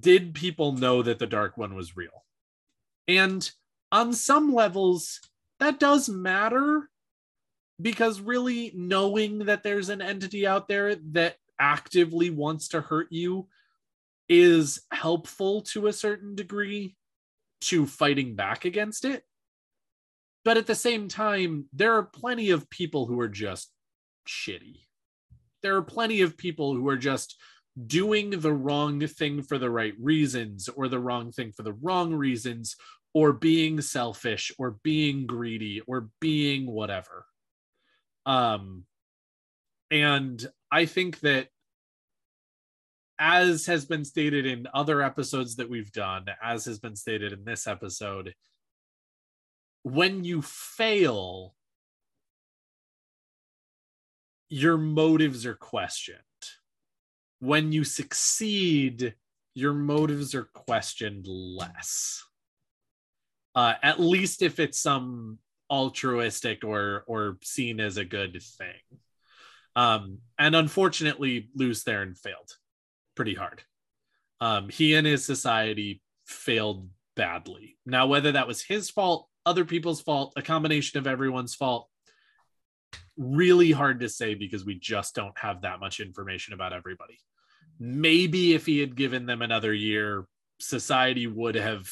did 0.00 0.34
people 0.34 0.72
know 0.72 1.02
that 1.02 1.18
the 1.18 1.26
dark 1.26 1.58
one 1.58 1.74
was 1.74 1.96
real? 1.96 2.24
And 3.08 3.50
on 3.90 4.12
some 4.12 4.54
levels 4.54 5.20
that 5.58 5.80
does 5.80 6.08
matter 6.08 6.88
because 7.80 8.20
really 8.20 8.72
knowing 8.74 9.40
that 9.40 9.64
there's 9.64 9.88
an 9.88 10.00
entity 10.00 10.46
out 10.46 10.68
there 10.68 10.94
that 11.12 11.36
actively 11.58 12.30
wants 12.30 12.68
to 12.68 12.80
hurt 12.80 13.08
you 13.10 13.48
is 14.28 14.80
helpful 14.92 15.62
to 15.62 15.86
a 15.86 15.92
certain 15.92 16.34
degree 16.34 16.96
to 17.60 17.86
fighting 17.86 18.34
back 18.34 18.64
against 18.64 19.04
it 19.04 19.24
but 20.44 20.56
at 20.56 20.66
the 20.66 20.74
same 20.74 21.08
time, 21.08 21.66
there 21.72 21.94
are 21.94 22.02
plenty 22.02 22.50
of 22.50 22.68
people 22.68 23.06
who 23.06 23.20
are 23.20 23.28
just 23.28 23.70
shitty. 24.28 24.80
There 25.62 25.76
are 25.76 25.82
plenty 25.82 26.22
of 26.22 26.36
people 26.36 26.74
who 26.74 26.88
are 26.88 26.96
just 26.96 27.36
doing 27.86 28.30
the 28.30 28.52
wrong 28.52 29.06
thing 29.06 29.42
for 29.42 29.56
the 29.56 29.70
right 29.70 29.94
reasons 30.00 30.68
or 30.68 30.88
the 30.88 30.98
wrong 30.98 31.30
thing 31.30 31.52
for 31.52 31.62
the 31.62 31.72
wrong 31.72 32.12
reasons 32.12 32.76
or 33.14 33.32
being 33.32 33.80
selfish 33.80 34.52
or 34.58 34.78
being 34.82 35.26
greedy 35.26 35.80
or 35.86 36.08
being 36.20 36.66
whatever. 36.66 37.24
Um 38.26 38.84
and 39.90 40.44
I 40.70 40.86
think 40.86 41.20
that 41.20 41.48
as 43.22 43.66
has 43.66 43.84
been 43.84 44.04
stated 44.04 44.46
in 44.46 44.66
other 44.74 45.00
episodes 45.00 45.54
that 45.54 45.70
we've 45.70 45.92
done, 45.92 46.26
as 46.42 46.64
has 46.64 46.80
been 46.80 46.96
stated 46.96 47.32
in 47.32 47.44
this 47.44 47.68
episode, 47.68 48.34
when 49.84 50.24
you 50.24 50.42
fail, 50.42 51.54
your 54.48 54.76
motives 54.76 55.46
are 55.46 55.54
questioned. 55.54 56.18
When 57.38 57.70
you 57.70 57.84
succeed, 57.84 59.14
your 59.54 59.72
motives 59.72 60.34
are 60.34 60.48
questioned 60.52 61.28
less. 61.28 62.24
Uh, 63.54 63.74
at 63.84 64.00
least 64.00 64.42
if 64.42 64.58
it's 64.58 64.80
some 64.80 65.38
altruistic 65.70 66.64
or 66.64 67.04
or 67.06 67.38
seen 67.42 67.78
as 67.78 67.98
a 67.98 68.04
good 68.04 68.42
thing. 68.58 68.98
Um, 69.76 70.18
and 70.38 70.56
unfortunately, 70.56 71.50
Lews 71.54 71.84
Therin 71.84 72.18
failed 72.18 72.56
pretty 73.14 73.34
hard. 73.34 73.62
Um, 74.40 74.68
he 74.68 74.94
and 74.94 75.06
his 75.06 75.24
society 75.24 76.02
failed 76.26 76.88
badly. 77.16 77.76
Now, 77.86 78.06
whether 78.06 78.32
that 78.32 78.48
was 78.48 78.62
his 78.62 78.90
fault 78.90 79.28
other 79.44 79.64
people's 79.64 80.00
fault, 80.00 80.32
a 80.36 80.42
combination 80.42 80.98
of 80.98 81.06
everyone's 81.06 81.54
fault. 81.54 81.88
Really 83.16 83.72
hard 83.72 84.00
to 84.00 84.08
say 84.08 84.34
because 84.34 84.64
we 84.64 84.78
just 84.78 85.14
don't 85.14 85.36
have 85.38 85.62
that 85.62 85.80
much 85.80 86.00
information 86.00 86.54
about 86.54 86.72
everybody. 86.72 87.18
Maybe 87.78 88.54
if 88.54 88.66
he 88.66 88.78
had 88.78 88.96
given 88.96 89.26
them 89.26 89.42
another 89.42 89.72
year, 89.74 90.26
society 90.60 91.26
would 91.26 91.56
have 91.56 91.90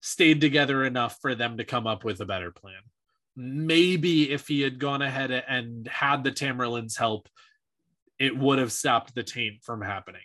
stayed 0.00 0.40
together 0.40 0.84
enough 0.84 1.18
for 1.20 1.34
them 1.34 1.58
to 1.58 1.64
come 1.64 1.86
up 1.86 2.04
with 2.04 2.20
a 2.20 2.26
better 2.26 2.50
plan. 2.50 2.80
Maybe 3.36 4.30
if 4.30 4.48
he 4.48 4.60
had 4.60 4.78
gone 4.78 5.00
ahead 5.00 5.30
and 5.30 5.86
had 5.86 6.24
the 6.24 6.32
Tamyrlin's 6.32 6.96
help, 6.96 7.28
it 8.18 8.36
would 8.36 8.58
have 8.58 8.72
stopped 8.72 9.14
the 9.14 9.22
taint 9.22 9.62
from 9.62 9.80
happening 9.80 10.22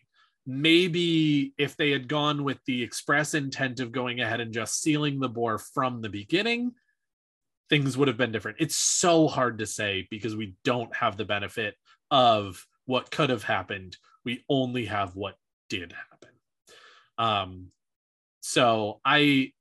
maybe 0.47 1.53
if 1.57 1.75
they 1.75 1.91
had 1.91 2.07
gone 2.07 2.45
with 2.45 2.57
the 2.65 2.81
express 2.81 3.33
intent 3.33 3.81
of 3.81 3.91
going 3.91 4.21
ahead 4.21 4.39
and 4.39 4.53
just 4.53 4.81
sealing 4.81 5.19
the 5.19 5.27
bore 5.27 5.57
from 5.57 6.01
the 6.01 6.09
beginning, 6.09 6.71
things 7.69 7.97
would 7.97 8.07
have 8.07 8.17
been 8.17 8.31
different. 8.31 8.57
It's 8.61 8.77
so 8.77 9.27
hard 9.27 9.59
to 9.59 9.65
say 9.65 10.07
because 10.09 10.37
we 10.37 10.55
don't 10.63 10.95
have 10.95 11.17
the 11.17 11.25
benefit 11.25 11.75
of 12.09 12.65
what 12.85 13.11
could 13.11 13.29
have 13.29 13.43
happened. 13.43 13.97
We 14.23 14.45
only 14.49 14.85
have 14.85 15.17
what 15.17 15.35
did 15.69 15.91
happen. 15.91 16.29
Um, 17.17 17.67
so 18.39 19.01
I 19.03 19.51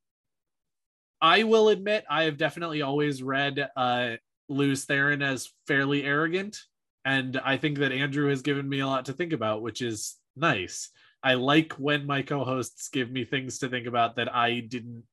I 1.21 1.43
will 1.43 1.71
admit 1.71 2.05
I 2.09 2.25
have 2.25 2.37
definitely 2.37 2.83
always 2.83 3.23
read 3.23 3.69
uh 3.75 4.17
Lews 4.49 4.87
Therin 4.87 5.23
as 5.23 5.51
fairly 5.67 6.05
arrogant. 6.05 6.59
And 7.05 7.41
I 7.45 7.57
think 7.57 7.79
that 7.79 7.91
Andrew 7.91 8.29
has 8.29 8.43
given 8.43 8.69
me 8.69 8.81
a 8.81 8.87
lot 8.87 9.07
to 9.07 9.13
think 9.13 9.33
about, 9.33 9.63
which 9.63 9.83
is 9.83 10.17
nice. 10.37 10.91
I 11.23 11.35
like 11.35 11.73
when 11.75 12.07
my 12.07 12.23
co-hosts 12.23 12.89
give 12.89 13.11
me 13.11 13.25
things 13.25 13.59
to 13.59 13.69
think 13.69 13.87
about 13.87 14.17
that 14.17 14.35
I 14.35 14.61
didn't 14.61 15.05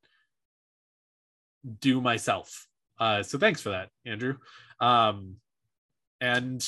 do 1.79 2.01
myself. 2.01 2.67
Uh, 2.99 3.23
so 3.23 3.37
thanks 3.37 3.61
for 3.61 3.69
that, 3.69 3.89
Andrew. 4.05 4.37
Um, 4.79 5.37
and 6.21 6.65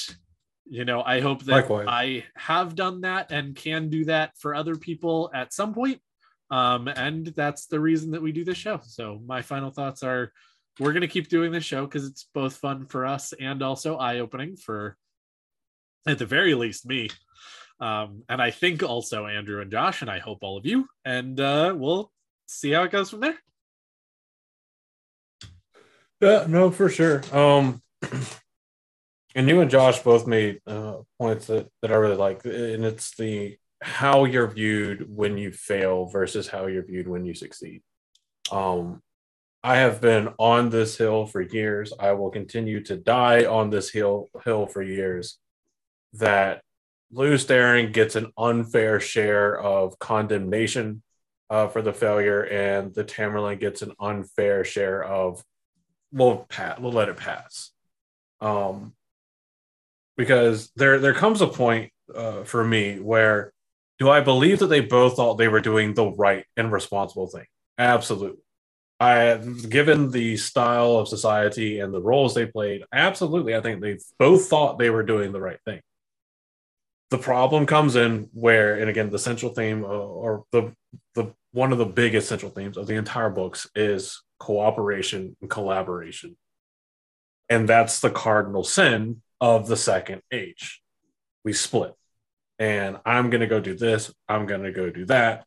you 0.68 0.84
know, 0.84 1.03
I 1.03 1.22
hope 1.22 1.44
that 1.44 1.52
Likewise. 1.52 1.86
I 1.88 2.23
have 2.36 2.76
done 2.76 3.02
that 3.02 3.32
and 3.32 3.56
can 3.56 3.90
do 3.90 4.06
that 4.06 4.36
for 4.38 4.56
other 4.56 4.76
people 4.76 5.30
at 5.34 5.53
some 5.53 5.73
point. 5.73 6.02
Um, 6.49 6.88
and 6.88 7.27
that's 7.27 7.68
the 7.68 7.80
reason 7.80 8.11
that 8.11 8.22
we 8.22 8.32
do 8.32 8.44
this 8.44 8.57
show. 8.57 8.80
So 8.84 9.22
my 9.26 9.41
final 9.41 9.69
thoughts 9.69 10.02
are 10.03 10.32
we're 10.80 10.91
going 10.91 11.02
to 11.02 11.07
keep 11.07 11.30
doing 11.30 11.52
this 11.52 11.64
show 11.64 11.86
because 11.86 12.06
it's 12.06 12.27
both 12.34 12.57
fun 12.57 12.86
for 12.86 13.06
us 13.06 13.34
and 13.40 13.61
also 13.61 13.98
eye-opening 13.98 14.57
for 14.57 14.98
at 16.07 16.19
the 16.19 16.26
very 16.26 16.53
least 16.53 16.86
me 16.86 17.10
um, 17.80 18.23
and 18.30 18.41
I 18.41 18.52
think 18.52 18.84
also 18.84 19.26
Andrew 19.26 19.61
and 19.61 19.72
Josh, 19.72 20.02
and 20.02 20.10
I 20.10 20.19
hope 20.19 20.39
all 20.41 20.57
of 20.57 20.65
you. 20.65 20.88
And 21.03 21.39
uh, 21.39 21.73
we'll 21.76 22.11
see 22.45 22.72
how 22.72 22.84
it 22.84 22.91
goes 22.91 23.10
from 23.10 23.22
there. 23.22 23.38
Yeah, 26.22 26.45
no, 26.47 26.72
for 26.72 26.89
sure. 26.89 27.22
Um, 27.34 27.81
and 29.35 29.49
you 29.49 29.60
and 29.61 29.69
Josh 29.69 29.99
both 29.99 30.27
made 30.27 30.61
uh, 30.65 30.97
points 31.19 31.47
that, 31.47 31.68
that 31.81 31.91
I 31.91 31.95
really 31.95 32.15
like, 32.15 32.45
and 32.45 32.85
it's 32.85 33.15
the 33.18 33.57
how 33.81 34.26
you're 34.26 34.47
viewed 34.47 35.06
when 35.14 35.38
you 35.38 35.52
fail 35.52 36.06
versus 36.06 36.47
how 36.47 36.68
you're 36.68 36.85
viewed 36.85 37.07
when 37.07 37.26
you 37.26 37.34
succeed. 37.34 37.84
Um, 38.52 39.02
I 39.64 39.77
have 39.77 39.99
been 39.99 40.30
on 40.39 40.69
this 40.69 40.97
hill 40.97 41.26
for 41.26 41.41
years. 41.41 41.91
I 41.99 42.14
will 42.14 42.30
continue 42.30 42.84
to 42.84 42.95
die 42.95 43.45
on 43.45 43.69
this 43.69 43.89
hill 43.89 44.30
hill 44.43 44.68
for 44.68 44.81
years. 44.81 45.38
That 46.14 46.61
Lews 47.15 47.45
Therin 47.45 47.93
gets 47.93 48.15
an 48.15 48.31
unfair 48.37 48.99
share 48.99 49.57
of 49.59 49.97
condemnation 49.99 51.01
uh, 51.49 51.67
for 51.67 51.81
the 51.81 51.93
failure, 51.93 52.43
and 52.43 52.93
the 52.93 53.03
Tamyrlin 53.03 53.59
gets 53.59 53.81
an 53.81 53.93
unfair 53.99 54.65
share 54.65 55.03
of 55.03 55.43
we'll 56.11 56.45
pat 56.49 56.81
we'll 56.81 56.91
let 56.91 57.09
it 57.09 57.17
pass. 57.17 57.71
Um, 58.41 58.93
because 60.17 60.71
there 60.75 60.99
there 60.99 61.13
comes 61.13 61.41
a 61.41 61.47
point 61.47 61.91
uh, 62.13 62.43
for 62.43 62.63
me 62.63 62.99
where 62.99 63.53
do 63.97 64.09
I 64.09 64.19
believe 64.19 64.59
that 64.59 64.67
they 64.67 64.81
both 64.81 65.15
thought 65.15 65.35
they 65.35 65.47
were 65.47 65.61
doing 65.61 65.93
the 65.93 66.11
right 66.11 66.45
and 66.57 66.71
responsible 66.71 67.27
thing? 67.27 67.45
Absolutely. 67.77 68.41
I 68.99 69.37
given 69.69 70.11
the 70.11 70.37
style 70.37 70.97
of 70.97 71.07
society 71.07 71.79
and 71.79 71.93
the 71.93 72.01
roles 72.01 72.33
they 72.33 72.45
played, 72.45 72.83
absolutely, 72.93 73.55
I 73.55 73.61
think 73.61 73.81
they 73.81 73.99
both 74.19 74.47
thought 74.47 74.79
they 74.79 74.89
were 74.89 75.03
doing 75.03 75.31
the 75.31 75.41
right 75.41 75.59
thing. 75.65 75.81
The 77.11 77.18
problem 77.18 77.65
comes 77.65 77.95
in 77.95 78.30
where, 78.34 78.80
and 78.80 78.90
again, 78.90 79.10
the 79.10 79.19
central 79.19 79.53
theme 79.53 79.84
uh, 79.84 79.88
or 79.88 80.45
the 80.52 80.73
the 81.14 81.34
one 81.52 81.72
of 81.72 81.77
the 81.77 81.86
biggest 81.86 82.27
central 82.27 82.52
themes 82.52 82.77
of 82.77 82.88
the 82.88 82.95
entire 82.95 83.30
books 83.30 83.69
is 83.76 84.22
cooperation 84.40 85.36
and 85.40 85.49
collaboration, 85.49 86.36
and 87.49 87.69
that's 87.69 87.99
the 87.99 88.10
cardinal 88.10 88.64
sin 88.64 89.22
of 89.40 89.68
the 89.68 89.77
second 89.77 90.22
age. 90.32 90.82
We 91.44 91.53
split, 91.53 91.94
and 92.57 92.98
I'm 93.06 93.30
going 93.30 93.41
to 93.41 93.48
go 93.48 93.60
do 93.60 93.76
this. 93.76 94.14
I'm 94.27 94.48
going 94.48 94.64
to 94.64 94.72
go 94.72 94.90
do 94.90 95.06
that 95.06 95.45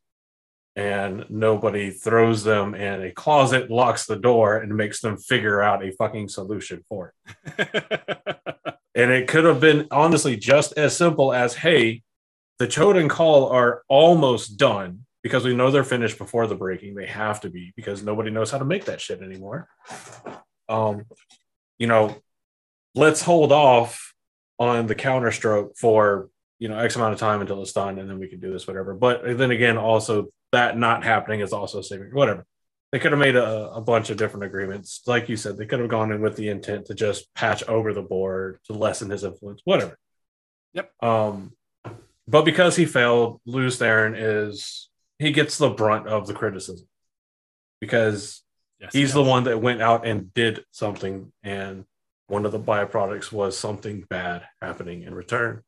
and 0.79 1.25
nobody 1.29 1.91
throws 1.91 2.45
them 2.45 2.73
in 2.73 3.03
a 3.03 3.11
closet, 3.11 3.69
locks 3.69 4.07
the 4.07 4.15
door, 4.15 4.59
and 4.59 4.77
makes 4.77 5.01
them 5.01 5.17
figure 5.17 5.61
out 5.61 5.85
a 5.85 5.91
fucking 5.91 6.29
solution 6.29 6.85
for 6.89 7.13
it. 7.59 8.39
and 8.99 9.13
it 9.13 9.29
could 9.29 9.45
have 9.45 9.61
been 9.61 9.87
honestly 9.93 10.37
just 10.37 10.77
as 10.77 10.97
simple 10.97 11.33
as 11.33 11.55
hey, 11.55 12.03
the 12.59 12.67
Choedan 12.67 13.09
Kal 13.09 13.47
are 13.47 13.83
almost 13.89 14.59
done 14.59 15.07
because 15.23 15.45
we 15.45 15.55
know 15.55 15.71
they're 15.71 15.85
finished 15.85 16.19
before 16.19 16.49
the 16.49 16.57
breaking. 16.57 16.97
They 16.97 17.07
have 17.07 17.41
to 17.43 17.49
be 17.49 17.73
because 17.77 18.03
nobody 18.03 18.31
knows 18.31 18.51
how 18.51 18.59
to 18.59 18.65
make 18.65 18.87
that 18.87 19.01
shit 19.01 19.23
anymore. 19.23 19.69
Um, 20.69 21.05
you 21.79 21.87
know, 21.87 22.17
let's 22.97 23.23
hold 23.23 23.53
off 23.53 24.15
on 24.59 24.89
the 24.89 24.97
counterstroke 24.97 25.77
for 25.77 26.29
you 26.59 26.69
know 26.69 26.77
x 26.77 26.97
amount 26.97 27.15
of 27.15 27.21
time 27.21 27.41
until 27.41 27.63
it's 27.63 27.73
done 27.73 28.01
and 28.01 28.11
then 28.11 28.19
we 28.19 28.27
can 28.27 28.41
do 28.41 28.53
this 28.53 28.67
whatever 28.67 28.93
but 28.93 29.39
then 29.39 29.53
again 29.53 29.79
also 29.79 30.27
that 30.51 30.77
not 30.77 31.05
happening 31.05 31.39
is 31.39 31.53
also 31.53 31.81
saving 31.81 32.09
whatever 32.13 32.45
they 32.93 32.99
could 32.99 33.13
have 33.13 33.19
made 33.19 33.37
a, 33.37 33.71
a 33.73 33.81
bunch 33.81 34.09
of 34.11 34.17
different 34.17 34.45
agreements 34.45 35.03
like 35.07 35.29
you 35.29 35.37
said 35.37 35.57
they 35.57 35.67
could 35.67 35.81
have 35.81 35.89
gone 35.91 36.11
in 36.13 36.21
with 36.21 36.37
the 36.37 36.49
intent 36.49 36.87
to 36.87 36.95
just 36.95 37.33
patch 37.35 37.63
over 37.65 37.93
the 37.93 38.03
bore 38.03 38.61
to 38.65 38.73
lessen 38.73 39.11
his 39.11 39.25
influence 39.25 39.61
whatever 39.65 39.99
Yep. 40.75 40.93
um 41.03 41.53
but 42.27 42.45
because 42.45 42.77
he 42.77 42.85
failed 42.85 43.41
Lews 43.47 43.79
Therin 43.79 44.15
is 44.17 44.89
he 45.19 45.33
gets 45.33 45.57
the 45.59 45.71
brunt 45.71 46.07
of 46.07 46.27
the 46.27 46.35
criticism 46.35 46.87
because 47.81 48.43
Yes, 48.81 48.93
he's 48.93 49.03
yes. 49.09 49.15
the 49.15 49.23
one 49.25 49.43
that 49.45 49.61
went 49.61 49.83
out 49.83 50.07
and 50.07 50.33
did 50.35 50.65
something 50.71 51.33
and 51.43 51.85
one 52.29 52.47
of 52.47 52.53
the 52.53 52.61
byproducts 52.61 53.33
was 53.33 53.59
something 53.59 54.05
bad 54.09 54.43
happening 54.63 55.03
in 55.03 55.15
return 55.17 55.63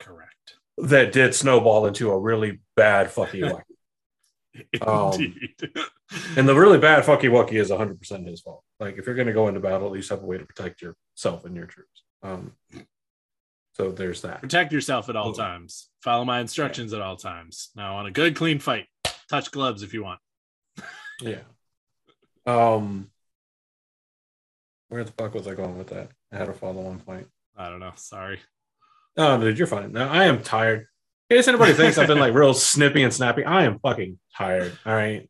correct. 0.00 0.56
that 0.76 1.12
did 1.12 1.32
snowball 1.32 1.86
into 1.86 2.10
a 2.10 2.18
really 2.18 2.58
bad 2.74 3.06
fucky 3.06 3.42
Um, 4.86 5.12
Indeed. 5.14 5.54
and 6.36 6.48
the 6.48 6.54
really 6.54 6.78
bad 6.78 7.04
fucky 7.04 7.30
wucky 7.30 7.54
is 7.54 7.70
100% 7.70 8.26
his 8.28 8.40
fault. 8.40 8.62
Like, 8.78 8.96
if 8.98 9.06
you're 9.06 9.14
going 9.14 9.26
to 9.26 9.32
go 9.32 9.48
into 9.48 9.60
battle, 9.60 9.86
at 9.86 9.92
least 9.92 10.10
have 10.10 10.22
a 10.22 10.26
way 10.26 10.38
to 10.38 10.44
protect 10.46 10.82
yourself 10.82 11.44
and 11.44 11.56
your 11.56 11.66
troops. 11.66 12.02
Um, 12.22 12.52
so 13.74 13.90
there's 13.90 14.22
that. 14.22 14.40
Protect 14.40 14.72
yourself 14.72 15.08
at 15.08 15.16
all 15.16 15.28
Oh. 15.30 15.32
times. 15.34 15.88
Follow 16.02 16.24
my 16.24 16.40
instructions 16.40 16.92
at 16.92 17.00
all 17.02 17.16
times. 17.16 17.70
Now, 17.76 17.96
on 17.96 18.06
a 18.06 18.10
good, 18.10 18.36
clean 18.36 18.58
fight, 18.58 18.86
touch 19.28 19.50
gloves 19.50 19.82
if 19.82 19.92
you 19.94 20.02
want. 20.04 20.20
Yeah. 21.20 21.40
Um, 22.46 23.10
where 24.88 25.04
the 25.04 25.12
fuck 25.12 25.34
was 25.34 25.46
I 25.48 25.54
going 25.54 25.76
with 25.78 25.88
that? 25.88 26.10
I 26.32 26.36
had 26.36 26.48
a 26.48 26.52
follow 26.54 26.86
on 26.86 27.00
point. 27.00 27.26
I 27.56 27.68
don't 27.68 27.80
know. 27.80 27.92
Sorry. 27.96 28.40
Oh, 29.16 29.40
dude, 29.40 29.58
you're 29.58 29.66
fine. 29.66 29.92
Now 29.92 30.08
I 30.10 30.24
am 30.26 30.42
tired. 30.42 30.86
In 31.28 31.36
case 31.38 31.48
anybody 31.48 31.72
thinks 31.72 31.98
I've 31.98 32.06
been 32.06 32.20
like 32.20 32.34
real 32.34 32.54
snippy 32.54 33.02
and 33.02 33.12
snappy, 33.12 33.44
I 33.44 33.64
am 33.64 33.78
fucking 33.80 34.18
tired. 34.36 34.78
All 34.86 34.94
right. 34.94 35.28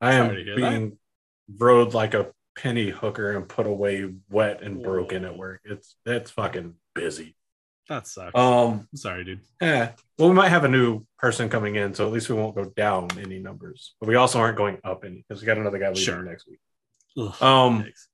I 0.00 0.14
am 0.14 0.26
Sorry 0.28 0.36
to 0.38 0.44
hear 0.44 0.56
being 0.56 0.98
rode 1.58 1.92
like 1.94 2.14
a 2.14 2.32
penny 2.56 2.88
hooker 2.90 3.32
and 3.36 3.48
put 3.48 3.66
away 3.66 4.10
wet 4.30 4.62
and 4.62 4.82
broken 4.82 5.24
at 5.24 5.36
work. 5.36 5.60
It's 5.64 5.96
it's 6.06 6.30
fucking 6.30 6.74
busy. 6.94 7.36
That 7.90 8.06
sucks. 8.06 8.34
Um 8.34 8.88
I'm 8.90 8.96
sorry, 8.96 9.24
dude. 9.24 9.40
yeah. 9.60 9.92
Well, 10.18 10.30
we 10.30 10.34
might 10.34 10.48
have 10.48 10.64
a 10.64 10.68
new 10.68 11.04
person 11.18 11.50
coming 11.50 11.76
in, 11.76 11.92
so 11.94 12.06
at 12.06 12.12
least 12.12 12.30
we 12.30 12.36
won't 12.36 12.54
go 12.54 12.64
down 12.64 13.08
any 13.18 13.38
numbers. 13.38 13.94
But 14.00 14.08
we 14.08 14.14
also 14.14 14.38
aren't 14.38 14.56
going 14.56 14.78
up 14.84 15.04
any 15.04 15.24
because 15.28 15.42
we 15.42 15.46
got 15.46 15.58
another 15.58 15.78
guy 15.78 15.88
leaving 15.88 16.02
Sure. 16.02 16.22
next 16.22 16.48
week. 16.48 16.60
Ugh, 17.18 17.42
Um 17.42 17.84
yikes. 17.84 18.06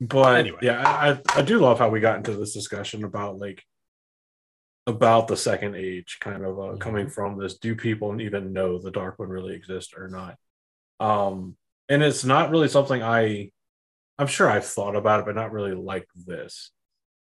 but 0.00 0.36
Anyway. 0.40 0.58
yeah 0.62 0.86
I 0.86 1.18
i 1.38 1.42
do 1.42 1.58
love 1.58 1.78
how 1.78 1.88
we 1.88 2.00
got 2.00 2.18
into 2.18 2.32
this 2.36 2.52
discussion 2.52 3.04
about 3.04 3.38
like 3.38 3.62
about 4.86 5.28
the 5.28 5.36
second 5.36 5.74
age 5.76 6.18
kind 6.20 6.44
of 6.44 6.58
uh, 6.58 6.62
Mhm. 6.74 6.80
coming 6.80 7.08
from 7.08 7.38
this. 7.38 7.58
Do 7.58 7.74
people 7.74 8.20
even 8.20 8.52
know 8.52 8.78
the 8.78 8.90
dark 8.90 9.18
one 9.18 9.28
really 9.30 9.54
exists 9.54 9.94
or 9.96 10.08
not? 10.08 10.36
Um 11.00 11.56
and 11.88 12.02
it's 12.02 12.24
not 12.24 12.50
really 12.50 12.68
something 12.68 13.02
i 13.02 13.50
i'm 14.18 14.26
sure 14.26 14.48
i've 14.48 14.64
thought 14.64 14.96
about 14.96 15.20
it 15.20 15.26
but 15.26 15.34
not 15.34 15.52
really 15.52 15.74
like 15.74 16.08
this. 16.26 16.70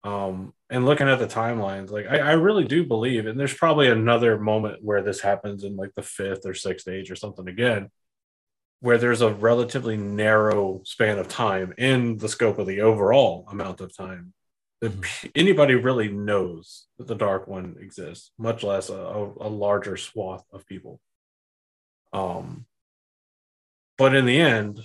Um 0.05 0.53
and 0.69 0.85
looking 0.85 1.09
at 1.09 1.19
the 1.20 1.27
timelines 1.29 1.91
like 1.91 2.07
I, 2.07 2.19
I 2.19 2.33
really 2.33 2.65
do 2.65 2.85
believe 2.85 3.27
and 3.27 3.39
there's 3.39 3.55
probably 3.55 3.89
another 3.89 4.39
moment 4.39 4.83
where 4.83 5.03
this 5.03 5.20
happens 5.20 5.65
in 5.65 5.77
like 5.77 5.95
the 5.95 6.03
fifth 6.03 6.45
or 6.47 6.55
sixth 6.55 6.89
age 6.89 7.11
or 7.11 7.16
something 7.16 7.49
again 7.49 7.91
where 8.81 8.99
there's 8.99 9.20
a 9.20 9.33
relatively 9.33 9.97
narrow 9.97 10.81
span 10.85 11.19
of 11.19 11.29
time 11.29 11.73
in 11.79 12.16
the 12.19 12.29
scope 12.29 12.59
of 12.59 12.66
the 12.66 12.81
overall 12.81 13.47
amount 13.49 13.81
of 13.81 13.97
time 13.97 14.33
p- 14.91 15.31
anybody 15.35 15.75
really 15.75 16.09
knows 16.09 16.87
that 16.99 17.07
the 17.07 17.15
dark 17.15 17.47
one 17.47 17.77
exists 17.81 18.33
much 18.39 18.63
less 18.63 18.91
a, 18.91 18.95
a, 18.95 19.49
larger 19.49 19.97
swath 19.97 20.45
of 20.53 20.67
people. 20.67 21.01
Um 22.13 22.67
but 23.99 24.15
in 24.15 24.27
the 24.27 24.41
end 24.41 24.81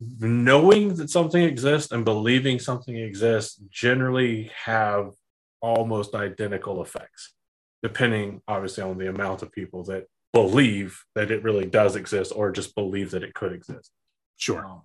knowing 0.00 0.96
that 0.96 1.08
something 1.08 1.42
exists 1.42 1.92
and 1.92 2.04
believing 2.04 2.58
something 2.58 2.96
exists 2.96 3.60
generally 3.70 4.50
have 4.64 5.12
almost 5.60 6.14
identical 6.14 6.82
effects 6.82 7.32
depending 7.84 8.40
obviously 8.48 8.82
on 8.82 8.96
the 8.96 9.08
amount 9.08 9.42
of 9.42 9.52
people 9.52 9.84
that 9.84 10.06
believe 10.32 11.04
that 11.14 11.30
it 11.30 11.42
really 11.42 11.66
does 11.66 11.96
exist 11.96 12.32
or 12.34 12.50
just 12.50 12.74
believe 12.74 13.10
that 13.12 13.22
it 13.22 13.34
could 13.34 13.52
exist. 13.52 13.90
Sure. 14.36 14.64
um, 14.64 14.82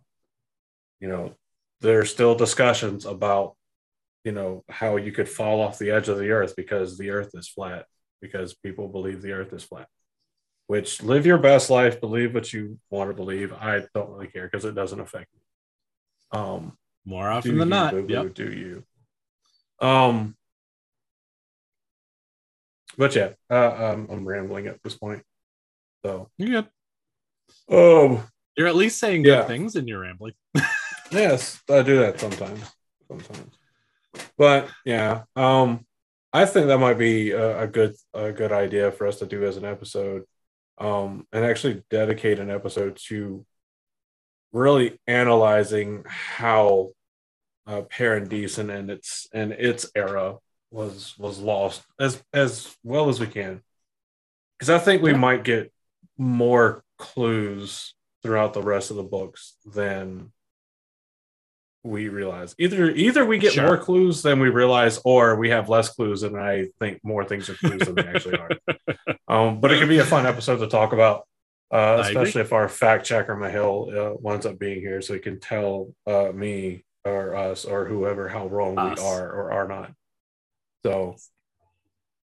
you 1.00 1.08
know, 1.08 1.34
there 1.80 2.00
are 2.00 2.06
still 2.06 2.36
discussions 2.36 3.06
about, 3.06 3.56
you 4.24 4.32
know, 4.32 4.64
how 4.70 4.98
you 4.98 5.12
could 5.12 5.30
fall 5.30 5.62
off 5.62 5.80
the 5.80 5.92
edge 5.92 6.10
of 6.10 6.18
the 6.18 6.32
earth 6.32 6.56
because 6.56 6.98
the 6.98 7.10
earth 7.12 7.32
is 7.34 7.48
flat, 7.48 7.86
because 8.22 8.54
people 8.54 8.88
believe 8.88 9.22
the 9.22 9.32
earth 9.32 9.54
is 9.54 9.64
flat. 9.64 9.88
Which 10.68 11.02
live 11.02 11.26
your 11.26 11.38
best 11.40 11.70
life, 11.70 12.00
believe 12.00 12.34
what 12.36 12.54
you 12.54 12.78
want 12.92 13.10
to 13.10 13.16
believe. 13.16 13.52
I 13.54 13.84
don't 13.96 14.10
really 14.12 14.28
care 14.28 14.46
because 14.46 14.66
it 14.66 14.76
doesn't 14.76 15.00
affect 15.00 15.28
me. 15.34 16.40
Um, 16.40 16.78
More 17.06 17.28
often 17.30 17.58
than 17.58 17.68
you, 17.70 17.74
not. 17.74 17.92
boo-boo, 17.94 18.14
Yep. 18.14 18.34
do 18.36 18.52
you? 18.52 18.84
Um, 19.80 20.36
but 22.98 23.16
yeah, 23.16 23.30
uh, 23.50 23.94
um, 23.94 24.08
I'm 24.12 24.28
rambling 24.28 24.68
at 24.68 24.84
this 24.84 24.96
point. 24.96 25.24
So, 26.06 26.30
You're 26.38 26.62
good. 26.62 26.70
oh, 27.70 28.28
You're 28.58 28.68
at 28.68 28.76
least 28.76 29.00
saying 29.00 29.24
Yeah. 29.24 29.38
good 29.42 29.48
things 29.48 29.76
in 29.76 29.88
your 29.88 30.02
rambling. 30.02 30.34
Yes, 31.12 31.60
I 31.68 31.82
do 31.82 31.98
that 32.00 32.20
sometimes. 32.20 32.62
Sometimes, 33.08 33.56
but 34.38 34.70
yeah, 34.86 35.24
um, 35.36 35.86
I 36.32 36.46
think 36.46 36.68
that 36.68 36.80
might 36.80 36.98
be 36.98 37.32
a, 37.32 37.64
a 37.64 37.68
good 37.68 37.96
a 38.14 38.32
good 38.32 38.52
idea 38.52 38.92
for 38.92 39.08
us 39.08 39.20
to 39.20 39.26
do 39.26 39.46
as 39.46 39.58
an 39.58 39.66
episode, 39.66 40.24
um, 40.78 41.28
and 41.32 41.46
actually 41.46 41.84
dedicate 41.90 42.40
an 42.40 42.50
episode 42.50 42.98
to 43.08 43.46
really 44.52 45.00
analyzing 45.08 46.04
how 46.08 46.92
uh, 47.68 47.82
Paaran 47.82 48.28
Disen 48.28 48.74
and 48.74 48.90
its 48.90 49.28
and 49.34 49.52
its 49.52 49.90
era 49.96 50.38
was 50.72 51.18
was 51.18 51.40
lost 51.40 51.84
as 52.00 52.24
as 52.34 52.76
well 52.84 53.10
as 53.10 53.20
we 53.20 53.28
can, 53.28 53.62
because 54.58 54.70
I 54.70 54.80
think 54.80 55.02
we 55.02 55.14
might 55.14 55.44
get 55.44 55.72
more 56.18 56.84
clues 56.98 57.96
throughout 58.22 58.54
the 58.54 58.62
rest 58.62 58.92
of 58.92 58.98
the 58.98 59.04
books 59.04 59.56
than 59.66 60.32
we 61.90 62.08
realize. 62.10 62.54
Either 62.60 62.90
either 62.92 63.26
we 63.26 63.38
get 63.40 63.54
Sure. 63.54 63.66
more 63.66 63.78
clues 63.78 64.22
than 64.22 64.40
we 64.40 64.50
realize, 64.50 65.00
or 65.04 65.36
we 65.36 65.50
have 65.50 65.68
less 65.70 65.90
clues, 65.90 66.24
and 66.24 66.38
I 66.38 66.68
think 66.80 67.00
more 67.04 67.26
things 67.26 67.50
are 67.50 67.56
clues 67.56 67.82
than 67.82 67.96
they 67.96 68.08
actually 68.08 68.38
are. 68.38 68.50
Um, 69.28 69.60
but 69.62 69.72
it 69.72 69.80
could 69.80 69.90
be 69.90 70.00
a 70.00 70.06
fun 70.06 70.26
episode 70.26 70.58
to 70.58 70.68
talk 70.68 70.92
about, 70.92 71.28
uh, 71.72 72.02
especially 72.04 72.42
if 72.42 72.52
our 72.52 72.68
fact 72.68 73.06
checker 73.06 73.36
M'Hael 73.36 73.96
uh, 73.96 74.16
winds 74.20 74.48
up 74.48 74.58
being 74.58 74.80
here, 74.80 75.02
so 75.04 75.14
he 75.14 75.20
can 75.20 75.40
tell 75.40 75.94
uh, 76.08 76.32
me 76.34 76.84
or 77.06 77.36
us 77.36 77.64
or 77.64 77.86
whoever 77.86 78.28
how 78.28 78.48
wrong 78.48 78.76
Us. 78.80 78.98
we 79.00 79.06
are 79.06 79.30
or 79.32 79.52
are 79.52 79.68
not. 79.68 79.92
So, 80.84 81.16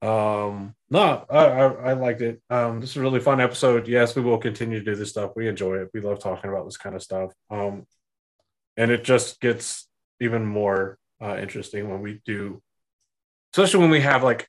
Um, 0.02 0.76
no, 0.90 1.26
I, 1.30 1.38
I, 1.46 1.66
I 1.90 1.94
liked 1.94 2.22
it. 2.22 2.42
Um, 2.50 2.80
this 2.82 2.92
is 2.92 2.98
a 2.98 3.02
really 3.02 3.20
fun 3.20 3.42
episode. 3.42 3.88
Yes, 3.88 4.16
we 4.16 4.22
will 4.22 4.38
continue 4.38 4.80
to 4.80 4.86
do 4.86 4.96
this 4.96 5.10
stuff. 5.10 5.32
We 5.36 5.48
enjoy 5.48 5.76
it. 5.82 5.90
We 5.94 6.02
love 6.02 6.20
talking 6.20 6.50
about 6.50 6.66
this 6.66 6.78
kind 6.78 6.96
of 6.96 7.04
stuff. 7.04 7.32
Um, 7.50 7.86
and 8.78 8.92
it 8.92 9.04
just 9.04 9.42
gets 9.42 9.88
even 10.22 10.46
more 10.46 10.98
uh, 11.22 11.36
interesting 11.38 11.90
when 11.90 12.02
we 12.02 12.22
do, 12.26 12.62
especially 13.54 13.82
when 13.82 13.90
we 13.90 14.02
have 14.02 14.24
like 14.24 14.48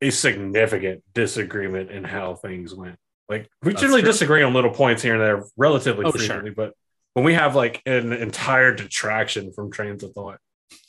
a 0.00 0.10
significant 0.10 1.02
disagreement 1.12 1.90
in 1.90 2.04
how 2.04 2.34
things 2.36 2.74
went. 2.74 2.96
Like 3.28 3.48
we 3.62 3.72
That's 3.72 3.82
generally 3.82 4.02
true. 4.02 4.12
disagree 4.12 4.42
on 4.42 4.54
little 4.54 4.70
points 4.70 5.02
here 5.02 5.14
and 5.14 5.22
there, 5.22 5.44
relatively 5.56 6.04
Oh, 6.06 6.12
sure. 6.12 6.20
frequently, 6.20 6.50
but 6.50 6.72
when 7.14 7.24
we 7.24 7.34
have 7.34 7.54
like 7.56 7.82
an 7.84 8.12
entire 8.12 8.72
detraction 8.74 9.52
from 9.52 9.70
trains 9.70 10.02
of 10.04 10.12
thought, 10.12 10.38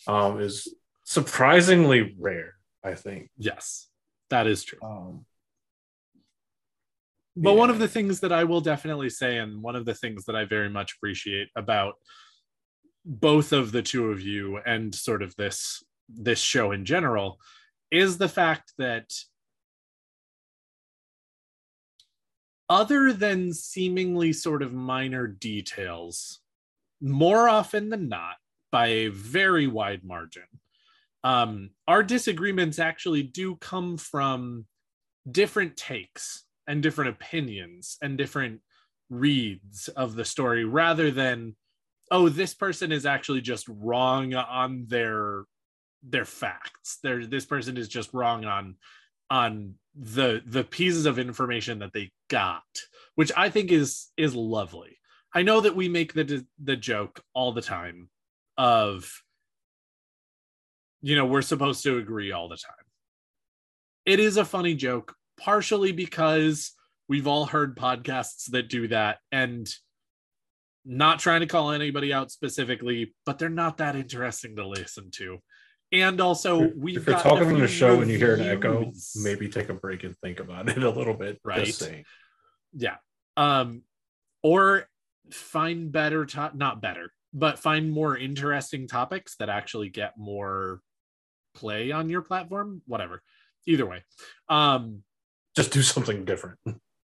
um, 0.07 0.39
is 0.39 0.73
surprisingly 1.03 2.15
rare. 2.19 2.53
I 2.83 2.95
think. 2.95 3.29
Yes, 3.37 3.87
that 4.29 4.47
is 4.47 4.63
true. 4.63 4.79
Um, 4.81 5.25
But 7.35 7.55
one 7.55 7.69
of 7.69 7.79
the 7.79 7.87
things 7.87 8.21
that 8.21 8.31
I 8.31 8.43
will 8.45 8.61
definitely 8.61 9.09
say, 9.09 9.37
and 9.37 9.61
one 9.61 9.75
of 9.75 9.85
the 9.85 9.93
things 9.93 10.25
that 10.25 10.35
I 10.35 10.45
very 10.45 10.69
much 10.69 10.93
appreciate 10.95 11.49
about 11.55 11.95
both 13.09 13.53
of 13.53 13.71
the 13.71 13.81
two 13.81 14.11
of 14.11 14.21
you 14.21 14.59
and 14.67 14.93
sort 14.93 15.23
of 15.23 15.35
this 15.35 15.83
this 16.07 16.39
show 16.39 16.71
in 16.71 16.85
general 16.85 17.39
is 17.89 18.19
the 18.19 18.29
fact 18.29 18.71
that 18.77 19.11
other 22.69 23.11
than 23.11 23.51
seemingly 23.51 24.31
sort 24.31 24.61
of 24.61 24.73
minor 24.73 25.25
details 25.25 26.39
more 27.01 27.49
often 27.49 27.89
than 27.89 28.09
not 28.09 28.35
by 28.71 28.87
a 28.87 29.07
very 29.07 29.65
wide 29.65 30.03
margin 30.03 30.43
um, 31.23 31.71
our 31.87 32.03
disagreements 32.03 32.77
actually 32.77 33.23
do 33.23 33.55
come 33.55 33.97
from 33.97 34.67
different 35.31 35.75
takes 35.75 36.43
and 36.67 36.83
different 36.83 37.09
opinions 37.09 37.97
and 38.03 38.19
different 38.19 38.61
reads 39.09 39.87
of 39.87 40.13
the 40.13 40.25
story 40.25 40.63
rather 40.63 41.09
than 41.09 41.55
oh 42.11 42.29
this 42.29 42.53
person 42.53 42.91
is 42.91 43.05
actually 43.05 43.41
just 43.41 43.67
wrong 43.67 44.33
on 44.33 44.85
their 44.87 45.43
their 46.03 46.25
facts. 46.25 46.99
There 47.03 47.25
this 47.25 47.45
person 47.45 47.77
is 47.77 47.87
just 47.87 48.13
wrong 48.13 48.45
on 48.45 48.75
on 49.29 49.75
the 49.95 50.41
the 50.45 50.63
pieces 50.63 51.05
of 51.05 51.19
information 51.19 51.79
that 51.79 51.91
they 51.93 52.09
got 52.29 52.63
which 53.19 53.33
i 53.35 53.49
think 53.49 53.69
is 53.69 54.11
is 54.15 54.33
lovely. 54.33 54.97
I 55.33 55.41
know 55.43 55.59
that 55.59 55.75
we 55.75 55.89
make 55.89 56.13
the 56.13 56.45
the 56.63 56.77
joke 56.77 57.21
all 57.33 57.51
the 57.51 57.61
time 57.61 58.09
of 58.57 59.11
you 61.01 61.17
know 61.17 61.25
we're 61.25 61.41
supposed 61.41 61.83
to 61.83 61.97
agree 61.97 62.31
all 62.31 62.47
the 62.47 62.55
time. 62.55 62.85
It 64.05 64.21
is 64.21 64.37
a 64.37 64.45
funny 64.45 64.73
joke 64.73 65.13
partially 65.37 65.91
because 65.91 66.71
we've 67.09 67.27
all 67.27 67.45
heard 67.45 67.75
podcasts 67.75 68.49
that 68.51 68.69
do 68.69 68.87
that 68.87 69.17
and 69.33 69.69
not 70.89 71.19
trying 71.19 71.41
to 71.41 71.45
call 71.45 71.69
anybody 71.69 72.11
out 72.11 72.31
specifically 72.31 73.13
but 73.25 73.37
they're 73.37 73.47
not 73.47 73.77
that 73.77 73.95
interesting 73.95 74.55
to 74.55 74.67
listen 74.67 75.11
to 75.11 75.37
and 75.91 76.19
also 76.19 76.71
we've 76.75 76.97
if 76.97 77.07
you're 77.07 77.19
talking 77.19 77.47
on 77.53 77.59
the 77.59 77.67
show 77.67 78.01
and 78.01 78.09
you 78.09 78.17
hear 78.17 78.35
an 78.35 78.41
echo, 78.41 78.91
maybe 79.23 79.47
take 79.49 79.69
a 79.69 79.73
break 79.73 80.03
and 80.03 80.15
think 80.17 80.39
about 80.39 80.67
it 80.69 80.83
a 80.83 80.89
little 80.89 81.15
bit. 81.15 81.39
Right. 81.43 82.03
Yeah 82.73 82.95
um 83.37 83.83
or 84.41 84.87
find 85.31 85.91
better 85.91 86.25
to- 86.25 86.51
not 86.55 86.81
better 86.81 87.11
but 87.33 87.59
find 87.59 87.91
more 87.91 88.17
interesting 88.17 88.87
topics 88.87 89.35
that 89.37 89.49
actually 89.49 89.89
get 89.89 90.17
more 90.17 90.81
play 91.53 91.91
on 91.91 92.09
your 92.09 92.21
platform 92.23 92.81
whatever 92.87 93.21
either 93.67 93.85
way 93.85 94.03
um 94.49 95.03
Just 95.55 95.71
do 95.71 95.81
something 95.83 96.25
different. 96.25 96.57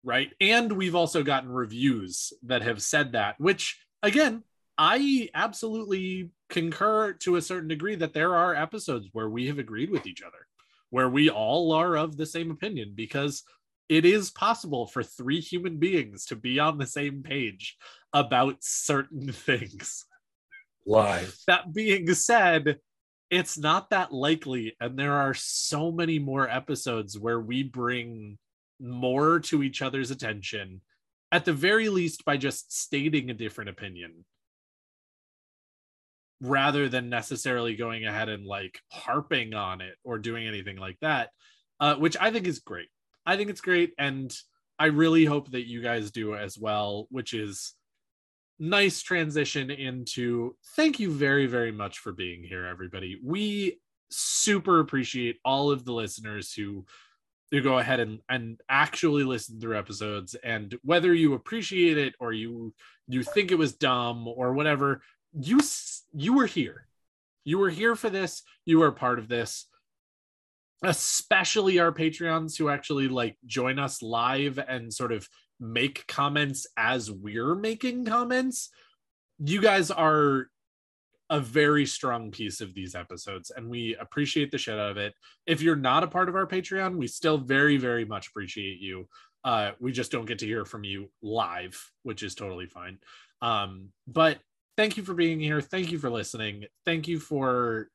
Right 0.05 0.32
and 0.40 0.72
we've 0.72 0.94
also 0.94 1.22
gotten 1.22 1.51
reviews 1.51 2.32
that 2.43 2.62
have 2.62 2.82
said 2.82 3.12
that 3.12 3.35
which 3.39 3.81
again 4.02 4.43
i 4.78 5.28
absolutely 5.35 6.31
concur 6.48 7.12
to 7.12 7.36
a 7.36 7.43
certain 7.43 7.68
degree 7.68 7.94
that 7.94 8.14
there 8.14 8.35
are 8.35 8.55
episodes 8.55 9.09
where 9.12 9.28
we 9.28 9.47
have 9.47 9.59
agreed 9.59 9.90
with 9.90 10.06
each 10.06 10.22
other 10.22 10.47
where 10.90 11.09
we 11.09 11.31
all 11.31 11.72
are 11.72 11.97
of 11.97 12.16
the 12.16 12.27
same 12.27 12.51
opinion 12.51 12.93
because 12.94 13.43
it 13.89 14.05
is 14.05 14.31
possible 14.31 14.86
for 14.86 15.02
three 15.02 15.40
human 15.40 15.77
beings 15.78 16.24
to 16.24 16.36
be 16.36 16.59
on 16.59 16.78
the 16.78 16.86
same 16.86 17.22
page 17.22 17.77
about 18.12 18.56
certain 18.60 19.32
things 19.32 20.06
Live. 20.86 21.36
that 21.47 21.72
being 21.72 22.12
said, 22.14 22.78
it's 23.31 23.59
not 23.59 23.90
that 23.90 24.12
likely. 24.12 24.77
And 24.81 24.98
there 24.98 25.14
are 25.14 25.35
so 25.35 25.93
many 25.93 26.18
more 26.18 26.48
episodes 26.48 27.18
where 27.18 27.40
we 27.40 27.62
bring 27.62 28.39
more 28.81 29.40
to 29.40 29.62
each 29.62 29.82
other's 29.82 30.11
attention, 30.11 30.81
at 31.32 31.44
the 31.44 31.52
very 31.52 31.89
least, 31.89 32.24
by 32.24 32.36
just 32.36 32.73
stating 32.73 33.31
a 33.31 33.35
different 33.35 33.70
opinion 33.70 34.24
rather 36.40 36.89
than 36.89 37.11
necessarily 37.11 37.77
going 37.77 38.07
ahead 38.07 38.28
and 38.28 38.47
like 38.47 38.81
harping 38.90 39.52
on 39.55 39.81
it 39.81 39.94
or 40.05 40.19
doing 40.19 40.47
anything 40.47 40.77
like 40.77 40.98
that, 41.01 41.31
uh, 41.81 41.94
which 41.97 42.16
I 42.19 42.31
think 42.31 42.47
is 42.47 42.61
great. 42.61 42.89
I 43.27 43.36
think 43.36 43.51
it's 43.51 43.61
great. 43.61 43.93
And 43.98 44.35
I 44.78 44.86
really 44.86 45.27
hope 45.27 45.51
that 45.51 45.69
you 45.69 45.82
guys 45.82 46.11
do 46.11 46.35
as 46.35 46.57
well, 46.57 47.07
which 47.11 47.35
is 47.35 47.74
nice 48.61 49.01
transition 49.01 49.70
into 49.70 50.55
thank 50.77 51.01
you 51.01 51.11
very 51.11 51.47
very 51.47 51.73
much 51.73 51.98
for 51.98 52.12
being 52.12 52.44
here 52.44 52.66
everybody 52.66 53.19
we 53.24 53.81
super 54.11 54.81
appreciate 54.81 55.39
all 55.47 55.70
of 55.70 55.86
the 55.86 55.93
listeners 55.93 56.52
who 56.52 56.85
who 57.51 57.60
go 57.60 57.78
ahead 57.78 58.01
and 58.01 58.20
and 58.28 58.60
actually 58.68 59.24
listen 59.24 59.60
through 59.60 59.78
episodes. 59.78 60.35
And 60.43 60.78
whether 60.82 61.12
you 61.12 61.35
appreciate 61.35 61.98
it 61.98 62.14
or 62.20 62.32
you 62.32 62.74
you 63.09 63.22
think 63.22 63.51
it 63.51 63.59
was 63.59 63.74
dumb 63.74 64.28
or 64.28 64.52
whatever 64.52 65.02
you 65.32 65.60
you 66.12 66.35
were 66.35 66.47
here. 66.47 66.86
You 67.44 67.59
were 67.59 67.70
here 67.70 67.97
for 67.97 68.10
this. 68.10 68.43
You 68.64 68.81
were 68.81 68.93
part 68.93 69.18
of 69.18 69.28
this. 69.28 69.66
Especially 70.82 71.78
our 71.78 71.93
patreons 71.93 72.56
who 72.56 72.68
actually 72.68 73.09
like 73.09 73.36
join 73.44 73.78
us 73.78 74.02
live 74.02 74.59
and 74.59 74.93
sort 74.93 75.12
of 75.12 75.28
make 75.59 76.06
comments 76.06 76.66
as 76.77 77.10
we're 77.10 77.55
making 77.55 78.06
comments. 78.06 78.70
You 79.39 79.60
guys 79.60 79.90
are 79.90 80.48
a 81.31 81.40
very 81.40 81.86
strong 81.86 82.31
piece 82.32 82.61
of 82.61 82.74
these 82.74 82.97
episodes 82.97 83.52
and 83.57 83.70
we 83.70 83.94
appreciate 84.01 84.51
the 84.51 84.59
shit 84.59 84.78
out 84.78 84.90
of 84.90 84.97
it. 84.97 85.15
If 85.47 85.62
you're 85.62 85.77
not 85.77 86.02
a 86.02 86.09
part 86.09 86.28
of 86.28 86.35
our 86.35 86.47
patreon 86.47 86.97
we 86.97 87.07
still 87.07 87.39
very 87.39 87.77
very 87.77 88.05
much 88.05 88.28
appreciate 88.28 88.81
you. 88.81 89.09
Uh 89.44 89.70
we 89.78 89.93
just 89.93 90.11
don't 90.11 90.27
get 90.27 90.40
to 90.40 90.47
hear 90.47 90.65
from 90.65 90.85
you 90.85 91.09
live 91.23 91.81
which 92.02 92.24
is 92.24 92.35
totally 92.35 92.66
fine. 92.66 92.98
Um 93.40 93.90
but 94.09 94.39
thank 94.77 94.97
you 94.97 95.05
for 95.05 95.15
being 95.15 95.39
here. 95.39 95.61
Thank 95.61 95.93
you 95.93 95.98
for 95.98 96.11
listening. 96.11 96.65
Thank 96.85 97.07
you 97.07 97.20
for 97.20 97.89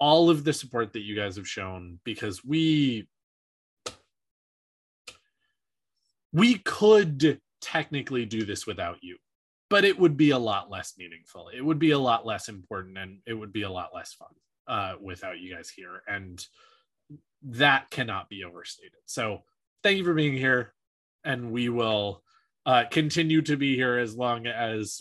all 0.00 0.28
of 0.28 0.42
the 0.42 0.52
support 0.52 0.92
that 0.92 1.02
you 1.02 1.14
guys 1.14 1.36
have 1.36 1.48
shown 1.48 2.00
because 2.04 2.44
we 2.44 3.06
we 6.32 6.58
could 6.58 7.40
technically 7.60 8.24
do 8.24 8.44
this 8.44 8.66
without 8.66 8.98
you 9.02 9.16
but 9.72 9.86
it 9.86 9.98
would 9.98 10.18
be 10.18 10.32
a 10.32 10.38
lot 10.38 10.70
less 10.70 10.92
meaningful. 10.98 11.48
It 11.48 11.64
would 11.64 11.78
be 11.78 11.92
a 11.92 11.98
lot 11.98 12.26
less 12.26 12.50
important 12.50 12.98
and 12.98 13.20
it 13.26 13.32
would 13.32 13.54
be 13.54 13.62
a 13.62 13.70
lot 13.70 13.94
less 13.94 14.12
fun 14.12 14.28
uh, 14.68 14.96
without 15.00 15.38
you 15.38 15.54
guys 15.54 15.70
here. 15.70 16.02
And 16.06 16.46
that 17.44 17.88
cannot 17.88 18.28
be 18.28 18.44
overstated. 18.44 19.00
So 19.06 19.44
thank 19.82 19.96
you 19.96 20.04
for 20.04 20.12
being 20.12 20.36
here. 20.36 20.74
And 21.24 21.52
we 21.52 21.70
will 21.70 22.22
uh, 22.66 22.84
continue 22.90 23.40
to 23.40 23.56
be 23.56 23.74
here 23.74 23.96
as 23.96 24.14
long 24.14 24.46
as 24.46 25.00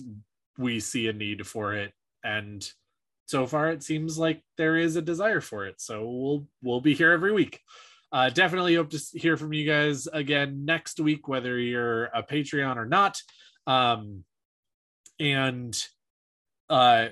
we 0.58 0.80
see 0.80 1.10
a 1.10 1.14
need 1.14 1.46
for 1.46 1.74
it. 1.74 1.92
And 2.24 2.66
so 3.26 3.46
far 3.48 3.72
it 3.72 3.84
seems 3.84 4.18
like 4.18 4.42
there 4.58 4.78
is 4.78 4.96
a 4.96 5.02
desire 5.02 5.42
for 5.42 5.66
it. 5.66 5.82
So 5.82 6.10
we'll 6.10 6.48
we'll 6.64 6.82
be 6.82 6.94
here 6.94 7.12
every 7.12 7.34
week. 7.34 7.60
Uh, 8.14 8.30
definitely 8.30 8.76
hope 8.76 8.92
to 8.92 9.02
hear 9.16 9.36
from 9.36 9.52
you 9.52 9.70
guys 9.70 10.08
again 10.08 10.64
next 10.64 11.02
week 11.02 11.28
whether 11.28 11.60
you're 11.60 12.06
a 12.06 12.24
patreon 12.24 12.78
or 12.78 12.86
not. 12.86 13.22
Um, 13.68 14.24
and 15.22 15.86
uh, 16.70 17.08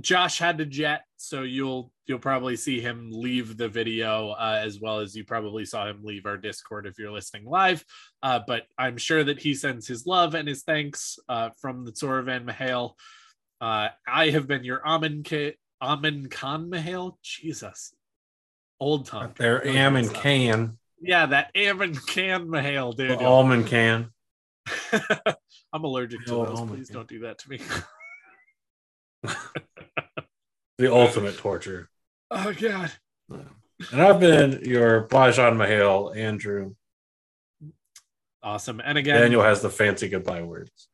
josh 0.00 0.38
had 0.38 0.58
to 0.58 0.66
jet 0.66 1.02
so 1.16 1.42
you'll 1.42 1.90
you'll 2.06 2.18
probably 2.18 2.54
see 2.56 2.80
him 2.80 3.08
leave 3.10 3.56
the 3.56 3.68
video 3.68 4.30
uh, 4.32 4.60
as 4.62 4.78
well 4.80 4.98
as 5.00 5.16
you 5.16 5.24
probably 5.24 5.64
saw 5.64 5.86
him 5.88 6.00
leave 6.02 6.26
our 6.26 6.36
discord 6.36 6.86
if 6.86 6.98
you're 6.98 7.10
listening 7.12 7.44
live 7.46 7.82
uh, 8.22 8.40
but 8.46 8.64
i'm 8.76 8.96
sure 8.98 9.24
that 9.24 9.40
he 9.40 9.54
sends 9.54 9.86
his 9.86 10.04
love 10.06 10.34
and 10.34 10.46
his 10.48 10.62
thanks 10.64 11.18
uh, 11.28 11.48
from 11.60 11.84
the 11.84 11.92
Tzora 11.92 12.24
Van 12.24 12.44
Mahale. 12.44 12.92
Uh, 13.60 13.88
I 14.06 14.28
have 14.30 14.46
been 14.46 14.64
your 14.64 14.86
Amin, 14.86 15.22
K- 15.22 15.54
Amin 15.80 16.28
Khan 16.28 16.68
Mahale. 16.70 17.16
Jesus. 17.22 17.94
Old 18.78 19.06
time. 19.06 19.32
There 19.38 19.62
Really 19.64 19.78
am 19.78 19.96
and 19.96 20.06
messed 20.08 20.16
up. 20.16 20.22
can. 20.22 20.78
Yeah, 21.00 21.24
that 21.26 21.52
Amin 21.56 21.94
Khan 21.94 22.48
Mahale, 22.48 22.94
The 22.94 23.08
dude. 23.08 23.22
almond 23.22 23.66
can. 23.66 24.10
I'm 25.72 25.84
allergic 25.84 26.24
to 26.24 26.30
The 26.30 26.44
those. 26.44 26.58
almond 26.58 26.76
Please 26.78 26.88
don't 26.88 27.08
do 27.08 27.20
that 27.20 27.38
to 27.38 27.50
me. 27.50 27.60
The 30.78 30.92
ultimate 30.92 31.38
torture. 31.38 31.88
oh, 32.30 32.52
God. 32.52 32.92
And 33.30 34.02
I've 34.02 34.20
been 34.20 34.60
your 34.62 35.08
Bajan 35.08 35.56
Mahale, 35.56 36.14
Andrew. 36.14 36.74
Awesome. 38.42 38.82
And 38.84 38.98
again, 38.98 39.20
Daniel 39.22 39.42
has 39.42 39.62
the 39.62 39.70
fancy 39.70 40.08
goodbye 40.10 40.42
words. 40.42 40.88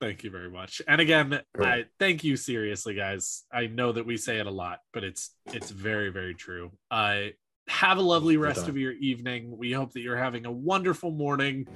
Thank 0.00 0.24
you 0.24 0.30
very 0.30 0.50
much. 0.50 0.82
And 0.88 1.00
again, 1.00 1.40
Sure. 1.54 1.64
I 1.64 1.84
thank 2.00 2.24
you 2.24 2.34
seriously, 2.36 2.94
guys. 2.94 3.44
I 3.52 3.66
know 3.68 3.92
that 3.92 4.04
we 4.04 4.16
say 4.16 4.38
it 4.40 4.46
a 4.46 4.50
lot, 4.50 4.80
but 4.92 5.04
it's 5.04 5.30
it's 5.52 5.70
very 5.70 6.08
very 6.10 6.34
true. 6.34 6.72
Uh, 6.90 7.26
have 7.70 7.98
a 7.98 8.02
lovely 8.02 8.36
rest 8.36 8.66
of 8.66 8.76
your 8.76 8.92
evening. 8.92 9.56
We 9.56 9.72
hope 9.72 9.92
that 9.92 10.00
you're 10.00 10.16
having 10.16 10.44
a 10.44 10.50
wonderful 10.50 11.12
morning. 11.12 11.68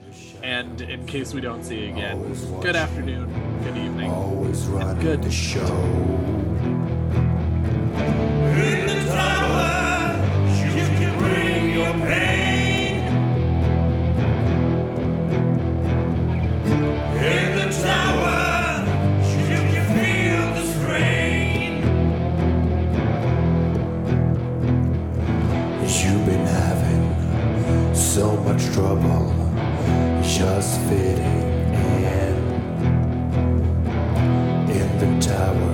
And 0.43 0.81
in 0.81 1.07
case 1.07 1.33
we 1.33 1.41
don't 1.41 1.63
see 1.63 1.85
you 1.85 1.93
again, 1.93 2.35
good 2.61 2.75
afternoon, 2.75 3.33
good 3.63 3.77
evening. 3.77 4.11
Always 4.11 4.67
running 4.67 5.01
good. 5.01 5.23
the 5.23 5.31
show. 5.31 6.44
much 28.55 28.73
trouble 28.73 29.35
just 30.23 30.81
fitting 30.83 31.75
in 32.05 32.37
in 34.71 34.99
the 35.01 35.27
tower. 35.27 35.74